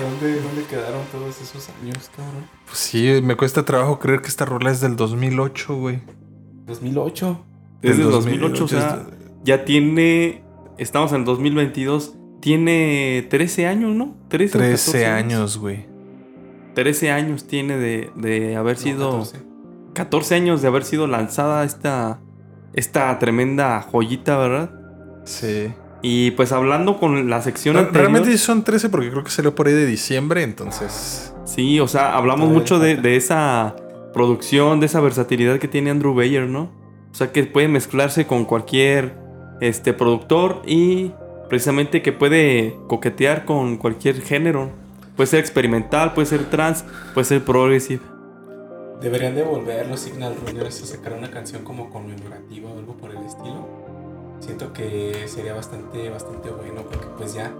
¿Dónde, 0.00 0.40
¿Dónde 0.40 0.64
quedaron 0.64 1.02
todos 1.12 1.40
esos 1.40 1.68
años, 1.80 2.10
cabrón? 2.14 2.46
Pues 2.66 2.78
sí, 2.78 3.20
me 3.22 3.36
cuesta 3.36 3.64
trabajo 3.64 3.98
creer 3.98 4.22
que 4.22 4.28
esta 4.28 4.44
rola 4.44 4.70
es 4.70 4.80
del 4.80 4.96
2008, 4.96 5.76
güey. 5.76 6.00
2008. 6.66 7.44
Desde 7.82 7.96
Del 7.98 8.06
el 8.06 8.12
2008, 8.12 8.64
o 8.64 8.68
sea, 8.68 9.06
ya 9.44 9.64
tiene. 9.64 10.42
Estamos 10.78 11.12
en 11.12 11.18
el 11.18 11.24
2022. 11.24 12.14
Tiene 12.40 13.26
13 13.30 13.66
años, 13.66 13.94
¿no? 13.94 14.16
13, 14.28 14.58
o 14.58 14.60
13 14.60 14.92
14 14.92 15.06
años, 15.06 15.58
güey. 15.58 15.86
13 16.82 17.10
años 17.10 17.44
tiene 17.48 17.76
de, 17.76 18.10
de 18.14 18.54
haber 18.56 18.76
No, 18.76 18.82
sido. 18.82 19.10
14. 19.10 19.42
14 19.94 20.34
años 20.36 20.62
de 20.62 20.68
haber 20.68 20.84
sido 20.84 21.06
lanzada 21.06 21.64
esta. 21.64 22.20
Esta 22.72 23.18
tremenda 23.18 23.80
joyita, 23.82 24.36
¿verdad? 24.38 24.70
Sí. 25.24 25.72
Y 26.02 26.30
pues 26.32 26.52
hablando 26.52 26.98
con 27.00 27.28
la 27.28 27.42
sección 27.42 27.74
No, 27.74 27.80
anterior. 27.80 28.10
realmente 28.12 28.38
son 28.38 28.62
13 28.62 28.88
porque 28.90 29.10
creo 29.10 29.24
que 29.24 29.30
salió 29.30 29.54
por 29.56 29.66
ahí 29.66 29.72
de 29.74 29.86
diciembre, 29.86 30.42
entonces. 30.44 31.34
Sí, 31.44 31.80
o 31.80 31.88
sea, 31.88 32.16
hablamos 32.16 32.48
mucho 32.50 32.78
de, 32.78 32.94
de 32.96 33.16
esa 33.16 33.74
producción, 34.12 34.78
de 34.78 34.86
esa 34.86 35.00
versatilidad 35.00 35.58
que 35.58 35.66
tiene 35.66 35.90
Andrew 35.90 36.14
Bayer, 36.14 36.46
¿no? 36.48 36.70
O 37.10 37.14
sea, 37.14 37.32
que 37.32 37.42
puede 37.44 37.66
mezclarse 37.66 38.26
con 38.26 38.44
cualquier 38.44 39.16
este, 39.60 39.92
productor 39.94 40.62
y 40.66 41.10
precisamente 41.48 42.02
que 42.02 42.12
puede 42.12 42.76
coquetear 42.86 43.44
con 43.44 43.78
cualquier 43.78 44.20
género. 44.20 44.70
Puede 45.18 45.26
ser 45.26 45.40
experimental, 45.40 46.14
puede 46.14 46.26
ser 46.26 46.48
trans, 46.48 46.84
puede 47.12 47.24
ser 47.24 47.44
progressive. 47.44 48.00
Deberían 49.00 49.34
de 49.34 49.42
volver 49.42 49.88
los 49.88 49.98
Signal 49.98 50.36
Runners 50.46 50.80
a 50.80 50.86
sacar 50.86 51.12
una 51.12 51.28
canción 51.28 51.64
como 51.64 51.90
conmemorativa 51.90 52.70
o 52.70 52.78
algo 52.78 52.94
por 52.94 53.10
el 53.10 53.18
estilo. 53.24 53.66
Siento 54.38 54.72
que 54.72 55.26
sería 55.26 55.54
bastante, 55.54 56.08
bastante 56.08 56.50
bueno 56.50 56.82
porque 56.82 57.08
pues 57.18 57.34
ya 57.34 57.52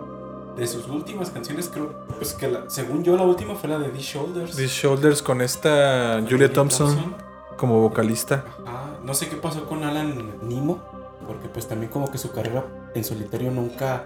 de 0.56 0.66
sus 0.68 0.86
últimas 0.86 1.30
canciones 1.30 1.68
creo, 1.68 2.06
pues 2.16 2.32
que 2.34 2.46
la- 2.46 2.70
según 2.70 3.02
yo 3.02 3.16
la 3.16 3.24
última 3.24 3.56
fue 3.56 3.68
la 3.70 3.80
de 3.80 3.88
The 3.88 3.98
Shoulders. 3.98 4.54
These 4.56 4.68
Shoulders 4.86 5.20
con 5.20 5.40
esta 5.42 6.14
Con 6.20 6.28
Julia 6.30 6.52
Thompson 6.52 7.16
como 7.56 7.80
vocalista. 7.80 8.44
Ajá. 8.64 8.98
No 9.02 9.14
sé 9.14 9.28
qué 9.28 9.34
pasó 9.36 9.64
con 9.68 9.82
Alan 9.82 10.14
Nimo, 10.42 10.78
porque 11.26 11.48
pues 11.48 11.66
también 11.66 11.90
como 11.90 12.08
que 12.08 12.18
su 12.18 12.30
carrera 12.30 12.64
en 12.94 13.02
solitario 13.02 13.50
nunca 13.50 14.04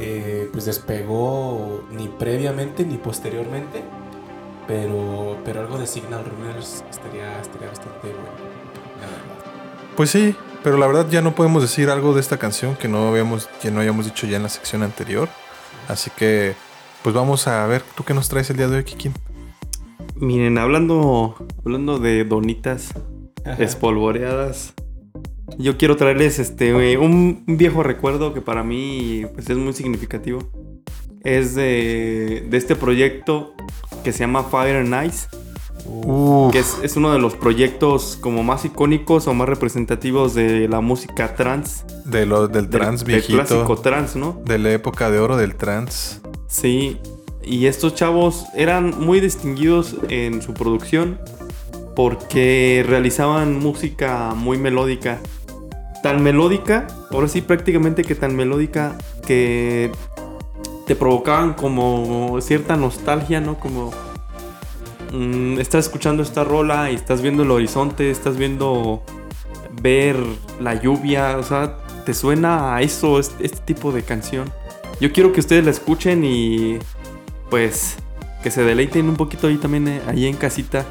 eh, 0.00 0.48
pues 0.52 0.64
despegó 0.64 1.84
ni 1.90 2.08
previamente 2.08 2.84
ni 2.84 2.96
posteriormente. 2.96 3.82
Pero, 4.66 5.36
pero 5.44 5.60
algo 5.60 5.78
de 5.78 5.86
Signal 5.86 6.24
Runners 6.24 6.84
estaría, 6.90 7.38
estaría 7.40 7.68
bastante 7.68 8.08
bueno. 8.08 8.54
Pues 9.96 10.10
sí, 10.10 10.34
pero 10.62 10.78
la 10.78 10.86
verdad 10.86 11.06
ya 11.10 11.20
no 11.20 11.34
podemos 11.34 11.62
decir 11.62 11.90
algo 11.90 12.14
de 12.14 12.20
esta 12.20 12.38
canción 12.38 12.74
que 12.74 12.88
no 12.88 13.08
habíamos, 13.08 13.46
que 13.60 13.70
no 13.70 13.80
hayamos 13.80 14.06
dicho 14.06 14.26
ya 14.26 14.38
en 14.38 14.44
la 14.44 14.48
sección 14.48 14.82
anterior. 14.82 15.28
Así 15.88 16.10
que, 16.16 16.54
pues 17.02 17.14
vamos 17.14 17.46
a 17.46 17.66
ver, 17.66 17.82
¿tú 17.94 18.04
qué 18.04 18.14
nos 18.14 18.30
traes 18.30 18.48
el 18.48 18.56
día 18.56 18.68
de 18.68 18.78
hoy, 18.78 18.84
Kikin? 18.84 19.12
Miren, 20.16 20.56
hablando, 20.56 21.36
hablando 21.64 21.98
de 21.98 22.24
donitas 22.24 22.94
espolvoreadas, 23.58 24.72
yo 25.58 25.76
quiero 25.76 25.96
traerles 25.96 26.38
este 26.38 26.96
un 26.96 27.44
viejo 27.46 27.82
recuerdo 27.82 28.32
que 28.34 28.40
para 28.40 28.62
mí 28.64 29.24
pues, 29.34 29.48
es 29.50 29.56
muy 29.56 29.72
significativo. 29.72 30.40
Es 31.22 31.54
de, 31.54 32.46
de 32.50 32.56
este 32.56 32.76
proyecto 32.76 33.54
que 34.02 34.12
se 34.12 34.18
llama 34.20 34.42
Fire 34.44 34.76
and 34.76 35.06
Ice, 35.06 35.26
Uf, 35.86 36.52
que 36.52 36.58
es, 36.58 36.76
es 36.82 36.96
uno 36.96 37.12
de 37.14 37.18
los 37.18 37.34
proyectos 37.34 38.18
como 38.20 38.42
más 38.42 38.64
icónicos 38.66 39.26
o 39.26 39.32
más 39.34 39.48
representativos 39.48 40.34
de 40.34 40.68
la 40.68 40.80
música 40.82 41.34
trans. 41.34 41.84
de 42.04 42.26
lo, 42.26 42.46
del 42.48 42.68
del- 42.68 42.70
trans 42.70 43.04
del 43.04 43.22
clásico 43.22 43.54
viejito. 43.64 43.76
trans, 43.82 44.16
¿no? 44.16 44.42
De 44.44 44.58
la 44.58 44.72
época 44.72 45.10
de 45.10 45.18
oro 45.18 45.36
del 45.38 45.54
trans. 45.54 46.20
Sí, 46.46 46.98
y 47.42 47.66
estos 47.66 47.94
chavos 47.94 48.44
eran 48.54 48.94
muy 49.00 49.20
distinguidos 49.20 49.96
en 50.10 50.42
su 50.42 50.52
producción 50.52 51.18
porque 51.94 52.84
realizaban 52.86 53.58
música 53.58 54.34
muy 54.34 54.58
melódica. 54.58 55.20
Tan 56.02 56.22
melódica, 56.22 56.86
ahora 57.10 57.28
sí 57.28 57.40
prácticamente 57.40 58.02
que 58.02 58.14
tan 58.14 58.36
melódica 58.36 58.98
que 59.26 59.90
te 60.86 60.96
provocaban 60.96 61.54
como 61.54 62.38
cierta 62.40 62.76
nostalgia, 62.76 63.40
¿no? 63.40 63.58
Como 63.58 63.92
mm, 65.12 65.58
estás 65.60 65.86
escuchando 65.86 66.22
esta 66.22 66.44
rola 66.44 66.90
y 66.90 66.94
estás 66.94 67.22
viendo 67.22 67.42
el 67.42 67.50
horizonte, 67.50 68.10
estás 68.10 68.36
viendo 68.36 69.02
ver 69.80 70.16
la 70.60 70.74
lluvia, 70.74 71.36
o 71.38 71.42
sea, 71.42 71.78
te 72.04 72.14
suena 72.14 72.76
a 72.76 72.82
eso, 72.82 73.18
este, 73.18 73.48
tipo 73.48 73.92
de 73.92 74.02
canción. 74.02 74.50
Yo 75.00 75.12
quiero 75.12 75.32
que 75.32 75.40
ustedes 75.40 75.64
la 75.64 75.70
escuchen 75.70 76.24
y 76.24 76.78
pues 77.50 77.96
que 78.42 78.50
se 78.50 78.62
deleiten 78.62 79.08
un 79.08 79.16
poquito 79.16 79.46
ahí 79.46 79.56
también 79.56 79.88
eh, 79.88 80.02
ahí 80.06 80.26
en 80.26 80.36
casita, 80.36 80.84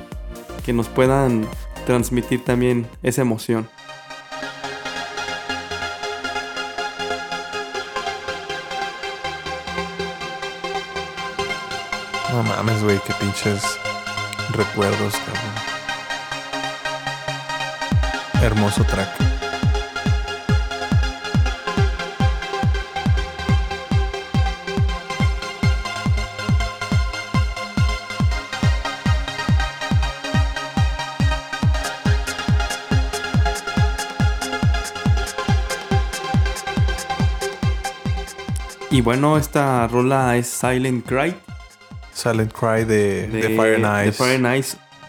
que 0.65 0.73
nos 0.73 0.87
puedan 0.87 1.47
transmitir 1.85 2.43
también 2.43 2.89
esa 3.03 3.21
emoción. 3.21 3.69
No 12.31 12.41
mames, 12.43 12.83
güey, 12.83 12.99
qué 13.05 13.13
pinches 13.19 13.61
recuerdos, 14.53 15.13
cabrón. 15.13 15.53
Hermoso 18.41 18.83
track. 18.85 19.32
Y 38.93 39.01
bueno, 39.01 39.37
esta 39.37 39.87
rola 39.87 40.37
es 40.37 40.47
Silent 40.47 41.05
Cry 41.05 41.35
Silent 42.13 42.53
Cry 42.53 42.85
de, 42.85 43.27
de 43.27 43.55
Fire 43.57 43.83
and 43.83 44.05
de. 44.05 44.11
Fire. 44.11 44.63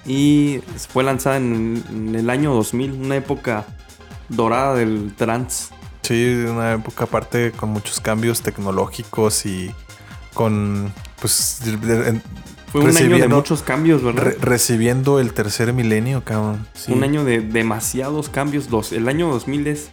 Y 0.06 0.60
fue 0.90 1.04
lanzada 1.04 1.36
en, 1.36 1.82
en 1.90 2.14
el 2.14 2.30
año 2.30 2.54
2000, 2.54 2.92
una 2.92 3.16
época 3.16 3.66
dorada 4.30 4.74
del 4.74 5.12
trance. 5.14 5.66
Sí, 6.02 6.44
una 6.48 6.72
época 6.74 7.04
aparte 7.04 7.52
con 7.52 7.70
muchos 7.70 8.00
cambios 8.00 8.40
tecnológicos 8.40 9.44
y 9.44 9.70
con 10.32 10.92
pues 11.20 11.60
de- 11.62 12.20
Fue 12.72 12.80
un 12.80 12.96
año 12.96 13.18
de 13.18 13.28
muchos 13.28 13.62
cambios, 13.62 14.02
¿verdad? 14.02 14.22
re- 14.24 14.36
recibiendo 14.40 15.20
el 15.20 15.34
tercer 15.34 15.72
milenio, 15.74 16.24
cabrón. 16.24 16.66
Sí. 16.74 16.90
Un 16.92 17.02
año 17.04 17.22
de 17.24 17.40
demasiados 17.40 18.30
cambios. 18.30 18.70
Los, 18.70 18.92
el 18.92 19.08
año 19.08 19.30
2000 19.30 19.66
es 19.66 19.90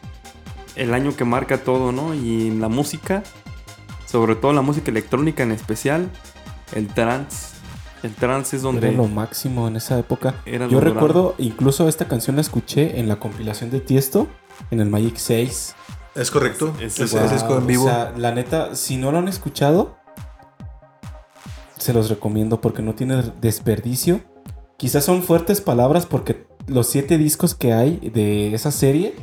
el 0.78 0.94
año 0.94 1.14
que 1.16 1.26
marca 1.26 1.58
todo, 1.58 1.92
¿no? 1.92 2.14
Y 2.14 2.48
en 2.48 2.60
la 2.62 2.68
música, 2.70 3.24
sobre 4.12 4.36
todo 4.36 4.52
la 4.52 4.62
música 4.62 4.92
electrónica 4.92 5.44
en 5.44 5.52
especial, 5.52 6.10
el 6.76 6.88
trance. 6.88 7.56
El 8.04 8.14
trance 8.14 8.56
es 8.56 8.62
donde... 8.62 8.88
Era 8.88 8.98
lo 8.98 9.08
máximo 9.08 9.68
en 9.68 9.76
esa 9.76 9.98
época. 9.98 10.36
Era 10.46 10.68
Yo 10.68 10.80
recuerdo, 10.80 11.36
incluso 11.38 11.88
esta 11.88 12.08
canción 12.08 12.36
la 12.36 12.42
escuché 12.42 13.00
en 13.00 13.08
la 13.08 13.18
compilación 13.18 13.70
de 13.70 13.80
Tiesto, 13.80 14.28
en 14.72 14.82
el 14.82 14.90
Magic 14.90 15.16
6. 15.16 15.76
Es 16.16 16.32
correcto. 16.32 16.74
Es, 16.82 17.00
es 17.00 17.32
disco 17.32 17.58
en 17.58 17.68
vivo. 17.68 17.86
O 17.86 17.88
sea, 17.88 18.14
la 18.18 18.34
neta, 18.34 18.76
si 18.76 18.98
no 18.98 19.12
lo 19.12 19.20
han 19.20 19.28
escuchado, 19.28 19.98
se 21.78 21.94
los 21.94 22.10
recomiendo 22.10 22.60
porque 22.60 22.82
no 22.82 22.96
tiene 22.96 23.24
desperdicio. 23.40 24.22
Quizás 24.78 25.06
son 25.06 25.24
fuertes 25.24 25.62
palabras 25.62 26.06
porque 26.06 26.48
los 26.68 26.88
siete 26.88 27.18
discos 27.18 27.56
que 27.56 27.72
hay 27.72 27.98
de 28.14 28.54
esa 28.54 28.72
serie 28.72 29.16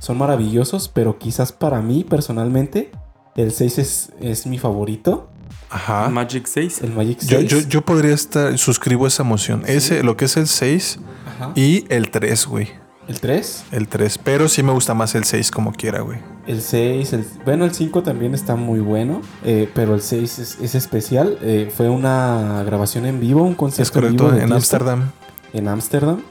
son 0.00 0.18
maravillosos, 0.18 0.88
pero 0.88 1.18
quizás 1.18 1.52
para 1.52 1.80
mí 1.80 2.04
personalmente 2.04 2.90
el 3.36 3.52
6 3.52 3.78
es, 3.78 4.08
es 4.20 4.46
mi 4.46 4.58
favorito, 4.58 5.28
Ajá. 5.70 6.08
Magic 6.08 6.46
6. 6.46 6.82
el 6.82 6.92
Magic 6.92 7.18
6. 7.20 7.30
Yo, 7.30 7.40
yo, 7.40 7.68
yo 7.68 7.82
podría 7.84 8.14
estar, 8.14 8.56
suscribo 8.58 9.06
esa 9.06 9.22
emoción. 9.24 9.62
Ese, 9.66 10.02
lo 10.02 10.16
que 10.16 10.26
es 10.26 10.36
el 10.36 10.46
6 10.46 10.98
Ajá. 11.26 11.52
y 11.56 11.84
el 11.88 12.10
3, 12.10 12.46
güey. 12.46 12.68
El 13.08 13.20
3, 13.20 13.64
El 13.72 13.88
3. 13.88 14.18
Pero 14.18 14.48
sí 14.48 14.62
me 14.62 14.72
gusta 14.72 14.94
más 14.94 15.14
el 15.14 15.24
6 15.24 15.50
como 15.50 15.72
quiera, 15.72 16.00
güey. 16.00 16.20
el 16.46 16.62
6, 16.62 17.12
el, 17.12 17.26
bueno, 17.44 17.64
el 17.66 17.74
5 17.74 18.02
también 18.02 18.32
está 18.34 18.56
muy 18.56 18.80
bueno, 18.80 19.20
eh, 19.44 19.68
pero 19.74 19.94
el 19.94 20.00
6 20.00 20.38
es, 20.38 20.58
es 20.60 20.74
especial. 20.74 21.36
Eh, 21.42 21.70
fue 21.76 21.88
una 21.90 22.62
grabación 22.64 23.04
en 23.04 23.20
vivo, 23.20 23.42
un 23.42 23.50
Es 23.52 23.56
concierto 23.56 23.98
en 23.98 24.02
correcto. 24.04 24.24
vivo 24.24 24.36
de 24.36 24.42
En 24.44 24.48
Tiesto. 24.50 24.76
Ámsterdam. 24.76 25.10
en 25.52 25.68
Ámsterdam. 25.68 26.22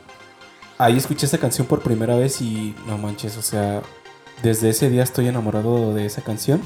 Ahí 0.79 0.97
escuché 0.97 1.27
esa 1.27 1.37
canción 1.37 1.67
por 1.67 1.81
primera 1.81 2.15
vez 2.15 2.41
y 2.41 2.73
no 2.87 2.97
manches, 2.97 3.37
o 3.37 3.41
sea, 3.43 3.81
desde 4.41 4.69
ese 4.69 4.89
día 4.89 5.03
estoy 5.03 5.27
enamorado 5.27 5.93
de 5.93 6.05
esa 6.07 6.21
canción. 6.23 6.59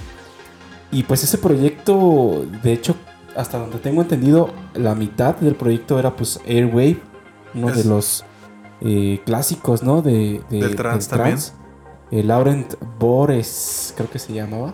Y 0.91 1.03
pues 1.03 1.23
ese 1.23 1.37
proyecto, 1.37 2.45
de 2.63 2.73
hecho, 2.73 2.95
hasta 3.35 3.57
donde 3.59 3.77
tengo 3.79 4.01
entendido, 4.01 4.49
la 4.73 4.95
mitad 4.95 5.35
del 5.35 5.55
proyecto 5.55 5.99
era 5.99 6.15
pues 6.15 6.39
Airwave, 6.47 6.99
uno 7.53 7.67
de 7.71 7.83
los 7.83 8.23
eh, 8.81 9.21
clásicos, 9.25 9.83
¿no? 9.83 10.01
De, 10.01 10.41
de- 10.49 10.59
Del 10.59 10.75
trance 10.75 11.09
también. 11.09 11.37
Eh, 12.11 12.23
Laurent 12.23 12.73
Bores, 12.99 13.93
creo 13.97 14.09
que 14.09 14.17
se 14.19 14.33
llamaba. 14.33 14.73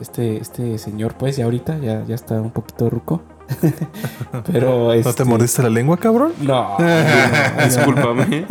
Este, 0.00 0.38
este 0.38 0.78
señor, 0.78 1.14
pues 1.18 1.36
ya 1.36 1.44
ahorita 1.44 1.78
ya, 1.78 2.02
ya 2.06 2.14
está 2.14 2.40
un 2.40 2.50
poquito 2.50 2.88
ruco. 2.90 3.22
Pero 4.50 4.84
¿No 4.86 4.92
este, 4.92 5.12
te 5.12 5.24
mordiste 5.24 5.62
la 5.62 5.68
lengua, 5.70 5.96
cabrón? 5.98 6.32
No, 6.40 6.76
Discúlpame. 7.64 8.46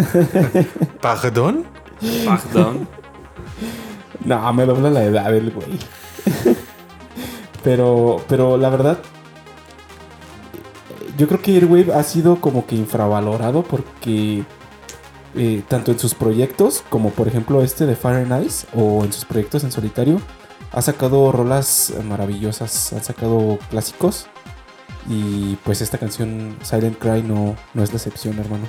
¿Perdón? 1.01 1.65
Pardon. 2.25 2.87
No, 4.23 4.53
me 4.53 4.65
dobla 4.65 4.89
la 4.89 5.03
edad 5.03 5.35
el 5.35 5.51
güey. 5.51 5.77
Pero, 7.65 8.23
pero 8.29 8.57
la 8.57 8.69
verdad, 8.69 8.99
yo 11.17 11.27
creo 11.27 11.41
que 11.41 11.55
Airwave 11.55 11.93
ha 11.95 12.03
sido 12.03 12.39
como 12.39 12.67
que 12.67 12.75
infravalorado 12.75 13.63
porque 13.63 14.43
eh, 15.35 15.63
tanto 15.67 15.91
en 15.91 15.97
sus 15.97 16.13
proyectos, 16.13 16.83
como 16.89 17.09
por 17.09 17.27
ejemplo 17.27 17.63
este 17.63 17.87
de 17.87 17.95
Fire 17.95 18.31
and 18.31 18.45
Ice, 18.45 18.67
o 18.75 19.03
en 19.03 19.11
sus 19.11 19.25
proyectos 19.25 19.63
en 19.63 19.71
solitario, 19.71 20.21
ha 20.71 20.81
sacado 20.83 21.31
rolas 21.31 21.91
maravillosas, 22.07 22.93
han 22.93 23.03
sacado 23.03 23.57
clásicos. 23.71 24.27
Y 25.09 25.55
pues 25.63 25.81
esta 25.81 25.97
canción 25.97 26.57
Silent 26.61 26.99
Cry 26.99 27.23
no, 27.23 27.55
no 27.73 27.83
es 27.83 27.89
la 27.89 27.97
excepción, 27.97 28.37
hermano. 28.37 28.65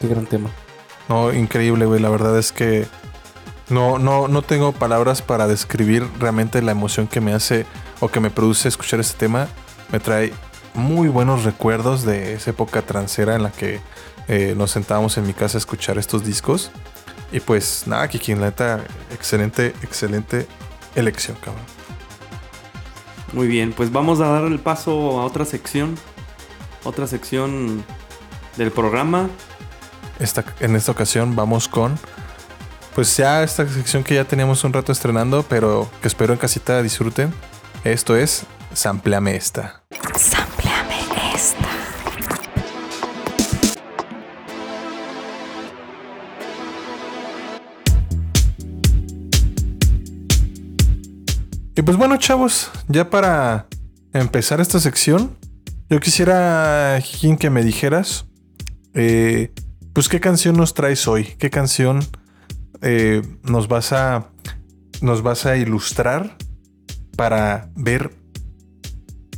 Qué 0.00 0.08
gran 0.08 0.24
tema. 0.24 0.50
No, 1.10 1.32
increíble, 1.32 1.84
güey. 1.84 2.00
La 2.00 2.08
verdad 2.08 2.38
es 2.38 2.52
que 2.52 2.86
no, 3.70 3.98
no, 3.98 4.28
no 4.28 4.42
tengo 4.42 4.72
palabras 4.72 5.22
para 5.22 5.46
describir 5.46 6.06
realmente 6.18 6.62
la 6.62 6.72
emoción 6.72 7.06
que 7.06 7.20
me 7.20 7.34
hace 7.34 7.66
o 8.00 8.08
que 8.08 8.20
me 8.20 8.30
produce 8.30 8.68
escuchar 8.68 9.00
este 9.00 9.18
tema. 9.18 9.48
Me 9.92 10.00
trae 10.00 10.32
muy 10.74 11.08
buenos 11.08 11.44
recuerdos 11.44 12.04
de 12.04 12.34
esa 12.34 12.50
época 12.50 12.82
transera 12.82 13.34
en 13.34 13.42
la 13.42 13.50
que 13.50 13.80
eh, 14.28 14.54
nos 14.56 14.70
sentábamos 14.70 15.18
en 15.18 15.26
mi 15.26 15.34
casa 15.34 15.58
a 15.58 15.60
escuchar 15.60 15.98
estos 15.98 16.24
discos. 16.24 16.70
Y 17.32 17.40
pues 17.40 17.84
nada, 17.86 18.08
Kiki, 18.08 18.34
la 18.34 18.46
neta, 18.46 18.84
excelente, 19.12 19.74
excelente 19.82 20.46
elección, 20.94 21.36
cabrón. 21.42 21.62
Muy 23.32 23.46
bien, 23.46 23.74
pues 23.74 23.92
vamos 23.92 24.20
a 24.20 24.28
dar 24.28 24.44
el 24.44 24.58
paso 24.58 25.20
a 25.20 25.24
otra 25.24 25.44
sección. 25.44 25.96
Otra 26.84 27.06
sección 27.06 27.84
del 28.56 28.70
programa. 28.70 29.28
Esta, 30.18 30.44
en 30.60 30.74
esta 30.74 30.92
ocasión 30.92 31.36
vamos 31.36 31.68
con, 31.68 31.98
pues 32.98 33.16
ya 33.16 33.44
esta 33.44 33.64
sección 33.68 34.02
que 34.02 34.16
ya 34.16 34.24
teníamos 34.24 34.64
un 34.64 34.72
rato 34.72 34.90
estrenando, 34.90 35.44
pero 35.48 35.88
que 36.02 36.08
espero 36.08 36.32
en 36.32 36.38
casita 36.40 36.82
disfruten. 36.82 37.32
Esto 37.84 38.16
es 38.16 38.44
Sampleame 38.74 39.36
esta. 39.36 39.84
Sampleame 40.16 40.96
esta. 41.32 41.68
Y 51.76 51.82
pues 51.82 51.96
bueno, 51.96 52.16
chavos, 52.16 52.72
ya 52.88 53.08
para 53.08 53.68
empezar 54.12 54.60
esta 54.60 54.80
sección, 54.80 55.38
yo 55.88 56.00
quisiera, 56.00 56.98
Jiquín, 57.00 57.36
que 57.36 57.48
me 57.48 57.62
dijeras, 57.62 58.26
eh, 58.94 59.52
pues 59.92 60.08
qué 60.08 60.18
canción 60.18 60.56
nos 60.56 60.74
traes 60.74 61.06
hoy, 61.06 61.36
qué 61.38 61.48
canción 61.48 62.00
eh, 62.82 63.22
nos 63.42 63.68
vas 63.68 63.92
a 63.92 64.30
nos 65.00 65.22
vas 65.22 65.46
a 65.46 65.56
ilustrar 65.56 66.36
para 67.16 67.70
ver 67.76 68.10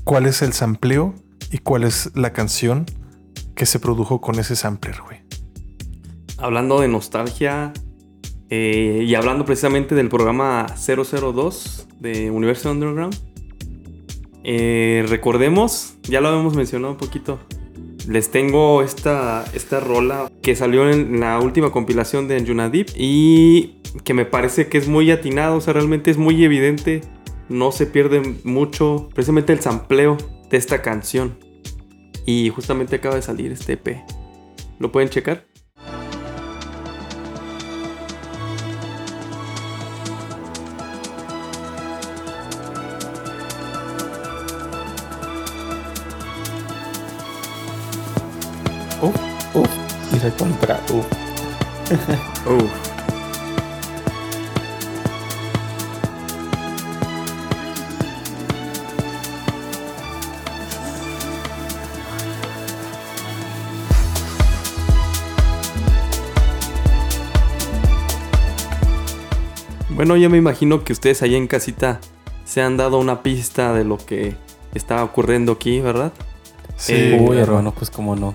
cuál 0.05 0.27
es 0.27 0.43
el 0.43 0.53
sampleo 0.53 1.15
y 1.51 1.59
cuál 1.59 1.85
es 1.85 2.11
la 2.15 2.33
canción 2.33 2.87
que 3.55 3.67
se 3.67 3.79
produjo 3.79 4.21
con 4.21 4.39
ese 4.39 4.57
sampler, 4.57 4.97
güey. 5.05 5.21
Hablando 6.39 6.81
de 6.81 6.89
nostalgia 6.89 7.73
eh, 8.49 9.05
y 9.07 9.15
hablando 9.15 9.45
precisamente 9.45 9.95
del 9.95 10.09
programa 10.09 10.67
002 10.75 11.89
de 12.01 12.31
Universo 12.31 12.71
Underground. 12.71 13.15
eh, 14.43 15.05
recordemos, 15.09 15.95
ya 16.03 16.21
lo 16.21 16.29
habíamos 16.29 16.57
mencionado 16.57 16.95
un 16.95 16.99
poquito. 16.99 17.39
Les 18.09 18.31
tengo 18.31 18.83
esta, 18.83 19.45
esta 19.55 19.81
rola 19.81 20.31
que 20.43 20.57
salió 20.57 20.91
en 20.91 21.21
la 21.21 21.39
última 21.39 21.71
compilación 21.71 22.29
de 22.29 22.43
Yunadip 22.43 22.89
y 22.97 23.81
que 24.05 24.15
me 24.15 24.25
parece 24.25 24.69
que 24.69 24.79
es 24.79 24.89
muy 24.89 25.11
atinado, 25.11 25.57
o 25.57 25.61
sea, 25.61 25.73
realmente 25.73 26.11
es 26.11 26.17
muy 26.17 26.45
evidente, 26.45 27.03
no 27.49 27.73
se 27.73 27.87
pierde 27.87 28.23
mucho, 28.45 29.09
precisamente 29.15 29.53
el 29.53 29.61
sampleo 29.61 30.17
de 30.51 30.57
esta 30.57 30.83
canción. 30.83 31.39
Y 32.27 32.51
justamente 32.51 32.97
acaba 32.97 33.17
de 33.17 33.23
salir 33.23 33.51
este 33.53 33.75
EP. 33.75 34.03
¿Lo 34.79 34.93
pueden 34.93 35.09
checar? 35.09 35.50
Y 50.21 50.25
recontra, 50.25 50.81
uf. 50.93 51.07
Uf. 52.47 52.71
Bueno, 69.91 70.17
ya 70.17 70.29
me 70.29 70.39
imagino 70.39 70.85
que 70.85 70.93
ustedes 70.93 71.23
allá 71.23 71.37
en 71.37 71.47
casita 71.47 72.01
se 72.45 72.63
han 72.63 72.77
dado 72.77 72.99
una 72.99 73.23
pista 73.23 73.73
de 73.75 73.85
lo 73.85 73.99
que 73.99 74.35
está 74.75 75.03
ocurriendo 75.05 75.53
aquí, 75.53 75.81
¿verdad? 75.81 76.13
Sí, 76.77 76.95
Eh, 76.95 77.19
Uy, 77.21 77.27
claro. 77.37 77.43
hermano, 77.43 77.75
pues 77.77 77.91
cómo 77.91 78.17
no. 78.17 78.35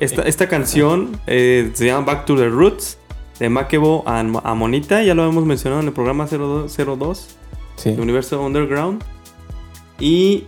Esta, 0.00 0.22
esta 0.22 0.48
canción 0.48 1.20
eh, 1.26 1.70
se 1.74 1.86
llama 1.86 2.06
Back 2.06 2.24
to 2.24 2.34
the 2.36 2.48
Roots 2.48 2.98
de 3.38 3.48
Makebo 3.48 4.02
a, 4.06 4.20
a 4.20 4.54
Monita, 4.54 5.02
ya 5.02 5.14
lo 5.14 5.26
hemos 5.28 5.44
mencionado 5.44 5.80
en 5.82 5.88
el 5.88 5.92
programa 5.94 6.26
02, 6.26 6.74
02 6.98 7.36
Sí. 7.76 7.92
de 7.92 8.00
Universo 8.02 8.40
Underground. 8.42 9.02
Y 9.98 10.44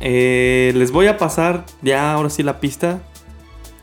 eh, 0.00 0.72
les 0.76 0.90
voy 0.92 1.06
a 1.06 1.16
pasar 1.18 1.64
ya 1.82 2.12
ahora 2.12 2.30
sí 2.30 2.42
la 2.42 2.60
pista. 2.60 3.00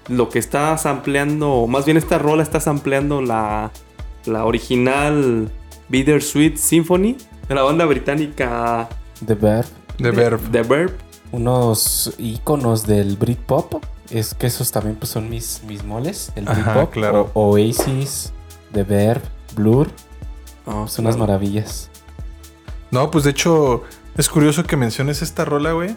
Lo 0.08 0.30
que 0.30 0.40
está 0.40 0.78
sampleando, 0.78 1.52
o 1.52 1.68
más 1.68 1.86
bien 1.86 1.98
esta 1.98 2.18
rola 2.20 2.44
está 2.44 2.60
sampleando 2.60 3.22
la, 3.22 3.72
la 4.26 4.46
original 4.46 5.50
Bittersweet 5.90 6.58
Symphony 6.58 7.18
de 7.50 7.56
la 7.56 7.64
banda 7.64 7.86
británica 7.86 8.88
The 9.26 9.34
Verb, 9.36 9.66
De 9.98 10.12
Verb. 10.12 10.40
The 10.52 10.62
Verb. 10.62 10.92
unos 11.32 12.14
iconos 12.18 12.86
del 12.86 13.18
Britpop. 13.18 13.84
Es 14.10 14.34
que 14.34 14.48
esos 14.48 14.72
también 14.72 14.96
pues, 14.96 15.10
son 15.12 15.30
mis, 15.30 15.62
mis 15.64 15.84
moles. 15.84 16.32
El 16.36 16.46
Britpop, 16.46 16.92
claro. 16.94 17.32
o- 17.34 17.52
Oasis, 17.52 18.32
The 18.72 18.84
Verb, 18.84 19.22
Blur. 19.56 19.90
Oh, 20.66 20.88
Son 20.88 21.06
unas 21.06 21.16
claro. 21.16 21.32
maravillas. 21.32 21.90
No, 22.92 23.10
pues 23.12 23.24
de 23.24 23.32
hecho 23.32 23.84
es 24.18 24.30
curioso 24.30 24.64
que 24.64 24.78
menciones 24.78 25.22
esta 25.22 25.44
rola, 25.46 25.72
güey. 25.74 25.96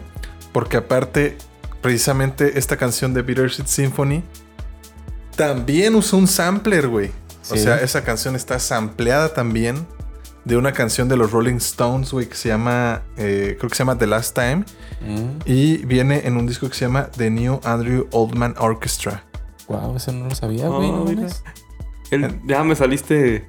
Porque 0.51 0.77
aparte, 0.77 1.37
precisamente 1.81 2.57
esta 2.59 2.77
canción 2.77 3.13
de 3.13 3.21
Bittersweet 3.21 3.67
Symphony 3.67 4.23
también 5.35 5.95
usó 5.95 6.17
un 6.17 6.27
sampler, 6.27 6.87
güey. 6.87 7.11
O 7.51 7.55
sea, 7.55 7.77
esa 7.81 8.03
canción 8.03 8.35
está 8.35 8.59
sampleada 8.59 9.33
también 9.33 9.87
de 10.45 10.57
una 10.57 10.71
canción 10.71 11.07
de 11.09 11.17
los 11.17 11.31
Rolling 11.31 11.55
Stones, 11.57 12.11
güey, 12.11 12.27
que 12.27 12.35
se 12.35 12.49
llama, 12.49 13.01
eh, 13.17 13.55
creo 13.59 13.69
que 13.69 13.75
se 13.75 13.79
llama 13.83 13.97
The 13.97 14.07
Last 14.07 14.35
Time. 14.35 14.63
Mm, 15.01 15.39
Y 15.45 15.77
viene 15.85 16.21
en 16.25 16.37
un 16.37 16.47
disco 16.47 16.67
que 16.69 16.75
se 16.75 16.85
llama 16.85 17.09
The 17.15 17.29
New 17.29 17.59
Andrew 17.63 18.07
Oldman 18.11 18.55
Orchestra. 18.57 19.23
wow, 19.67 19.95
eso 19.95 20.11
no 20.11 20.25
lo 20.29 20.33
sabía, 20.35 20.69
Oh, 20.69 20.79
güey. 21.03 21.15
no. 21.15 21.27
El- 22.11 22.39
ya 22.47 22.63
me 22.63 22.75
saliste 22.75 23.47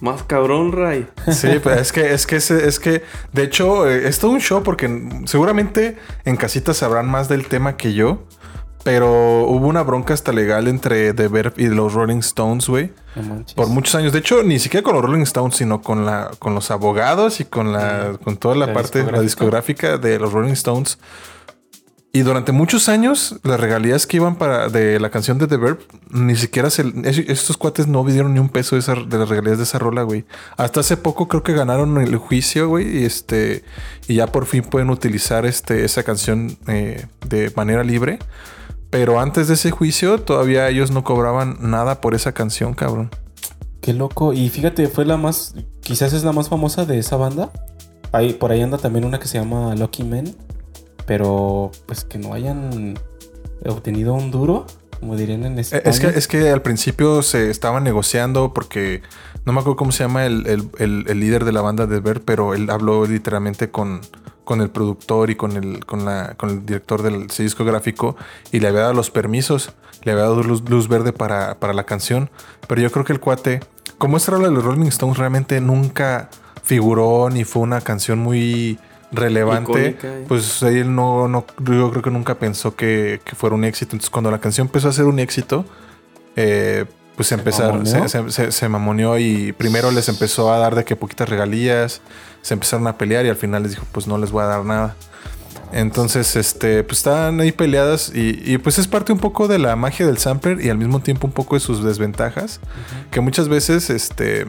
más 0.00 0.24
cabrón, 0.24 0.72
Ray. 0.72 1.06
Sí, 1.30 1.48
pues 1.62 1.80
es 1.80 1.92
que, 1.92 2.12
es 2.12 2.26
que, 2.26 2.36
ese- 2.36 2.66
es 2.66 2.80
que, 2.80 3.02
de 3.32 3.42
hecho, 3.44 3.88
eh, 3.88 4.08
es 4.08 4.18
todo 4.18 4.32
un 4.32 4.40
show 4.40 4.64
porque 4.64 4.88
seguramente 5.26 5.96
en 6.24 6.34
casita 6.36 6.74
sabrán 6.74 7.08
más 7.08 7.28
del 7.28 7.46
tema 7.46 7.76
que 7.76 7.94
yo. 7.94 8.24
Pero 8.84 9.44
hubo 9.46 9.68
una 9.68 9.82
bronca 9.82 10.12
hasta 10.12 10.32
legal 10.32 10.66
entre 10.66 11.14
The 11.14 11.28
Verb 11.28 11.54
y 11.56 11.68
los 11.68 11.92
Rolling 11.94 12.18
Stones, 12.18 12.66
güey. 12.68 12.90
No. 13.14 13.44
Por 13.54 13.68
muchos 13.68 13.94
años. 13.94 14.12
De 14.12 14.18
hecho, 14.18 14.42
ni 14.42 14.58
siquiera 14.58 14.82
con 14.82 14.94
los 14.94 15.04
Rolling 15.04 15.22
Stones, 15.22 15.56
sino 15.56 15.82
con 15.82 16.04
la, 16.04 16.30
con 16.40 16.54
los 16.54 16.70
abogados 16.72 17.38
y 17.40 17.44
con 17.44 17.72
la, 17.72 18.18
con 18.24 18.36
toda 18.36 18.56
la, 18.56 18.66
La 18.66 18.72
parte, 18.72 19.04
la 19.10 19.20
discográfica. 19.20 19.98
de 19.98 20.18
los 20.18 20.32
Rolling 20.32 20.52
Stones. 20.52 20.98
Y 22.14 22.22
durante 22.22 22.52
muchos 22.52 22.90
años, 22.90 23.36
las 23.42 23.58
regalías 23.58 24.06
que 24.06 24.18
iban 24.18 24.36
para 24.36 24.68
de 24.68 25.00
la 25.00 25.08
canción 25.10 25.38
de 25.38 25.46
The 25.46 25.56
Verb, 25.56 25.78
ni 26.10 26.34
siquiera 26.36 26.68
se, 26.68 26.84
es- 27.04 27.18
estos 27.18 27.56
cuates 27.56 27.86
no 27.86 28.04
dieron 28.04 28.34
ni 28.34 28.40
un 28.40 28.50
peso 28.50 28.74
de, 28.76 28.80
esa- 28.80 28.94
de 28.96 29.16
las 29.16 29.28
regalías 29.30 29.56
de 29.56 29.64
esa 29.64 29.78
rola, 29.78 30.02
güey. 30.02 30.26
Hasta 30.58 30.80
hace 30.80 30.98
poco 30.98 31.26
creo 31.28 31.42
que 31.42 31.54
ganaron 31.54 31.96
el 31.98 32.16
juicio, 32.16 32.68
güey, 32.68 32.98
y 32.98 33.04
este, 33.06 33.64
y 34.08 34.16
ya 34.16 34.26
por 34.26 34.44
fin 34.44 34.62
pueden 34.62 34.90
utilizar 34.90 35.46
este, 35.46 35.84
esa 35.86 36.02
canción 36.02 36.58
eh, 36.66 37.06
de 37.26 37.50
manera 37.56 37.82
libre. 37.82 38.18
Pero 38.92 39.18
antes 39.18 39.48
de 39.48 39.54
ese 39.54 39.70
juicio, 39.70 40.18
todavía 40.20 40.68
ellos 40.68 40.90
no 40.90 41.02
cobraban 41.02 41.56
nada 41.60 42.00
por 42.02 42.14
esa 42.14 42.32
canción, 42.32 42.74
cabrón. 42.74 43.10
Qué 43.80 43.94
loco. 43.94 44.32
Y 44.34 44.48
fíjate, 44.50 44.86
fue 44.86 45.04
la 45.06 45.16
más. 45.16 45.54
Quizás 45.80 46.12
es 46.12 46.22
la 46.24 46.32
más 46.32 46.48
famosa 46.50 46.84
de 46.84 46.98
esa 46.98 47.16
banda. 47.16 47.50
Ahí, 48.12 48.34
por 48.34 48.52
ahí 48.52 48.60
anda 48.60 48.76
también 48.76 49.06
una 49.06 49.18
que 49.18 49.26
se 49.26 49.38
llama 49.38 49.74
Lucky 49.74 50.04
Men. 50.04 50.36
Pero 51.06 51.70
pues 51.86 52.04
que 52.04 52.18
no 52.18 52.34
hayan 52.34 52.98
obtenido 53.66 54.12
un 54.14 54.30
duro, 54.30 54.66
como 55.00 55.16
dirían 55.16 55.44
en 55.46 55.58
Eh, 55.58 55.62
España. 55.62 55.82
Es 55.86 55.98
que, 55.98 56.06
es 56.08 56.28
que 56.28 56.50
al 56.50 56.60
principio 56.62 57.22
se 57.22 57.50
estaban 57.50 57.82
negociando 57.84 58.52
porque 58.52 59.00
no 59.46 59.52
me 59.54 59.60
acuerdo 59.60 59.76
cómo 59.76 59.90
se 59.92 60.04
llama 60.04 60.26
el, 60.26 60.46
el- 60.46 60.68
el- 60.78 61.04
el 61.08 61.18
líder 61.20 61.44
de 61.46 61.52
la 61.52 61.62
banda 61.62 61.86
de 61.86 61.98
Ver, 62.00 62.20
pero 62.20 62.54
él 62.54 62.68
habló 62.70 63.06
literalmente 63.06 63.70
con, 63.70 64.00
con 64.52 64.60
el 64.60 64.68
productor 64.68 65.30
y 65.30 65.34
con 65.34 65.56
el, 65.56 65.86
con, 65.86 66.04
la, 66.04 66.34
con 66.36 66.50
el 66.50 66.66
director 66.66 67.00
del 67.00 67.30
sello 67.30 67.46
discográfico 67.46 68.16
y 68.50 68.60
le 68.60 68.68
había 68.68 68.82
dado 68.82 68.92
los 68.92 69.10
permisos, 69.10 69.72
le 70.02 70.12
había 70.12 70.24
dado 70.24 70.42
luz, 70.42 70.62
luz 70.68 70.88
verde 70.88 71.14
para, 71.14 71.54
para 71.54 71.72
la 71.72 71.84
canción. 71.84 72.28
Pero 72.68 72.82
yo 72.82 72.92
creo 72.92 73.06
que 73.06 73.14
el 73.14 73.18
cuate, 73.18 73.60
como 73.96 74.18
esta 74.18 74.32
rola 74.32 74.48
de 74.48 74.54
los 74.54 74.62
Rolling 74.62 74.88
Stones 74.88 75.16
realmente 75.16 75.58
nunca 75.62 76.28
figuró 76.62 77.30
ni 77.30 77.44
fue 77.44 77.62
una 77.62 77.80
canción 77.80 78.18
muy 78.18 78.78
relevante, 79.10 79.70
Icónica, 79.70 80.08
eh. 80.08 80.24
pues 80.28 80.62
él 80.62 80.94
no, 80.94 81.28
no, 81.28 81.46
yo 81.64 81.90
creo 81.90 82.02
que 82.02 82.10
nunca 82.10 82.34
pensó 82.34 82.76
que, 82.76 83.22
que 83.24 83.34
fuera 83.34 83.56
un 83.56 83.64
éxito. 83.64 83.96
Entonces 83.96 84.10
cuando 84.10 84.30
la 84.30 84.38
canción 84.38 84.66
empezó 84.66 84.90
a 84.90 84.92
ser 84.92 85.06
un 85.06 85.18
éxito, 85.18 85.64
eh, 86.36 86.84
pues 87.16 87.30
empezaron, 87.32 87.86
se, 87.86 88.08
se, 88.08 88.30
se- 88.30 88.52
se 88.52 88.68
mamoneó 88.68 89.18
y 89.18 89.52
primero 89.52 89.90
les 89.90 90.08
empezó 90.08 90.52
a 90.52 90.58
dar 90.58 90.74
de 90.74 90.84
que 90.84 90.96
poquitas 90.96 91.28
regalías, 91.28 92.00
se 92.42 92.54
empezaron 92.54 92.86
a 92.86 92.96
pelear 92.98 93.26
y 93.26 93.28
al 93.28 93.36
final 93.36 93.62
les 93.62 93.72
dijo, 93.72 93.84
pues 93.92 94.06
no 94.06 94.18
les 94.18 94.30
voy 94.30 94.42
a 94.42 94.46
dar 94.46 94.64
nada. 94.64 94.96
Entonces, 95.72 96.36
este, 96.36 96.84
pues 96.84 96.98
están 96.98 97.40
ahí 97.40 97.50
peleadas 97.52 98.12
y, 98.14 98.40
y, 98.44 98.58
pues 98.58 98.78
es 98.78 98.86
parte 98.88 99.10
un 99.12 99.18
poco 99.18 99.48
de 99.48 99.58
la 99.58 99.74
magia 99.74 100.04
del 100.06 100.18
sampler 100.18 100.60
y 100.62 100.68
al 100.68 100.76
mismo 100.76 101.00
tiempo 101.00 101.26
un 101.26 101.32
poco 101.32 101.54
de 101.56 101.60
sus 101.60 101.82
desventajas, 101.82 102.60
que 103.10 103.20
muchas 103.22 103.48
veces, 103.48 103.88
este, 103.88 104.46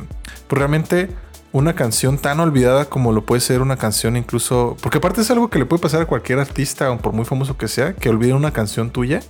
pues 0.47 0.57
realmente 0.57 1.09
una 1.53 1.75
canción 1.75 2.17
tan 2.17 2.39
olvidada 2.41 2.85
como 2.85 3.13
lo 3.13 3.23
puede 3.25 3.39
ser 3.39 3.61
una 3.61 3.77
canción 3.77 4.17
incluso, 4.17 4.75
porque 4.81 4.97
aparte 4.97 5.21
es 5.21 5.31
algo 5.31 5.49
que 5.49 5.59
le 5.59 5.65
puede 5.65 5.81
pasar 5.81 6.01
a 6.01 6.05
cualquier 6.07 6.39
artista, 6.39 6.97
por 6.97 7.13
muy 7.13 7.23
famoso 7.25 7.55
que 7.57 7.67
sea, 7.69 7.93
que 7.93 8.09
olvide 8.09 8.33
una 8.33 8.51
canción 8.51 8.89
tuya. 8.89 9.21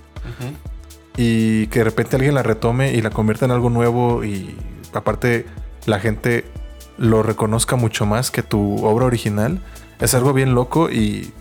Y 1.16 1.68
que 1.68 1.80
de 1.80 1.84
repente 1.84 2.16
alguien 2.16 2.34
la 2.34 2.42
retome 2.42 2.92
y 2.92 3.00
la 3.00 3.10
convierta 3.10 3.44
en 3.44 3.52
algo 3.52 3.70
nuevo 3.70 4.24
y 4.24 4.56
aparte 4.92 5.46
la 5.86 6.00
gente 6.00 6.44
lo 6.98 7.22
reconozca 7.22 7.76
mucho 7.76 8.06
más 8.06 8.30
que 8.30 8.42
tu 8.42 8.84
obra 8.84 9.06
original. 9.06 9.60
Es 10.00 10.14
algo 10.14 10.32
bien 10.32 10.54
loco 10.54 10.90
y, 10.90 11.32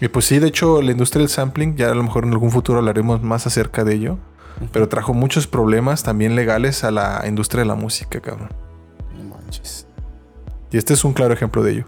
y 0.00 0.08
pues 0.08 0.26
sí, 0.26 0.38
de 0.38 0.48
hecho 0.48 0.82
la 0.82 0.92
industria 0.92 1.20
del 1.20 1.28
sampling, 1.28 1.76
ya 1.76 1.90
a 1.90 1.94
lo 1.94 2.02
mejor 2.02 2.24
en 2.24 2.32
algún 2.32 2.50
futuro 2.50 2.78
hablaremos 2.78 3.22
más 3.22 3.46
acerca 3.46 3.84
de 3.84 3.94
ello, 3.94 4.18
pero 4.72 4.88
trajo 4.88 5.14
muchos 5.14 5.46
problemas 5.46 6.02
también 6.02 6.36
legales 6.36 6.84
a 6.84 6.90
la 6.90 7.24
industria 7.26 7.62
de 7.62 7.68
la 7.68 7.74
música, 7.74 8.20
cabrón. 8.20 8.50
No 9.16 9.34
manches. 9.34 9.86
Y 10.70 10.76
este 10.76 10.94
es 10.94 11.04
un 11.04 11.12
claro 11.12 11.32
ejemplo 11.32 11.62
de 11.62 11.72
ello. 11.72 11.84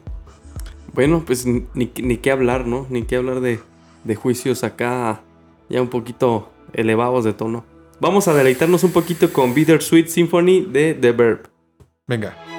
Bueno, 0.94 1.24
pues 1.26 1.44
ni, 1.44 1.66
ni 1.74 2.16
qué 2.18 2.30
hablar, 2.30 2.66
¿no? 2.66 2.86
Ni 2.88 3.02
qué 3.02 3.16
hablar 3.16 3.40
de, 3.40 3.60
de 4.04 4.14
juicios 4.14 4.64
acá 4.64 5.20
ya 5.68 5.80
un 5.80 5.88
poquito 5.88 6.50
elevados 6.74 7.24
de 7.24 7.32
tono. 7.32 7.64
Vamos 8.00 8.28
a 8.28 8.34
deleitarnos 8.34 8.84
un 8.84 8.92
poquito 8.92 9.32
con 9.32 9.54
Bittersweet 9.54 10.08
Symphony 10.08 10.66
de 10.66 10.94
The 10.94 11.12
Verb. 11.12 11.48
Venga. 12.06 12.53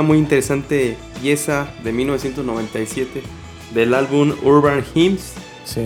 Una 0.00 0.08
muy 0.08 0.18
interesante 0.18 0.96
pieza 1.20 1.68
de 1.84 1.92
1997 1.92 3.22
del 3.74 3.94
álbum 3.94 4.34
Urban 4.42 4.84
Hymns. 4.94 5.32
Sí. 5.64 5.82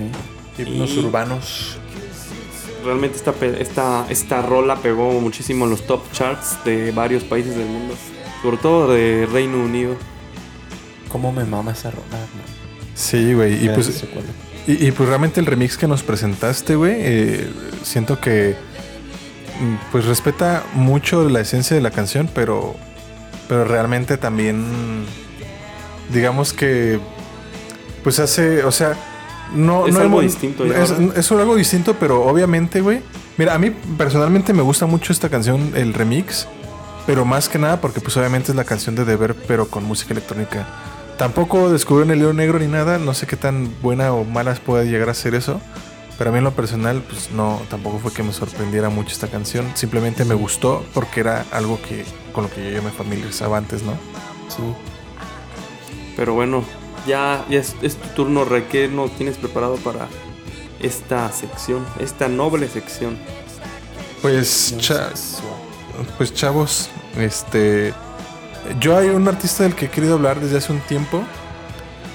Himnos 0.56 0.90
Y- 0.92 0.98
urbanos. 1.00 1.78
Realmente 2.84 3.16
esta, 3.16 3.34
esta, 3.58 4.06
esta 4.10 4.42
rola 4.42 4.76
pegó 4.76 5.18
muchísimo 5.20 5.64
en 5.64 5.70
los 5.70 5.86
top 5.86 6.02
charts 6.12 6.58
de 6.64 6.92
varios 6.92 7.24
países 7.24 7.56
del 7.56 7.66
mundo. 7.66 7.94
Sobre 8.42 8.58
todo 8.58 8.92
de 8.92 9.26
Reino 9.32 9.58
Unido. 9.58 9.96
¿Cómo 11.08 11.32
me 11.32 11.44
mama 11.44 11.72
esa 11.72 11.90
rola, 11.90 12.04
man? 12.10 12.44
Sí, 12.94 13.32
güey. 13.34 13.64
Y 13.64 13.68
pues, 13.70 14.04
y, 14.66 14.90
pues 14.92 15.08
realmente 15.08 15.40
el 15.40 15.46
remix 15.46 15.76
que 15.76 15.88
nos 15.88 16.02
presentaste, 16.02 16.76
güey, 16.76 16.94
eh, 16.98 17.50
siento 17.82 18.20
que 18.20 18.54
mm, 19.60 19.90
pues 19.90 20.04
respeta 20.04 20.62
mucho 20.74 21.28
la 21.28 21.40
esencia 21.40 21.74
de 21.74 21.82
la 21.82 21.90
canción, 21.90 22.28
pero, 22.34 22.76
pero 23.48 23.64
realmente 23.64 24.16
también, 24.16 25.04
digamos 26.12 26.52
que, 26.52 26.98
pues 28.02 28.18
hace, 28.18 28.64
o 28.64 28.72
sea, 28.72 28.94
no... 29.54 29.86
Es 29.86 29.94
no 29.94 30.00
algo 30.00 30.20
hemos- 30.20 30.32
distinto 30.32 30.64
Es, 30.64 31.30
algo 31.32 31.56
distinto, 31.56 31.96
pero 31.98 32.24
obviamente, 32.24 32.80
güey. 32.80 33.00
Mira, 33.36 33.54
a 33.54 33.58
mí 33.58 33.70
personalmente 33.98 34.52
me 34.52 34.62
gusta 34.62 34.86
mucho 34.86 35.12
esta 35.12 35.28
canción, 35.28 35.72
el 35.74 35.92
remix, 35.92 36.46
pero 37.06 37.24
más 37.24 37.48
que 37.48 37.58
nada 37.58 37.80
porque 37.80 38.00
pues 38.00 38.16
obviamente 38.16 38.52
es 38.52 38.56
la 38.56 38.64
canción 38.64 38.94
de 38.94 39.04
Deber, 39.04 39.34
pero 39.48 39.68
con 39.68 39.84
música 39.84 40.12
electrónica. 40.12 40.66
Tampoco 41.18 41.68
descubrieron 41.70 42.10
el 42.12 42.18
hilo 42.20 42.32
negro 42.32 42.58
ni 42.58 42.66
nada. 42.66 42.98
No 42.98 43.12
sé 43.14 43.26
qué 43.26 43.36
tan 43.36 43.70
buena 43.82 44.12
o 44.12 44.24
mala 44.24 44.54
puede 44.54 44.86
llegar 44.88 45.08
a 45.10 45.14
ser 45.14 45.34
eso. 45.34 45.60
Pero 46.16 46.30
a 46.30 46.32
mí 46.32 46.38
en 46.38 46.44
lo 46.44 46.52
personal, 46.52 47.02
pues 47.08 47.30
no, 47.32 47.60
tampoco 47.68 47.98
fue 47.98 48.12
que 48.12 48.22
me 48.22 48.32
sorprendiera 48.32 48.88
mucho 48.88 49.12
esta 49.12 49.26
canción. 49.28 49.70
Simplemente 49.74 50.24
me 50.24 50.34
gustó 50.34 50.84
porque 50.94 51.20
era 51.20 51.44
algo 51.50 51.80
que 51.82 52.04
con 52.32 52.44
lo 52.44 52.50
que 52.50 52.64
yo 52.64 52.70
ya 52.70 52.82
me 52.82 52.90
familiarizaba 52.90 53.58
antes, 53.58 53.82
¿no? 53.82 53.92
Sí. 54.48 54.62
Pero 56.16 56.34
bueno, 56.34 56.62
ya, 57.06 57.44
ya 57.50 57.58
es, 57.58 57.74
es 57.82 57.96
tu 57.96 58.08
turno, 58.10 58.44
Rey. 58.44 58.66
¿Qué 58.70 58.86
nos 58.86 59.10
tienes 59.16 59.36
preparado 59.38 59.74
para 59.76 60.06
esta 60.80 61.30
sección? 61.32 61.84
Esta 61.98 62.28
noble 62.28 62.68
sección. 62.68 63.18
Pues, 64.22 64.74
cha- 64.78 65.10
pues 66.16 66.32
chavos, 66.32 66.88
este, 67.18 67.92
yo 68.80 68.96
hay 68.96 69.08
un 69.08 69.26
artista 69.28 69.64
del 69.64 69.74
que 69.74 69.86
he 69.86 69.90
querido 69.90 70.14
hablar 70.14 70.40
desde 70.40 70.58
hace 70.58 70.72
un 70.72 70.80
tiempo. 70.80 71.22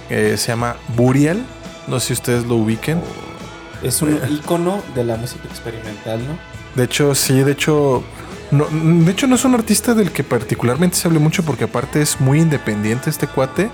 eh, 0.09 0.35
se 0.38 0.47
llama 0.47 0.77
Burial. 0.95 1.45
No 1.88 1.99
sé 1.99 2.07
si 2.07 2.13
ustedes 2.13 2.45
lo 2.45 2.55
ubiquen. 2.55 3.01
Es 3.84 4.01
un 4.01 4.19
icono 4.30 4.84
de 4.95 5.03
la 5.03 5.15
música 5.15 5.47
experimental, 5.47 6.19
¿no? 6.19 6.38
De 6.76 6.84
hecho, 6.84 7.15
sí, 7.15 7.41
de 7.41 7.53
hecho, 7.53 8.03
no, 8.51 8.68
de 8.69 9.11
hecho 9.11 9.27
no 9.27 9.35
es 9.35 9.45
un 9.45 9.53
artista 9.53 9.93
del 9.93 10.11
que 10.11 10.23
particularmente 10.23 10.97
se 10.97 11.07
hable 11.07 11.19
mucho 11.19 11.43
porque 11.43 11.65
aparte 11.65 12.01
es 12.01 12.19
muy 12.19 12.39
independiente 12.39 13.10
este 13.10 13.27
cuate. 13.27 13.69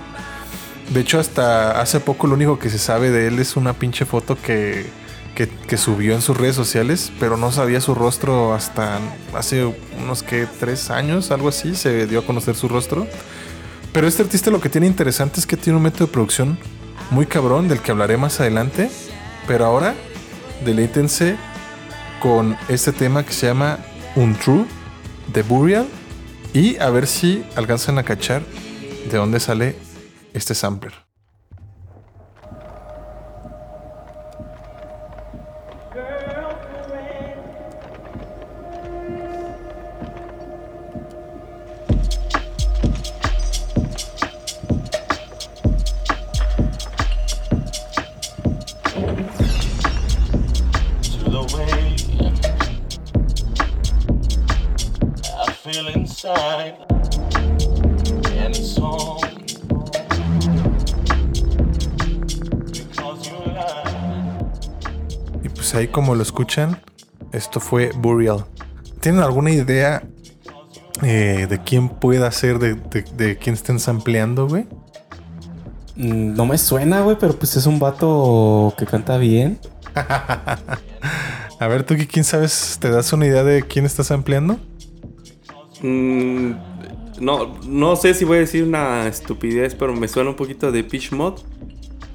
De 0.90 1.00
hecho, 1.00 1.20
hasta 1.20 1.82
hace 1.82 2.00
poco 2.00 2.28
lo 2.28 2.36
único 2.36 2.60
que 2.60 2.70
se 2.70 2.78
sabe 2.78 3.10
de 3.10 3.28
él 3.28 3.40
es 3.40 3.56
una 3.56 3.74
pinche 3.74 4.06
foto 4.06 4.38
que, 4.40 4.86
que, 5.34 5.50
que 5.50 5.78
subió 5.78 6.14
en 6.14 6.22
sus 6.22 6.38
redes 6.38 6.56
sociales, 6.56 7.12
pero 7.20 7.38
no 7.38 7.52
sabía 7.52 7.82
su 7.82 7.96
rostro 7.96 8.54
hasta 8.54 9.00
hace 9.34 9.66
unos 10.04 10.22
que 10.22 10.48
tres 10.60 10.92
años, 10.92 11.32
algo 11.32 11.50
así, 11.50 11.76
se 11.76 12.06
dio 12.06 12.20
a 12.20 12.26
conocer 12.26 12.56
su 12.56 12.68
rostro. 12.68 13.08
Pero 13.92 14.08
este 14.08 14.24
artista 14.24 14.52
lo 14.52 14.60
que 14.60 14.70
tiene 14.70 14.88
interesante 14.88 15.40
es 15.40 15.48
que 15.48 15.58
tiene 15.58 15.78
un 15.78 15.84
método 15.84 16.08
de 16.08 16.12
producción 16.12 16.58
muy 17.12 17.26
cabrón, 17.26 17.68
del 17.68 17.82
que 17.82 17.92
hablaré 17.92 18.18
más 18.18 18.40
adelante. 18.40 18.90
Pero 19.48 19.66
ahora, 19.66 19.94
deleítense 20.64 21.38
con 22.20 22.58
este 22.68 22.92
tema 22.92 23.24
que 23.24 23.34
se 23.34 23.48
llama 23.48 23.80
Untrue 24.16 24.66
de 25.34 25.44
Burial 25.44 25.88
y 26.54 26.78
a 26.78 26.90
ver 26.90 27.06
si 27.06 27.46
alcanzan 27.56 27.98
a 28.00 28.04
cachar 28.04 28.42
de 29.12 29.18
dónde 29.18 29.40
sale 29.40 29.76
este 30.34 30.56
sampler. 30.56 31.05
Como 66.06 66.18
lo 66.18 66.22
escuchan, 66.22 66.80
esto 67.32 67.60
fue 67.60 67.90
Burial. 67.96 68.46
¿Tienen 69.00 69.22
alguna 69.22 69.50
idea 69.50 70.04
eh, 71.02 71.48
de 71.50 71.64
quién 71.64 71.90
pueda 71.90 72.32
ser, 72.32 72.60
de, 72.60 72.76
de, 72.76 73.02
de 73.18 73.38
quién 73.38 73.56
estén 73.56 73.80
sampleando, 73.80 74.48
güey? 74.48 74.68
Mm, 75.96 76.36
No 76.36 76.46
me 76.46 76.60
suena, 76.60 77.02
güey, 77.02 77.18
pero 77.20 77.34
pues 77.36 77.58
es 77.58 77.66
un 77.66 77.80
vato 77.80 78.72
que 78.78 78.86
canta 78.86 79.18
bien. 79.18 79.60
A 81.60 81.68
ver, 81.68 81.84
tú 81.84 81.96
que 81.96 82.06
quién 82.06 82.24
sabes, 82.24 82.78
¿te 82.80 82.92
das 82.92 83.12
una 83.12 83.26
idea 83.26 83.44
de 83.44 83.64
quién 83.64 83.86
estás 83.86 84.12
ampliando? 84.12 84.60
Mm, 85.82 86.52
no, 87.20 87.56
no 87.66 87.96
sé 87.96 88.14
si 88.14 88.26
voy 88.26 88.38
a 88.38 88.42
decir 88.42 88.64
una 88.64 89.08
estupidez, 89.08 89.74
pero 89.74 89.96
me 89.96 90.08
suena 90.08 90.30
un 90.30 90.36
poquito 90.36 90.72
de 90.72 90.84
Pitch 90.84 91.14
Mod. 91.14 91.40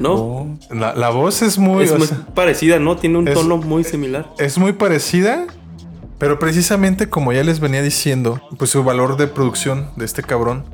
¿No? 0.00 0.14
Oh, 0.14 0.58
La, 0.70 0.94
la 0.94 1.10
voz 1.10 1.42
es 1.42 1.58
muy, 1.58 1.84
es 1.84 1.96
muy 1.96 2.06
sea, 2.08 2.26
parecida, 2.34 2.78
¿no? 2.80 2.96
Tiene 2.96 3.18
un 3.18 3.28
es- 3.28 3.34
tono 3.34 3.56
muy 3.58 3.84
similar. 3.84 4.28
es 4.38 4.58
muy 4.58 4.72
parecida, 4.72 5.46
pero 6.18 6.38
precisamente 6.38 7.08
como 7.08 7.32
ya 7.32 7.44
les 7.44 7.60
venía 7.60 7.82
diciendo, 7.82 8.40
pues 8.58 8.70
su 8.70 8.82
valor 8.82 9.16
de 9.18 9.26
producción 9.28 9.90
de 9.96 10.04
este 10.06 10.22
cabrón, 10.22 10.64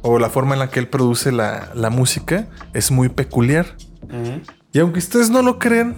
o 0.00 0.18
la 0.18 0.30
forma 0.30 0.54
en 0.54 0.60
la 0.60 0.70
que 0.70 0.80
él 0.80 0.88
produce 0.88 1.30
la, 1.32 1.70
la 1.74 1.90
música, 1.90 2.48
es 2.72 2.90
muy 2.90 3.08
peculiar. 3.08 3.66
Y 4.72 4.78
aunque 4.78 4.98
ustedes 5.00 5.28
no 5.30 5.42
lo 5.42 5.58
crean, 5.58 5.96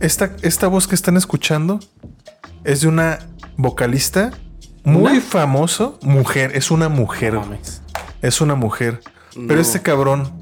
esta, 0.00 0.34
esta 0.42 0.66
voz 0.66 0.86
que 0.88 0.94
están 0.94 1.16
escuchando 1.16 1.78
es 2.64 2.80
de 2.82 2.88
una 2.88 3.18
vocalista 3.56 4.30
muy 4.84 5.20
famoso, 5.20 5.98
mujer, 6.02 6.52
es 6.54 6.70
una 6.70 6.88
mujer. 6.88 7.34
mames. 7.34 7.82
Es 8.22 8.40
una 8.40 8.54
mujer. 8.54 9.00
Pero 9.48 9.60
este 9.60 9.80
cabrón 9.82 10.32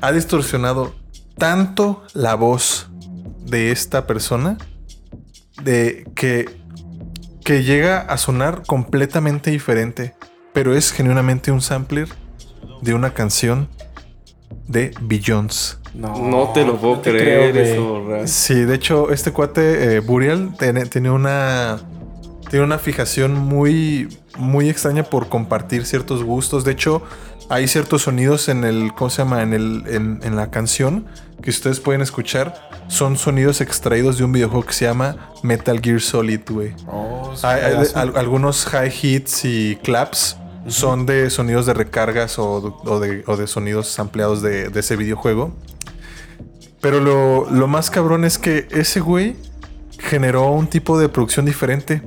ha 0.00 0.12
distorsionado 0.12 0.94
tanto 1.36 2.02
la 2.14 2.34
voz 2.34 2.88
de 3.44 3.70
esta 3.70 4.06
persona 4.06 4.58
de 5.62 6.10
que, 6.14 6.46
que 7.44 7.62
llega 7.62 8.00
a 8.00 8.16
sonar 8.18 8.62
completamente 8.66 9.50
diferente. 9.50 10.14
Pero 10.52 10.74
es 10.74 10.92
genuinamente 10.92 11.52
un 11.52 11.60
sampler 11.60 12.08
de 12.80 12.94
una 12.94 13.12
canción 13.12 13.68
de 14.66 14.92
Billions. 15.02 15.78
No, 15.94 16.18
No 16.18 16.52
te 16.52 16.64
lo 16.64 16.76
puedo 16.76 16.96
no 16.96 17.02
creer 17.02 17.52
creo, 17.52 18.16
eso. 18.16 18.26
Sí, 18.26 18.54
de 18.54 18.74
hecho, 18.74 19.10
este 19.10 19.32
cuate, 19.32 19.96
eh, 19.96 20.00
Burial, 20.00 20.54
tiene, 20.58 20.86
tiene 20.86 21.10
una. 21.10 21.78
Tiene 22.50 22.64
una 22.64 22.78
fijación 22.78 23.34
muy. 23.34 24.08
muy 24.38 24.68
extraña 24.68 25.04
por 25.04 25.28
compartir 25.28 25.84
ciertos 25.84 26.22
gustos. 26.22 26.64
De 26.64 26.72
hecho, 26.72 27.02
hay 27.48 27.68
ciertos 27.68 28.02
sonidos 28.02 28.48
en 28.48 28.64
el. 28.64 28.92
¿Cómo 28.94 29.10
se 29.10 29.18
llama? 29.22 29.42
En 29.42 29.52
el. 29.52 29.84
en, 29.88 30.20
en 30.22 30.36
la 30.36 30.50
canción 30.50 31.06
que 31.42 31.50
ustedes 31.50 31.80
pueden 31.80 32.02
escuchar. 32.02 32.68
Son 32.88 33.16
sonidos 33.16 33.60
extraídos 33.60 34.18
de 34.18 34.24
un 34.24 34.32
videojuego 34.32 34.64
que 34.66 34.72
se 34.72 34.84
llama 34.84 35.30
Metal 35.42 35.80
Gear 35.80 36.00
Solid, 36.00 36.40
güey. 36.48 36.72
Oh, 36.86 37.32
Hay- 37.42 37.60
hay 37.60 37.86
al- 37.94 38.16
algunos 38.16 38.64
high 38.66 38.92
hits 39.02 39.44
y 39.44 39.76
claps 39.82 40.36
son 40.68 41.06
de 41.06 41.30
sonidos 41.30 41.66
de 41.66 41.74
recargas 41.74 42.38
o, 42.40 42.80
o 42.84 42.98
de, 43.00 43.22
o 43.26 43.36
de 43.36 43.46
sonidos 43.46 43.98
ampliados 44.00 44.42
de, 44.42 44.68
de 44.68 44.80
ese 44.80 44.96
videojuego. 44.96 45.52
Pero 46.80 47.00
lo, 47.00 47.48
lo 47.50 47.66
más 47.68 47.90
cabrón 47.90 48.24
es 48.24 48.38
que 48.38 48.66
ese 48.70 49.00
güey 49.00 49.36
generó 49.98 50.50
un 50.50 50.66
tipo 50.68 50.98
de 50.98 51.08
producción 51.08 51.46
diferente. 51.46 52.02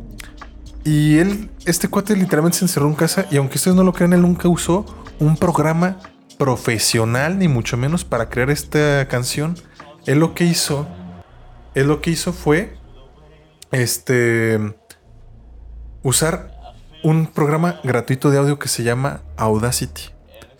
Y 0.83 1.17
él, 1.19 1.49
este 1.65 1.87
cuate 1.87 2.15
literalmente 2.15 2.57
se 2.59 2.65
encerró 2.65 2.87
en 2.87 2.95
casa 2.95 3.25
y 3.31 3.37
aunque 3.37 3.57
ustedes 3.57 3.75
no 3.75 3.83
lo 3.83 3.91
crean, 3.93 4.13
él 4.13 4.21
nunca 4.21 4.47
usó 4.47 4.85
un 5.19 5.37
programa 5.37 5.97
profesional, 6.37 7.37
ni 7.37 7.47
mucho 7.47 7.77
menos 7.77 8.05
para 8.05 8.29
crear 8.29 8.49
esta 8.49 9.07
canción. 9.07 9.55
Él 10.05 10.19
lo 10.19 10.33
que 10.33 10.45
hizo, 10.45 10.87
él 11.75 11.87
lo 11.87 12.01
que 12.01 12.11
hizo 12.11 12.33
fue, 12.33 12.77
este, 13.71 14.57
usar 16.01 16.51
un 17.03 17.27
programa 17.27 17.79
gratuito 17.83 18.31
de 18.31 18.37
audio 18.37 18.57
que 18.59 18.67
se 18.67 18.83
llama 18.83 19.21
Audacity. 19.37 20.03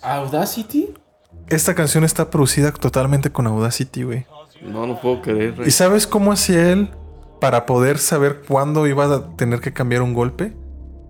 Audacity. 0.01 0.93
Esta 1.47 1.73
canción 1.73 2.03
está 2.03 2.29
producida 2.29 2.71
totalmente 2.71 3.31
con 3.31 3.47
Audacity, 3.47 4.03
güey. 4.03 4.25
No, 4.61 4.85
no 4.85 4.99
puedo 4.99 5.21
creer. 5.21 5.55
¿Y 5.65 5.71
sabes 5.71 6.05
cómo 6.05 6.31
hacía 6.31 6.71
él 6.71 6.91
para 7.39 7.65
poder 7.65 7.97
saber 7.97 8.41
cuándo 8.47 8.85
iba 8.87 9.05
a 9.05 9.35
tener 9.35 9.61
que 9.61 9.73
cambiar 9.73 10.01
un 10.01 10.13
golpe? 10.13 10.53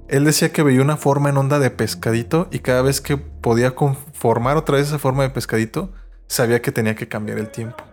Él 0.09 0.25
decía 0.25 0.51
que 0.51 0.63
veía 0.63 0.81
una 0.81 0.97
forma 0.97 1.29
en 1.29 1.37
onda 1.37 1.59
de 1.59 1.69
pescadito 1.69 2.47
y 2.51 2.59
cada 2.59 2.81
vez 2.81 2.99
que 2.99 3.17
podía 3.17 3.75
conformar 3.75 4.57
otra 4.57 4.77
vez 4.77 4.87
esa 4.87 4.97
forma 4.97 5.23
de 5.23 5.29
pescadito, 5.29 5.93
sabía 6.27 6.61
que 6.61 6.71
tenía 6.71 6.95
que 6.95 7.07
cambiar 7.07 7.37
el 7.37 7.49
tiempo. 7.49 7.83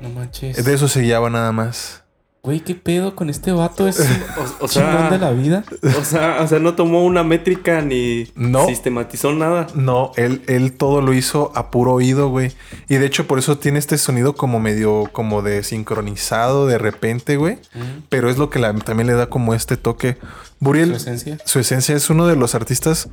No 0.00 0.08
manches. 0.08 0.64
De 0.64 0.74
eso 0.74 0.88
se 0.88 1.02
guiaba 1.02 1.28
nada 1.28 1.52
más. 1.52 2.01
Güey, 2.44 2.58
¿qué 2.58 2.74
pedo 2.74 3.14
con 3.14 3.30
este 3.30 3.52
vato? 3.52 3.86
Es 3.86 4.00
O, 4.60 4.64
o 4.64 4.68
chingón 4.68 4.90
sea, 4.98 5.10
de 5.10 5.18
la 5.20 5.30
vida. 5.30 5.62
o 5.96 6.04
sea, 6.04 6.38
o 6.42 6.48
sea, 6.48 6.58
no 6.58 6.74
tomó 6.74 7.04
una 7.04 7.22
métrica 7.22 7.80
ni 7.82 8.32
No. 8.34 8.66
sistematizó 8.66 9.32
nada. 9.32 9.68
No, 9.74 10.10
él, 10.16 10.42
él 10.48 10.72
todo 10.72 11.00
lo 11.02 11.14
hizo 11.14 11.52
a 11.54 11.70
puro 11.70 11.92
oído, 11.92 12.30
güey. 12.30 12.50
Y 12.88 12.96
de 12.96 13.06
hecho 13.06 13.28
por 13.28 13.38
eso 13.38 13.58
tiene 13.58 13.78
este 13.78 13.96
sonido 13.96 14.34
como 14.34 14.58
medio 14.58 15.08
como 15.12 15.42
de 15.42 15.62
sincronizado 15.62 16.66
de 16.66 16.78
repente, 16.78 17.36
güey. 17.36 17.58
Pero 18.08 18.28
es 18.28 18.38
lo 18.38 18.50
que 18.50 18.58
la- 18.58 18.74
también 18.74 19.06
le 19.06 19.14
da 19.14 19.28
como 19.28 19.54
este 19.54 19.76
toque. 19.76 20.18
Buriel, 20.58 20.90
Su 20.90 20.96
esencia. 20.96 21.38
su 21.44 21.58
esencia 21.60 21.94
es 21.94 22.10
uno 22.10 22.26
de 22.26 22.34
los 22.34 22.56
artistas 22.56 23.08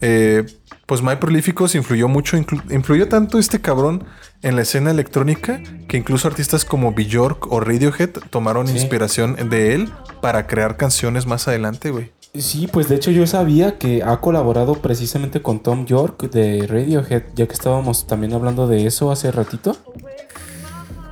eh, 0.00 0.44
pues 0.86 1.02
más 1.02 1.16
prolíficos, 1.16 1.74
influyó 1.74 2.08
mucho, 2.08 2.36
inclu- 2.36 2.62
influyó 2.74 3.08
tanto 3.08 3.38
este 3.38 3.60
cabrón 3.60 4.04
en 4.42 4.56
la 4.56 4.62
escena 4.62 4.90
electrónica 4.90 5.62
que 5.88 5.96
incluso 5.96 6.26
artistas 6.28 6.64
como 6.64 6.92
Bjork 6.92 7.52
o 7.52 7.60
Radiohead 7.60 8.10
tomaron 8.30 8.66
Sí. 8.66 8.74
inspiración 8.74 9.36
de 9.50 9.74
él 9.74 9.90
para 10.20 10.46
crear 10.46 10.76
canciones 10.76 11.26
más 11.26 11.46
adelante, 11.48 11.90
güey. 11.90 12.10
Sí, 12.34 12.68
pues 12.72 12.88
de 12.88 12.94
hecho 12.96 13.10
yo 13.10 13.26
sabía 13.26 13.76
que 13.78 14.02
ha 14.04 14.20
colaborado 14.20 14.74
precisamente 14.74 15.42
con 15.42 15.60
Tom 15.60 15.84
York 15.86 16.30
de 16.30 16.66
Radiohead, 16.66 17.24
ya 17.34 17.46
que 17.46 17.52
estábamos 17.52 18.06
también 18.06 18.32
hablando 18.34 18.66
de 18.68 18.86
eso 18.86 19.10
hace 19.10 19.30
ratito. 19.32 19.76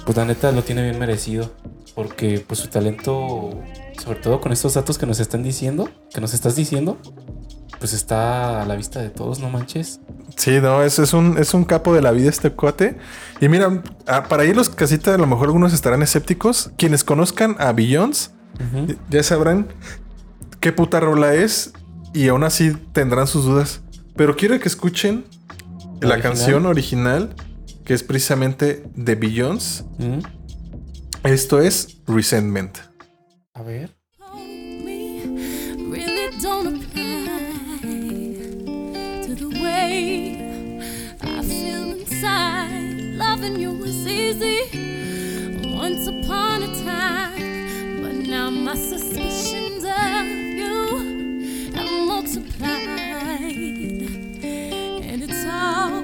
Pues 0.05 0.17
la 0.17 0.25
neta 0.25 0.53
lo 0.53 0.63
tiene 0.63 0.83
bien 0.83 0.99
merecido. 0.99 1.51
porque 1.95 2.45
pues 2.47 2.61
su 2.61 2.69
talento, 2.69 3.51
sobre 4.05 4.21
todo 4.21 4.41
con 4.41 4.53
estos 4.53 4.75
datos 4.75 4.99
que 4.99 5.07
nos 5.07 5.19
están 5.19 5.43
diciendo, 5.43 5.89
que 6.15 6.21
nos 6.21 6.33
estás 6.33 6.55
diciendo, 6.55 6.97
pues 7.79 7.93
está 7.93 8.63
a 8.63 8.67
la 8.67 8.75
vista 8.77 9.01
de 9.01 9.11
todos, 9.11 9.39
no 9.41 9.51
manches. 9.51 10.01
Sí, 10.37 10.61
no, 10.61 10.83
es, 10.83 10.99
es, 10.99 11.13
un, 11.13 11.39
es 11.39 11.55
un 11.55 11.65
capo 11.65 11.95
de 11.95 12.03
la 12.03 12.11
vida 12.13 12.31
este 12.31 12.51
cuate. 12.51 12.99
Y 13.41 13.49
mira, 13.49 13.83
ah, 14.07 14.25
para 14.29 14.45
ir 14.45 14.57
los 14.57 14.69
casitas, 14.69 15.15
a 15.15 15.19
lo 15.19 15.27
mejor 15.27 15.47
algunos 15.47 15.73
estarán 15.73 16.03
escépticos. 16.03 16.71
Quienes 16.77 17.05
conozcan 17.05 17.57
a 17.59 17.73
Billions, 17.73 18.33
ya 19.09 19.23
sabrán 19.23 19.69
qué 20.61 20.73
puta 20.73 21.01
rola 21.01 21.35
es 21.35 21.73
y 22.13 22.29
aún 22.29 22.45
así 22.45 22.73
tendrán 22.93 23.27
sus 23.27 23.45
dudas. 23.45 23.81
Pero 24.17 24.37
quiero 24.37 24.59
que 24.59 24.69
escuchen 24.69 25.25
la 26.01 26.15
¿Original? 26.15 26.21
canción 26.23 26.67
original, 26.67 27.35
que 27.85 27.95
es 27.95 28.03
precisamente 28.03 28.85
de 28.95 29.15
Billions. 29.15 29.85
Esto 31.25 31.61
es 31.61 31.99
Resentment. 32.07 32.79
A 33.55 33.63
ver. 33.63 33.98
Loving 43.41 43.61
you 43.61 43.73
was 43.73 44.05
easy 44.05 44.63
once 45.73 46.09
upon 46.09 46.65
a 46.65 46.67
time, 46.83 48.03
but 48.03 48.15
now 48.27 48.51
my 48.51 48.75
suspicions 48.75 49.85
of 49.85 50.27
you 50.59 51.71
have 51.73 51.89
multiplied, 52.05 52.83
and 54.43 55.23
it's 55.23 55.45
all 55.47 56.03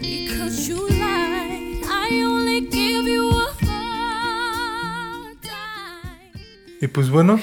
because 0.00 0.66
you 0.66 0.88
lied. 0.88 1.84
I 1.84 2.22
only 2.24 2.62
give 2.62 3.06
you 3.06 3.28
a 3.28 3.52
hard 3.66 5.36
time. 5.42 6.32
Y 6.80 6.86
pues 6.88 7.10
bueno, 7.10 7.40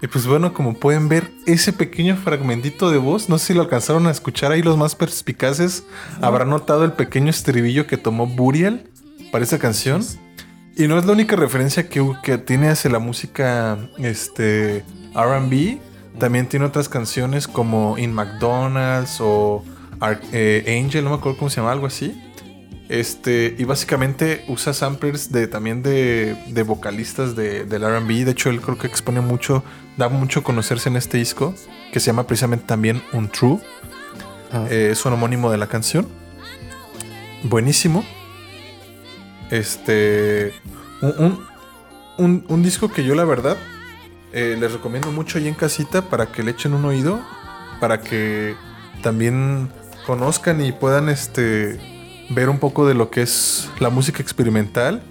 y 0.00 0.06
pues 0.06 0.26
bueno, 0.26 0.54
como 0.54 0.74
pueden 0.74 1.08
ver, 1.08 1.30
ese 1.46 1.72
pequeño 1.72 2.16
fragmentito 2.16 2.90
de 2.90 2.98
voz, 2.98 3.28
no 3.28 3.38
sé 3.38 3.46
si 3.48 3.54
lo 3.54 3.62
alcanzaron 3.62 4.06
a 4.06 4.10
escuchar 4.10 4.52
ahí 4.52 4.62
los 4.62 4.76
más 4.76 4.94
perspicaces, 4.94 5.84
habrán 6.20 6.50
notado 6.50 6.84
el 6.84 6.92
pequeño 6.92 7.30
estribillo 7.30 7.86
que 7.86 7.96
tomó 7.96 8.26
Burial 8.26 8.84
para 9.32 9.42
esta 9.44 9.58
canción. 9.58 10.04
Y 10.76 10.86
no 10.86 10.96
es 10.96 11.04
la 11.04 11.12
única 11.12 11.34
referencia 11.34 11.88
que, 11.88 12.06
que 12.22 12.38
tiene 12.38 12.68
hacia 12.68 12.88
la 12.90 13.00
música 13.00 13.76
este, 13.98 14.84
RB. 15.12 15.78
También 16.20 16.48
tiene 16.48 16.66
otras 16.66 16.88
canciones 16.88 17.48
como 17.48 17.98
In 17.98 18.12
McDonald's 18.12 19.16
o 19.20 19.64
Ar- 19.98 20.20
eh, 20.32 20.80
Angel, 20.84 21.02
no 21.02 21.10
me 21.10 21.16
acuerdo 21.16 21.36
cómo 21.38 21.50
se 21.50 21.56
llama, 21.56 21.72
algo 21.72 21.86
así. 21.86 22.22
Este, 22.88 23.54
y 23.58 23.64
básicamente 23.64 24.44
usa 24.48 24.72
samplers 24.72 25.30
de 25.32 25.46
también 25.48 25.82
de, 25.82 26.36
de 26.48 26.62
vocalistas 26.62 27.34
de, 27.36 27.64
del 27.64 27.82
RB. 27.82 28.24
De 28.24 28.30
hecho, 28.30 28.48
él 28.48 28.60
creo 28.60 28.78
que 28.78 28.86
expone 28.86 29.20
mucho, 29.20 29.62
da 29.98 30.08
mucho 30.08 30.42
conocerse 30.42 30.88
en 30.88 30.96
este 30.96 31.18
disco, 31.18 31.54
que 31.92 32.00
se 32.00 32.06
llama 32.06 32.26
precisamente 32.26 32.64
también 32.66 33.02
Untrue. 33.12 33.58
Ah. 34.52 34.66
Eh, 34.70 34.88
es 34.92 35.04
un 35.04 35.12
homónimo 35.12 35.50
de 35.50 35.58
la 35.58 35.66
canción. 35.66 36.08
Buenísimo. 37.42 38.04
Este. 39.50 40.52
Un, 41.02 41.14
un- 41.18 41.46
un- 42.18 42.44
un 42.48 42.62
disco 42.62 42.88
que 42.90 43.04
yo, 43.04 43.14
la 43.14 43.24
verdad, 43.24 43.56
eh, 44.32 44.56
les 44.58 44.72
recomiendo 44.72 45.10
mucho 45.12 45.38
ahí 45.38 45.48
en 45.48 45.54
casita 45.54 46.02
para 46.02 46.26
que 46.26 46.42
le 46.42 46.50
echen 46.52 46.74
un 46.74 46.84
oído. 46.84 47.20
Para 47.80 48.00
que 48.00 48.56
también 49.02 49.70
conozcan 50.06 50.60
y 50.64 50.72
puedan 50.72 51.08
este, 51.08 51.78
ver 52.30 52.48
un 52.48 52.58
poco 52.58 52.86
de 52.88 52.94
lo 52.94 53.10
que 53.10 53.22
es 53.22 53.68
la 53.78 53.90
música 53.90 54.20
experimental. 54.22 55.02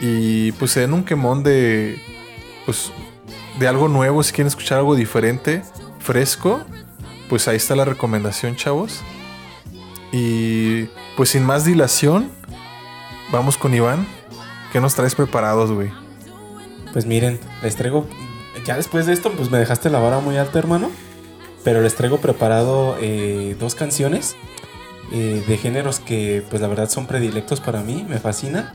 Y 0.00 0.52
pues 0.52 0.70
se 0.70 0.80
den 0.80 0.94
un 0.94 1.04
quemón 1.04 1.42
de. 1.42 2.00
Pues. 2.66 2.90
De 3.60 3.68
algo 3.68 3.88
nuevo, 3.88 4.22
si 4.22 4.32
quieren 4.32 4.46
escuchar 4.46 4.78
algo 4.78 4.94
diferente, 4.94 5.62
fresco. 5.98 6.62
Pues 7.28 7.46
ahí 7.46 7.58
está 7.58 7.76
la 7.76 7.84
recomendación, 7.84 8.56
chavos. 8.56 9.02
Y 10.12 10.84
pues 11.14 11.28
sin 11.28 11.44
más 11.44 11.66
dilación, 11.66 12.30
vamos 13.30 13.58
con 13.58 13.74
Iván. 13.74 14.06
¿Qué 14.72 14.80
nos 14.80 14.94
traes 14.94 15.14
preparados, 15.14 15.72
güey? 15.72 15.90
Pues 16.94 17.04
miren, 17.04 17.38
les 17.62 17.76
traigo. 17.76 18.06
Ya 18.64 18.76
después 18.76 19.04
de 19.04 19.12
esto, 19.12 19.30
pues 19.32 19.50
me 19.50 19.58
dejaste 19.58 19.90
la 19.90 19.98
vara 19.98 20.20
muy 20.20 20.38
alta, 20.38 20.58
hermano. 20.58 20.90
Pero 21.62 21.82
les 21.82 21.94
traigo 21.94 22.16
preparado 22.16 22.96
eh, 22.98 23.56
dos 23.60 23.74
canciones 23.74 24.36
eh, 25.12 25.44
de 25.46 25.58
géneros 25.58 26.00
que, 26.00 26.42
pues 26.48 26.62
la 26.62 26.68
verdad, 26.68 26.88
son 26.88 27.06
predilectos 27.06 27.60
para 27.60 27.82
mí, 27.82 28.06
me 28.08 28.20
fascina. 28.20 28.72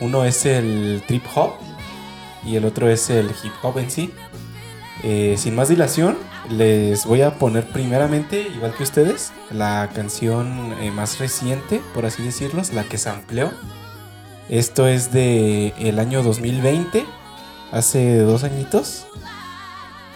Uno 0.00 0.24
es 0.24 0.46
el 0.46 1.02
trip 1.06 1.24
hop 1.34 1.52
y 2.44 2.56
el 2.56 2.64
otro 2.64 2.88
es 2.88 3.10
el 3.10 3.30
hip 3.42 3.52
hop 3.62 3.78
en 3.78 3.90
sí. 3.90 4.12
Eh, 5.02 5.34
sin 5.36 5.54
más 5.56 5.68
dilación, 5.68 6.16
les 6.48 7.06
voy 7.06 7.22
a 7.22 7.38
poner 7.38 7.66
primeramente, 7.66 8.48
igual 8.54 8.74
que 8.74 8.82
ustedes, 8.82 9.32
la 9.50 9.90
canción 9.94 10.74
eh, 10.80 10.90
más 10.90 11.18
reciente, 11.18 11.80
por 11.94 12.06
así 12.06 12.22
decirlo, 12.22 12.62
la 12.72 12.84
que 12.84 12.98
se 12.98 13.08
amplió. 13.08 13.50
Esto 14.48 14.86
es 14.86 15.12
de 15.12 15.74
el 15.78 15.98
año 15.98 16.22
2020, 16.22 17.04
hace 17.72 18.18
dos 18.18 18.44
añitos. 18.44 19.06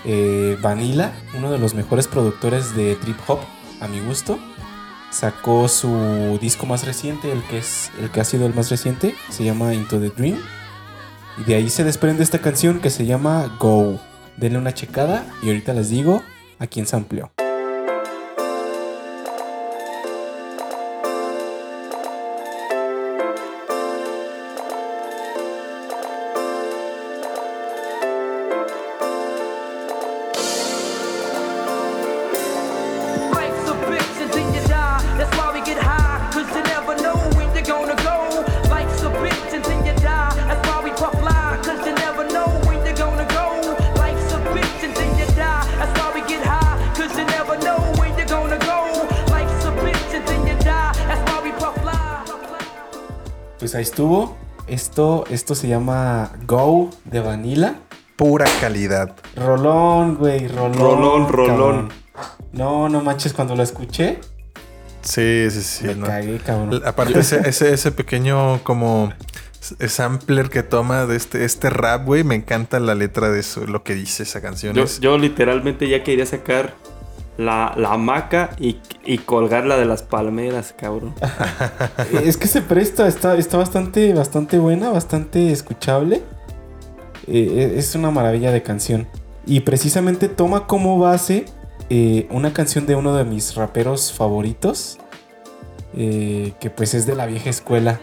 Eh, 0.05 0.57
Vanilla, 0.61 1.13
uno 1.37 1.51
de 1.51 1.59
los 1.59 1.75
mejores 1.75 2.07
productores 2.07 2.77
de 2.77 2.95
trip 2.97 3.19
hop, 3.27 3.41
a 3.81 3.89
mi 3.89 4.01
gusto, 4.01 4.39
sacó 5.11 5.69
su 5.69 6.39
disco 6.41 6.67
más 6.67 6.85
reciente, 6.85 7.33
el 7.33 7.43
que 7.45 7.59
es 7.59 7.91
el 8.01 8.11
que 8.11 8.21
ha 8.21 8.25
sido 8.25 8.47
el 8.47 8.55
más 8.55 8.71
reciente, 8.71 9.15
se 9.31 9.45
llama 9.45 9.75
Into 9.75 9.99
the 9.99 10.11
Dream. 10.11 10.39
Y 11.39 11.45
de 11.45 11.55
ahí 11.55 11.69
se 11.69 11.85
desprende 11.85 12.23
esta 12.23 12.41
canción 12.41 12.81
que 12.81 12.91
se 12.91 13.07
llama 13.07 13.57
Go. 13.59 14.01
Denle 14.37 14.59
una 14.59 14.75
checada 14.75 15.25
y 15.43 15.49
ahorita 15.49 15.73
les 15.75 15.91
digo 15.91 16.23
a 16.59 16.67
quién 16.67 16.87
se 16.87 16.97
amplió. 16.97 17.31
Esto, 54.97 55.25
esto 55.29 55.55
se 55.55 55.69
llama 55.69 56.33
Go 56.47 56.89
de 57.05 57.21
Vanilla. 57.21 57.75
Pura 58.17 58.47
calidad. 58.63 59.15
Rolón, 59.37 60.15
güey, 60.15 60.49
rolón. 60.49 60.73
Rolón, 60.73 61.29
rolón. 61.29 61.47
cabrón. 61.49 61.89
No, 62.53 62.89
no 62.89 63.03
manches, 63.03 63.35
cuando 63.35 63.55
lo 63.55 63.63
escuché, 63.63 64.21
Sí, 65.03 65.49
sí, 65.51 65.61
sí. 65.61 65.85
me 65.85 65.97
no. 65.97 66.07
cagué, 66.07 66.39
cabrón. 66.39 66.81
Aparte, 66.83 67.19
ese, 67.19 67.47
ese, 67.47 67.75
ese 67.75 67.93
pequeño 67.93 68.65
como 68.65 69.13
s- 69.61 69.87
sampler 69.91 70.49
que 70.49 70.63
toma 70.63 71.05
de 71.05 71.17
este, 71.17 71.45
este 71.45 71.69
rap, 71.69 72.07
güey, 72.07 72.25
me 72.25 72.35
encanta 72.35 72.81
la 72.81 72.95
letra 72.95 73.29
de 73.29 73.41
eso, 73.41 73.67
lo 73.67 73.83
que 73.85 73.95
dice 73.95 74.23
esa 74.23 74.41
canción. 74.41 74.75
Yo 75.03 75.19
literalmente 75.19 75.91
ya 75.91 76.03
quería 76.05 76.25
sacar 76.25 76.75
la, 77.37 77.75
la 77.77 77.93
hamaca 77.93 78.51
y, 78.59 78.79
y 79.05 79.19
colgarla 79.19 79.77
de 79.77 79.85
las 79.85 80.03
palmeras, 80.03 80.75
cabrón. 80.77 81.15
es 82.25 82.37
que 82.37 82.47
se 82.49 82.63
presta, 82.63 83.07
está, 83.09 83.37
está 83.37 83.57
bastante, 83.59 84.13
bastante 84.15 84.59
buena, 84.59 84.91
bastante 84.91 85.53
escuchable. 85.53 86.23
Eh, 87.27 87.75
es 87.77 87.95
una 87.95 88.11
maravilla 88.11 88.53
de 88.53 88.63
canción. 88.63 89.07
Y 89.47 89.61
precisamente 89.61 90.29
toma 90.29 90.67
como 90.67 90.99
base 90.99 91.45
eh, 91.91 92.27
una 92.31 92.53
canción 92.53 92.87
de 92.87 92.95
uno 92.97 93.15
de 93.17 93.25
mis 93.25 93.55
raperos 93.55 94.13
favoritos. 94.13 94.99
eh, 95.97 96.53
que 96.61 96.71
pues 96.71 96.95
es 96.95 97.07
de 97.07 97.17
la 97.17 97.27
vieja 97.27 97.51
escuela. 97.51 98.01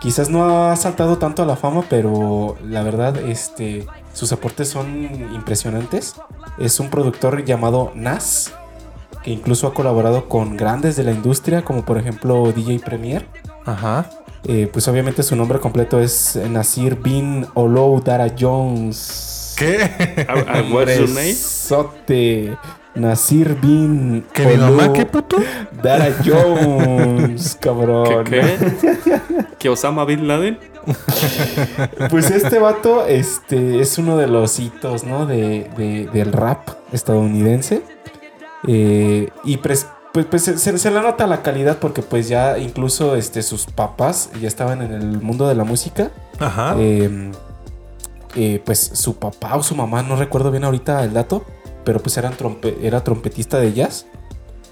Quizás 0.00 0.28
no 0.28 0.70
ha 0.70 0.76
saltado 0.76 1.18
tanto 1.18 1.42
a 1.42 1.46
la 1.46 1.56
fama, 1.56 1.84
pero 1.88 2.56
la 2.62 2.82
verdad, 2.82 3.16
este, 3.16 3.86
sus 4.12 4.32
aportes 4.32 4.68
son 4.68 5.04
impresionantes. 5.34 6.14
Es 6.58 6.78
un 6.78 6.90
productor 6.90 7.44
llamado 7.44 7.90
Nas, 7.94 8.52
que 9.24 9.30
incluso 9.30 9.66
ha 9.66 9.74
colaborado 9.74 10.28
con 10.28 10.56
grandes 10.56 10.96
de 10.96 11.04
la 11.04 11.10
industria, 11.12 11.62
como 11.64 11.84
por 11.84 11.98
ejemplo 11.98 12.52
DJ 12.52 12.78
Premier. 12.80 13.26
Ajá. 13.64 14.10
Eh, 14.46 14.68
pues 14.70 14.86
obviamente 14.88 15.22
su 15.22 15.34
nombre 15.36 15.58
completo 15.58 15.98
es 16.00 16.38
Nasir 16.50 16.96
Bin 16.96 17.46
Olou 17.54 18.02
Dara 18.02 18.26
Jones. 18.38 19.54
¿Qué? 19.56 20.26
Ah, 20.28 20.44
ah, 20.48 20.62
what's 20.70 20.98
your 20.98 21.08
name? 21.08 21.32
Sote. 21.32 22.56
Nasir 22.94 23.56
bin. 23.60 24.24
¿Que 24.32 24.46
mi 24.46 24.52
Olu 24.54 24.62
mamá 24.76 24.92
qué 24.92 25.04
puto? 25.06 25.38
Dara 25.82 26.14
Jones, 26.24 27.56
cabrón. 27.60 28.24
¿Qué? 28.24 28.42
qué? 29.02 29.20
¿Que 29.58 29.68
Osama 29.68 30.04
Bin 30.04 30.28
Laden? 30.28 30.58
Pues 32.10 32.30
este 32.30 32.58
vato 32.58 33.06
este, 33.06 33.80
es 33.80 33.98
uno 33.98 34.16
de 34.16 34.26
los 34.26 34.58
hitos, 34.60 35.04
¿no? 35.04 35.26
De, 35.26 35.68
de- 35.76 36.08
del 36.12 36.32
rap 36.32 36.68
estadounidense. 36.92 37.82
Eh, 38.66 39.28
y 39.44 39.56
pues, 39.58 39.86
pues, 40.12 40.42
se, 40.42 40.56
se 40.78 40.90
le 40.90 41.00
nota 41.00 41.26
la 41.26 41.42
calidad 41.42 41.78
porque 41.78 42.02
pues 42.02 42.28
ya 42.28 42.58
incluso 42.58 43.16
este, 43.16 43.42
sus 43.42 43.66
papás 43.66 44.30
ya 44.40 44.48
estaban 44.48 44.80
en 44.82 44.92
el 44.92 45.20
mundo 45.20 45.48
de 45.48 45.54
la 45.54 45.64
música. 45.64 46.10
Ajá. 46.38 46.76
Eh, 46.78 47.30
eh, 48.36 48.62
pues 48.64 48.78
su 48.94 49.16
papá 49.16 49.56
o 49.56 49.62
su 49.62 49.74
mamá, 49.74 50.02
no 50.02 50.16
recuerdo 50.16 50.50
bien 50.50 50.64
ahorita 50.64 51.04
el 51.04 51.12
dato, 51.12 51.44
pero 51.84 52.00
pues 52.00 52.16
eran 52.16 52.36
trompe- 52.36 52.76
era 52.82 53.04
trompetista 53.04 53.58
de 53.58 53.72
jazz. 53.72 54.06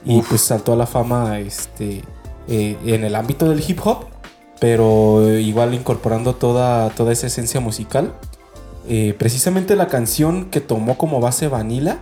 Y 0.04 0.18
Uf. 0.18 0.28
pues 0.30 0.40
saltó 0.40 0.72
a 0.72 0.76
la 0.76 0.86
fama 0.86 1.38
este, 1.38 2.02
eh, 2.48 2.76
en 2.84 3.04
el 3.04 3.14
ámbito 3.14 3.48
del 3.48 3.62
hip 3.68 3.78
hop, 3.84 4.06
pero 4.58 5.38
igual 5.38 5.74
incorporando 5.74 6.34
toda, 6.34 6.90
toda 6.90 7.12
esa 7.12 7.26
esencia 7.28 7.60
musical. 7.60 8.12
Eh, 8.88 9.14
precisamente 9.16 9.76
la 9.76 9.86
canción 9.86 10.46
que 10.46 10.60
tomó 10.60 10.98
como 10.98 11.20
base 11.20 11.46
Vanilla 11.46 11.98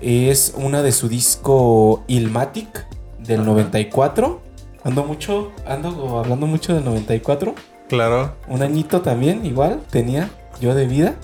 es 0.00 0.54
una 0.56 0.82
de 0.82 0.92
su 0.92 1.08
disco 1.08 2.04
Ilmatic 2.06 2.86
del 3.18 3.44
94. 3.44 4.40
Ando 4.82 5.04
mucho, 5.04 5.52
ando 5.66 6.18
hablando 6.18 6.46
mucho 6.46 6.74
del 6.74 6.84
94. 6.84 7.54
Claro. 7.88 8.34
Un 8.48 8.62
añito 8.62 9.02
también, 9.02 9.44
igual, 9.44 9.80
tenía 9.90 10.30
yo 10.60 10.74
de 10.74 10.86
vida. 10.86 11.14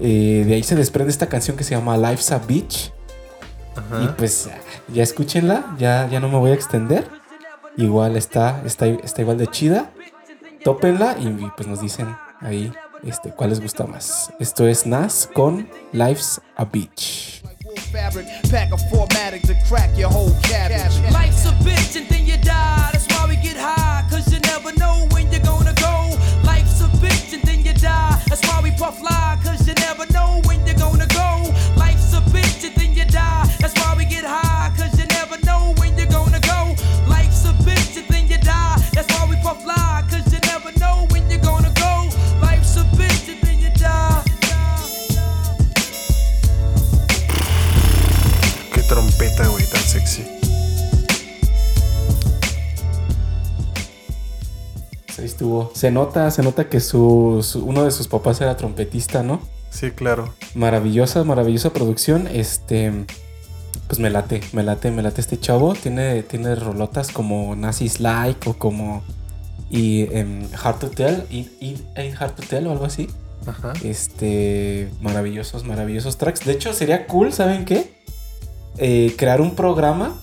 Eh, 0.00 0.44
de 0.46 0.54
ahí 0.54 0.62
se 0.62 0.76
desprende 0.76 1.10
esta 1.10 1.28
canción 1.28 1.56
que 1.56 1.64
se 1.64 1.74
llama 1.74 1.96
Life's 1.96 2.30
a 2.32 2.38
Beach. 2.38 2.92
Ajá. 3.74 4.02
Y 4.02 4.08
pues 4.08 4.50
ya 4.88 5.02
escúchenla, 5.02 5.76
ya, 5.78 6.08
ya 6.08 6.20
no 6.20 6.28
me 6.28 6.36
voy 6.36 6.50
a 6.50 6.54
extender. 6.54 7.08
Igual 7.76 8.16
está, 8.16 8.62
está, 8.66 8.86
está 8.86 9.22
igual 9.22 9.38
de 9.38 9.46
chida. 9.46 9.90
Tópenla 10.64 11.16
y, 11.18 11.28
y, 11.28 11.52
pues 11.56 11.68
nos 11.68 11.80
dicen 11.80 12.08
ahí 12.40 12.72
este, 13.04 13.30
cuál 13.30 13.50
les 13.50 13.60
gusta 13.60 13.86
más. 13.86 14.32
Esto 14.40 14.66
es 14.66 14.86
Nas 14.86 15.28
con 15.32 15.68
Life's 15.92 16.40
a 16.56 16.64
Beach. 16.64 17.42
Fabric, 17.88 18.26
pack 18.50 18.72
a 18.72 18.76
formatic 18.76 19.42
to 19.42 19.54
crack 19.66 19.96
your 19.96 20.10
whole 20.10 20.34
cabbage. 20.42 21.00
Life's 21.12 21.46
a 21.46 21.52
bitch 21.64 21.96
and 21.96 22.06
then 22.08 22.26
you 22.26 22.36
die. 22.36 22.90
That's 22.92 23.06
why 23.08 23.26
we 23.28 23.36
get 23.36 23.56
high, 23.56 24.06
cause 24.10 24.32
you 24.32 24.40
never 24.40 24.72
know 24.74 25.06
when 25.12 25.30
you're 25.32 25.42
gonna 25.42 25.74
go. 25.74 26.16
Life's 26.44 26.80
a 26.80 26.88
bitch 27.02 27.32
and 27.32 27.42
then 27.42 27.64
you 27.64 27.74
die. 27.74 28.22
That's 28.28 28.46
why 28.46 28.60
we 28.62 28.70
puff 28.72 29.00
lie, 29.02 29.38
cause 29.42 29.66
you 29.66 29.74
never 29.74 30.06
know 30.12 30.40
sexy. 49.88 50.22
Ahí 55.18 55.24
estuvo. 55.24 55.72
Se 55.74 55.90
nota, 55.90 56.30
se 56.30 56.42
nota 56.42 56.68
que 56.68 56.78
su, 56.80 57.40
su- 57.42 57.64
uno 57.64 57.84
de 57.84 57.90
sus 57.90 58.06
papás 58.06 58.40
era 58.40 58.56
trompetista, 58.56 59.22
¿no? 59.22 59.40
Sí, 59.70 59.90
claro. 59.90 60.32
Maravillosa, 60.54 61.24
maravillosa 61.24 61.72
producción. 61.72 62.28
Este, 62.28 62.92
pues 63.88 63.98
me 63.98 64.10
late, 64.10 64.40
me 64.52 64.62
late, 64.62 64.90
me 64.92 65.02
late 65.02 65.20
este 65.20 65.38
chavo. 65.40 65.74
Tiene, 65.74 66.22
tiene 66.22 66.54
rolotas 66.54 67.10
como 67.10 67.56
Nazis 67.56 67.98
Like 68.00 68.48
o 68.48 68.54
como 68.54 69.02
y 69.70 70.02
em, 70.16 70.46
Hard 70.62 70.78
to 70.78 70.90
Tell, 70.90 71.24
y, 71.30 71.76
Hard 72.18 72.36
to 72.36 72.42
Tell 72.48 72.66
o 72.68 72.72
algo 72.72 72.84
así. 72.84 73.08
Ajá. 73.46 73.72
Este, 73.82 74.88
maravillosos, 75.00 75.64
maravillosos 75.64 76.16
tracks. 76.16 76.44
De 76.44 76.52
hecho, 76.52 76.72
sería 76.72 77.06
cool, 77.06 77.32
¿saben 77.32 77.64
qué? 77.64 77.97
Eh, 78.78 79.14
crear 79.16 79.40
un 79.40 79.54
programa 79.54 80.16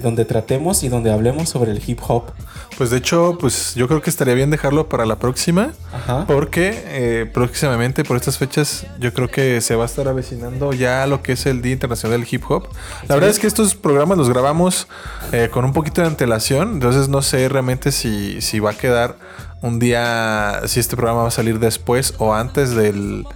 donde 0.00 0.24
tratemos 0.24 0.82
y 0.84 0.88
donde 0.88 1.12
hablemos 1.12 1.50
sobre 1.50 1.70
el 1.70 1.82
hip 1.86 2.00
hop. 2.06 2.32
Pues 2.78 2.90
de 2.90 2.96
hecho, 2.96 3.36
pues 3.38 3.74
yo 3.74 3.88
creo 3.88 4.00
que 4.00 4.08
estaría 4.08 4.32
bien 4.32 4.50
dejarlo 4.50 4.88
para 4.88 5.04
la 5.04 5.16
próxima. 5.16 5.72
Ajá. 5.92 6.26
Porque 6.26 6.82
eh, 6.86 7.30
próximamente, 7.32 8.02
por 8.04 8.16
estas 8.16 8.38
fechas, 8.38 8.86
yo 8.98 9.12
creo 9.12 9.28
que 9.28 9.60
se 9.60 9.76
va 9.76 9.82
a 9.82 9.86
estar 9.86 10.08
avecinando 10.08 10.72
ya 10.72 11.06
lo 11.06 11.22
que 11.22 11.32
es 11.32 11.44
el 11.44 11.60
Día 11.60 11.72
Internacional 11.72 12.18
del 12.18 12.28
Hip 12.30 12.44
Hop. 12.50 12.68
La 13.06 13.16
verdad 13.16 13.30
es 13.30 13.38
que 13.38 13.46
estos 13.46 13.74
programas 13.74 14.16
los 14.16 14.30
grabamos 14.30 14.88
eh, 15.32 15.50
con 15.52 15.64
un 15.64 15.74
poquito 15.74 16.00
de 16.00 16.06
antelación, 16.06 16.72
entonces 16.72 17.08
no 17.08 17.20
sé 17.20 17.48
realmente 17.48 17.92
si, 17.92 18.40
si 18.40 18.60
va 18.60 18.70
a 18.70 18.74
quedar 18.74 19.16
un 19.60 19.78
día, 19.78 20.62
si 20.66 20.80
este 20.80 20.96
programa 20.96 21.22
va 21.22 21.28
a 21.28 21.32
salir 21.32 21.58
después 21.58 22.14
o 22.18 22.34
antes 22.34 22.74
del, 22.74 23.26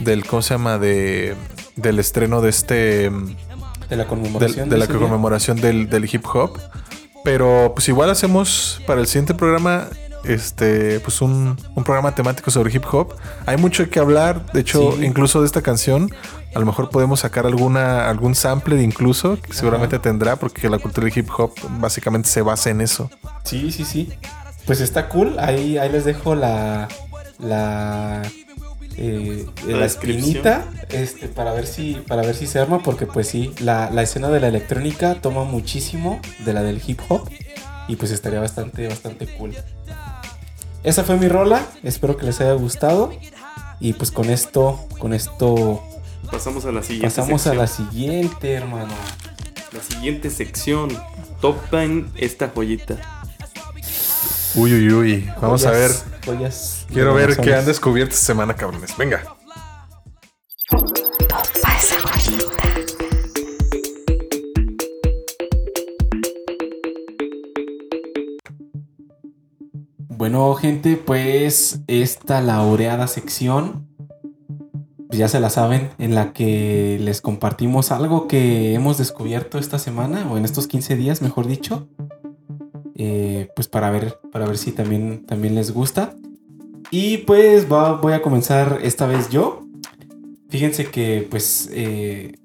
del 0.00 0.26
¿cómo 0.26 0.42
se 0.42 0.54
llama? 0.54 0.78
De, 0.78 1.34
del 1.76 1.98
estreno 1.98 2.42
de 2.42 2.50
este... 2.50 3.10
De 3.88 3.96
la 3.96 4.06
conmemoración. 4.06 4.68
de 4.68 4.86
conmemoración 4.88 5.60
del, 5.60 5.88
del 5.90 6.04
hip 6.12 6.24
hop. 6.32 6.58
Pero 7.24 7.72
pues 7.74 7.88
igual 7.88 8.10
hacemos 8.10 8.80
para 8.86 9.00
el 9.00 9.06
siguiente 9.06 9.34
programa 9.34 9.86
este 10.24 11.00
pues 11.00 11.20
un, 11.20 11.56
un 11.74 11.84
programa 11.84 12.14
temático 12.14 12.50
sobre 12.50 12.72
hip 12.74 12.84
hop. 12.92 13.14
Hay 13.46 13.56
mucho 13.56 13.88
que 13.90 13.98
hablar, 14.00 14.44
de 14.52 14.60
hecho, 14.60 14.92
Sí. 14.96 15.04
incluso 15.04 15.40
de 15.40 15.46
esta 15.46 15.62
canción, 15.62 16.10
a 16.54 16.58
lo 16.58 16.66
mejor 16.66 16.90
podemos 16.90 17.20
sacar 17.20 17.46
alguna 17.46 18.08
algún 18.08 18.34
sample 18.34 18.76
de 18.76 18.82
incluso 18.82 19.40
que 19.40 19.52
seguramente 19.52 19.98
tendrá 19.98 20.36
porque 20.36 20.68
la 20.68 20.78
cultura 20.78 21.06
del 21.08 21.16
hip 21.16 21.28
hop 21.36 21.52
básicamente 21.78 22.28
se 22.28 22.42
basa 22.42 22.70
en 22.70 22.80
eso. 22.80 23.10
Sí, 23.44 23.70
sí, 23.72 23.84
sí. 23.84 24.12
Pues 24.66 24.80
está 24.80 25.08
cool. 25.08 25.36
Ahí, 25.40 25.76
ahí 25.78 25.90
les 25.90 26.04
dejo 26.04 26.34
la. 26.36 26.88
La. 27.38 28.22
Eh, 28.96 29.46
La 29.66 29.78
la 29.78 29.86
espinita. 29.86 30.66
Este, 30.90 31.28
para 31.28 31.52
ver 31.52 31.66
si. 31.66 31.94
Para 32.06 32.22
ver 32.22 32.34
si 32.34 32.46
se 32.46 32.58
arma. 32.58 32.82
Porque 32.82 33.06
pues 33.06 33.28
sí. 33.28 33.52
La, 33.60 33.90
la 33.90 34.02
escena 34.02 34.28
de 34.28 34.40
la 34.40 34.48
electrónica 34.48 35.20
toma 35.20 35.44
muchísimo 35.44 36.20
de 36.44 36.52
la 36.52 36.62
del 36.62 36.80
hip 36.86 37.00
hop. 37.08 37.28
Y 37.88 37.96
pues 37.96 38.10
estaría 38.10 38.40
bastante, 38.40 38.88
bastante 38.88 39.26
cool. 39.26 39.54
Esa 40.84 41.04
fue 41.04 41.16
mi 41.16 41.28
rola. 41.28 41.66
Espero 41.82 42.16
que 42.16 42.26
les 42.26 42.40
haya 42.40 42.54
gustado. 42.54 43.12
Y 43.80 43.94
pues 43.94 44.10
con 44.10 44.30
esto. 44.30 44.80
Con 44.98 45.12
esto. 45.12 45.82
Pasamos 46.30 46.64
a 46.64 46.72
la 46.72 46.82
siguiente 46.82 47.08
Pasamos 47.08 47.46
a 47.46 47.54
la 47.54 47.66
siguiente, 47.66 48.52
hermano. 48.52 48.94
La 49.72 49.82
siguiente 49.82 50.30
sección. 50.30 50.88
Topan 51.40 52.10
esta 52.16 52.48
joyita. 52.48 52.96
Uy, 54.54 54.72
uy, 54.74 54.92
uy. 54.92 55.30
Vamos 55.40 55.64
a 55.66 55.70
ver. 55.70 55.90
Joyas- 56.24 56.86
Quiero 56.92 57.14
ver 57.14 57.36
qué 57.36 57.54
han 57.54 57.64
descubierto 57.66 58.14
esta 58.14 58.26
semana, 58.26 58.54
cabrones. 58.54 58.96
Venga. 58.96 59.22
Topa 60.68 61.76
esa 61.78 61.98
joyita. 62.00 62.62
Bueno, 70.08 70.54
gente, 70.54 70.96
pues 70.96 71.80
esta 71.86 72.40
laureada 72.40 73.06
sección, 73.06 73.88
pues 75.08 75.18
ya 75.18 75.28
se 75.28 75.40
la 75.40 75.50
saben, 75.50 75.90
en 75.98 76.14
la 76.14 76.32
que 76.32 76.98
les 77.00 77.20
compartimos 77.20 77.90
algo 77.92 78.28
que 78.28 78.74
hemos 78.74 78.98
descubierto 78.98 79.58
esta 79.58 79.78
semana, 79.78 80.30
o 80.30 80.36
en 80.36 80.44
estos 80.44 80.66
15 80.66 80.96
días, 80.96 81.22
mejor 81.22 81.46
dicho. 81.46 81.88
Eh, 83.04 83.48
pues 83.56 83.66
para 83.66 83.90
ver, 83.90 84.20
para 84.30 84.46
ver 84.46 84.56
si 84.56 84.70
también, 84.70 85.26
también 85.26 85.56
les 85.56 85.72
gusta. 85.72 86.14
Y 86.92 87.18
pues 87.18 87.66
va- 87.70 87.94
voy 87.96 88.12
a 88.12 88.22
comenzar 88.22 88.78
esta 88.82 89.06
vez 89.08 89.28
yo. 89.28 89.66
Fíjense 90.50 90.86
que 90.86 91.26
pues 91.28 91.68
eh, 91.72 92.36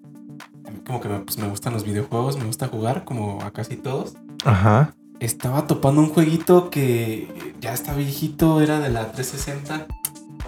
como 0.87 0.99
que 0.99 1.09
me, 1.09 1.19
pues, 1.19 1.37
me 1.37 1.47
gustan 1.47 1.73
los 1.73 1.83
videojuegos, 1.83 2.37
me 2.39 2.45
gusta 2.45 2.67
jugar 2.69 3.03
como 3.05 3.39
a 3.43 3.51
casi 3.51 3.75
todos 3.75 4.13
Ajá. 4.45 4.95
estaba 5.19 5.67
topando 5.67 6.01
un 6.01 6.09
jueguito 6.09 6.71
que 6.71 7.27
ya 7.61 7.73
está 7.73 7.93
viejito, 7.93 8.59
era 8.61 8.79
de 8.79 8.89
la 8.89 9.11
360, 9.11 9.85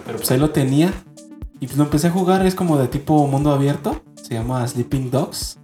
pero 0.06 0.18
pues 0.18 0.32
ahí 0.32 0.40
lo 0.40 0.50
tenía. 0.50 0.92
Y 1.60 1.68
pues 1.68 1.78
lo 1.78 1.84
empecé 1.84 2.08
a 2.08 2.12
jugar, 2.12 2.46
es 2.48 2.56
como 2.56 2.78
de 2.80 2.88
tipo 2.88 3.28
mundo 3.28 3.52
abierto, 3.52 4.02
se 4.24 4.34
llama 4.34 4.66
Sleeping 4.68 5.12
Dogs, 5.12 5.60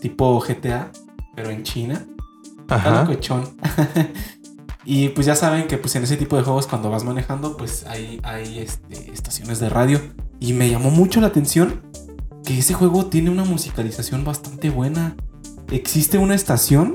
tipo 0.00 0.40
GTA, 0.40 0.90
pero 1.36 1.50
en 1.50 1.62
China. 1.62 2.04
Está 2.68 2.74
Ajá. 2.76 3.04
locochón. 3.04 3.56
y 4.84 5.08
pues 5.10 5.26
ya 5.26 5.34
saben 5.36 5.66
que 5.68 5.78
pues 5.78 5.94
en 5.96 6.02
ese 6.04 6.16
tipo 6.16 6.36
de 6.36 6.42
juegos 6.42 6.66
cuando 6.66 6.90
vas 6.90 7.04
manejando, 7.04 7.56
pues 7.56 7.84
hay, 7.86 8.20
hay 8.22 8.58
este, 8.58 9.12
estaciones 9.12 9.58
de 9.60 9.68
radio. 9.68 10.00
Y 10.40 10.52
me 10.52 10.68
llamó 10.68 10.90
mucho 10.90 11.20
la 11.20 11.28
atención 11.28 11.82
que 12.44 12.58
ese 12.58 12.74
juego 12.74 13.06
tiene 13.06 13.30
una 13.30 13.44
musicalización 13.44 14.24
bastante 14.24 14.70
buena. 14.70 15.16
Existe 15.70 16.18
una 16.18 16.34
estación 16.34 16.92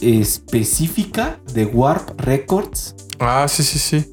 específica 0.00 1.38
de 1.52 1.66
Warp 1.66 2.18
Records 2.20 2.94
Ah, 3.18 3.46
sí, 3.48 3.62
sí, 3.62 3.78
sí. 3.78 4.06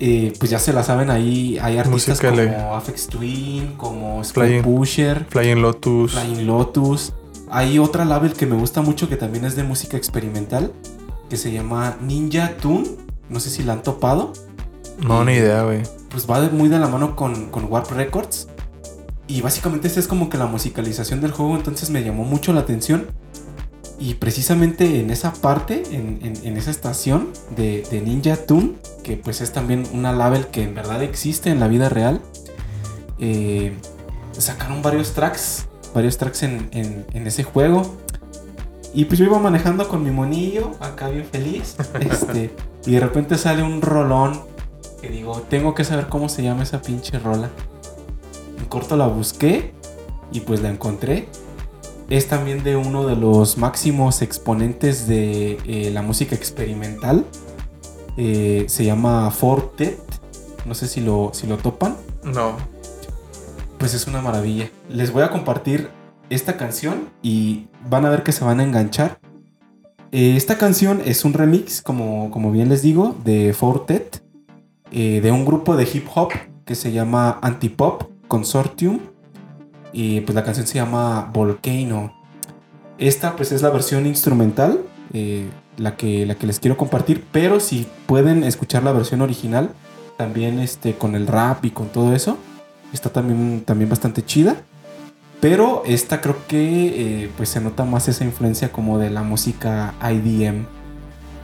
eh, 0.00 0.32
pues 0.38 0.50
ya 0.50 0.58
se 0.58 0.72
la 0.72 0.82
saben 0.82 1.10
ahí. 1.10 1.58
Hay 1.60 1.76
artistas 1.78 2.20
como 2.20 2.74
Afex 2.74 3.06
Twin, 3.08 3.74
como 3.76 4.22
Flying- 4.24 4.62
Pusher, 4.62 5.26
Flying 5.28 5.60
Lotus. 5.60 6.12
Flying 6.12 6.46
Lotus. 6.46 7.12
Hay 7.50 7.78
otra 7.78 8.04
label 8.04 8.32
que 8.32 8.46
me 8.46 8.56
gusta 8.56 8.82
mucho 8.82 9.08
que 9.08 9.16
también 9.16 9.44
es 9.44 9.56
de 9.56 9.62
música 9.62 9.96
experimental, 9.96 10.72
que 11.30 11.36
se 11.36 11.52
llama 11.52 11.96
Ninja 12.00 12.56
Tune. 12.56 12.88
No 13.28 13.40
sé 13.40 13.50
si 13.50 13.62
la 13.62 13.74
han 13.74 13.82
topado. 13.82 14.32
No, 14.98 15.24
ni 15.24 15.32
idea, 15.34 15.62
güey. 15.62 15.82
Pues 16.10 16.28
va 16.28 16.40
de- 16.40 16.50
muy 16.50 16.68
de 16.68 16.78
la 16.78 16.88
mano 16.88 17.16
con, 17.16 17.50
con 17.50 17.64
Warp 17.70 17.90
Records. 17.92 18.48
Y 19.28 19.40
básicamente 19.42 19.88
esta 19.88 20.00
es 20.00 20.06
como 20.08 20.28
que 20.30 20.38
la 20.38 20.46
musicalización 20.46 21.20
del 21.20 21.32
juego, 21.32 21.56
entonces 21.56 21.90
me 21.90 22.02
llamó 22.04 22.24
mucho 22.24 22.52
la 22.52 22.60
atención. 22.60 23.06
Y 23.98 24.14
precisamente 24.14 25.00
en 25.00 25.10
esa 25.10 25.32
parte, 25.32 25.82
en, 25.90 26.18
en- 26.22 26.36
en 26.46 26.56
esa 26.56 26.70
estación 26.70 27.28
de, 27.56 27.82
de 27.90 28.00
Ninja 28.02 28.36
Tune, 28.36 28.74
que 29.02 29.16
pues 29.16 29.40
es 29.40 29.52
también 29.52 29.84
una 29.92 30.12
label 30.12 30.46
que 30.48 30.62
en 30.62 30.74
verdad 30.74 31.02
existe 31.02 31.50
en 31.50 31.60
la 31.60 31.68
vida 31.68 31.88
real, 31.88 32.20
eh, 33.18 33.72
sacaron 34.36 34.82
varios 34.82 35.12
tracks, 35.12 35.66
varios 35.96 36.16
tracks 36.18 36.42
en, 36.44 36.68
en- 36.72 37.04
en 37.12 37.26
ese 37.26 37.42
juego. 37.42 37.82
Y 38.94 39.06
pues 39.06 39.18
yo 39.18 39.24
iba 39.26 39.38
manejando 39.38 39.88
con 39.88 40.02
mi 40.04 40.10
monillo, 40.10 40.70
acá 40.80 41.08
bien 41.08 41.24
feliz, 41.26 41.76
este, 42.00 42.54
y 42.86 42.92
de 42.92 43.00
repente 43.00 43.36
sale 43.36 43.62
un 43.62 43.82
rolón 43.82 44.40
que 45.02 45.08
digo, 45.08 45.42
tengo 45.50 45.74
que 45.74 45.84
saber 45.84 46.06
cómo 46.08 46.28
se 46.28 46.42
llama 46.42 46.62
esa 46.62 46.80
pinche 46.80 47.18
rola. 47.18 47.50
En 48.58 48.64
corto 48.66 48.96
la 48.96 49.06
busqué 49.06 49.72
y 50.32 50.40
pues 50.40 50.62
la 50.62 50.70
encontré. 50.70 51.28
Es 52.08 52.28
también 52.28 52.62
de 52.62 52.76
uno 52.76 53.04
de 53.06 53.16
los 53.16 53.58
máximos 53.58 54.22
exponentes 54.22 55.06
de 55.08 55.58
eh, 55.66 55.90
la 55.92 56.02
música 56.02 56.34
experimental. 56.36 57.24
Eh, 58.16 58.64
se 58.68 58.84
llama 58.84 59.30
Fortet. 59.30 59.98
No 60.64 60.74
sé 60.74 60.86
si 60.88 61.00
lo, 61.00 61.30
si 61.34 61.46
lo 61.46 61.58
topan. 61.58 61.96
No. 62.24 62.56
Pues 63.78 63.94
es 63.94 64.06
una 64.06 64.22
maravilla. 64.22 64.70
Les 64.88 65.12
voy 65.12 65.22
a 65.22 65.30
compartir 65.30 65.90
esta 66.30 66.56
canción 66.56 67.10
y 67.22 67.68
van 67.88 68.06
a 68.06 68.10
ver 68.10 68.22
que 68.22 68.32
se 68.32 68.44
van 68.44 68.60
a 68.60 68.64
enganchar. 68.64 69.18
Eh, 70.12 70.34
esta 70.36 70.56
canción 70.56 71.02
es 71.04 71.24
un 71.24 71.34
remix, 71.34 71.82
como, 71.82 72.30
como 72.30 72.50
bien 72.52 72.68
les 72.68 72.82
digo, 72.82 73.16
de 73.24 73.52
Fortet, 73.52 74.22
eh, 74.90 75.20
de 75.20 75.30
un 75.30 75.44
grupo 75.44 75.76
de 75.76 75.86
hip 75.92 76.06
hop 76.14 76.30
que 76.64 76.74
se 76.74 76.92
llama 76.92 77.38
Antipop 77.42 78.04
Consortium. 78.28 79.00
Y 79.92 80.20
pues 80.22 80.34
la 80.34 80.42
canción 80.42 80.66
se 80.66 80.74
llama 80.74 81.30
Volcano. 81.32 82.14
Esta 82.98 83.36
pues 83.36 83.52
es 83.52 83.62
la 83.62 83.70
versión 83.70 84.06
instrumental, 84.06 84.80
eh, 85.12 85.48
la, 85.76 85.96
que, 85.96 86.24
la 86.24 86.34
que 86.34 86.46
les 86.46 86.60
quiero 86.60 86.76
compartir, 86.76 87.24
pero 87.30 87.60
si 87.60 87.86
pueden 88.06 88.42
escuchar 88.42 88.82
la 88.82 88.92
versión 88.92 89.20
original, 89.20 89.70
también 90.16 90.60
este, 90.60 90.94
con 90.94 91.14
el 91.14 91.26
rap 91.26 91.64
y 91.66 91.70
con 91.70 91.88
todo 91.88 92.14
eso, 92.14 92.38
está 92.92 93.10
también, 93.10 93.62
también 93.64 93.88
bastante 93.88 94.24
chida. 94.24 94.56
Pero 95.40 95.82
esta 95.84 96.20
creo 96.20 96.36
que 96.48 97.24
eh, 97.24 97.30
pues 97.36 97.50
se 97.50 97.60
nota 97.60 97.84
más 97.84 98.08
esa 98.08 98.24
influencia 98.24 98.72
como 98.72 98.98
de 98.98 99.10
la 99.10 99.22
música 99.22 99.94
IDM. 100.02 100.66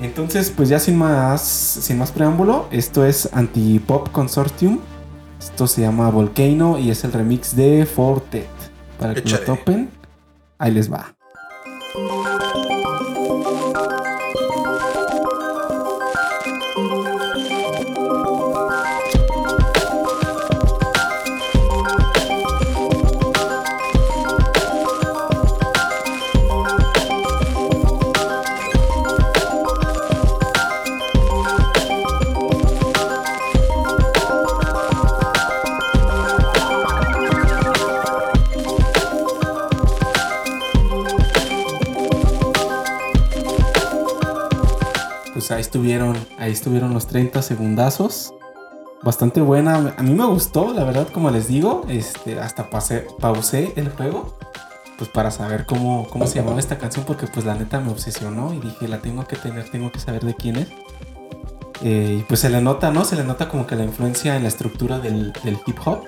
Entonces 0.00 0.52
pues 0.54 0.68
ya 0.68 0.78
sin 0.78 0.96
más, 0.96 1.42
sin 1.42 1.98
más 1.98 2.10
preámbulo, 2.10 2.66
esto 2.70 3.04
es 3.04 3.28
Antipop 3.32 4.10
Consortium. 4.10 4.80
Esto 5.38 5.66
se 5.66 5.82
llama 5.82 6.08
Volcano 6.10 6.78
y 6.78 6.90
es 6.90 7.04
el 7.04 7.12
remix 7.12 7.54
de 7.54 7.84
Fortet. 7.84 8.48
Para 8.98 9.14
que 9.14 9.20
lo 9.20 9.26
Échale. 9.26 9.44
topen, 9.44 9.90
ahí 10.58 10.72
les 10.72 10.90
va. 10.90 11.14
Estuvieron, 45.62 46.16
ahí 46.38 46.52
estuvieron 46.52 46.92
los 46.92 47.06
30 47.06 47.40
segundazos. 47.40 48.34
Bastante 49.02 49.40
buena. 49.40 49.94
A 49.96 50.02
mí 50.02 50.12
me 50.12 50.26
gustó, 50.26 50.72
la 50.74 50.84
verdad, 50.84 51.08
como 51.08 51.30
les 51.30 51.48
digo. 51.48 51.84
Este, 51.88 52.38
hasta 52.38 52.68
pasé, 52.70 53.06
pausé 53.18 53.72
el 53.76 53.88
juego. 53.90 54.36
Pues 54.98 55.10
para 55.10 55.30
saber 55.30 55.64
cómo, 55.66 56.06
cómo 56.08 56.26
se 56.26 56.36
llamaba 56.36 56.60
esta 56.60 56.78
canción. 56.78 57.04
Porque 57.06 57.26
pues 57.26 57.46
la 57.46 57.54
neta 57.54 57.80
me 57.80 57.90
obsesionó. 57.90 58.52
Y 58.54 58.60
dije, 58.60 58.86
la 58.86 58.98
tengo 58.98 59.26
que 59.26 59.36
tener, 59.36 59.70
tengo 59.70 59.90
que 59.90 59.98
saber 59.98 60.22
de 60.22 60.34
quién 60.34 60.56
es. 60.56 60.68
Eh, 61.82 62.18
y 62.20 62.22
pues 62.22 62.40
se 62.40 62.50
le 62.50 62.60
nota, 62.60 62.92
¿no? 62.92 63.04
Se 63.04 63.16
le 63.16 63.24
nota 63.24 63.48
como 63.48 63.66
que 63.66 63.74
la 63.74 63.84
influencia 63.84 64.36
en 64.36 64.42
la 64.42 64.48
estructura 64.48 65.00
del, 65.00 65.32
del 65.42 65.58
hip 65.66 65.78
hop. 65.84 66.04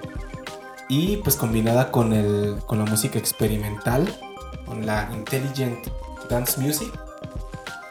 Y 0.89 1.17
pues 1.19 1.35
combinada 1.35 1.91
con, 1.91 2.13
el, 2.13 2.59
con 2.67 2.79
la 2.79 2.85
música 2.85 3.19
experimental. 3.19 4.07
Con 4.67 4.87
la 4.87 5.11
intelligent 5.13 5.79
dance 6.29 6.61
music. 6.61 6.93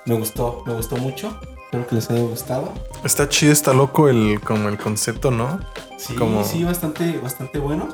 Me 0.06 0.15
gustó, 0.15 0.64
me 0.65 0.73
gustó 0.73 0.98
mucho. 0.98 1.38
Espero 1.73 1.87
que 1.87 1.95
les 1.95 2.09
haya 2.11 2.21
gustado. 2.21 2.71
Está 3.03 3.27
chido, 3.27 3.51
está 3.51 3.73
loco 3.73 4.07
el, 4.07 4.39
como 4.41 4.69
el 4.69 4.77
concepto, 4.77 5.31
¿no? 5.31 5.59
Sí, 5.97 6.13
Como- 6.13 6.43
sí, 6.43 6.63
bastante, 6.63 7.17
bastante 7.17 7.57
bueno. 7.57 7.89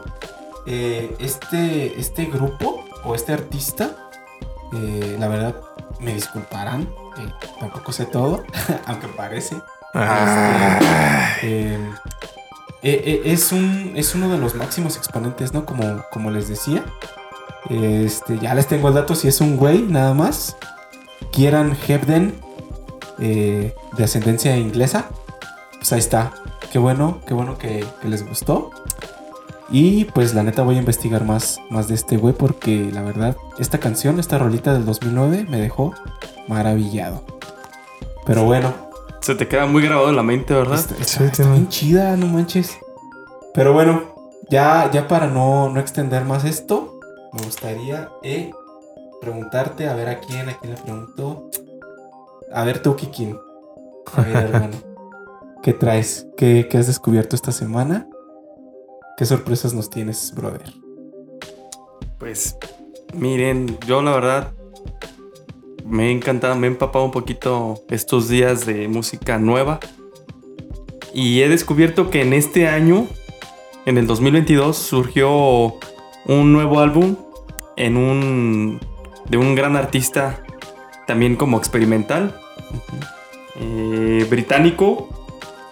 Eh, 0.65 1.15
este, 1.19 1.97
este 1.97 2.25
grupo 2.25 2.83
o 3.05 3.15
este 3.15 3.31
artista, 3.31 3.95
eh, 4.73 5.15
la 5.17 5.29
verdad, 5.29 5.55
me 6.01 6.13
disculparán. 6.13 6.89
eh, 7.19 7.31
tampoco 7.57 7.93
sé 7.93 8.05
todo, 8.05 8.43
aunque 8.85 9.07
parece. 9.07 9.55
Ah. 9.93 11.31
Este, 11.37 11.75
eh, 12.83 13.21
es, 13.23 13.53
un, 13.53 13.93
es 13.95 14.13
uno 14.13 14.27
de 14.27 14.39
los 14.39 14.55
máximos 14.55 14.97
exponentes, 14.97 15.53
¿no? 15.53 15.63
Como, 15.65 16.03
como 16.11 16.31
les 16.31 16.49
decía. 16.49 16.83
Este, 17.69 18.39
ya 18.39 18.53
les 18.55 18.67
tengo 18.67 18.89
el 18.89 18.95
dato 18.95 19.15
si 19.15 19.29
es 19.29 19.39
un 19.39 19.55
güey, 19.55 19.83
nada 19.83 20.13
más. 20.13 20.57
Kieran 21.31 21.77
Hebden, 21.87 22.41
eh, 23.19 23.75
de 23.97 24.03
ascendencia 24.03 24.55
inglesa. 24.57 25.09
Pues 25.77 25.91
ahí 25.93 25.99
está. 25.99 26.31
Qué 26.71 26.79
bueno, 26.79 27.19
qué 27.25 27.33
bueno 27.33 27.57
que, 27.57 27.85
que 28.01 28.07
les 28.09 28.27
gustó. 28.27 28.71
Y 29.71 30.05
pues 30.05 30.33
la 30.33 30.41
neta 30.43 30.63
voy 30.63 30.75
a 30.75 30.79
investigar 30.79 31.23
más, 31.25 31.59
más 31.69 31.87
de 31.87 31.93
este 31.95 32.17
güey 32.17 32.33
porque 32.33 32.89
la 32.91 33.01
verdad, 33.03 33.37
esta 33.59 33.77
canción, 33.79 34.19
esta 34.19 34.37
rolita 34.39 34.73
del 34.73 34.83
2009 34.85 35.45
me 35.47 35.59
dejó 35.59 35.93
maravillado. 36.47 37.21
Pero 38.25 38.43
bueno, 38.45 38.73
Se 39.21 39.35
te 39.35 39.47
queda 39.47 39.65
muy 39.67 39.83
grabado 39.83 40.09
en 40.09 40.15
la 40.15 40.23
mente, 40.23 40.53
¿verdad? 40.53 40.79
está, 40.79 40.95
está- 40.95 41.05
Sí, 41.05 41.23
está 41.23 41.35
tiene- 41.43 41.51
bien 41.51 41.69
chida, 41.69 42.15
no 42.17 42.25
manches. 42.27 42.77
Pero 43.53 43.73
bueno, 43.73 44.15
ya, 44.49 44.89
ya 44.91 45.07
para 45.07 45.27
no, 45.27 45.69
no 45.69 45.79
extender 45.79 46.25
más 46.25 46.45
esto, 46.45 46.99
me 47.33 47.43
gustaría 47.43 48.09
eh, 48.23 48.51
preguntarte, 49.21 49.87
a 49.87 49.93
ver 49.93 50.09
a 50.09 50.19
quién, 50.19 50.49
a 50.49 50.57
quién 50.57 50.73
le 50.73 50.81
pregunto. 50.81 51.49
A 52.51 52.63
ver 52.63 52.81
tú, 52.81 52.95
Kikin. 52.95 53.37
A 54.15 54.21
ver, 54.21 54.35
hermano. 54.35 54.77
¿Qué 55.61 55.73
traes? 55.73 56.27
¿Qué, 56.37 56.67
qué 56.69 56.77
has 56.77 56.87
descubierto 56.87 57.35
esta 57.35 57.51
semana? 57.51 58.07
¿Qué 59.17 59.25
sorpresas 59.25 59.73
nos 59.73 59.89
tienes, 59.89 60.33
brother? 60.33 60.73
Pues 62.17 62.57
miren, 63.13 63.77
yo 63.85 64.01
la 64.01 64.11
verdad 64.11 64.51
me 65.85 66.07
he 66.07 66.11
encantado, 66.11 66.55
me 66.55 66.67
he 66.67 66.69
empapado 66.69 67.03
un 67.05 67.11
poquito 67.11 67.83
estos 67.89 68.29
días 68.29 68.65
de 68.65 68.87
música 68.87 69.37
nueva. 69.37 69.79
Y 71.13 71.41
he 71.41 71.49
descubierto 71.49 72.09
que 72.09 72.21
en 72.21 72.33
este 72.33 72.67
año, 72.67 73.07
en 73.85 73.97
el 73.97 74.07
2022, 74.07 74.77
surgió 74.77 75.75
un 76.25 76.53
nuevo 76.53 76.79
álbum 76.79 77.15
en 77.75 77.97
un 77.97 78.79
de 79.29 79.37
un 79.37 79.55
gran 79.55 79.75
artista 79.75 80.43
también 81.09 81.35
como 81.35 81.57
experimental 81.57 82.39
eh, 83.55 84.27
británico 84.29 85.09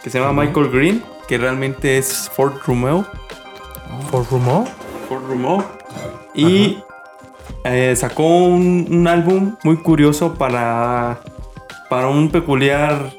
que 0.02 0.10
se 0.10 0.20
llama 0.20 0.42
Michael 0.42 0.72
Green, 0.72 1.04
que 1.28 1.38
realmente 1.38 2.00
es 2.00 2.28
Ford 2.36 2.54
Romeo. 2.66 3.06
¿Por 4.10 4.28
rumor? 4.32 4.66
Ford 5.08 5.22
Romeo. 5.30 5.64
Y 6.34 6.80
eh, 7.64 7.96
sacó 7.96 8.24
un, 8.46 8.88
un 8.90 9.08
álbum 9.08 9.58
muy 9.64 9.78
curioso 9.78 10.34
para, 10.34 11.20
para 11.88 12.08
un 12.08 12.32
peculiar. 12.32 13.14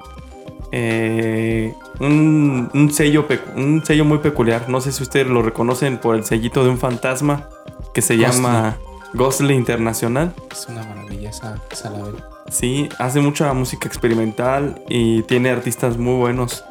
eh, 0.73 1.73
un, 2.01 2.69
un 2.74 2.90
sello 2.90 3.28
un 3.55 3.85
sello 3.85 4.05
muy 4.05 4.19
peculiar. 4.19 4.69
No 4.69 4.81
sé 4.81 4.90
si 4.90 5.05
ustedes 5.05 5.28
lo 5.28 5.40
reconocen 5.43 5.99
por 5.99 6.16
el 6.16 6.24
sellito 6.24 6.65
de 6.65 6.70
un 6.70 6.78
fantasma 6.78 7.49
que 7.95 8.03
se 8.03 8.16
llama 8.16 8.77
Ghostly 9.14 9.55
Internacional. 9.55 10.35
Es 10.51 10.66
una 10.68 10.82
maravilla 10.85 11.30
esa, 11.30 11.60
esa 11.70 11.90
label. 11.90 12.16
Sí, 12.51 12.89
hace 12.98 13.20
mucha 13.20 13.52
música 13.52 13.89
experimental 13.89 14.82
y 14.89 15.22
tiene 15.22 15.51
artistas 15.51 15.97
muy 15.97 16.14
buenos. 16.14 16.64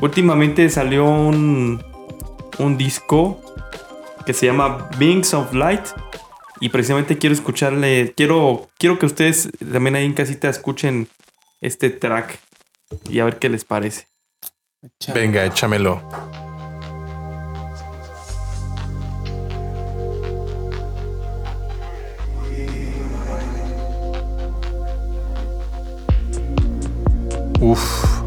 últimamente 0.00 0.68
salió 0.70 1.04
un, 1.04 1.82
un 2.58 2.76
disco 2.76 3.40
que 4.26 4.34
se 4.34 4.46
llama 4.46 4.88
Beings 4.98 5.34
of 5.34 5.52
Light. 5.52 5.86
Y 6.62 6.68
precisamente 6.68 7.16
quiero 7.16 7.34
escucharle, 7.34 8.12
quiero, 8.14 8.68
quiero 8.78 8.98
que 8.98 9.06
ustedes 9.06 9.50
también 9.72 9.96
ahí 9.96 10.04
en 10.04 10.12
casita 10.12 10.50
escuchen 10.50 11.08
este 11.62 11.88
track 11.88 12.38
y 13.08 13.20
a 13.20 13.24
ver 13.24 13.38
qué 13.38 13.48
les 13.48 13.64
parece. 13.64 14.06
Venga, 15.14 15.44
échamelo. 15.46 16.02
Uf. 27.60 28.20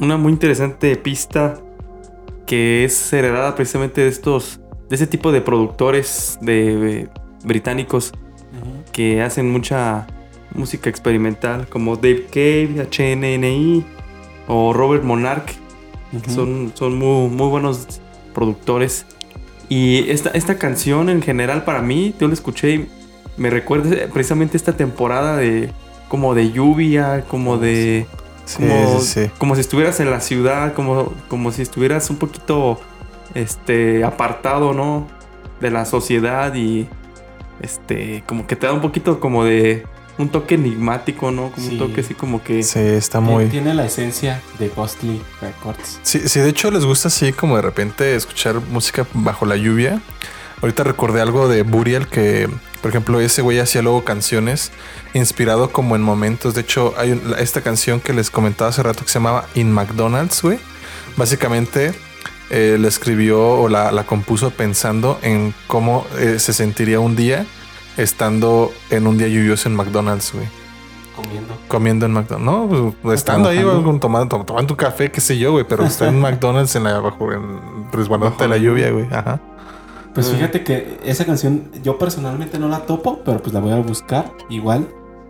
Una 0.00 0.16
muy 0.16 0.32
interesante 0.32 0.96
pista 0.96 1.60
que 2.46 2.84
es 2.84 3.12
heredada 3.12 3.54
precisamente 3.54 4.00
de 4.00 4.08
estos, 4.08 4.60
de 4.88 4.96
ese 4.96 5.06
tipo 5.06 5.30
de 5.30 5.40
productores 5.40 6.38
de, 6.42 7.08
británicos 7.44 8.12
que 8.92 9.22
hacen 9.22 9.50
mucha 9.50 10.06
música 10.54 10.88
experimental, 10.88 11.66
como 11.68 11.96
Dave 11.96 12.26
Cave, 12.26 12.88
HNNI 12.90 13.84
o 14.46 14.72
Robert 14.72 15.02
Monarch. 15.04 15.52
que 16.22 16.30
son, 16.30 16.72
son 16.74 16.96
muy, 16.96 17.28
muy 17.28 17.48
buenos 17.48 18.00
productores. 18.32 19.06
Y 19.68 20.10
esta, 20.10 20.30
esta 20.30 20.58
canción 20.58 21.08
en 21.08 21.22
general 21.22 21.64
para 21.64 21.82
mí, 21.82 22.14
yo 22.20 22.28
la 22.28 22.34
escuché 22.34 22.74
y 22.74 22.88
me 23.36 23.50
recuerda 23.50 24.06
precisamente 24.12 24.56
esta 24.56 24.76
temporada 24.76 25.36
de 25.36 25.70
como 26.08 26.34
de 26.34 26.52
lluvia, 26.52 27.24
como 27.28 27.58
de... 27.58 28.06
Sí, 28.44 28.62
como, 28.62 29.00
sí, 29.00 29.06
sí. 29.06 29.30
como 29.38 29.54
si 29.54 29.62
estuvieras 29.62 30.00
en 30.00 30.10
la 30.10 30.20
ciudad, 30.20 30.74
como, 30.74 31.14
como 31.28 31.50
si 31.50 31.62
estuvieras 31.62 32.10
un 32.10 32.16
poquito 32.16 32.78
este, 33.34 34.04
apartado, 34.04 34.74
¿no? 34.74 35.08
De 35.60 35.70
la 35.70 35.86
sociedad 35.86 36.54
y 36.54 36.86
este, 37.60 38.22
como 38.26 38.46
que 38.46 38.56
te 38.56 38.66
da 38.66 38.72
un 38.72 38.80
poquito 38.80 39.20
como 39.20 39.44
de 39.44 39.86
un 40.16 40.28
toque 40.28 40.54
enigmático, 40.54 41.30
¿no? 41.32 41.50
Como 41.50 41.66
Sí. 41.66 41.72
un 41.72 41.78
toque 41.88 42.00
así 42.02 42.14
como 42.14 42.42
que... 42.42 42.62
Sí, 42.62 42.78
está 42.78 43.20
muy... 43.20 43.46
Tiene 43.46 43.74
la 43.74 43.84
esencia 43.86 44.40
de 44.58 44.68
Ghostly 44.68 45.20
Records. 45.40 45.98
Sí, 46.02 46.28
sí, 46.28 46.40
de 46.40 46.48
hecho 46.50 46.70
les 46.70 46.84
gusta 46.84 47.08
así 47.08 47.32
como 47.32 47.56
de 47.56 47.62
repente 47.62 48.14
escuchar 48.14 48.60
música 48.70 49.06
bajo 49.12 49.44
la 49.44 49.56
lluvia. 49.56 50.00
Ahorita 50.62 50.84
recordé 50.84 51.20
algo 51.20 51.48
de 51.48 51.62
Burial 51.62 52.06
que, 52.06 52.48
por 52.80 52.90
ejemplo, 52.90 53.20
ese 53.20 53.42
güey 53.42 53.58
hacía 53.58 53.82
luego 53.82 54.04
canciones 54.04 54.70
inspirado 55.12 55.70
como 55.72 55.96
en 55.96 56.02
momentos. 56.02 56.54
De 56.54 56.60
hecho, 56.60 56.94
hay 56.96 57.20
esta 57.38 57.60
canción 57.60 58.00
que 58.00 58.12
les 58.14 58.30
comentaba 58.30 58.70
hace 58.70 58.82
rato 58.82 59.02
que 59.04 59.08
se 59.10 59.14
llamaba 59.18 59.46
In 59.56 59.72
McDonald's, 59.72 60.40
güey. 60.42 60.58
Básicamente 61.16 61.92
eh, 62.50 62.76
la 62.80 62.88
escribió 62.88 63.40
o 63.60 63.68
la, 63.68 63.90
la 63.92 64.04
compuso 64.04 64.50
pensando 64.50 65.18
en 65.22 65.54
cómo 65.66 66.06
eh, 66.18 66.38
se 66.38 66.52
sentiría 66.52 67.00
un 67.00 67.16
día 67.16 67.46
estando 67.96 68.72
en 68.90 69.06
un 69.06 69.18
día 69.18 69.28
lluvioso 69.28 69.68
en 69.68 69.76
McDonald's, 69.76 70.32
güey. 70.32 70.46
Comiendo. 71.16 71.54
Comiendo 71.68 72.06
en 72.06 72.12
McDonald's. 72.12 72.44
No, 72.72 72.92
pues, 73.02 73.18
estando 73.20 73.48
ahí, 73.48 73.58
algún- 73.58 74.00
tomando, 74.00 74.28
tom- 74.36 74.44
tomando 74.46 74.72
un 74.74 74.76
café, 74.76 75.10
qué 75.12 75.20
sé 75.20 75.38
yo, 75.38 75.52
güey. 75.52 75.64
Pero 75.68 75.84
está 75.84 76.08
en 76.08 76.20
McDonald's 76.20 76.74
en 76.74 76.84
la 76.84 76.98
bajo, 76.98 77.32
en, 77.32 77.60
resguardándote 77.92 78.44
de 78.44 78.48
la 78.50 78.56
lluvia, 78.56 78.90
güey. 78.90 79.06
Ajá. 79.12 79.40
Pues 80.12 80.28
fíjate 80.28 80.62
que 80.64 80.98
esa 81.04 81.24
canción 81.24 81.70
yo 81.82 81.98
personalmente 81.98 82.58
no 82.58 82.68
la 82.68 82.80
topo, 82.86 83.20
pero 83.24 83.40
pues 83.42 83.52
la 83.52 83.60
voy 83.60 83.72
a 83.72 83.76
buscar. 83.76 84.32
Igual 84.48 84.88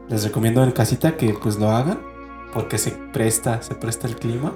les 0.08 0.24
recomiendo 0.24 0.62
en 0.64 0.72
casita 0.72 1.16
que 1.16 1.34
pues 1.34 1.56
lo 1.58 1.70
hagan 1.70 1.98
porque 2.52 2.76
se 2.78 2.90
presta, 2.90 3.62
se 3.62 3.74
presta 3.74 4.06
el 4.06 4.16
clima. 4.16 4.52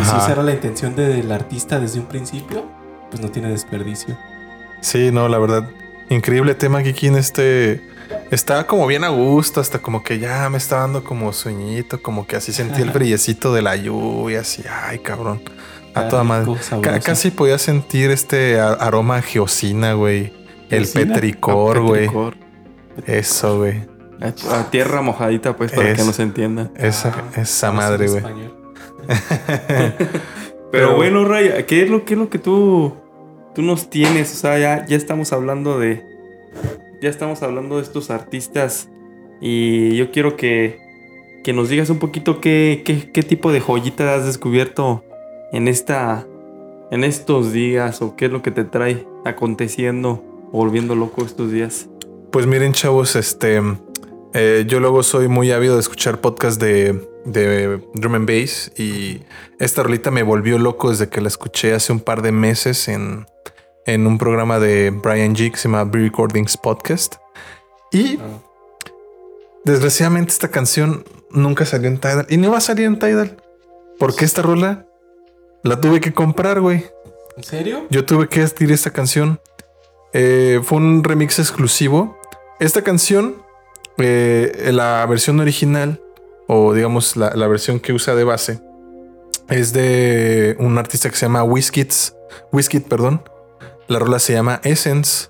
Y 0.00 0.04
si 0.04 0.16
esa 0.16 0.32
era 0.32 0.42
la 0.42 0.52
intención 0.52 0.94
de- 0.96 1.08
del 1.08 1.30
artista 1.32 1.78
desde 1.80 1.98
un 2.00 2.06
principio, 2.06 2.64
pues 3.10 3.22
no 3.22 3.30
tiene 3.30 3.48
desperdicio. 3.50 4.16
Sí, 4.80 5.10
no, 5.12 5.28
la 5.28 5.38
verdad. 5.38 5.68
Increíble 6.10 6.54
tema, 6.54 6.82
Kiki, 6.82 7.06
en 7.08 7.16
este. 7.16 7.86
Está 8.30 8.66
como 8.66 8.86
bien 8.86 9.04
a 9.04 9.08
gusto, 9.08 9.60
hasta 9.60 9.80
como 9.80 10.02
que 10.02 10.18
ya 10.18 10.48
me 10.48 10.56
está 10.58 10.76
dando 10.80 11.04
como 11.04 11.32
sueñito, 11.32 12.00
como 12.02 12.26
que 12.26 12.36
así 12.36 12.52
sentí 12.52 12.80
el 12.82 12.90
brillecito 12.92 13.52
de 13.52 13.60
la 13.62 13.76
lluvia, 13.76 14.40
así, 14.40 14.62
ay, 14.86 14.98
cabrón. 15.00 15.42
A 15.94 16.08
toda 16.08 16.22
madre. 16.24 16.50
casi 17.02 17.30
podía 17.30 17.58
sentir 17.58 18.10
este 18.10 18.60
aroma 18.60 19.16
a 19.16 19.22
geosina, 19.22 19.94
güey. 19.94 20.32
El 20.70 20.84
¿Geosina? 20.86 21.14
petricor, 21.14 21.76
a 21.76 21.80
güey. 21.80 22.00
petricor. 22.02 22.34
Eso, 23.06 23.58
güey. 23.58 23.86
A, 24.20 24.70
tierra 24.70 25.00
mojadita, 25.02 25.56
pues, 25.56 25.72
para 25.72 25.90
Es- 25.90 25.98
que 25.98 26.04
nos 26.04 26.18
entiendan. 26.18 26.70
Esa, 26.76 27.08
Ah, 27.16 27.40
esa 27.40 27.72
madre, 27.72 28.08
güey. 28.08 28.22
Pero, 30.70 30.70
Pero- 30.70 30.96
bueno, 30.96 31.24
Ray, 31.24 31.64
¿qué 31.66 31.82
es 31.82 31.90
lo, 31.90 32.04
qué 32.04 32.14
es 32.14 32.18
lo 32.20 32.28
que 32.28 32.38
tú, 32.38 32.92
tú 33.54 33.62
nos 33.62 33.88
tienes? 33.90 34.32
O 34.32 34.36
sea, 34.36 34.58
ya, 34.58 34.84
ya 34.86 34.96
estamos 34.96 35.32
hablando 35.32 35.78
de. 35.78 36.04
Ya 37.00 37.08
estamos 37.08 37.42
hablando 37.42 37.76
de 37.76 37.82
estos 37.82 38.10
artistas. 38.10 38.88
Y 39.40 39.94
yo 39.96 40.10
quiero 40.10 40.36
que, 40.36 40.78
que 41.44 41.52
nos 41.52 41.68
digas 41.68 41.90
un 41.90 41.98
poquito 41.98 42.40
qué, 42.40 42.82
qué, 42.84 43.10
qué 43.12 43.22
tipo 43.22 43.52
de 43.52 43.60
joyita 43.60 44.14
has 44.14 44.26
descubierto 44.26 45.04
en 45.52 45.68
esta. 45.68 46.26
En 46.90 47.04
estos 47.04 47.52
días. 47.52 48.02
O 48.02 48.16
qué 48.16 48.26
es 48.26 48.30
lo 48.32 48.42
que 48.42 48.50
te 48.50 48.64
trae 48.64 49.06
aconteciendo. 49.24 50.22
Volviendo 50.52 50.94
loco 50.94 51.24
estos 51.24 51.50
días. 51.52 51.88
Pues 52.32 52.46
miren, 52.46 52.72
chavos, 52.72 53.16
este. 53.16 53.60
eh, 54.34 54.64
yo 54.66 54.80
luego 54.80 55.02
soy 55.02 55.28
muy 55.28 55.50
ávido 55.52 55.74
de 55.74 55.80
escuchar 55.80 56.20
podcasts 56.20 56.58
de, 56.58 57.06
de 57.32 57.80
drum 57.94 58.14
and 58.14 58.26
bass. 58.26 58.72
Y 58.76 59.22
esta 59.58 59.82
rolita 59.82 60.10
me 60.10 60.22
volvió 60.22 60.58
loco 60.58 60.90
desde 60.90 61.08
que 61.08 61.20
la 61.20 61.28
escuché 61.28 61.74
hace 61.74 61.92
un 61.92 62.00
par 62.00 62.22
de 62.22 62.32
meses 62.32 62.88
en, 62.88 63.26
en 63.86 64.06
un 64.06 64.18
programa 64.18 64.58
de 64.58 64.90
Brian 64.90 65.34
G 65.34 65.50
que 65.50 65.56
se 65.56 65.68
llama 65.68 65.88
Recordings 65.90 66.56
Podcast. 66.56 67.16
Y 67.92 68.18
desgraciadamente 69.64 70.32
esta 70.32 70.48
canción 70.48 71.04
nunca 71.30 71.64
salió 71.64 71.88
en 71.88 71.98
Tidal. 71.98 72.26
Y 72.28 72.36
no 72.36 72.50
va 72.50 72.58
a 72.58 72.62
salir 72.62 72.86
en 72.86 72.98
Tidal. 72.98 73.36
Porque 73.98 74.24
esta 74.24 74.42
rola 74.42 74.86
la 75.62 75.80
tuve 75.80 76.00
que 76.00 76.12
comprar, 76.12 76.60
güey. 76.60 76.84
¿En 77.36 77.44
serio? 77.44 77.86
Yo 77.90 78.04
tuve 78.04 78.28
que 78.28 78.42
adquirir 78.42 78.74
esta 78.74 78.90
canción. 78.90 79.40
Eh, 80.12 80.60
fue 80.62 80.78
un 80.78 81.04
remix 81.04 81.38
exclusivo. 81.38 82.18
Esta 82.60 82.82
canción, 82.82 83.36
eh, 83.98 84.70
la 84.72 85.04
versión 85.06 85.40
original, 85.40 86.00
o 86.48 86.74
digamos 86.74 87.16
la, 87.16 87.30
la 87.36 87.46
versión 87.46 87.78
que 87.78 87.92
usa 87.92 88.16
de 88.16 88.24
base, 88.24 88.60
es 89.48 89.72
de 89.72 90.56
un 90.58 90.76
artista 90.78 91.08
que 91.08 91.16
se 91.16 91.26
llama 91.26 91.44
Whiskits. 91.44 92.14
Whiskit, 92.52 92.88
perdón. 92.88 93.22
La 93.86 93.98
rola 93.98 94.18
se 94.18 94.32
llama 94.32 94.60
Essence. 94.64 95.28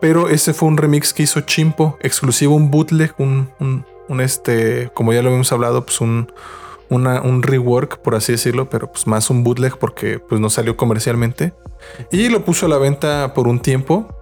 Pero 0.00 0.28
ese 0.28 0.54
fue 0.54 0.68
un 0.68 0.76
remix 0.76 1.12
que 1.12 1.24
hizo 1.24 1.40
Chimpo, 1.40 1.98
exclusivo, 2.00 2.54
un 2.54 2.70
bootleg, 2.70 3.12
un, 3.18 3.50
un, 3.58 3.84
un 4.08 4.20
este, 4.20 4.90
como 4.94 5.12
ya 5.12 5.22
lo 5.22 5.28
habíamos 5.28 5.50
hablado, 5.52 5.84
pues 5.84 6.00
un, 6.00 6.32
una- 6.88 7.20
un 7.20 7.42
rework, 7.42 7.98
por 7.98 8.14
así 8.14 8.32
decirlo, 8.32 8.70
pero 8.70 8.92
pues 8.92 9.06
más 9.08 9.28
un 9.28 9.42
bootleg 9.42 9.76
porque 9.76 10.20
pues 10.20 10.40
no 10.40 10.50
salió 10.50 10.76
comercialmente. 10.76 11.52
Y 12.12 12.28
lo 12.28 12.44
puso 12.44 12.66
a 12.66 12.68
la 12.68 12.78
venta 12.78 13.34
por 13.34 13.48
un 13.48 13.60
tiempo 13.60 14.14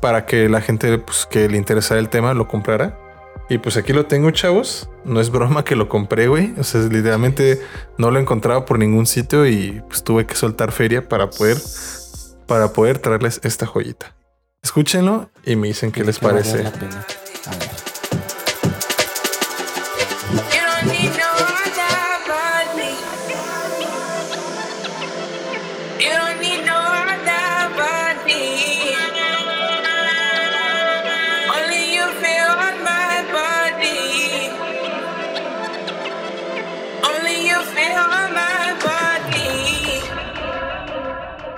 para 0.00 0.24
que 0.24 0.48
la 0.48 0.60
gente 0.60 0.98
pues, 0.98 1.26
que 1.28 1.48
le 1.48 1.56
interesara 1.56 1.98
el 2.00 2.08
tema 2.08 2.32
lo 2.32 2.46
comprara. 2.48 2.98
Y 3.48 3.58
pues 3.58 3.76
aquí 3.76 3.92
lo 3.92 4.06
tengo, 4.06 4.30
chavos. 4.30 4.88
No 5.04 5.20
es 5.20 5.30
broma 5.30 5.64
que 5.64 5.76
lo 5.76 5.88
compré, 5.88 6.28
güey. 6.28 6.54
O 6.58 6.64
sea, 6.64 6.80
literalmente 6.82 7.60
no 7.98 8.10
lo 8.10 8.18
encontraba 8.18 8.64
por 8.64 8.78
ningún 8.78 9.06
sitio 9.06 9.46
y 9.46 9.82
pues 9.88 10.02
tuve 10.02 10.26
que 10.26 10.34
soltar 10.34 10.72
feria 10.72 11.08
para 11.08 11.28
poder 11.28 11.58
para 12.46 12.72
poder 12.72 12.98
traerles 12.98 13.40
esta 13.42 13.66
joyita. 13.66 14.14
Escúchenlo 14.62 15.30
y 15.44 15.56
me 15.56 15.68
dicen 15.68 15.92
qué 15.92 16.04
les 16.04 16.18
parece. 16.18 16.64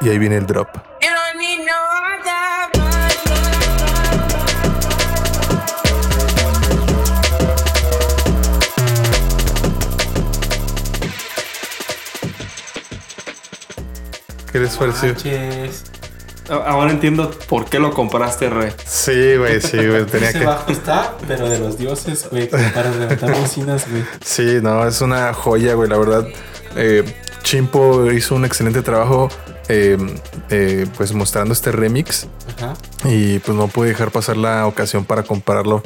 Y 0.00 0.08
ahí 0.08 0.18
viene 0.18 0.36
el 0.36 0.46
drop. 0.46 0.68
¿Qué 14.52 14.60
les 14.60 14.76
pareció? 14.76 15.14
Ahora 16.48 16.92
entiendo 16.92 17.30
por 17.48 17.64
qué 17.66 17.78
lo 17.78 17.92
compraste, 17.92 18.48
Rey. 18.48 18.72
Sí, 18.84 19.36
güey, 19.36 19.60
sí, 19.60 19.76
güey. 19.76 20.06
Tenía 20.10 20.32
Se 20.32 20.38
que. 20.38 20.44
bajo 20.46 20.70
está, 20.70 21.14
pero 21.26 21.48
de 21.48 21.58
los 21.58 21.76
dioses, 21.76 22.28
güey. 22.30 22.48
Para 22.48 22.90
levantar 22.90 23.38
bocinas, 23.38 23.90
güey. 23.90 24.04
Sí, 24.24 24.60
no, 24.62 24.86
es 24.86 25.00
una 25.00 25.34
joya, 25.34 25.74
güey. 25.74 25.90
La 25.90 25.98
verdad, 25.98 26.26
eh, 26.76 27.04
Chimpo 27.42 28.10
hizo 28.12 28.34
un 28.36 28.44
excelente 28.44 28.82
trabajo 28.82 29.28
eh, 29.68 29.96
eh, 30.50 30.86
pues 30.96 31.12
mostrando 31.12 31.52
este 31.52 31.72
remix. 31.72 32.26
Ajá. 32.56 32.74
Y 33.04 33.38
pues 33.40 33.56
no 33.56 33.68
pude 33.68 33.88
dejar 33.88 34.10
pasar 34.10 34.36
la 34.36 34.66
ocasión 34.66 35.04
para 35.04 35.22
comprarlo. 35.22 35.82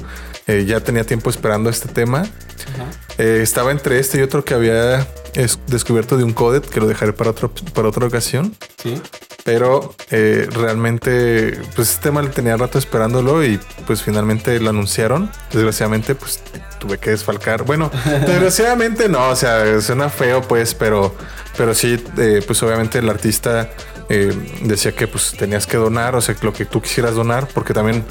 Eh, 0.47 0.65
ya 0.67 0.81
tenía 0.81 1.05
tiempo 1.05 1.31
esperando 1.31 1.71
este 1.71 1.89
tema. 1.89 2.21
Ajá. 2.23 3.23
Estaba 3.23 3.71
entre 3.71 3.99
este 3.99 4.19
y 4.19 4.23
otro 4.23 4.45
que 4.45 4.55
había 4.55 5.07
es- 5.35 5.59
descubierto 5.67 6.17
de 6.17 6.25
un 6.25 6.33
codet 6.33 6.67
que 6.69 6.81
lo 6.81 6.87
dejaré 6.87 7.13
para, 7.13 7.31
otro, 7.31 7.51
para 7.75 7.89
otra 7.89 8.07
ocasión. 8.07 8.55
Sí. 8.83 9.01
Pero 9.45 9.95
realmente, 10.11 11.59
pues 11.75 11.91
este 11.91 12.03
tema 12.05 12.23
le 12.23 12.29
tenía 12.29 12.57
rato 12.57 12.79
esperándolo 12.79 13.45
y 13.45 13.59
pues 13.87 14.03
finalmente 14.03 14.59
lo 14.61 14.71
anunciaron. 14.71 15.31
Desgraciadamente, 15.53 16.15
pues 16.15 16.41
tuve 16.81 16.99
que 16.99 17.11
desfalcar. 17.11 17.63
Bueno, 17.63 17.91
desgraciadamente 18.05 19.09
no, 19.09 19.29
o 19.29 19.37
sea, 19.37 19.81
suena 19.81 20.09
feo 20.09 20.43
pues, 20.43 20.75
pero, 20.75 21.15
pero 21.57 21.75
sí, 21.75 22.05
eh, 22.19 22.43
pues 22.45 22.61
obviamente 22.65 22.99
el 22.99 23.09
artista 23.09 23.71
eh, 24.09 24.33
decía 24.63 24.93
que 24.93 25.07
pues 25.07 25.33
tenías 25.39 25.67
que 25.69 25.77
donar, 25.77 26.17
o 26.17 26.21
sea, 26.21 26.35
lo 26.43 26.53
que 26.53 26.65
tú 26.65 26.83
quisieras 26.83 27.15
donar, 27.15 27.47
porque 27.55 27.73
también, 27.73 28.05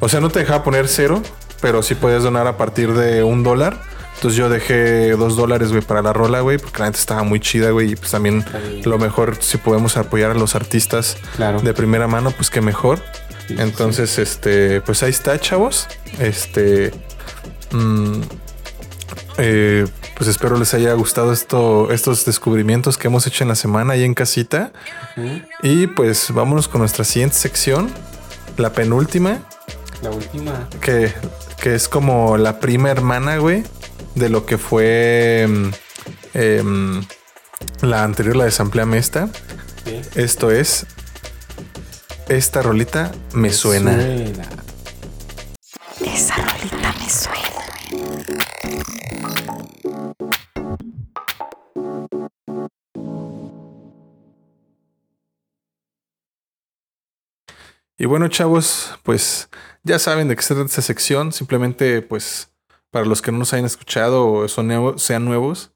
o 0.00 0.08
sea, 0.08 0.20
no 0.20 0.30
te 0.30 0.38
dejaba 0.38 0.64
poner 0.64 0.88
cero, 0.88 1.20
pero 1.60 1.82
sí 1.82 1.94
podías 1.94 2.22
donar 2.22 2.46
a 2.46 2.56
partir 2.56 2.94
de 2.94 3.22
un 3.22 3.42
dólar. 3.42 3.78
Entonces 4.14 4.38
yo 4.38 4.48
dejé 4.48 5.10
dos 5.12 5.36
dólares, 5.36 5.70
güey, 5.72 5.82
para 5.82 6.00
la 6.00 6.12
rola, 6.12 6.40
güey, 6.42 6.56
porque 6.56 6.78
la 6.78 6.86
neta 6.86 6.98
estaba 6.98 7.24
muy 7.24 7.40
chida, 7.40 7.70
güey. 7.70 7.92
Y 7.92 7.96
pues 7.96 8.12
también 8.12 8.44
lo 8.84 8.96
mejor, 8.96 9.36
si 9.40 9.58
podemos 9.58 9.96
apoyar 9.96 10.30
a 10.30 10.34
los 10.34 10.54
artistas 10.54 11.16
Claro. 11.34 11.60
de 11.60 11.74
primera 11.74 12.06
mano, 12.06 12.30
pues 12.30 12.48
qué 12.48 12.60
mejor. 12.60 13.00
Sí, 13.48 13.56
sí, 13.56 13.56
Entonces, 13.58 14.20
este, 14.20 14.80
pues 14.82 15.02
ahí 15.02 15.10
está, 15.10 15.40
chavos. 15.40 15.88
Este, 16.20 16.92
mm, 17.72 18.20
eh, 19.38 19.86
pues 20.16 20.28
espero 20.28 20.56
les 20.58 20.72
haya 20.74 20.92
gustado 20.92 21.32
esto, 21.32 21.90
estos 21.90 22.24
descubrimientos 22.24 22.98
que 22.98 23.08
hemos 23.08 23.26
hecho 23.26 23.44
en 23.44 23.48
la 23.48 23.54
semana 23.54 23.94
ahí 23.94 24.04
en 24.04 24.14
casita. 24.14 24.72
Y 25.62 25.88
pues 25.88 26.32
vámonos 26.32 26.68
con 26.68 26.80
nuestra 26.80 27.04
siguiente 27.04 27.36
sección, 27.36 27.90
la 28.56 28.72
penúltima, 28.72 29.40
La 30.02 30.10
última. 30.10 30.68
que, 30.80 31.12
que 31.60 31.74
es 31.74 31.88
como 31.88 32.36
la 32.36 32.60
prima 32.60 32.90
hermana, 32.90 33.38
güey, 33.38 33.64
de 34.14 34.28
lo 34.28 34.46
que 34.46 34.58
fue 34.58 35.46
mm, 35.48 35.68
em, 36.34 37.04
la 37.80 38.04
anterior, 38.04 38.36
la 38.36 38.44
de 38.44 38.50
Sampleame 38.50 38.98
esta. 38.98 39.28
Sí. 39.84 40.00
Esto 40.14 40.50
es. 40.50 40.86
Esta 42.28 42.62
rolita 42.62 43.12
me 43.32 43.50
suena. 43.50 43.94
Suena. 43.94 44.61
Y 57.98 58.06
bueno, 58.06 58.28
chavos, 58.28 58.98
pues 59.02 59.48
ya 59.82 59.98
saben 59.98 60.28
de 60.28 60.36
qué 60.36 60.42
se 60.42 60.54
trata 60.54 60.68
esta 60.68 60.82
sección. 60.82 61.32
Simplemente, 61.32 62.02
pues, 62.02 62.52
para 62.90 63.06
los 63.06 63.22
que 63.22 63.32
no 63.32 63.38
nos 63.38 63.52
hayan 63.52 63.66
escuchado 63.66 64.30
o 64.30 64.48
sean 64.48 65.24
nuevos, 65.24 65.72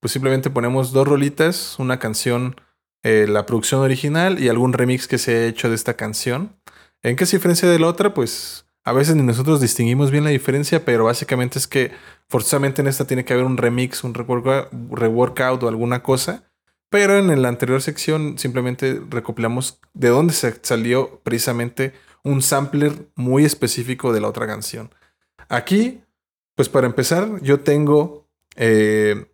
pues 0.00 0.12
simplemente 0.12 0.50
ponemos 0.50 0.92
dos 0.92 1.06
rolitas, 1.06 1.78
una 1.78 1.98
canción, 1.98 2.60
eh, 3.02 3.26
la 3.28 3.46
producción 3.46 3.80
original 3.80 4.42
y 4.42 4.48
algún 4.48 4.72
remix 4.72 5.06
que 5.06 5.18
se 5.18 5.36
haya 5.36 5.46
hecho 5.46 5.68
de 5.68 5.74
esta 5.74 5.94
canción. 5.94 6.56
¿En 7.02 7.16
qué 7.16 7.26
se 7.26 7.36
diferencia 7.36 7.68
de 7.68 7.78
la 7.78 7.88
otra? 7.88 8.14
Pues 8.14 8.66
a 8.84 8.92
veces 8.92 9.16
ni 9.16 9.22
nosotros 9.22 9.60
distinguimos 9.60 10.10
bien 10.10 10.24
la 10.24 10.30
diferencia, 10.30 10.84
pero 10.84 11.04
básicamente 11.04 11.58
es 11.58 11.66
que 11.66 11.92
forzosamente 12.28 12.82
en 12.82 12.88
esta 12.88 13.06
tiene 13.06 13.24
que 13.24 13.32
haber 13.32 13.44
un 13.44 13.56
remix, 13.56 14.04
un 14.04 14.14
reworkout 14.14 15.62
o 15.62 15.68
alguna 15.68 16.02
cosa. 16.02 16.45
Pero 16.88 17.18
en 17.18 17.42
la 17.42 17.48
anterior 17.48 17.82
sección 17.82 18.38
simplemente 18.38 19.00
recopilamos 19.10 19.80
de 19.92 20.08
dónde 20.08 20.32
se 20.32 20.58
salió 20.62 21.20
precisamente 21.24 21.92
un 22.22 22.42
sampler 22.42 23.08
muy 23.14 23.44
específico 23.44 24.12
de 24.12 24.20
la 24.20 24.28
otra 24.28 24.46
canción. 24.46 24.94
Aquí, 25.48 26.02
pues 26.54 26.68
para 26.68 26.86
empezar, 26.86 27.40
yo 27.42 27.60
tengo 27.60 28.28
eh, 28.56 29.26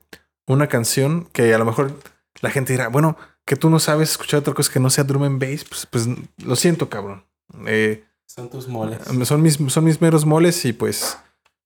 una 0.46 0.66
canción 0.68 1.28
que 1.32 1.54
a 1.54 1.58
lo 1.58 1.64
mejor 1.64 1.92
la 2.40 2.50
gente 2.50 2.72
dirá, 2.72 2.88
bueno, 2.88 3.16
que 3.44 3.56
tú 3.56 3.70
no 3.70 3.78
sabes 3.78 4.10
escuchar 4.10 4.40
otra 4.40 4.54
cosa 4.54 4.72
que 4.72 4.80
no 4.80 4.90
sea 4.90 5.04
drum 5.04 5.24
and 5.24 5.40
bass, 5.40 5.64
pues, 5.64 5.86
pues 5.86 6.06
lo 6.44 6.56
siento, 6.56 6.88
cabrón. 6.88 7.24
Eh, 7.66 8.04
Son 8.26 8.48
tus 8.48 8.68
moles. 8.68 8.98
son 9.24 9.42
mis, 9.42 9.58
son 9.68 9.84
mis 9.84 10.00
meros 10.00 10.24
moles 10.24 10.64
y 10.64 10.72
pues, 10.72 11.18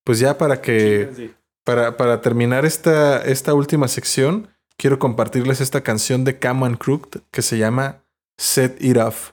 pues 0.04 0.18
ya 0.18 0.38
para 0.38 0.60
que, 0.60 1.34
para, 1.64 1.96
para 1.96 2.20
terminar 2.20 2.64
esta, 2.64 3.22
esta 3.24 3.54
última 3.54 3.88
sección, 3.88 4.48
quiero 4.76 4.98
compartirles 4.98 5.60
esta 5.60 5.82
canción 5.82 6.24
de 6.24 6.38
Cam 6.38 6.64
and 6.64 6.78
Crooked 6.78 7.20
que 7.30 7.42
se 7.42 7.58
llama 7.58 8.02
Set 8.38 8.82
It 8.82 8.96
Off. 8.96 9.32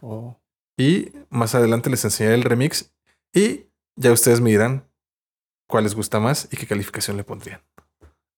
Oh. 0.00 0.36
Y 0.76 1.12
más 1.28 1.54
adelante 1.54 1.90
les 1.90 2.04
enseñaré 2.04 2.34
el 2.34 2.42
remix 2.44 2.90
y 3.34 3.66
ya 3.96 4.12
ustedes 4.12 4.40
me 4.40 4.50
dirán 4.50 4.84
cuál 5.68 5.84
les 5.84 5.94
gusta 5.94 6.18
más 6.20 6.48
y 6.50 6.56
qué 6.56 6.66
calificación 6.66 7.16
le 7.16 7.24
pondrían. 7.24 7.60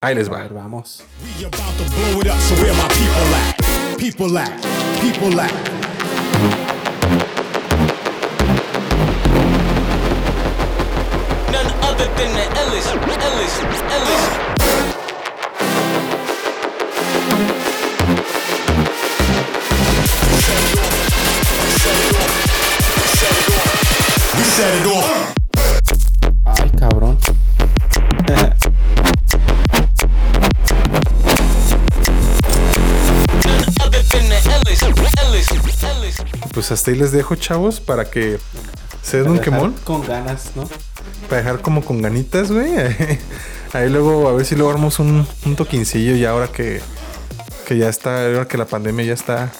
Ahí 0.00 0.14
les 0.16 0.28
A 0.28 0.32
va. 0.32 0.38
ver, 0.42 0.52
vamos. 0.52 1.04
Pues 36.62 36.70
hasta 36.70 36.92
ahí 36.92 36.96
les 36.96 37.10
dejo, 37.10 37.34
chavos, 37.34 37.80
para 37.80 38.04
que 38.08 38.38
se 39.02 39.16
den 39.20 39.32
un 39.32 39.40
quemón. 39.40 39.74
Con 39.82 40.06
ganas, 40.06 40.52
¿no? 40.54 40.68
Para 41.28 41.42
dejar 41.42 41.60
como 41.60 41.84
con 41.84 42.00
ganitas, 42.00 42.52
güey. 42.52 42.70
Ahí 43.72 43.90
luego, 43.90 44.28
a 44.28 44.32
ver 44.32 44.46
si 44.46 44.54
luego 44.54 44.70
armamos 44.70 45.00
un, 45.00 45.26
un 45.44 45.56
toquincillo 45.56 46.14
ya 46.14 46.30
ahora 46.30 46.46
que, 46.46 46.80
que 47.66 47.76
ya 47.78 47.88
está, 47.88 48.26
ahora 48.26 48.46
que 48.46 48.56
la 48.58 48.66
pandemia 48.66 49.06
ya 49.06 49.14
está, 49.14 49.50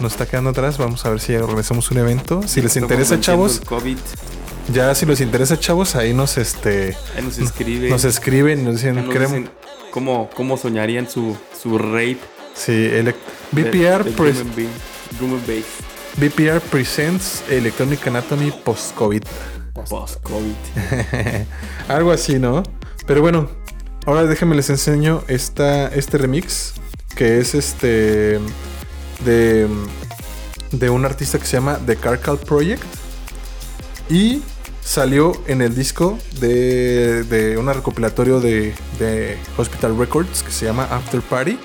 nos 0.00 0.10
está 0.14 0.26
quedando 0.26 0.50
atrás. 0.50 0.78
Vamos 0.78 1.06
a 1.06 1.10
ver 1.10 1.20
si 1.20 1.32
organizamos 1.36 1.88
un 1.92 1.98
evento. 1.98 2.40
Si 2.48 2.60
les 2.60 2.74
interesa, 2.74 3.20
chavos, 3.20 3.58
el 3.60 3.64
COVID. 3.64 3.98
ya 4.74 4.92
si 4.96 5.06
les 5.06 5.20
interesa, 5.20 5.56
chavos, 5.60 5.94
ahí 5.94 6.12
nos 6.12 6.38
este 6.38 6.96
Ahí 7.16 7.22
nos 7.22 7.38
escribe. 7.38 7.88
nos 7.88 8.02
escriben, 8.04 8.64
nos 8.64 8.74
dicen, 8.74 8.96
nos 8.96 9.08
dicen 9.14 9.48
cómo, 9.92 10.28
cómo 10.34 10.56
soñarían 10.56 11.08
su, 11.08 11.36
su 11.62 11.78
rape. 11.78 12.18
Sí, 12.54 12.88
Drum 12.90 13.06
and 14.40 14.56
Bass- 14.56 15.18
Drum 15.20 15.34
and 15.34 15.46
Bass. 15.46 15.64
BPR 16.16 16.60
Presents 16.60 17.42
Electronic 17.50 18.06
Anatomy 18.06 18.50
Post-COVID. 18.50 19.22
Post-COVID. 19.88 20.54
Algo 21.88 22.12
así, 22.12 22.38
¿no? 22.38 22.62
Pero 23.06 23.22
bueno, 23.22 23.48
ahora 24.06 24.24
déjenme 24.24 24.54
les 24.54 24.70
enseño 24.70 25.22
esta, 25.28 25.88
este 25.88 26.18
remix 26.18 26.74
que 27.16 27.38
es 27.38 27.54
este 27.54 28.38
de, 29.24 29.68
de 30.70 30.90
un 30.90 31.04
artista 31.04 31.38
que 31.38 31.46
se 31.46 31.56
llama 31.56 31.78
The 31.84 31.96
Carcal 31.96 32.38
Project 32.38 32.82
y 34.08 34.42
salió 34.84 35.32
en 35.46 35.62
el 35.62 35.74
disco 35.74 36.18
de, 36.40 37.24
de 37.24 37.56
un 37.56 37.72
recopilatorio 37.72 38.40
de, 38.40 38.74
de 38.98 39.38
Hospital 39.56 39.96
Records 39.96 40.42
que 40.42 40.50
se 40.50 40.66
llama 40.66 40.84
After 40.84 41.20
Party. 41.20 41.58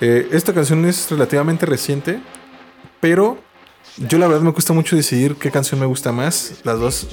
Eh, 0.00 0.28
esta 0.32 0.54
canción 0.54 0.84
es 0.86 1.10
relativamente 1.10 1.66
reciente, 1.66 2.20
pero 3.00 3.38
yo 3.96 4.18
la 4.18 4.26
verdad 4.26 4.42
me 4.42 4.52
cuesta 4.52 4.72
mucho 4.72 4.96
decidir 4.96 5.36
qué 5.36 5.50
canción 5.50 5.80
me 5.80 5.86
gusta 5.86 6.12
más. 6.12 6.54
Las 6.64 6.78
dos, 6.78 7.08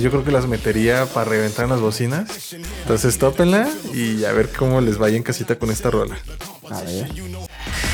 yo 0.00 0.10
creo 0.10 0.24
que 0.24 0.30
las 0.30 0.46
metería 0.46 1.06
para 1.06 1.28
reventar 1.28 1.64
en 1.64 1.70
las 1.70 1.80
bocinas. 1.80 2.54
Entonces 2.82 3.18
tópenla 3.18 3.68
y 3.94 4.24
a 4.24 4.32
ver 4.32 4.50
cómo 4.50 4.80
les 4.80 4.98
vaya 4.98 5.16
en 5.16 5.22
casita 5.22 5.58
con 5.58 5.70
esta 5.70 5.90
rola. 5.90 6.16
A 6.70 6.80
ver. 6.82 7.10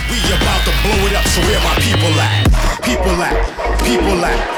We 0.09 0.32
about 0.32 0.64
to 0.64 0.70
blow 0.82 1.06
it 1.09 1.16
up, 1.16 1.26
so 1.26 1.40
where 1.43 1.60
my 1.60 1.74
people 1.82 2.20
at? 2.20 2.47
People 2.82 3.22
at, 3.22 3.82
people 3.82 4.24
at. 4.24 4.56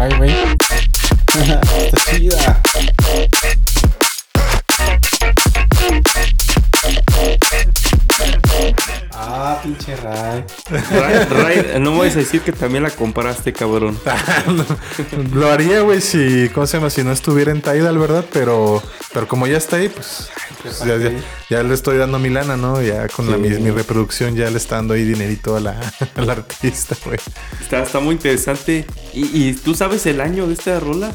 highway. 0.00 0.30
Hasta 1.28 1.90
chida. 2.10 2.62
Ray. 10.02 10.44
Ray, 10.70 11.24
Ray, 11.30 11.80
no 11.80 11.92
me 11.92 11.98
vas 11.98 12.16
a 12.16 12.20
decir 12.20 12.40
que 12.42 12.52
también 12.52 12.82
la 12.82 12.90
compraste, 12.90 13.52
cabrón. 13.52 13.98
Lo 15.34 15.50
haría, 15.50 15.80
güey, 15.80 16.00
si, 16.00 16.48
¿cómo 16.54 16.66
se 16.66 16.76
llama? 16.78 16.90
Si 16.90 17.02
no 17.04 17.12
estuviera 17.12 17.52
en 17.52 17.60
Tidal, 17.62 17.98
¿verdad? 17.98 18.24
Pero, 18.32 18.82
pero 19.12 19.26
como 19.28 19.46
ya 19.46 19.58
está 19.58 19.76
ahí, 19.76 19.88
pues, 19.88 20.30
pues, 20.62 20.78
ya, 20.80 20.96
ya- 20.96 21.12
ya 21.48 21.62
le 21.62 21.74
estoy 21.74 21.98
dando 21.98 22.18
mi 22.18 22.28
lana, 22.30 22.56
¿no? 22.56 22.80
Ya 22.82 23.08
con 23.08 23.30
la, 23.30 23.36
mi, 23.36 23.48
mi 23.50 23.70
reproducción 23.70 24.36
ya 24.36 24.50
le 24.50 24.56
está 24.58 24.76
dando 24.76 24.94
ahí 24.94 25.04
dinerito 25.04 25.56
a 25.56 25.60
la, 25.60 25.80
al 26.16 26.30
artista, 26.30 26.96
güey. 27.04 27.18
Está, 27.60 27.82
está 27.82 28.00
muy 28.00 28.14
interesante. 28.14 28.86
¿Y, 29.12 29.48
y 29.48 29.52
tú 29.54 29.74
sabes 29.74 30.06
el 30.06 30.20
año 30.20 30.46
de 30.46 30.54
esta 30.54 30.78
rola? 30.80 31.12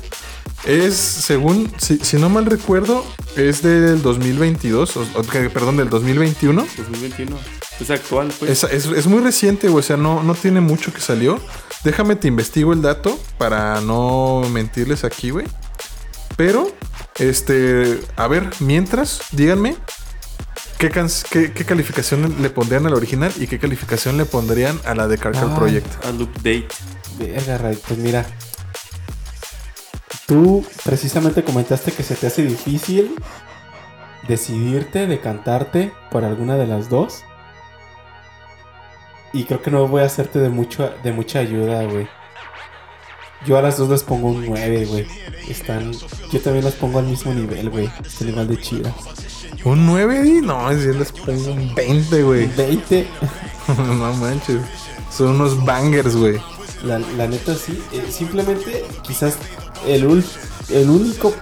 Es, 0.66 0.96
según, 0.96 1.72
si, 1.78 1.98
si 2.00 2.18
no 2.18 2.28
mal 2.30 2.46
recuerdo, 2.48 3.06
es 3.36 3.62
del 3.62 4.02
2022, 4.02 4.98
o- 4.98 5.06
perdón, 5.54 5.78
del 5.78 5.90
2021. 5.90 6.66
2021. 6.78 7.38
Es 7.80 7.90
actual, 7.90 8.32
pues. 8.40 8.64
Es, 8.64 8.64
es- 8.72 8.86
es 8.86 9.08
muy 9.08 9.22
reciente, 9.22 9.68
güey, 9.68 9.80
o 9.80 9.84
sea, 9.84 9.98
no, 9.98 10.24
no 10.24 10.34
tiene 10.36 10.62
mucho 10.62 10.94
que 10.94 11.02
salió. 11.02 11.40
Déjame 11.84 12.16
te 12.16 12.28
investigo 12.28 12.74
el 12.74 12.82
dato 12.82 13.20
para 13.38 13.80
no 13.82 14.42
mentirles 14.52 15.04
aquí, 15.04 15.30
güey. 15.30 15.46
Pero, 16.38 16.72
este, 17.20 18.00
a 18.16 18.28
ver, 18.28 18.50
mientras, 18.60 19.22
díganme, 19.32 19.76
¿qué, 20.80 20.90
can- 20.90 21.10
qué, 21.30 21.52
qué 21.54 21.64
calificación 21.66 22.42
le 22.42 22.50
pondrían 22.50 22.86
al 22.88 22.94
original 22.94 23.32
y 23.38 23.48
qué 23.48 23.60
calificación 23.60 24.18
le 24.18 24.26
pondrían 24.26 24.80
a 24.86 24.96
la 24.96 25.08
de 25.08 25.18
Carcal 25.18 25.50
Ah. 25.52 25.56
Project? 25.56 26.06
Al 26.06 26.22
update. 26.22 26.68
Verga, 27.20 27.58
Ray, 27.58 27.78
pues 27.88 28.00
mira. 28.00 28.26
Tú 30.28 30.66
precisamente 30.84 31.44
comentaste 31.44 31.92
que 31.92 32.02
se 32.04 32.16
te 32.16 32.28
hace 32.28 32.44
difícil 32.44 33.14
decidirte, 34.28 35.06
decantarte 35.08 35.94
por 36.10 36.24
alguna 36.26 36.56
de 36.56 36.66
las 36.68 36.90
dos. 36.90 37.22
Y 39.36 39.44
creo 39.44 39.62
que 39.62 39.70
no 39.70 39.88
voy 39.88 40.02
a 40.02 40.06
hacerte 40.06 40.40
de, 40.40 40.50
mucho, 40.50 40.92
de 41.04 41.12
mucha 41.12 41.40
ayuda, 41.40 41.84
güey. 41.84 42.08
Yo 43.46 43.58
a 43.58 43.62
las 43.62 43.78
dos 43.78 43.90
les 43.90 44.02
pongo 44.04 44.30
un 44.30 44.46
9, 44.46 44.86
güey. 44.86 45.06
Están. 45.50 45.92
Yo 46.32 46.40
también 46.42 46.66
las 46.66 46.74
pongo 46.76 47.00
al 47.00 47.06
mismo 47.06 47.34
nivel, 47.34 47.70
güey. 47.70 47.90
Están 48.04 48.30
igual 48.30 48.48
de 48.48 48.58
chidas. 48.60 48.94
¿Un 49.64 49.86
9? 49.86 50.24
y 50.26 50.42
No, 50.42 50.70
decir, 50.74 50.96
les 50.96 51.12
pongo 51.12 51.52
un 51.52 51.76
20, 51.76 52.24
güey. 52.24 52.48
20. 52.48 53.08
no 53.78 54.14
manches. 54.14 54.62
Son 55.12 55.28
unos 55.30 55.64
bangers, 55.64 56.16
güey. 56.16 56.40
La, 56.84 56.98
la 57.00 57.28
neta 57.28 57.56
sí, 57.56 57.80
eh, 57.94 58.06
simplemente 58.10 58.86
quizás 59.04 59.38
el, 59.88 60.08
ul- 60.08 60.26
el 60.70 60.90
único 60.90 61.34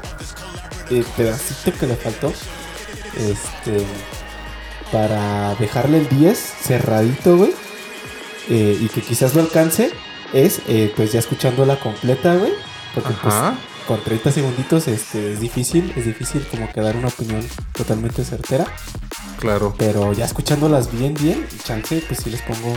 eh, 0.90 1.04
pedacito 1.18 1.78
que 1.78 1.88
le 1.88 1.96
faltó 1.96 2.32
este 3.18 3.86
para 4.92 5.56
dejarle 5.56 6.00
el 6.00 6.10
10 6.10 6.38
cerradito, 6.38 7.36
güey, 7.38 7.54
eh, 8.50 8.78
y 8.80 8.88
que 8.90 9.02
quizás 9.02 9.34
lo 9.36 9.42
alcance 9.42 9.92
es 10.34 10.62
eh, 10.68 10.92
pues 10.96 11.12
ya 11.12 11.20
escuchándola 11.20 11.80
completa, 11.80 12.36
güey, 12.36 12.54
porque 12.94 13.14
Ajá. 13.14 13.56
pues 13.58 13.88
con 13.88 14.02
30 14.04 14.32
segunditos 14.32 14.88
este, 14.88 15.34
es 15.34 15.40
difícil, 15.40 15.94
es 15.96 16.06
difícil 16.06 16.46
como 16.50 16.72
que 16.72 16.82
dar 16.82 16.96
una 16.96 17.10
opinión 17.10 17.46
totalmente 17.74 18.24
certera, 18.24 18.66
Claro. 19.40 19.76
pero 19.78 20.14
ya 20.14 20.26
escuchándolas 20.26 20.92
bien, 20.92 21.14
bien, 21.16 21.46
chance, 21.64 22.02
pues 22.08 22.22
sí 22.24 22.30
les 22.30 22.42
pongo 22.44 22.74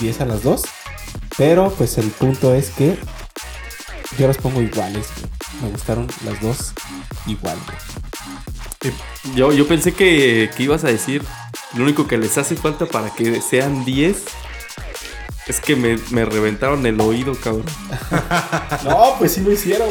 10 0.00 0.20
a 0.20 0.26
las 0.26 0.42
dos. 0.42 0.62
Pero 1.36 1.70
pues 1.78 1.96
el 1.98 2.10
punto 2.10 2.52
es 2.54 2.70
que 2.70 2.98
yo 4.18 4.26
las 4.26 4.36
pongo 4.38 4.60
iguales, 4.60 5.06
güey. 5.16 5.30
Me 5.62 5.70
gustaron 5.70 6.08
las 6.24 6.40
dos 6.40 6.72
igual, 7.26 7.56
güey. 7.66 8.92
Yo, 9.36 9.52
yo 9.52 9.66
pensé 9.68 9.92
que, 9.92 10.50
que 10.56 10.62
ibas 10.64 10.82
a 10.84 10.88
decir 10.88 11.22
lo 11.74 11.84
único 11.84 12.06
que 12.08 12.18
les 12.18 12.36
hace 12.38 12.56
falta 12.56 12.86
para 12.86 13.10
que 13.14 13.40
sean 13.40 13.84
10 13.84 14.16
es 15.48 15.60
que 15.60 15.76
me, 15.76 15.98
me 16.10 16.24
reventaron 16.26 16.84
el 16.84 17.00
oído, 17.00 17.34
cabrón. 17.34 17.64
No, 18.84 19.14
pues 19.18 19.32
sí 19.32 19.40
lo 19.40 19.50
hicieron. 19.50 19.88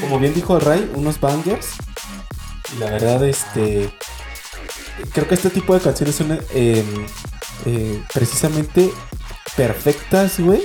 Como 0.00 0.18
bien 0.18 0.34
dijo 0.34 0.58
Ray, 0.58 0.90
unos 0.94 1.20
bangers. 1.20 1.74
Y 2.74 2.78
la 2.78 2.90
verdad, 2.90 3.24
este. 3.24 3.94
Creo 5.12 5.28
que 5.28 5.34
este 5.34 5.50
tipo 5.50 5.74
de 5.74 5.80
canciones 5.80 6.14
son 6.14 6.32
eh, 6.32 6.84
eh, 7.66 8.02
precisamente 8.12 8.90
perfectas, 9.56 10.40
güey. 10.40 10.62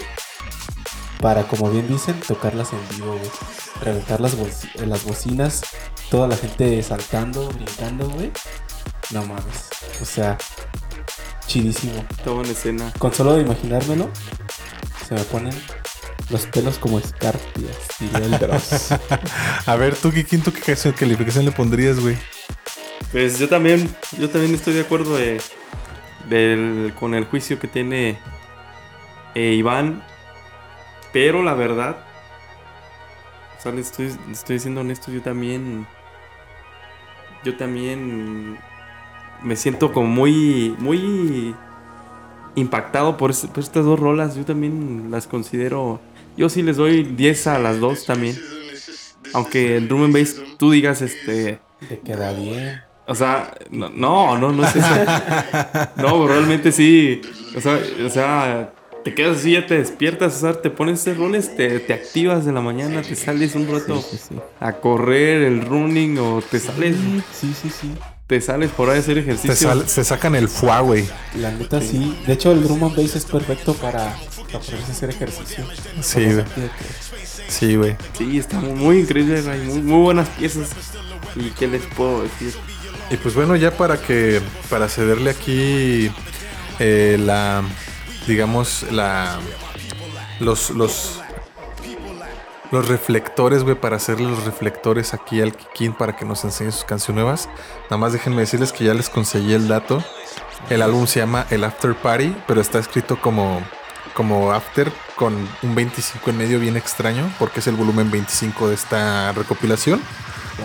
Para, 1.21 1.43
como 1.43 1.69
bien 1.69 1.87
dicen, 1.87 2.19
tocarlas 2.21 2.69
en 2.71 2.79
vivo, 2.95 3.17
güey. 3.17 3.31
Reventar 3.81 4.21
las, 4.21 4.35
las 4.75 5.03
bocinas. 5.03 5.63
Toda 6.09 6.27
la 6.27 6.37
gente 6.37 6.81
saltando, 6.83 7.49
brincando, 7.49 8.09
güey. 8.09 8.31
No 9.11 9.25
mames. 9.25 9.69
O 10.01 10.05
sea, 10.05 10.37
chidísimo. 11.47 12.05
Estaba 12.09 12.41
en 12.43 12.49
escena. 12.51 12.93
Con 12.97 13.13
solo 13.13 13.35
de 13.35 13.41
imaginármelo, 13.43 14.09
se 15.07 15.13
me 15.15 15.21
ponen 15.23 15.53
los 16.29 16.45
pelos 16.47 16.77
como 16.77 16.99
escarpias, 16.99 17.77
diría 17.99 18.17
el 18.19 18.31
Dross. 18.39 18.89
A 19.65 19.75
ver, 19.75 19.95
tú, 19.95 20.11
Kikin, 20.11 20.41
¿tú 20.41 20.51
qué 20.51 20.59
canción- 20.61 20.93
calificación 20.93 21.45
le 21.45 21.51
pondrías, 21.51 21.99
güey? 21.99 22.17
Pues 23.11 23.39
yo 23.39 23.47
también, 23.47 23.93
yo 24.17 24.29
también 24.29 24.53
estoy 24.53 24.73
de 24.73 24.81
acuerdo 24.81 25.15
de, 25.15 25.39
del- 26.29 26.93
con 26.99 27.13
el 27.13 27.25
juicio 27.25 27.57
que 27.59 27.67
tiene 27.67 28.19
eh, 29.35 29.53
Iván. 29.53 30.03
Pero 31.13 31.41
la 31.41 31.53
verdad, 31.53 31.95
o 33.57 33.61
sea, 33.61 33.71
le 33.71 33.79
estoy, 33.81 34.07
le 34.27 34.33
estoy 34.33 34.59
siendo 34.59 34.81
honesto, 34.81 35.09
yo 35.09 35.21
también, 35.21 35.87
yo 37.45 37.55
también 37.55 38.59
me 39.43 39.55
siento 39.55 39.91
como 39.93 40.07
muy, 40.07 40.75
muy 40.79 41.55
impactado 42.55 43.17
por, 43.17 43.31
es- 43.31 43.45
por 43.47 43.59
estas 43.63 43.85
dos 43.85 43.99
rolas. 43.99 44.35
Yo 44.35 44.45
también 44.45 45.07
las 45.11 45.27
considero, 45.27 45.99
yo 46.35 46.49
sí 46.49 46.61
les 46.63 46.77
doy 46.77 47.03
10 47.03 47.47
a 47.47 47.59
las 47.59 47.79
dos 47.79 48.05
también. 48.05 48.37
Aunque 49.33 49.77
en 49.77 49.87
Drum 49.87 50.03
and 50.05 50.13
Bass 50.17 50.35
tú 50.57 50.71
digas, 50.71 51.01
este, 51.01 51.59
Te 51.89 51.99
queda 51.99 52.31
bien. 52.31 52.81
o 53.07 53.13
sea, 53.15 53.53
no, 53.69 53.89
no, 53.89 54.37
no, 54.37 54.51
no 54.51 54.65
es 54.65 54.75
eso. 54.75 54.87
No, 55.97 56.27
realmente 56.27 56.71
sí. 56.71 57.21
O 57.55 57.61
sea, 57.61 57.79
o 58.05 58.09
sea, 58.09 58.73
te 59.03 59.13
quedas 59.13 59.37
así, 59.37 59.51
ya 59.53 59.65
te 59.65 59.77
despiertas, 59.77 60.35
o 60.37 60.39
sea, 60.39 60.61
te 60.61 60.69
pones 60.69 61.05
roles, 61.17 61.55
te, 61.55 61.79
te 61.79 61.93
activas 61.93 62.45
de 62.45 62.51
la 62.53 62.61
mañana, 62.61 63.01
te 63.01 63.15
sales 63.15 63.55
un 63.55 63.67
rato 63.67 64.01
Sí, 64.01 64.17
sí, 64.17 64.23
sí. 64.29 64.35
a 64.59 64.73
correr, 64.73 65.43
el 65.43 65.61
running, 65.65 66.17
o 66.19 66.41
te 66.41 66.59
sales, 66.59 66.95
Sí, 67.33 67.53
sí, 67.61 67.69
sí. 67.69 67.91
Te 68.27 68.41
sales 68.41 68.71
por 68.71 68.89
ahí 68.89 68.97
a 68.97 68.99
hacer 68.99 69.15
Te, 69.15 69.21
ejercicio. 69.21 69.55
sal- 69.69 69.87
se 69.87 70.03
sacan 70.03 70.35
el 70.35 70.49
fuá, 70.49 70.81
güey. 70.81 71.05
La 71.35 71.51
neta 71.51 71.79
sí. 71.81 72.17
De 72.27 72.33
hecho, 72.33 72.51
el 72.51 72.61
drum 72.63 72.83
and 72.83 72.95
bass 72.95 73.15
es 73.15 73.25
perfecto 73.25 73.73
para, 73.73 74.15
para 74.51 74.59
hacer 74.59 75.09
ejercicio. 75.09 75.65
Sí, 76.01 76.25
güey. 76.25 76.45
Sí, 77.47 77.75
güey. 77.77 77.95
Sí, 78.17 78.37
está 78.37 78.59
muy, 78.59 78.73
muy 78.73 78.99
increíble, 78.99 79.41
muy, 79.41 79.81
muy 79.81 80.01
buenas 80.01 80.27
piezas. 80.29 80.69
¿Y 81.35 81.51
qué 81.51 81.67
les 81.67 81.83
puedo 81.95 82.23
decir? 82.23 82.53
Y 83.09 83.15
pues 83.15 83.33
bueno, 83.35 83.55
ya 83.55 83.71
para 83.77 84.01
que, 84.01 84.41
para 84.69 84.89
cederle 84.89 85.29
aquí 85.31 86.11
eh, 86.79 87.17
la, 87.17 87.63
digamos, 88.27 88.85
la, 88.91 89.39
los, 90.41 90.71
los, 90.71 91.21
los 92.71 92.87
reflectores, 92.87 93.63
güey, 93.63 93.75
para 93.75 93.95
hacerle 93.95 94.29
los 94.29 94.45
reflectores 94.45 95.13
aquí 95.13 95.41
al 95.41 95.55
Kikín 95.55 95.93
para 95.93 96.15
que 96.15 96.25
nos 96.25 96.43
enseñe 96.43 96.71
sus 96.71 96.83
canciones 96.83 97.23
nuevas. 97.23 97.49
Nada 97.83 97.97
más 97.97 98.13
déjenme 98.13 98.41
decirles 98.41 98.73
que 98.73 98.83
ya 98.83 98.93
les 98.93 99.09
conseguí 99.09 99.53
el 99.53 99.67
dato. 99.67 100.03
El 100.69 100.81
álbum 100.81 101.07
se 101.07 101.19
llama 101.19 101.45
El 101.49 101.63
After 101.63 101.95
Party, 101.95 102.35
pero 102.47 102.59
está 102.61 102.79
escrito 102.79 103.19
como, 103.21 103.61
como 104.13 104.51
After 104.51 104.91
con 105.15 105.33
un 105.63 105.75
25 105.75 106.29
en 106.29 106.37
medio 106.37 106.59
bien 106.59 106.77
extraño, 106.77 107.31
porque 107.39 107.59
es 107.59 107.67
el 107.67 107.75
volumen 107.75 108.11
25 108.11 108.69
de 108.69 108.75
esta 108.75 109.31
recopilación. 109.31 110.01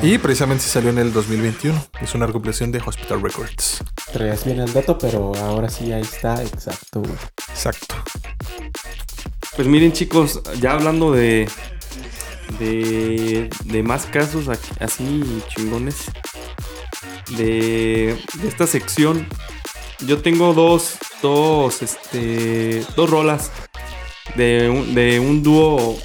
Y 0.01 0.19
precisamente 0.19 0.65
salió 0.65 0.91
en 0.91 0.99
el 0.99 1.13
2021. 1.13 1.87
Es 2.01 2.15
una 2.15 2.27
recopilación 2.27 2.73
de 2.73 2.83
Hospital 2.85 3.23
Records. 3.23 3.85
Traías 4.13 4.45
bien 4.45 4.61
el 4.61 4.73
dato, 4.73 4.99
pero 4.99 5.33
ahora 5.37 5.69
sí 5.69 5.93
ahí 5.93 6.03
está, 6.03 6.43
exacto, 6.43 7.01
güey. 7.01 7.15
Exacto. 7.51 7.95
Pues 9.55 9.69
miren 9.69 9.93
chicos, 9.93 10.41
ya 10.61 10.73
hablando 10.73 11.13
de 11.13 11.47
de, 12.59 13.51
de 13.65 13.83
más 13.83 14.07
casos 14.07 14.49
aquí- 14.49 14.73
así 14.81 15.23
chingones 15.55 15.97
de, 17.37 18.17
de 18.35 18.49
esta 18.49 18.67
sección, 18.67 19.27
yo 20.07 20.21
tengo 20.23 20.53
dos 20.55 20.97
dos 21.23 21.83
este 21.83 22.85
dos 22.97 23.09
rolas 23.09 23.51
de 24.37 24.69
un, 24.69 24.95
de 24.95 25.21
un 25.21 25.43
dúo 25.43 25.99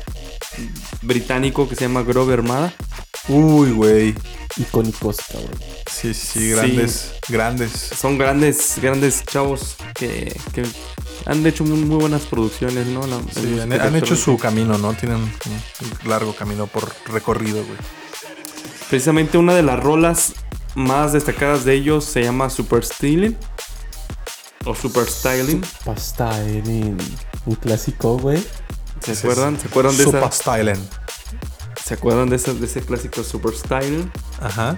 británico 1.01 1.67
que 1.67 1.75
se 1.75 1.81
llama 1.81 2.03
Grove 2.03 2.33
Armada. 2.33 2.73
Uy, 3.27 3.71
güey. 3.71 4.15
Icónicos, 4.57 5.17
cabrón. 5.31 5.51
Sí, 5.91 6.13
sí, 6.13 6.49
grandes, 6.51 7.11
grandes. 7.29 7.71
Son 7.71 8.17
grandes 8.17 8.73
grandes 8.81 9.23
chavos 9.25 9.75
que, 9.93 10.35
que 10.53 10.63
han 11.27 11.45
hecho 11.45 11.63
muy, 11.63 11.77
muy 11.79 11.97
buenas 11.97 12.23
producciones, 12.23 12.87
¿no? 12.87 13.05
La- 13.05 13.19
Sí, 13.33 13.59
han, 13.59 13.95
hecho 13.95 14.15
su 14.15 14.37
camino, 14.37 14.77
¿no? 14.77 14.93
Tienen 14.93 15.17
un 15.17 16.09
largo 16.09 16.33
camino 16.35 16.67
por 16.67 16.91
recorrido, 17.07 17.63
güey. 17.63 17.77
Precisamente 18.89 19.37
una 19.37 19.53
de 19.53 19.63
las 19.63 19.79
rolas 19.79 20.33
más 20.75 21.11
destacadas 21.13 21.65
de 21.65 21.73
ellos 21.73 22.05
se 22.05 22.23
llama 22.23 22.49
Super 22.49 22.83
Stealing. 22.85 23.37
o 24.65 24.73
Super 24.75 25.05
Styling. 25.07 25.61
Styling. 25.97 26.97
Un 27.45 27.55
clásico, 27.55 28.17
güey. 28.17 28.43
¿Se 29.01 29.11
acuerdan? 29.13 29.59
¿Se 29.59 29.67
acuerdan 29.67 29.95
de 29.97 30.03
Super 30.03 30.23
esa? 30.23 30.31
Styling. 30.31 30.89
¿Se 31.85 31.93
acuerdan 31.93 32.29
de 32.29 32.35
ese, 32.35 32.53
de 32.53 32.65
ese 32.65 32.81
clásico 32.81 33.23
Super 33.23 33.53
Styling? 33.53 34.11
Ajá. 34.41 34.77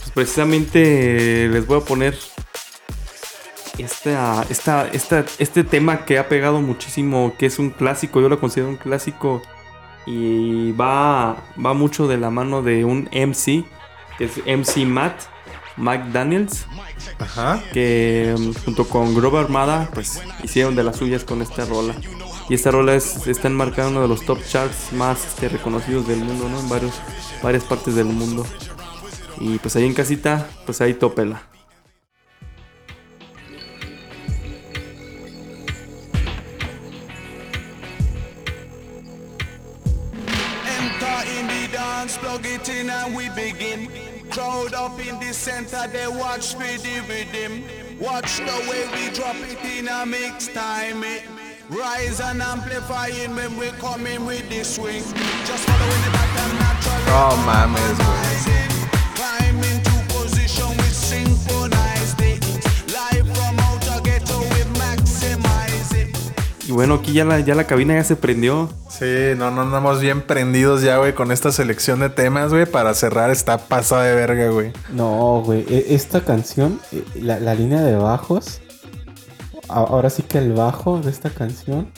Pues 0.00 0.10
precisamente 0.14 1.48
les 1.48 1.66
voy 1.66 1.78
a 1.78 1.84
poner 1.84 2.18
esta, 3.78 4.44
esta, 4.48 4.88
esta, 4.88 5.24
este 5.38 5.64
tema 5.64 6.04
que 6.04 6.18
ha 6.18 6.28
pegado 6.28 6.60
muchísimo, 6.60 7.34
que 7.38 7.46
es 7.46 7.58
un 7.58 7.70
clásico, 7.70 8.20
yo 8.20 8.28
lo 8.28 8.38
considero 8.40 8.68
un 8.68 8.76
clásico 8.76 9.42
y 10.06 10.72
va, 10.72 11.36
va 11.64 11.74
mucho 11.74 12.08
de 12.08 12.18
la 12.18 12.30
mano 12.30 12.62
de 12.62 12.84
un 12.84 13.08
MC, 13.12 13.64
que 14.18 14.24
es 14.24 14.38
MC 14.46 14.86
Matt, 14.86 15.22
Mike 15.76 16.06
Daniels, 16.12 16.66
Ajá. 17.18 17.62
que 17.72 18.34
mm, 18.36 18.64
junto 18.64 18.86
con 18.88 19.14
Groove 19.14 19.38
Armada, 19.38 19.88
pues 19.94 20.22
hicieron 20.42 20.74
de 20.76 20.82
las 20.82 20.96
suyas 20.96 21.24
con 21.24 21.40
esta 21.42 21.64
rola. 21.64 21.94
Y 22.48 22.54
esta 22.54 22.70
rola 22.70 22.94
es, 22.94 23.26
está 23.26 23.48
enmarcada 23.48 23.88
en 23.88 23.94
uno 23.94 24.02
de 24.02 24.08
los 24.08 24.26
top 24.26 24.44
charts 24.44 24.92
más 24.92 25.24
este, 25.24 25.48
reconocidos 25.48 26.06
del 26.06 26.18
mundo, 26.18 26.48
¿no? 26.48 26.60
En 26.60 26.68
varios, 26.68 26.92
varias 27.42 27.64
partes 27.64 27.94
del 27.94 28.06
mundo. 28.06 28.44
Y 29.40 29.58
pues 29.58 29.74
ahí 29.76 29.86
en 29.86 29.94
casita, 29.94 30.48
pues 30.66 30.80
ahí 30.80 30.94
topela. 30.94 31.42
Plug 42.64 42.76
and 42.76 43.16
we 43.16 43.28
begin. 43.30 43.88
Crowd 44.30 44.74
up 44.74 44.98
in 44.98 45.18
the 45.20 45.32
center, 45.32 45.86
they 45.88 46.06
watch 46.06 46.56
me 46.56 46.76
the 46.76 47.00
rhythm. 47.08 47.64
Watch 48.00 48.38
the 48.38 48.66
way 48.70 48.86
we 48.94 49.14
drop 49.14 49.36
it 49.36 49.62
in 49.78 49.88
a 49.88 50.06
mix 50.06 50.48
time. 50.48 51.02
It 51.04 51.22
rise 51.68 52.20
and 52.20 52.40
amplifying 52.42 53.34
when 53.34 53.56
we 53.58 53.68
come 53.78 54.06
in 54.06 54.26
with 54.26 54.48
the 54.48 54.64
swing. 54.64 55.02
Just 55.44 55.64
following 55.66 56.02
the 56.04 56.10
pattern 56.10 56.58
naturally. 56.58 57.04
No 57.06 57.36
mames, 57.46 57.98
güey. 57.98 58.32
Bueno, 66.72 66.94
aquí 66.94 67.12
ya 67.12 67.24
la, 67.24 67.40
ya 67.40 67.54
la 67.54 67.64
cabina 67.64 67.94
ya 67.94 68.04
se 68.04 68.16
prendió. 68.16 68.68
Sí, 68.88 69.04
no, 69.36 69.50
no 69.50 69.62
andamos 69.62 70.00
bien 70.00 70.20
prendidos 70.22 70.82
ya, 70.82 70.96
güey, 70.98 71.14
con 71.14 71.30
esta 71.32 71.52
selección 71.52 72.00
de 72.00 72.08
temas, 72.10 72.50
güey. 72.52 72.66
Para 72.66 72.94
cerrar 72.94 73.30
está 73.30 73.58
pasada 73.58 74.04
de 74.04 74.14
verga, 74.14 74.48
güey. 74.48 74.72
No, 74.92 75.42
güey. 75.44 75.64
e- 75.68 75.94
Esta 75.94 76.20
canción, 76.22 76.80
eh, 76.92 77.02
la, 77.14 77.38
la 77.40 77.54
línea 77.54 77.80
de 77.80 77.96
bajos. 77.96 78.60
Ahora 79.68 80.10
sí 80.10 80.22
que 80.22 80.38
el 80.38 80.52
bajo 80.52 80.98
de 81.00 81.10
esta 81.10 81.30
canción 81.30 81.88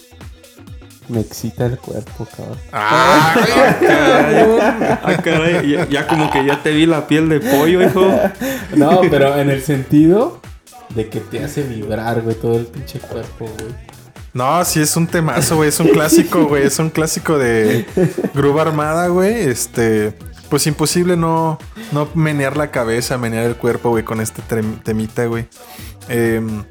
me 1.09 1.21
excita 1.21 1.67
el 1.67 1.77
cuerpo, 1.79 2.27
cabrón. 2.37 2.59
Ah, 2.73 3.35
Ah, 5.03 5.17
caray, 5.25 5.69
ya, 5.71 5.89
ya 5.89 6.07
como 6.07 6.31
que 6.31 6.45
ya 6.47 6.63
te 6.63 6.71
vi 6.71 6.87
la 6.87 7.07
piel 7.07 7.29
de 7.29 7.41
pollo, 7.41 7.83
hijo. 7.83 8.07
No, 8.77 9.01
pero 9.11 9.37
en 9.39 9.51
el 9.51 9.63
sentido 9.63 10.41
de 10.95 11.09
que 11.09 11.21
te 11.21 11.43
hace 11.45 11.63
vibrar, 11.63 12.21
güey, 12.23 12.37
todo 12.37 12.57
el 12.57 12.67
pinche 12.67 12.99
cuerpo, 13.01 13.47
güey. 13.59 13.94
No, 14.35 14.65
sí 14.65 14.81
es 14.81 14.97
un 14.97 15.07
temazo, 15.07 15.57
güey. 15.57 15.69
Es 15.69 15.79
un 15.79 15.89
clásico, 15.89 16.47
güey. 16.47 16.65
Es 16.65 16.81
un 16.81 16.91
clásico 16.91 17.39
de 17.39 17.87
Groove 18.35 18.61
Armada, 18.61 19.07
güey. 19.07 19.49
Este. 19.49 20.13
Pues 20.51 20.67
imposible 20.67 21.17
no, 21.17 21.59
no 21.93 22.09
menear 22.15 22.57
la 22.57 22.71
cabeza, 22.71 23.17
menear 23.17 23.47
el 23.47 23.57
cuerpo, 23.57 23.91
güey, 23.91 24.05
con 24.05 24.21
este 24.21 24.43
temita, 24.83 25.25
güey. 25.27 25.49
Em, 26.09 26.65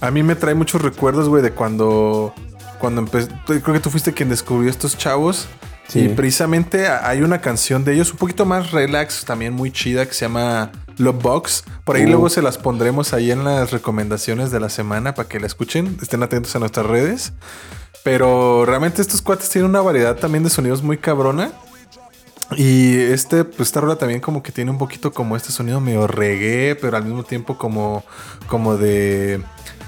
a 0.00 0.10
mí 0.10 0.22
me 0.22 0.34
trae 0.34 0.54
muchos 0.54 0.82
recuerdos, 0.82 1.28
güey, 1.28 1.42
de 1.42 1.52
cuando. 1.52 2.34
Cuando 2.78 3.02
empezó. 3.02 3.28
Creo 3.46 3.62
que 3.62 3.80
tú 3.80 3.90
fuiste 3.90 4.14
quien 4.14 4.30
descubrió 4.30 4.70
estos 4.70 4.96
chavos. 4.96 5.46
Sí. 5.88 6.00
Y 6.00 6.08
precisamente 6.08 6.88
hay 6.88 7.20
una 7.20 7.40
canción 7.40 7.84
de 7.84 7.94
ellos 7.94 8.12
un 8.12 8.16
poquito 8.16 8.46
más 8.46 8.70
relax, 8.70 9.24
también 9.26 9.52
muy 9.52 9.70
chida, 9.70 10.06
que 10.06 10.14
se 10.14 10.24
llama 10.24 10.70
Love 11.00 11.22
Box. 11.22 11.64
Por 11.84 11.96
ahí 11.96 12.04
Uh. 12.04 12.08
luego 12.10 12.28
se 12.28 12.42
las 12.42 12.58
pondremos 12.58 13.12
ahí 13.12 13.30
en 13.30 13.44
las 13.44 13.70
recomendaciones 13.72 14.50
de 14.50 14.60
la 14.60 14.68
semana 14.68 15.14
para 15.14 15.28
que 15.28 15.40
la 15.40 15.46
escuchen. 15.46 15.96
Estén 16.02 16.22
atentos 16.22 16.54
a 16.54 16.58
nuestras 16.60 16.86
redes. 16.86 17.32
Pero 18.04 18.64
realmente 18.66 19.02
estos 19.02 19.20
cuates 19.22 19.48
tienen 19.50 19.70
una 19.70 19.80
variedad 19.82 20.16
también 20.16 20.44
de 20.44 20.50
sonidos 20.50 20.82
muy 20.82 20.96
cabrona. 20.98 21.52
Y 22.56 22.96
este, 22.96 23.44
pues 23.44 23.68
esta 23.68 23.80
rola 23.80 23.96
también 23.96 24.20
como 24.20 24.42
que 24.42 24.50
tiene 24.52 24.70
un 24.72 24.78
poquito 24.78 25.12
como 25.12 25.36
este 25.36 25.52
sonido 25.52 25.80
medio 25.80 26.06
reggae, 26.08 26.74
pero 26.74 26.96
al 26.96 27.04
mismo 27.04 27.22
tiempo 27.22 27.56
como, 27.56 28.02
como 28.48 28.76
de 28.76 29.40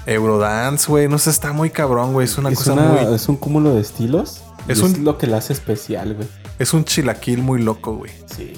Eurodance, 0.05 0.87
güey. 0.89 1.07
No 1.09 1.17
sé, 1.17 1.29
está 1.29 1.51
muy 1.51 1.69
cabrón, 1.71 2.13
güey. 2.13 2.25
Es 2.25 2.37
una 2.37 2.49
es, 2.49 2.57
cosa 2.57 2.73
una- 2.73 2.83
muy... 2.83 3.13
es 3.15 3.27
un 3.27 3.35
cúmulo 3.35 3.73
de 3.75 3.81
estilos. 3.81 4.43
Es 4.67 4.77
Es, 4.77 4.83
un- 4.83 5.03
lo 5.03 5.17
que 5.17 5.27
la 5.27 5.37
hace 5.37 5.51
especial, 5.51 6.13
güey. 6.15 6.27
Es 6.59 6.73
un 6.73 6.85
chilaquil 6.85 7.41
muy 7.41 7.61
loco, 7.61 7.95
güey. 7.97 8.11
Sí. 8.33 8.53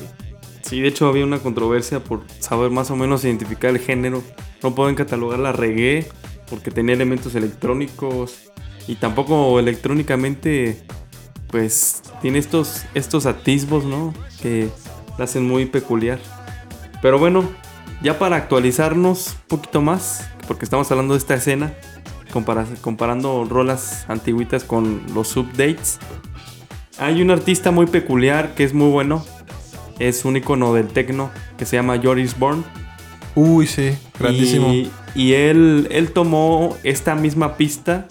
Sí, 0.75 0.81
de 0.81 0.89
hecho 0.89 1.07
había 1.07 1.23
una 1.23 1.39
controversia 1.39 2.03
por 2.03 2.23
saber 2.39 2.69
más 2.69 2.91
o 2.91 2.97
menos 2.97 3.23
identificar 3.23 3.69
el 3.69 3.79
género. 3.79 4.21
No 4.61 4.75
pueden 4.75 4.95
catalogar 4.95 5.39
la 5.39 5.53
reggae 5.53 6.05
porque 6.49 6.69
tenía 6.69 6.95
elementos 6.95 7.33
electrónicos 7.33 8.51
y 8.85 8.95
tampoco 8.95 9.57
electrónicamente 9.57 10.83
pues 11.47 12.01
tiene 12.21 12.39
estos, 12.39 12.83
estos 12.93 13.25
atisbos, 13.25 13.85
¿no? 13.85 14.13
Que 14.41 14.67
la 15.17 15.23
hacen 15.23 15.47
muy 15.47 15.65
peculiar. 15.65 16.19
Pero 17.01 17.19
bueno, 17.19 17.45
ya 18.03 18.19
para 18.19 18.35
actualizarnos 18.35 19.29
un 19.29 19.47
poquito 19.47 19.81
más, 19.81 20.29
porque 20.45 20.65
estamos 20.65 20.91
hablando 20.91 21.13
de 21.13 21.19
esta 21.19 21.35
escena, 21.35 21.73
compara- 22.33 22.67
comparando 22.81 23.45
rolas 23.49 24.03
antiguitas 24.09 24.65
con 24.65 25.03
los 25.13 25.37
updates. 25.37 25.99
Hay 26.97 27.21
un 27.21 27.31
artista 27.31 27.71
muy 27.71 27.85
peculiar 27.85 28.55
que 28.55 28.65
es 28.65 28.73
muy 28.73 28.91
bueno. 28.91 29.25
Es 29.99 30.25
un 30.25 30.37
icono 30.37 30.73
del 30.73 30.87
techno 30.87 31.31
que 31.57 31.65
se 31.65 31.77
llama 31.77 31.99
Joris 32.01 32.37
Born. 32.37 32.63
Uy, 33.35 33.67
sí, 33.67 33.91
grandísimo. 34.19 34.73
Y, 34.73 34.91
y 35.15 35.33
él, 35.33 35.87
él 35.91 36.11
tomó 36.11 36.75
esta 36.83 37.15
misma 37.15 37.55
pista 37.57 38.07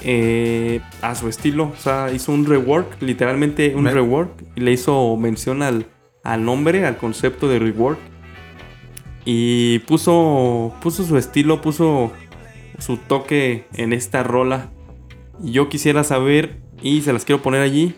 eh, 0.00 0.80
a 1.02 1.14
su 1.14 1.28
estilo. 1.28 1.72
O 1.74 1.80
sea, 1.80 2.10
hizo 2.12 2.32
un 2.32 2.46
rework, 2.46 3.00
literalmente 3.00 3.74
un 3.74 3.84
Me- 3.84 3.92
rework. 3.92 4.30
Y 4.56 4.60
le 4.60 4.72
hizo 4.72 5.16
mención 5.16 5.62
al, 5.62 5.86
al 6.22 6.44
nombre, 6.44 6.86
al 6.86 6.96
concepto 6.96 7.48
de 7.48 7.58
rework. 7.58 7.98
Y 9.24 9.78
puso, 9.80 10.74
puso 10.82 11.04
su 11.04 11.16
estilo, 11.16 11.62
puso 11.62 12.12
su 12.78 12.98
toque 12.98 13.66
en 13.72 13.92
esta 13.94 14.22
rola. 14.22 14.70
Y 15.42 15.52
yo 15.52 15.68
quisiera 15.70 16.04
saber, 16.04 16.60
y 16.82 17.00
se 17.00 17.12
las 17.12 17.24
quiero 17.24 17.40
poner 17.42 17.62
allí. 17.62 17.94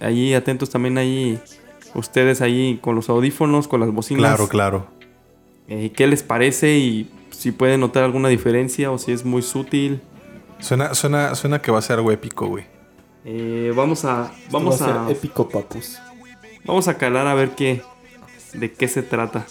Allí 0.00 0.34
atentos 0.34 0.70
también 0.70 0.96
allí. 0.98 1.38
Ustedes 1.98 2.40
ahí 2.40 2.78
con 2.80 2.94
los 2.94 3.08
audífonos, 3.08 3.66
con 3.68 3.80
las 3.80 3.90
bocinas. 3.92 4.20
Claro, 4.20 4.48
claro. 4.48 4.86
Eh, 5.68 5.92
¿Qué 5.94 6.06
les 6.06 6.22
parece? 6.22 6.78
Y 6.78 7.10
si 7.30 7.50
pueden 7.52 7.80
notar 7.80 8.04
alguna 8.04 8.28
diferencia 8.28 8.90
o 8.90 8.98
si 8.98 9.12
es 9.12 9.24
muy 9.24 9.42
sutil. 9.42 10.00
Suena, 10.60 10.94
suena, 10.94 11.34
suena 11.34 11.60
que 11.60 11.70
va 11.70 11.78
a 11.78 11.82
ser 11.82 11.96
algo 11.96 12.12
épico, 12.12 12.46
güey. 12.46 12.64
Eh, 13.24 13.72
vamos 13.74 14.04
a. 14.04 14.32
Vamos 14.50 14.80
Va 14.80 14.86
a 14.86 15.02
a. 15.04 15.06
ser 15.08 15.16
épico, 15.16 15.48
papus. 15.48 15.98
Vamos 16.64 16.88
a 16.88 16.96
calar 16.96 17.26
a 17.26 17.34
ver 17.34 17.50
qué. 17.50 17.82
de 18.54 18.72
qué 18.72 18.88
se 18.88 19.02
trata. 19.02 19.46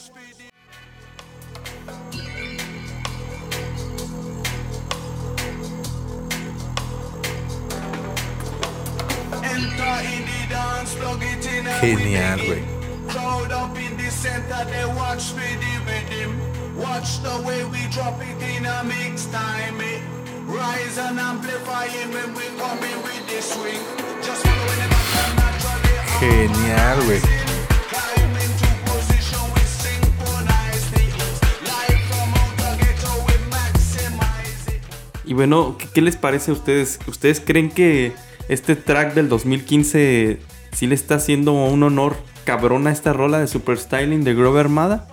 Ghetto, 32.78 33.08
we 33.28 33.38
maximize 33.52 34.76
it. 34.76 34.82
Y 35.26 35.34
bueno, 35.34 35.78
¿qué, 35.78 35.88
qué 35.94 36.02
les 36.02 36.16
parece 36.16 36.50
a 36.50 36.56
ustedes? 36.56 37.00
¿Ustedes 37.06 37.40
creen 37.40 37.70
que 37.70 38.14
este 38.50 38.76
track 38.76 39.14
del 39.14 39.30
2015 39.30 40.57
sí 40.78 40.86
le 40.86 40.94
está 40.94 41.16
haciendo 41.16 41.54
un 41.54 41.82
honor 41.82 42.16
cabrón 42.46 42.86
a 42.86 42.92
esta 42.92 43.12
rola 43.12 43.40
de 43.40 43.48
Super 43.48 43.80
Styling 43.80 44.24
de 44.24 44.36
Grover 44.36 44.66
Armada? 44.66 45.08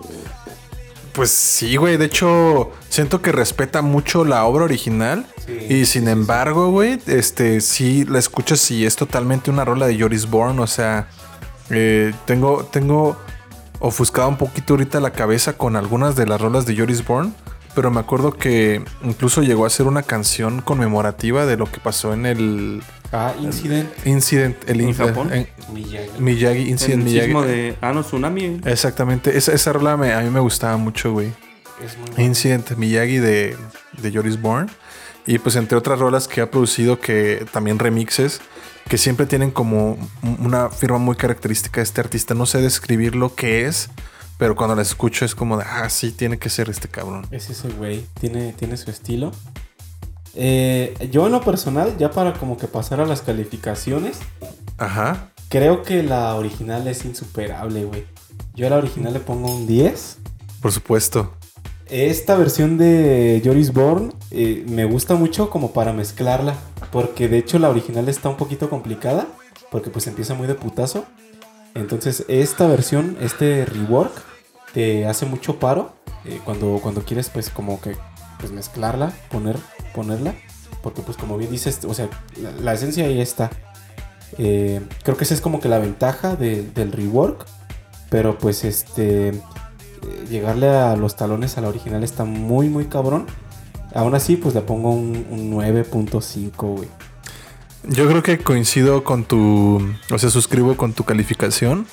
Pues 1.13 1.31
sí, 1.31 1.75
güey. 1.75 1.97
De 1.97 2.05
hecho, 2.05 2.71
siento 2.89 3.23
que 3.23 3.31
respeta 3.31 3.81
mucho 3.81 4.25
la 4.25 4.45
obra 4.45 4.65
original. 4.65 5.25
y 5.67 5.85
sin 5.85 6.07
embargo, 6.07 6.69
güey, 6.69 6.99
este, 7.07 7.61
sí 7.61 8.05
la 8.05 8.19
escuchas 8.19 8.69
y 8.69 8.85
es 8.85 8.95
totalmente 8.95 9.49
una 9.49 9.65
rola 9.65 9.87
de 9.87 9.99
Joris 9.99 10.29
Bourne. 10.29 10.61
O 10.61 10.67
sea, 10.67 11.07
eh, 11.71 12.13
tengo, 12.25 12.65
tengo 12.65 13.17
ofuscado 13.79 14.29
un 14.29 14.37
poquito 14.37 14.73
ahorita 14.73 14.99
la 14.99 15.13
cabeza 15.13 15.53
con 15.53 15.75
algunas 15.75 16.15
de 16.15 16.27
las 16.27 16.39
rolas 16.39 16.67
de 16.67 16.77
Joris 16.77 17.03
Bourne. 17.03 17.33
Pero 17.75 17.91
me 17.91 17.99
acuerdo 17.99 18.31
que 18.33 18.81
incluso 19.03 19.41
llegó 19.43 19.65
a 19.65 19.69
ser 19.69 19.85
una 19.87 20.01
canción 20.03 20.61
conmemorativa 20.61 21.45
de 21.45 21.57
lo 21.57 21.69
que 21.71 21.79
pasó 21.79 22.13
en 22.13 22.25
el 22.25 22.81
Ah, 23.11 23.33
Incident. 23.39 23.89
Incident, 24.05 24.57
el 24.69 24.81
¿En 24.81 24.93
Japón? 24.93 25.31
en- 25.31 25.47
Miyagi. 25.73 26.09
Miyagi, 26.19 26.69
Incident 26.69 26.99
el 27.01 27.05
Miyagi. 27.05 27.33
de 27.47 27.77
Ah, 27.81 27.93
no, 27.93 28.01
Tsunami. 28.03 28.61
Exactamente, 28.65 29.37
esa, 29.37 29.53
esa 29.53 29.71
rola 29.73 29.95
me- 29.97 30.13
a 30.13 30.21
mí 30.21 30.29
me 30.29 30.39
gustaba 30.39 30.75
mucho, 30.77 31.11
güey. 31.13 31.27
Es 31.85 31.97
muy 31.97 32.09
bueno. 32.09 32.23
Incident 32.23 32.71
Miyagi 32.77 33.17
de, 33.17 33.55
de 34.01 34.11
Joris 34.11 34.41
Bourne. 34.41 34.71
Y 35.27 35.39
pues 35.39 35.55
entre 35.55 35.77
otras 35.77 35.97
rolas 35.99 36.27
que 36.27 36.41
ha 36.41 36.51
producido 36.51 36.99
que 36.99 37.45
también 37.51 37.79
remixes, 37.79 38.41
que 38.87 38.97
siempre 38.99 39.25
tienen 39.25 39.49
como 39.49 39.97
una 40.39 40.69
firma 40.69 40.99
muy 40.99 41.15
característica 41.15 41.77
de 41.81 41.83
este 41.83 42.01
artista. 42.01 42.33
No 42.35 42.45
sé 42.45 42.61
describir 42.61 43.15
lo 43.15 43.33
que 43.33 43.65
es, 43.65 43.89
pero 44.37 44.55
cuando 44.55 44.75
las 44.75 44.89
escucho 44.89 45.25
es 45.25 45.35
como 45.35 45.57
de, 45.57 45.63
ah, 45.63 45.89
sí, 45.89 46.11
tiene 46.11 46.37
que 46.37 46.49
ser 46.49 46.69
este 46.69 46.87
cabrón. 46.87 47.25
Es 47.31 47.49
ese 47.49 47.69
güey, 47.69 48.05
tiene, 48.19 48.53
tiene 48.53 48.77
su 48.77 48.89
estilo. 48.89 49.31
Eh, 50.35 50.93
yo 51.11 51.25
en 51.25 51.31
lo 51.31 51.41
personal, 51.41 51.97
ya 51.97 52.11
para 52.11 52.33
como 52.33 52.57
que 52.57 52.67
pasar 52.67 52.99
a 52.99 53.05
las 53.05 53.21
calificaciones, 53.21 54.19
Ajá. 54.77 55.29
creo 55.49 55.83
que 55.83 56.03
la 56.03 56.35
original 56.35 56.87
es 56.87 57.05
insuperable, 57.05 57.85
güey. 57.85 58.05
Yo 58.53 58.67
a 58.67 58.69
la 58.69 58.77
original 58.77 59.13
le 59.13 59.19
pongo 59.19 59.53
un 59.53 59.67
10. 59.67 60.17
Por 60.61 60.71
supuesto. 60.71 61.33
Esta 61.87 62.35
versión 62.35 62.77
de 62.77 63.41
Joris 63.45 63.71
Bourne 63.71 64.11
eh, 64.31 64.65
me 64.67 64.85
gusta 64.85 65.15
mucho 65.15 65.49
como 65.49 65.71
para 65.71 65.93
mezclarla, 65.93 66.55
porque 66.91 67.27
de 67.27 67.37
hecho 67.37 67.59
la 67.59 67.69
original 67.69 68.09
está 68.09 68.27
un 68.27 68.37
poquito 68.37 68.69
complicada, 68.69 69.27
porque 69.71 69.89
pues 69.89 70.07
empieza 70.07 70.33
muy 70.33 70.47
de 70.47 70.55
putazo. 70.55 71.05
Entonces 71.75 72.25
esta 72.27 72.67
versión, 72.67 73.17
este 73.21 73.65
rework, 73.65 74.11
te 74.73 75.05
hace 75.05 75.25
mucho 75.25 75.59
paro 75.59 75.93
eh, 76.25 76.39
cuando, 76.43 76.79
cuando 76.81 77.03
quieres 77.03 77.29
pues 77.29 77.49
como 77.49 77.79
que 77.79 77.95
pues 78.39 78.51
mezclarla, 78.51 79.13
poner, 79.29 79.57
ponerla, 79.93 80.33
porque 80.81 81.01
pues 81.01 81.17
como 81.17 81.37
bien 81.37 81.51
dices, 81.51 81.79
o 81.85 81.93
sea, 81.93 82.09
la, 82.61 82.73
esencia 82.73 83.05
ahí 83.05 83.21
está. 83.21 83.49
Eh, 84.37 84.81
creo 85.03 85.15
que 85.17 85.23
esa 85.23 85.33
es 85.33 85.41
como 85.41 85.59
que 85.59 85.69
la 85.69 85.79
ventaja 85.79 86.35
de- 86.35 86.63
del 86.63 86.91
rework, 86.91 87.45
pero 88.09 88.37
pues 88.37 88.63
este 88.65 89.29
eh, 89.29 89.33
llegarle 90.29 90.69
a 90.69 90.95
los 90.95 91.15
talones 91.15 91.57
a 91.57 91.61
la 91.61 91.69
original 91.69 92.03
está 92.03 92.23
muy 92.25 92.69
muy 92.69 92.85
cabrón. 92.85 93.27
Aún 93.93 94.13
así 94.15 94.35
pues 94.35 94.53
le 94.53 94.61
pongo 94.61 94.91
un, 94.91 95.25
un 95.29 95.51
9.5, 95.53 96.51
güey. 96.75 96.89
Yo 97.87 98.07
creo 98.07 98.23
que 98.23 98.39
coincido 98.39 99.03
con 99.03 99.23
tu, 99.23 99.81
o 100.11 100.17
sea, 100.17 100.29
suscribo 100.29 100.75
con 100.77 100.93
tu 100.93 101.03
calificación. 101.03 101.85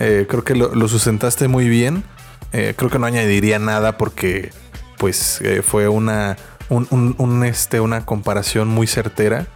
Eh, 0.00 0.26
creo 0.28 0.44
que 0.44 0.54
lo, 0.54 0.74
lo 0.74 0.88
sustentaste 0.88 1.48
muy 1.48 1.68
bien. 1.68 2.04
Eh, 2.52 2.74
creo 2.76 2.90
que 2.90 2.98
no 2.98 3.06
añadiría 3.06 3.58
nada 3.58 3.98
porque, 3.98 4.50
pues, 4.98 5.40
eh, 5.42 5.62
fue 5.62 5.88
una, 5.88 6.36
un, 6.68 7.44
este, 7.44 7.80
una 7.80 8.04
comparación 8.06 8.68
muy 8.68 8.86
certera. 8.86 9.46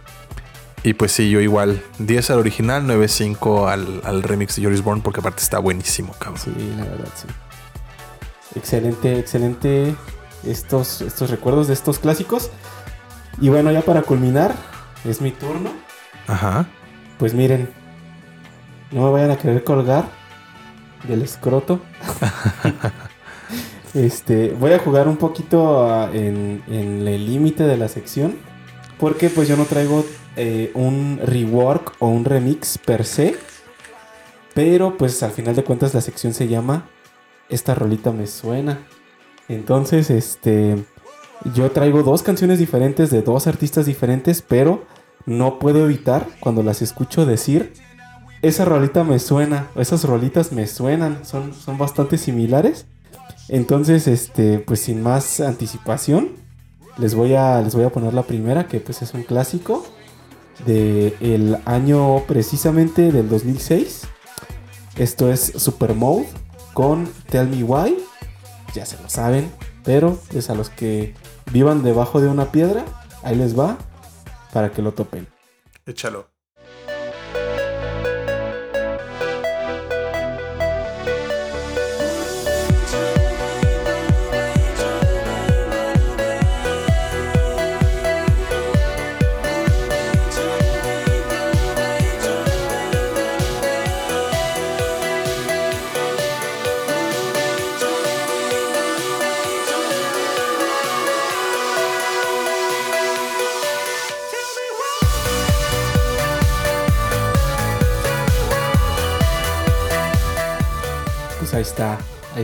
Y 0.83 0.93
pues 0.93 1.11
sí, 1.11 1.29
yo 1.29 1.39
igual, 1.41 1.83
10 1.99 2.31
al 2.31 2.39
original, 2.39 2.83
9.5 2.87 3.69
al, 3.69 4.01
al 4.03 4.23
remix 4.23 4.55
de 4.55 4.63
Joris 4.63 4.83
Bourne, 4.83 5.03
porque 5.03 5.19
aparte 5.19 5.43
está 5.43 5.59
buenísimo, 5.59 6.13
cabrón. 6.13 6.41
Sí, 6.43 6.73
la 6.75 6.85
verdad, 6.85 7.09
sí. 7.15 7.27
Excelente, 8.55 9.19
excelente 9.19 9.95
estos, 10.45 11.01
estos 11.01 11.29
recuerdos 11.29 11.67
de 11.67 11.73
estos 11.73 11.99
clásicos. 11.99 12.49
Y 13.39 13.49
bueno, 13.49 13.71
ya 13.71 13.81
para 13.81 14.01
culminar, 14.01 14.55
es 15.05 15.21
mi 15.21 15.31
turno. 15.31 15.71
Ajá. 16.27 16.67
Pues 17.17 17.33
miren, 17.33 17.69
no 18.91 19.05
me 19.05 19.11
vayan 19.11 19.31
a 19.31 19.37
querer 19.37 19.63
colgar 19.63 20.05
del 21.07 21.21
escroto. 21.21 21.81
este, 23.93 24.53
voy 24.53 24.73
a 24.73 24.79
jugar 24.79 25.07
un 25.07 25.17
poquito 25.17 25.91
ah, 25.91 26.09
en, 26.13 26.63
en 26.67 27.07
el 27.07 27.25
límite 27.25 27.63
de 27.63 27.77
la 27.77 27.87
sección. 27.87 28.37
Porque 28.99 29.29
pues 29.29 29.47
yo 29.47 29.57
no 29.57 29.65
traigo 29.65 30.05
eh, 30.35 30.71
un 30.75 31.19
rework 31.23 31.95
o 31.99 32.07
un 32.07 32.25
remix 32.25 32.77
per 32.77 33.05
se. 33.05 33.35
Pero 34.53 34.97
pues 34.97 35.21
al 35.23 35.31
final 35.31 35.55
de 35.55 35.63
cuentas 35.63 35.93
la 35.93 36.01
sección 36.01 36.33
se 36.33 36.47
llama 36.47 36.89
Esta 37.49 37.73
rolita 37.73 38.11
me 38.11 38.27
suena. 38.27 38.85
Entonces, 39.47 40.09
este... 40.09 40.85
Yo 41.55 41.71
traigo 41.71 42.03
dos 42.03 42.21
canciones 42.21 42.59
diferentes 42.59 43.09
de 43.09 43.21
dos 43.21 43.47
artistas 43.47 43.85
diferentes, 43.85 44.41
pero 44.41 44.85
no 45.25 45.59
puedo 45.59 45.85
evitar 45.85 46.27
cuando 46.39 46.61
las 46.61 46.81
escucho 46.81 47.25
decir, 47.25 47.73
esa 48.41 48.65
rolita 48.65 49.03
me 49.03 49.19
suena, 49.19 49.67
esas 49.75 50.03
rolitas 50.03 50.51
me 50.51 50.67
suenan, 50.67 51.25
son, 51.25 51.53
son 51.53 51.77
bastante 51.77 52.17
similares. 52.17 52.85
Entonces, 53.49 54.07
este, 54.07 54.59
pues 54.59 54.81
sin 54.81 55.01
más 55.01 55.39
anticipación, 55.39 56.29
les 56.97 57.15
voy 57.15 57.35
a, 57.35 57.61
les 57.61 57.75
voy 57.75 57.85
a 57.85 57.89
poner 57.89 58.13
la 58.13 58.23
primera, 58.23 58.67
que 58.67 58.79
pues 58.79 59.01
es 59.01 59.13
un 59.13 59.23
clásico 59.23 59.85
del 60.65 61.15
el 61.21 61.57
año 61.65 62.23
precisamente 62.27 63.11
del 63.11 63.29
2006. 63.29 64.07
Esto 64.97 65.31
es 65.31 65.53
Super 65.55 65.95
Mode 65.95 66.27
con 66.73 67.09
Tell 67.29 67.47
Me 67.47 67.63
Why. 67.63 67.97
Ya 68.73 68.85
se 68.85 69.01
lo 69.01 69.09
saben, 69.09 69.51
pero 69.83 70.19
pues 70.31 70.49
a 70.49 70.55
los 70.55 70.69
que 70.69 71.13
vivan 71.51 71.83
debajo 71.83 72.21
de 72.21 72.27
una 72.27 72.51
piedra, 72.51 72.85
ahí 73.23 73.35
les 73.35 73.57
va 73.57 73.77
para 74.53 74.71
que 74.71 74.81
lo 74.81 74.93
topen. 74.93 75.27
Échalo. 75.85 76.30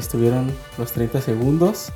Estuvieron 0.07 0.51
los 0.77 0.93
30 0.93 1.21
segundos. 1.21 1.89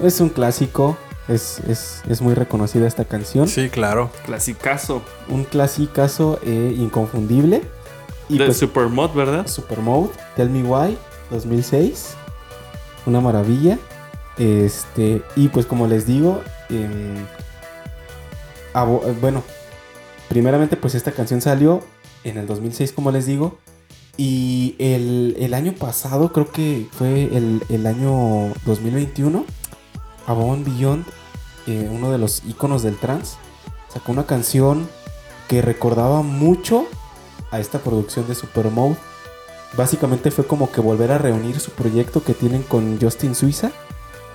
Es 0.00 0.20
un 0.20 0.30
clásico, 0.30 0.96
es, 1.28 1.60
es, 1.68 2.02
es 2.08 2.22
muy 2.22 2.34
reconocida 2.34 2.86
esta 2.86 3.04
canción. 3.04 3.46
Sí, 3.48 3.68
claro. 3.68 4.10
Clasicazo. 4.24 5.02
Un 5.28 5.44
clasicazo 5.44 6.40
eh, 6.42 6.74
inconfundible. 6.76 7.62
Y 8.30 8.38
de 8.38 8.46
pues, 8.46 8.56
Supermod, 8.56 9.10
¿verdad? 9.10 9.46
Super 9.46 9.80
Mode, 9.80 10.10
Tell 10.36 10.48
Me 10.48 10.62
Why, 10.62 10.96
2006. 11.30 12.14
Una 13.04 13.20
maravilla. 13.20 13.78
Este, 14.38 15.22
y 15.36 15.48
pues 15.48 15.66
como 15.66 15.86
les 15.86 16.06
digo, 16.06 16.42
em, 16.70 17.18
eh, 18.74 19.14
bueno, 19.20 19.44
primeramente 20.28 20.76
pues 20.76 20.94
esta 20.96 21.12
canción 21.12 21.40
salió 21.40 21.84
en 22.24 22.38
el 22.38 22.46
2006 22.46 22.92
como 22.92 23.10
les 23.10 23.26
digo. 23.26 23.58
Y 24.16 24.76
el, 24.78 25.36
el 25.40 25.54
año 25.54 25.72
pasado, 25.72 26.32
creo 26.32 26.50
que 26.52 26.86
fue 26.92 27.24
el, 27.36 27.62
el 27.68 27.86
año 27.86 28.52
2021, 28.64 29.44
Above 30.26 30.52
and 30.52 30.64
Beyond, 30.66 31.04
eh, 31.66 31.88
uno 31.92 32.10
de 32.12 32.18
los 32.18 32.42
iconos 32.46 32.82
del 32.82 32.96
trance, 32.96 33.36
sacó 33.92 34.12
una 34.12 34.24
canción 34.26 34.88
que 35.48 35.62
recordaba 35.62 36.22
mucho 36.22 36.86
a 37.50 37.58
esta 37.60 37.78
producción 37.80 38.26
de 38.28 38.34
Supermode. 38.34 38.96
Básicamente 39.76 40.30
fue 40.30 40.46
como 40.46 40.70
que 40.70 40.80
volver 40.80 41.10
a 41.10 41.18
reunir 41.18 41.58
su 41.58 41.72
proyecto 41.72 42.22
que 42.22 42.34
tienen 42.34 42.62
con 42.62 42.98
Justin 43.00 43.34
Suiza, 43.34 43.72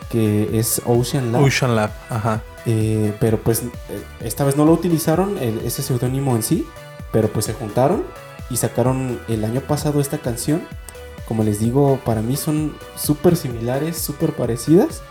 que 0.09 0.59
es 0.59 0.81
Ocean 0.85 1.31
Lab. 1.31 1.43
Ocean 1.43 1.75
Lab, 1.75 1.91
ajá. 2.09 2.41
Eh, 2.65 3.13
pero 3.21 3.39
pues 3.39 3.59
eh, 3.61 4.03
esta 4.21 4.43
vez 4.43 4.57
no 4.57 4.65
lo 4.65 4.73
utilizaron, 4.73 5.37
el- 5.37 5.59
ese 5.59 5.81
seudónimo 5.81 6.35
en 6.35 6.43
sí, 6.43 6.67
pero 7.13 7.29
pues 7.29 7.45
se 7.45 7.53
juntaron 7.53 8.03
y 8.49 8.57
sacaron 8.57 9.19
el 9.27 9.45
año 9.45 9.61
pasado 9.61 10.01
esta 10.01 10.17
canción. 10.17 10.61
Como 11.27 11.43
les 11.43 11.59
digo, 11.59 11.99
para 12.05 12.21
mí 12.21 12.35
son 12.35 12.75
súper 12.95 13.35
similares, 13.35 13.97
súper 13.97 14.33
parecidas. 14.33 15.01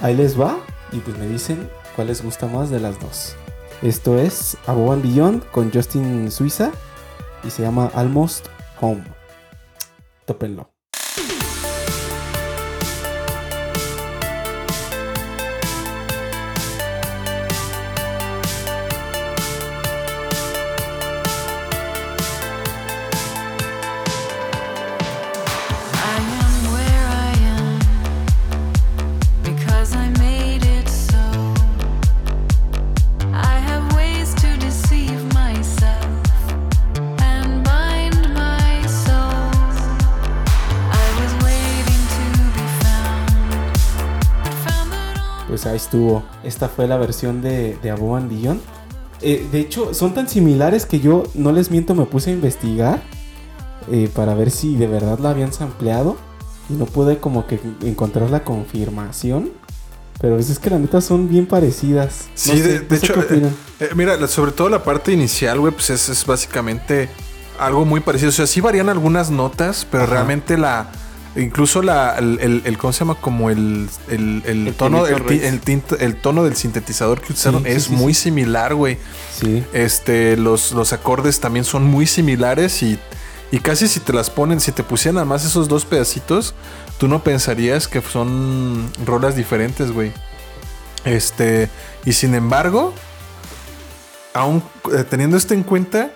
Ahí 0.00 0.16
les 0.16 0.40
va 0.40 0.58
y 0.92 0.98
pues 1.00 1.18
me 1.18 1.26
dicen 1.26 1.68
cuál 1.94 2.08
les 2.08 2.22
gusta 2.22 2.46
más 2.46 2.70
de 2.70 2.80
las 2.80 2.98
dos. 3.00 3.36
Esto 3.82 4.18
es 4.18 4.56
Above 4.66 4.92
and 4.92 5.02
Beyond 5.02 5.50
con 5.50 5.70
Justin 5.72 6.30
Suiza 6.30 6.72
y 7.44 7.50
se 7.50 7.62
llama 7.62 7.90
Almost 7.94 8.46
Home. 8.80 9.04
Tópenlo. 10.24 10.77
Estuvo. 45.88 46.22
Esta 46.44 46.68
fue 46.68 46.86
la 46.86 46.98
versión 46.98 47.40
de, 47.40 47.76
de 47.82 47.90
Above 47.90 48.18
and 48.18 48.30
Beyond. 48.30 48.60
Eh, 49.22 49.48
de 49.50 49.60
hecho, 49.60 49.94
son 49.94 50.12
tan 50.14 50.28
similares 50.28 50.84
que 50.86 51.00
yo, 51.00 51.24
no 51.34 51.50
les 51.50 51.70
miento, 51.70 51.94
me 51.94 52.04
puse 52.04 52.30
a 52.30 52.34
investigar 52.34 53.02
eh, 53.90 54.10
para 54.14 54.34
ver 54.34 54.50
si 54.50 54.76
de 54.76 54.86
verdad 54.86 55.18
la 55.18 55.30
habían 55.30 55.52
sampleado. 55.52 56.16
Y 56.70 56.74
no 56.74 56.84
pude 56.84 57.16
como 57.18 57.46
que 57.46 57.58
encontrar 57.82 58.28
la 58.28 58.44
confirmación. 58.44 59.50
Pero 60.20 60.36
es 60.38 60.58
que 60.58 60.68
la 60.68 60.78
neta 60.78 61.00
son 61.00 61.28
bien 61.30 61.46
parecidas. 61.46 62.24
No 62.26 62.32
Sí, 62.34 62.58
sé- 62.58 62.80
de, 62.80 62.96
hecho, 62.96 63.14
eh, 63.30 63.50
eh, 63.80 63.88
mira, 63.96 64.26
sobre 64.28 64.52
todo 64.52 64.68
la 64.68 64.82
parte 64.82 65.12
inicial, 65.12 65.58
güey, 65.60 65.72
pues 65.72 65.88
es, 65.90 66.08
es 66.10 66.26
básicamente 66.26 67.08
algo 67.58 67.84
muy 67.86 68.00
parecido. 68.00 68.28
O 68.28 68.32
sea, 68.32 68.46
sí 68.46 68.60
varían 68.60 68.88
algunas 68.90 69.30
notas, 69.30 69.86
pero 69.90 70.02
Ajá. 70.04 70.12
realmente 70.12 70.58
la. 70.58 70.90
Incluso 71.36 71.82
la, 71.82 72.16
el, 72.18 72.38
el- 72.40 72.62
el- 72.64 72.78
¿cómo 72.78 72.92
se 72.92 73.00
llama? 73.00 73.14
Como 73.20 73.50
el, 73.50 73.88
el, 74.08 74.42
el 74.46 74.74
tono, 74.74 75.06
el, 75.06 75.60
tinto- 75.60 75.96
tono 76.20 76.42
del 76.42 76.56
sintetizador 76.56 77.20
que 77.20 77.32
usaron 77.32 77.62
sí, 77.64 77.68
es 77.70 77.84
sí, 77.84 77.92
muy 77.92 78.14
sí. 78.14 78.22
similar, 78.24 78.74
güey. 78.74 78.98
Sí. 79.38 79.62
Este, 79.72 80.36
los, 80.36 80.72
los 80.72 80.92
acordes 80.92 81.38
también 81.38 81.64
son 81.64 81.84
muy 81.84 82.06
similares 82.06 82.82
y, 82.82 82.98
y 83.52 83.58
casi 83.60 83.86
si 83.88 84.00
te 84.00 84.12
las 84.12 84.30
ponen, 84.30 84.60
si 84.60 84.72
te 84.72 84.82
pusieran 84.82 85.16
nada 85.16 85.26
más 85.26 85.44
esos 85.44 85.68
dos 85.68 85.84
pedacitos, 85.84 86.54
tú 86.98 87.06
no 87.08 87.22
pensarías 87.22 87.86
que 87.86 88.00
son 88.02 88.90
rolas 89.06 89.36
diferentes, 89.36 89.92
güey. 89.92 90.12
Este, 91.04 91.68
y 92.04 92.14
sin 92.14 92.34
embargo, 92.34 92.92
aún 94.34 94.62
eh, 94.92 95.04
teniendo 95.08 95.36
esto 95.36 95.54
en 95.54 95.62
cuenta, 95.62 96.10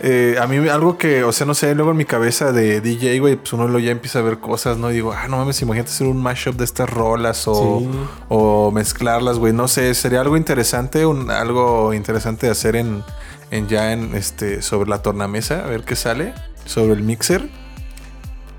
eh, 0.00 0.36
a 0.40 0.46
mí 0.46 0.68
algo 0.68 0.98
que, 0.98 1.22
o 1.22 1.32
sea, 1.32 1.46
no 1.46 1.54
sé, 1.54 1.74
luego 1.74 1.90
en 1.92 1.96
mi 1.96 2.04
cabeza 2.04 2.50
de 2.52 2.80
DJ, 2.80 3.20
güey, 3.20 3.36
pues 3.36 3.52
uno 3.52 3.68
lo 3.68 3.78
ya 3.78 3.90
empieza 3.90 4.18
a 4.18 4.22
ver 4.22 4.38
cosas, 4.38 4.76
¿no? 4.78 4.90
Y 4.90 4.94
digo, 4.94 5.12
ah, 5.12 5.28
no 5.28 5.36
mames, 5.36 5.60
imagínate 5.62 5.90
hacer 5.90 6.06
un 6.06 6.20
mashup 6.20 6.56
de 6.56 6.64
estas 6.64 6.88
rolas 6.90 7.46
o, 7.46 7.80
Sí. 7.80 7.88
o 8.28 8.70
mezclarlas, 8.72 9.38
güey. 9.38 9.52
No 9.52 9.68
sé, 9.68 9.94
sería 9.94 10.20
algo 10.22 10.36
interesante, 10.36 11.06
un, 11.06 11.30
algo 11.30 11.94
interesante 11.94 12.46
de 12.46 12.52
hacer 12.52 12.74
en, 12.76 13.04
en 13.50 13.68
ya 13.68 13.92
en 13.92 14.14
este, 14.14 14.62
sobre 14.62 14.88
la 14.90 15.02
tornamesa, 15.02 15.64
a 15.64 15.68
ver 15.68 15.84
qué 15.84 15.94
sale, 15.94 16.34
sobre 16.64 16.94
el 16.94 17.02
mixer. 17.02 17.48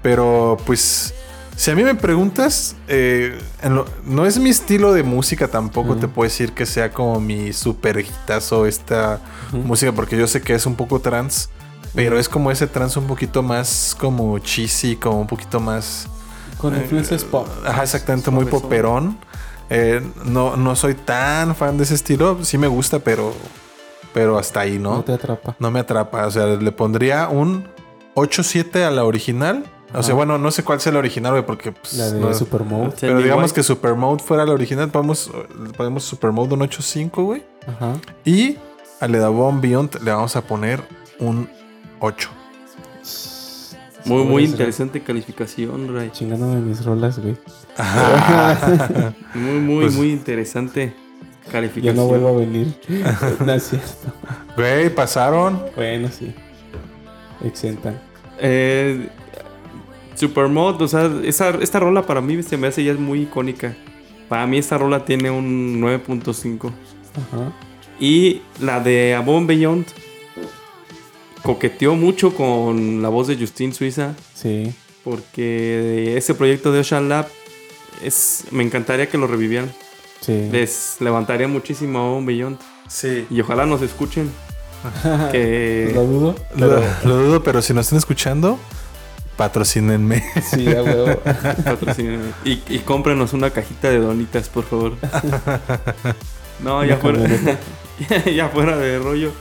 Pero 0.01 0.57
pues, 0.65 1.13
si 1.55 1.71
a 1.71 1.75
mí 1.75 1.83
me 1.83 1.95
preguntas, 1.95 2.75
eh, 2.87 3.37
lo- 3.63 3.85
no 4.05 4.25
es 4.25 4.39
mi 4.39 4.49
estilo 4.49 4.91
de 4.93 5.03
música 5.03 5.47
tampoco, 5.47 5.95
te 5.95 6.07
puedo 6.07 6.27
decir 6.29 6.51
que 6.53 6.65
sea 6.65 6.91
como 6.91 7.19
mi 7.19 7.53
super 7.53 7.99
hitazo 7.99 8.65
esta 8.65 9.19
música, 9.51 9.91
porque 9.91 10.17
yo 10.17 10.27
sé 10.27 10.41
que 10.41 10.53
es 10.55 10.65
un 10.65 10.75
poco 10.75 10.99
trans, 10.99 11.49
pero 11.95 12.17
es 12.17 12.27
como 12.27 12.49
ese 12.51 12.65
trans 12.67 12.97
un 12.97 13.05
poquito 13.05 13.43
más 13.43 13.95
como 13.99 14.39
cheesy, 14.39 14.95
como 14.95 15.19
un 15.21 15.27
poquito 15.27 15.59
más... 15.59 16.07
Con 16.57 16.75
influencias 16.75 17.23
pop. 17.23 17.47
Ajá, 17.65 17.83
exactamente, 17.83 18.31
muy 18.31 18.45
poperón. 18.45 19.17
Eh, 19.69 20.01
no, 20.25 20.55
no 20.55 20.75
soy 20.75 20.93
tan 20.95 21.55
fan 21.55 21.77
de 21.77 21.83
ese 21.83 21.93
estilo, 21.95 22.39
sí 22.43 22.57
me 22.57 22.67
gusta, 22.67 22.99
pero, 22.99 23.33
pero 24.13 24.37
hasta 24.39 24.61
ahí, 24.61 24.79
¿no? 24.79 24.95
No 24.95 25.03
te 25.03 25.13
atrapa. 25.13 25.55
No 25.59 25.71
me 25.71 25.79
atrapa. 25.79 26.25
O 26.25 26.31
sea, 26.31 26.45
le 26.45 26.71
pondría 26.71 27.27
un 27.27 27.67
8-7 28.15 28.83
a 28.85 28.91
la 28.91 29.03
original. 29.03 29.65
O 29.93 30.01
sea, 30.03 30.15
bueno, 30.15 30.37
no 30.37 30.49
sé 30.51 30.63
cuál 30.63 30.79
sea 30.81 30.91
la 30.91 30.99
original, 30.99 31.31
güey, 31.33 31.45
porque. 31.45 31.71
pues, 31.71 31.93
La 31.95 32.09
de 32.11 32.19
no- 32.19 32.33
Supermode. 32.33 32.93
Pero 32.99 33.13
Sandy 33.13 33.23
digamos 33.23 33.43
White. 33.45 33.55
que 33.55 33.63
Supermode 33.63 34.19
fuera 34.23 34.45
la 34.45 34.53
original, 34.53 34.89
podemos, 34.89 35.29
podemos 35.77 36.03
Supermode 36.03 36.53
un 36.55 36.61
8-5, 36.61 37.23
güey. 37.23 37.43
Ajá. 37.67 37.93
Y 38.25 38.57
a 38.99 39.07
Le 39.07 39.19
Davon 39.19 39.61
Beyond 39.61 40.01
le 40.03 40.11
vamos 40.11 40.35
a 40.35 40.41
poner 40.41 40.81
un 41.19 41.49
8. 41.99 42.29
Muy, 44.05 44.23
muy 44.25 44.43
interesante 44.43 45.01
calificación, 45.01 45.95
Ray. 45.95 46.09
Chingándome 46.11 46.59
mis 46.59 46.83
rolas, 46.83 47.19
güey. 47.19 47.37
Muy, 49.33 49.59
muy, 49.59 49.83
Pues- 49.85 49.95
muy 49.95 50.11
interesante 50.11 50.93
Ya 51.45 51.51
calificación. 51.51 51.95
no 51.95 52.05
vuelvo 52.07 52.29
a 52.29 52.33
venir. 52.33 52.73
no 53.45 53.53
es 53.53 53.63
cierto. 53.63 53.87
Güey, 54.57 54.89
pasaron. 54.93 55.63
Bueno, 55.75 56.09
sí. 56.11 56.33
Exentan. 57.43 57.99
Eh, 58.39 59.07
Supermod, 60.15 60.81
o 60.81 60.87
sea, 60.87 61.11
esa, 61.23 61.49
esta 61.61 61.79
rola 61.79 62.05
para 62.05 62.21
mí 62.21 62.41
se 62.43 62.57
me 62.57 62.67
hace 62.67 62.83
ya 62.83 62.91
es 62.91 62.99
muy 62.99 63.21
icónica. 63.21 63.75
Para 64.29 64.47
mí 64.47 64.57
esta 64.57 64.77
rola 64.77 65.05
tiene 65.05 65.29
un 65.29 65.81
9.5. 65.81 66.71
Ajá. 67.15 67.53
Y 67.99 68.41
la 68.59 68.79
de 68.79 69.13
Above 69.15 69.37
and 69.37 69.47
Beyond 69.47 69.85
coqueteó 71.43 71.95
mucho 71.95 72.33
con 72.33 73.01
la 73.01 73.09
voz 73.09 73.27
de 73.27 73.37
Justin 73.37 73.73
Suiza. 73.73 74.15
Sí. 74.33 74.73
Porque 75.03 76.15
ese 76.17 76.33
proyecto 76.33 76.71
de 76.71 76.79
Ocean 76.79 77.09
Lab 77.09 77.27
es, 78.03 78.45
me 78.51 78.63
encantaría 78.63 79.09
que 79.09 79.17
lo 79.17 79.27
revivieran. 79.27 79.71
Sí. 80.21 80.49
Les 80.51 80.97
levantaría 80.99 81.47
muchísimo 81.47 81.99
a 81.99 82.17
and 82.17 82.27
Beyond. 82.27 82.57
Sí. 82.87 83.25
Y 83.29 83.41
ojalá 83.41 83.65
nos 83.65 83.81
escuchen. 83.81 84.31
que 85.31 85.91
Lo 85.93 86.05
dudo. 86.05 86.35
Lo 86.55 87.17
dudo, 87.17 87.43
pero 87.43 87.61
si 87.61 87.73
nos 87.73 87.85
están 87.85 87.99
escuchando, 87.99 88.57
patrocínenme. 89.37 90.23
sí, 90.43 90.67
a 90.73 90.81
huevo. 90.83 91.19
patrocinen. 91.65 92.33
y, 92.45 92.61
y 92.67 92.79
cómprenos 92.79 93.33
una 93.33 93.49
cajita 93.49 93.89
de 93.89 93.99
donitas, 93.99 94.49
por 94.49 94.63
favor. 94.65 94.93
No, 96.63 96.83
ya 96.85 96.97
fuera, 96.97 97.19
ya 98.35 98.49
fuera 98.49 98.77
de 98.77 98.99
rollo. 98.99 99.31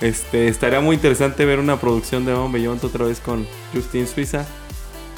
Este, 0.00 0.48
estaría 0.48 0.80
muy 0.80 0.94
interesante 0.96 1.44
ver 1.44 1.58
una 1.58 1.80
producción 1.80 2.24
de 2.24 2.32
On 2.32 2.52
Beyond 2.52 2.84
otra 2.84 3.04
vez 3.06 3.18
con 3.20 3.46
Justin 3.74 4.06
Suiza 4.06 4.46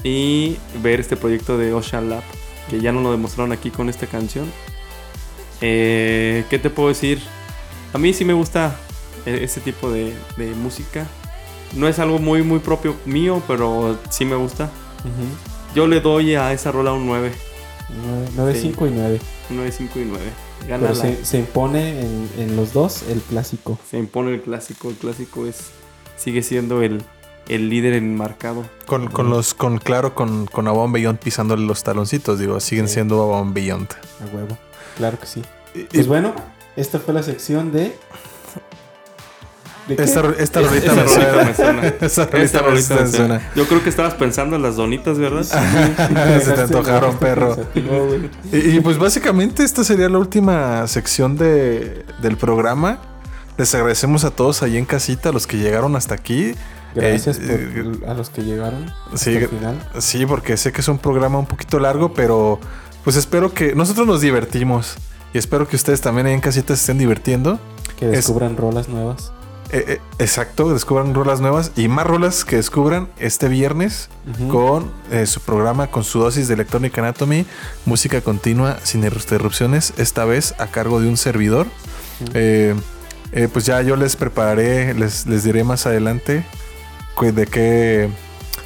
y 0.02 0.56
ver 0.82 1.00
este 1.00 1.16
proyecto 1.16 1.58
de 1.58 1.74
Ocean 1.74 2.08
Lab, 2.08 2.22
que 2.70 2.80
ya 2.80 2.90
nos 2.92 3.02
lo 3.02 3.10
demostraron 3.12 3.52
aquí 3.52 3.70
con 3.70 3.88
esta 3.90 4.06
canción. 4.06 4.50
Eh, 5.60 6.44
¿Qué 6.48 6.58
te 6.58 6.70
puedo 6.70 6.88
decir? 6.88 7.20
A 7.92 7.98
mí 7.98 8.14
sí 8.14 8.24
me 8.24 8.32
gusta 8.32 8.74
e- 9.26 9.44
ese 9.44 9.60
tipo 9.60 9.90
de, 9.90 10.14
de 10.38 10.46
música. 10.54 11.06
No 11.74 11.86
es 11.88 11.98
algo 11.98 12.18
muy, 12.18 12.42
muy 12.42 12.58
propio 12.58 12.96
mío, 13.06 13.42
pero 13.46 13.98
sí 14.10 14.24
me 14.24 14.36
gusta. 14.36 14.64
Ujú. 15.00 15.74
Yo 15.74 15.86
le 15.86 16.00
doy 16.00 16.34
a 16.34 16.52
esa 16.52 16.72
rola 16.72 16.92
un 16.92 17.06
9. 17.06 17.32
Nueve- 18.04 18.28
nueve, 18.36 18.54
Sí. 18.54 18.60
cinco 18.62 18.86
y 18.86 18.90
9. 18.90 19.20
9, 19.50 19.72
5 19.72 19.98
y 20.00 20.04
9. 20.04 20.24
Gana 20.68 20.88
Pero 20.88 20.94
la- 20.94 21.00
se, 21.00 21.24
se 21.24 21.38
impone 21.38 22.00
en, 22.00 22.28
en 22.38 22.56
los 22.56 22.72
dos 22.72 23.02
el 23.08 23.20
clásico. 23.20 23.78
se 23.90 23.98
impone 23.98 24.34
el 24.34 24.42
clásico. 24.42 24.88
El 24.90 24.96
clásico 24.96 25.46
es 25.46 25.70
sigue 26.16 26.42
siendo 26.42 26.82
el, 26.82 27.02
el 27.48 27.68
líder 27.70 27.94
enmarcado. 27.94 28.64
Con, 28.86 29.08
con 29.08 29.30
los, 29.30 29.54
con 29.54 29.78
claro, 29.78 30.14
con, 30.14 30.46
con 30.46 30.68
Abon 30.68 30.92
Beyond 30.92 31.18
pisándole 31.18 31.64
los 31.64 31.82
taloncitos, 31.82 32.38
digo, 32.38 32.60
siguen 32.60 32.88
Sí. 32.88 32.94
siendo 32.94 33.22
Abon 33.22 33.54
Beyond. 33.54 33.88
A 34.22 34.36
huevo. 34.36 34.56
Claro 34.96 35.18
que 35.18 35.26
sí. 35.26 35.42
Y- 35.74 35.84
Pues 35.84 36.06
bueno, 36.06 36.34
esta 36.76 36.98
fue 37.00 37.14
la 37.14 37.22
sección 37.22 37.72
de. 37.72 37.96
Esta, 39.98 40.32
esta 40.38 40.60
Es- 40.60 40.66
rolita 40.68 40.94
me 40.94 41.08
suena. 41.54 41.94
Esa 42.00 42.60
rolita 42.62 42.96
me 43.00 43.06
suena. 43.08 43.50
Yo 43.56 43.66
creo 43.66 43.82
que 43.82 43.88
estabas 43.90 44.14
pensando 44.14 44.56
en 44.56 44.62
las 44.62 44.76
donitas, 44.76 45.18
¿verdad? 45.18 45.42
Se 46.42 46.52
te 46.52 46.60
antojaron, 46.62 47.16
perro. 47.18 47.56
Y, 48.52 48.56
y, 48.76 48.80
pues 48.80 48.98
básicamente 48.98 49.62
esta 49.64 49.84
sería 49.84 50.08
la 50.08 50.18
última 50.18 50.86
sección 50.86 51.36
de, 51.36 52.04
del 52.22 52.36
programa. 52.36 52.98
Les 53.58 53.74
agradecemos 53.74 54.24
a 54.24 54.30
todos 54.30 54.62
ahí 54.62 54.76
en 54.76 54.84
casita, 54.86 55.28
a 55.28 55.32
los 55.32 55.46
que 55.46 55.58
llegaron 55.58 55.94
hasta 55.96 56.14
aquí. 56.14 56.54
Gracias 56.94 57.38
Eh, 57.40 57.84
por, 58.00 58.08
a 58.08 58.14
los 58.14 58.30
que 58.30 58.42
llegaron 58.42 58.86
sí, 59.14 59.30
hasta 59.36 59.44
el 59.44 59.48
final. 59.48 59.88
Sí, 59.98 60.26
porque 60.26 60.56
sé 60.56 60.72
que 60.72 60.80
es 60.80 60.88
un 60.88 60.98
programa 60.98 61.38
un 61.38 61.46
poquito 61.46 61.78
largo, 61.78 62.12
pero 62.14 62.58
pues 63.04 63.16
espero 63.16 63.52
que 63.54 63.74
nosotros 63.74 64.06
nos 64.06 64.20
divertimos. 64.20 64.96
Y 65.32 65.38
espero 65.38 65.68
que 65.68 65.76
ustedes 65.76 66.00
también 66.00 66.26
ahí 66.26 66.32
en 66.34 66.40
casita 66.40 66.74
se 66.74 66.80
estén 66.80 66.98
divirtiendo. 66.98 67.60
Que 67.98 68.06
Es- 68.06 68.12
descubran 68.12 68.56
rolas 68.56 68.88
nuevas. 68.88 69.32
Eh, 69.72 69.84
eh, 69.86 70.00
exacto, 70.18 70.72
descubran 70.72 71.14
rolas 71.14 71.40
nuevas 71.40 71.70
y 71.76 71.86
más 71.86 72.04
rolas 72.04 72.44
que 72.44 72.56
descubran 72.56 73.08
este 73.18 73.46
viernes 73.46 74.08
con 74.50 74.90
eh, 75.12 75.26
su 75.26 75.40
programa, 75.40 75.86
con 75.86 76.02
su 76.02 76.18
dosis 76.18 76.48
de 76.48 76.54
Electronic 76.54 76.98
Anatomy, 76.98 77.46
música 77.86 78.20
continua 78.20 78.78
sin 78.82 79.04
interrupciones, 79.04 79.92
esta 79.96 80.24
vez 80.24 80.54
a 80.58 80.66
cargo 80.66 81.00
de 81.00 81.08
un 81.08 81.16
servidor. 81.16 81.68
Pues 83.52 83.64
ya 83.64 83.80
yo 83.82 83.94
les 83.94 84.16
prepararé, 84.16 84.92
les, 84.94 85.26
les 85.26 85.44
diré 85.44 85.62
más 85.62 85.86
adelante 85.86 86.44
de 87.20 87.46
qué, 87.46 88.08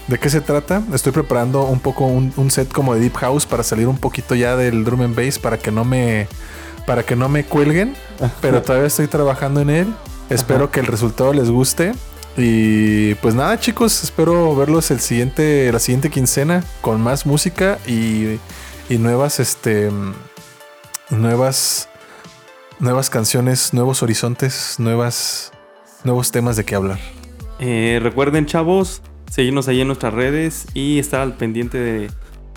de 0.08 0.18
qué 0.18 0.30
se 0.30 0.40
trata. 0.40 0.82
Estoy 0.94 1.12
preparando 1.12 1.64
un 1.64 1.80
poco 1.80 2.06
un, 2.06 2.32
un 2.36 2.50
set 2.50 2.72
como 2.72 2.94
de 2.94 3.00
Deep 3.00 3.16
House 3.16 3.44
para 3.44 3.62
salir 3.62 3.88
un 3.88 3.98
poquito 3.98 4.34
ya 4.34 4.56
del 4.56 4.84
drum 4.84 5.02
and 5.02 5.14
bass 5.14 5.38
para 5.38 5.58
que 5.58 5.70
no 5.70 5.84
me, 5.84 6.28
para 6.86 7.02
que 7.02 7.14
no 7.14 7.28
me 7.28 7.44
cuelguen, 7.44 7.94
pero 8.40 8.62
todavía 8.62 8.86
estoy 8.86 9.06
trabajando 9.06 9.60
en 9.60 9.70
él. 9.70 9.94
Espero 10.30 10.64
Ajá. 10.64 10.72
que 10.72 10.80
el 10.80 10.86
resultado 10.86 11.32
les 11.32 11.50
guste. 11.50 11.92
Y 12.36 13.14
pues 13.16 13.34
nada, 13.34 13.60
chicos, 13.60 14.02
espero 14.02 14.56
verlos 14.56 14.90
el 14.90 14.98
siguiente, 14.98 15.70
la 15.72 15.78
siguiente 15.78 16.10
quincena 16.10 16.64
con 16.80 17.00
más 17.00 17.26
música 17.26 17.78
y, 17.86 18.40
y 18.88 18.98
nuevas, 18.98 19.38
este, 19.38 19.90
nuevas, 21.10 21.88
nuevas 22.80 23.08
canciones, 23.08 23.72
nuevos 23.72 24.02
horizontes, 24.02 24.76
nuevas, 24.78 25.52
nuevos 26.02 26.32
temas 26.32 26.56
de 26.56 26.64
qué 26.64 26.74
hablar. 26.74 26.98
Eh, 27.60 28.00
recuerden, 28.02 28.46
chavos, 28.46 29.00
seguirnos 29.30 29.68
ahí 29.68 29.80
en 29.80 29.86
nuestras 29.86 30.12
redes 30.12 30.66
y 30.74 30.98
estar 30.98 31.20
al 31.20 31.36
pendiente 31.36 31.78
de, 31.78 32.10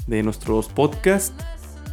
de 0.08 0.24
nuestros 0.24 0.70
podcasts. 0.70 1.34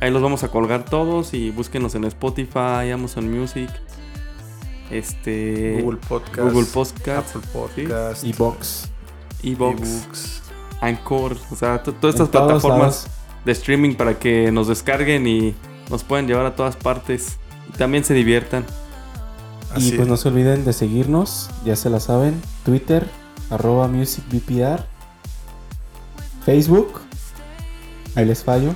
Ahí 0.01 0.11
los 0.11 0.23
vamos 0.23 0.43
a 0.43 0.49
colgar 0.49 0.87
todos 0.87 1.35
y 1.35 1.51
búsquenos 1.51 1.95
en 1.95 2.05
Spotify, 2.05 2.91
Amazon 2.93 3.31
Music, 3.31 3.69
este 4.99 5.81
Google 5.83 5.99
Podcast, 6.09 6.53
Google 6.53 6.67
Podcast, 6.73 7.37
Apple 7.37 7.51
Podcast, 7.53 8.25
Box. 8.39 8.89
Evox, 9.43 9.79
ebooks. 9.83 10.43
Anchor, 10.81 11.37
o 11.51 11.57
sea, 11.57 11.83
to- 11.83 11.93
todas 11.95 12.15
estas 12.17 12.29
plataformas 12.29 12.81
lados. 12.81 13.07
de 13.45 13.53
streaming 13.53 13.95
para 13.95 14.19
que 14.19 14.51
nos 14.53 14.69
descarguen 14.69 15.27
y 15.27 15.55
nos 15.91 16.03
puedan 16.05 16.27
llevar 16.27 16.47
a 16.47 16.57
todas 16.57 16.77
partes 16.77 17.39
y 17.73 17.77
también 17.79 18.05
se 18.05 18.15
diviertan. 18.15 18.65
Y 19.77 19.91
pues 19.93 20.07
no 20.07 20.17
se 20.17 20.29
olviden 20.29 20.65
de 20.65 20.73
seguirnos, 20.73 21.51
ya 21.65 21.75
se 21.75 21.91
la 21.91 21.99
saben. 22.01 22.41
Twitter, 22.65 23.09
arroba 23.51 23.89
musicbpr. 23.89 24.85
Facebook, 26.45 27.01
ahí 28.15 28.25
les 28.25 28.45
fallo. 28.45 28.75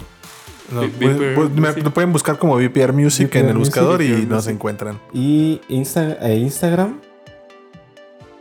No, 0.72 0.80
pues, 0.98 1.16
VPR 1.16 1.34
pues, 1.34 1.50
me- 1.50 1.60
Music. 1.68 1.84
lo 1.84 1.94
pueden 1.94 2.12
buscar 2.12 2.38
como 2.38 2.56
VPR 2.56 2.92
Music 2.92 3.34
en 3.34 3.42
VPR 3.42 3.50
el 3.50 3.54
Music, 3.58 3.74
buscador 3.74 4.02
y 4.02 4.12
VPR 4.12 4.20
nos 4.28 4.36
Music. 4.44 4.52
encuentran. 4.54 5.00
Y 5.12 5.60
Insta- 5.68 6.18
e 6.20 6.36
Instagram, 6.36 7.00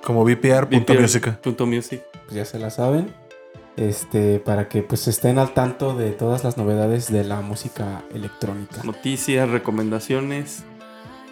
Como 0.04 0.24
VPR.music. 0.24 1.38
Punto 1.42 1.66
music. 1.66 2.02
pues 2.26 2.36
ya 2.36 2.46
se 2.46 2.60
la 2.60 2.70
saben. 2.70 3.14
Este, 3.76 4.40
para 4.40 4.68
que 4.70 4.82
pues 4.82 5.08
estén 5.08 5.38
al 5.38 5.54
tanto 5.54 5.96
de 5.96 6.10
todas 6.12 6.44
las 6.44 6.58
novedades 6.58 7.12
de 7.12 7.24
la 7.24 7.42
música 7.42 8.04
electrónica. 8.14 8.82
Noticias, 8.84 9.48
recomendaciones 9.50 10.64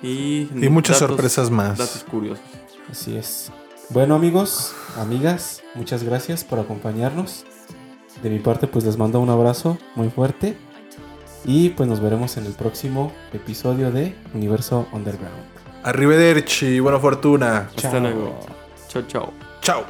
y, 0.04 0.48
Y 0.54 0.70
muchas 0.70 1.00
datos- 1.00 1.16
sorpresas 1.16 1.50
más. 1.50 1.78
Datos 1.80 2.06
curiosos. 2.10 2.46
Así 2.92 3.18
es. 3.18 3.52
Bueno 3.90 4.14
amigos, 4.16 4.76
amigas, 5.00 5.64
muchas 5.74 6.04
gracias 6.04 6.44
por 6.44 6.60
acompañarnos. 6.60 7.46
De 8.22 8.30
mi 8.30 8.38
parte 8.40 8.68
pues 8.68 8.86
les 8.86 8.98
mando 8.98 9.20
un 9.20 9.30
abrazo 9.30 9.78
muy 9.96 10.10
fuerte. 10.10 10.56
Y 11.46 11.70
pues 11.70 11.88
nos 11.88 12.00
veremos 12.00 12.38
en 12.38 12.46
el 12.46 12.54
próximo 12.54 13.12
episodio 13.34 13.92
de 13.92 14.16
Universo 14.34 14.88
Underground. 14.92 15.36
Arrivederci, 15.84 16.80
buena 16.80 17.00
fortuna. 17.00 17.70
Hasta 17.76 17.92
Chao. 17.92 18.00
luego. 18.00 18.40
Chao, 18.88 19.04
chao. 19.08 19.34
Chao. 19.62 19.86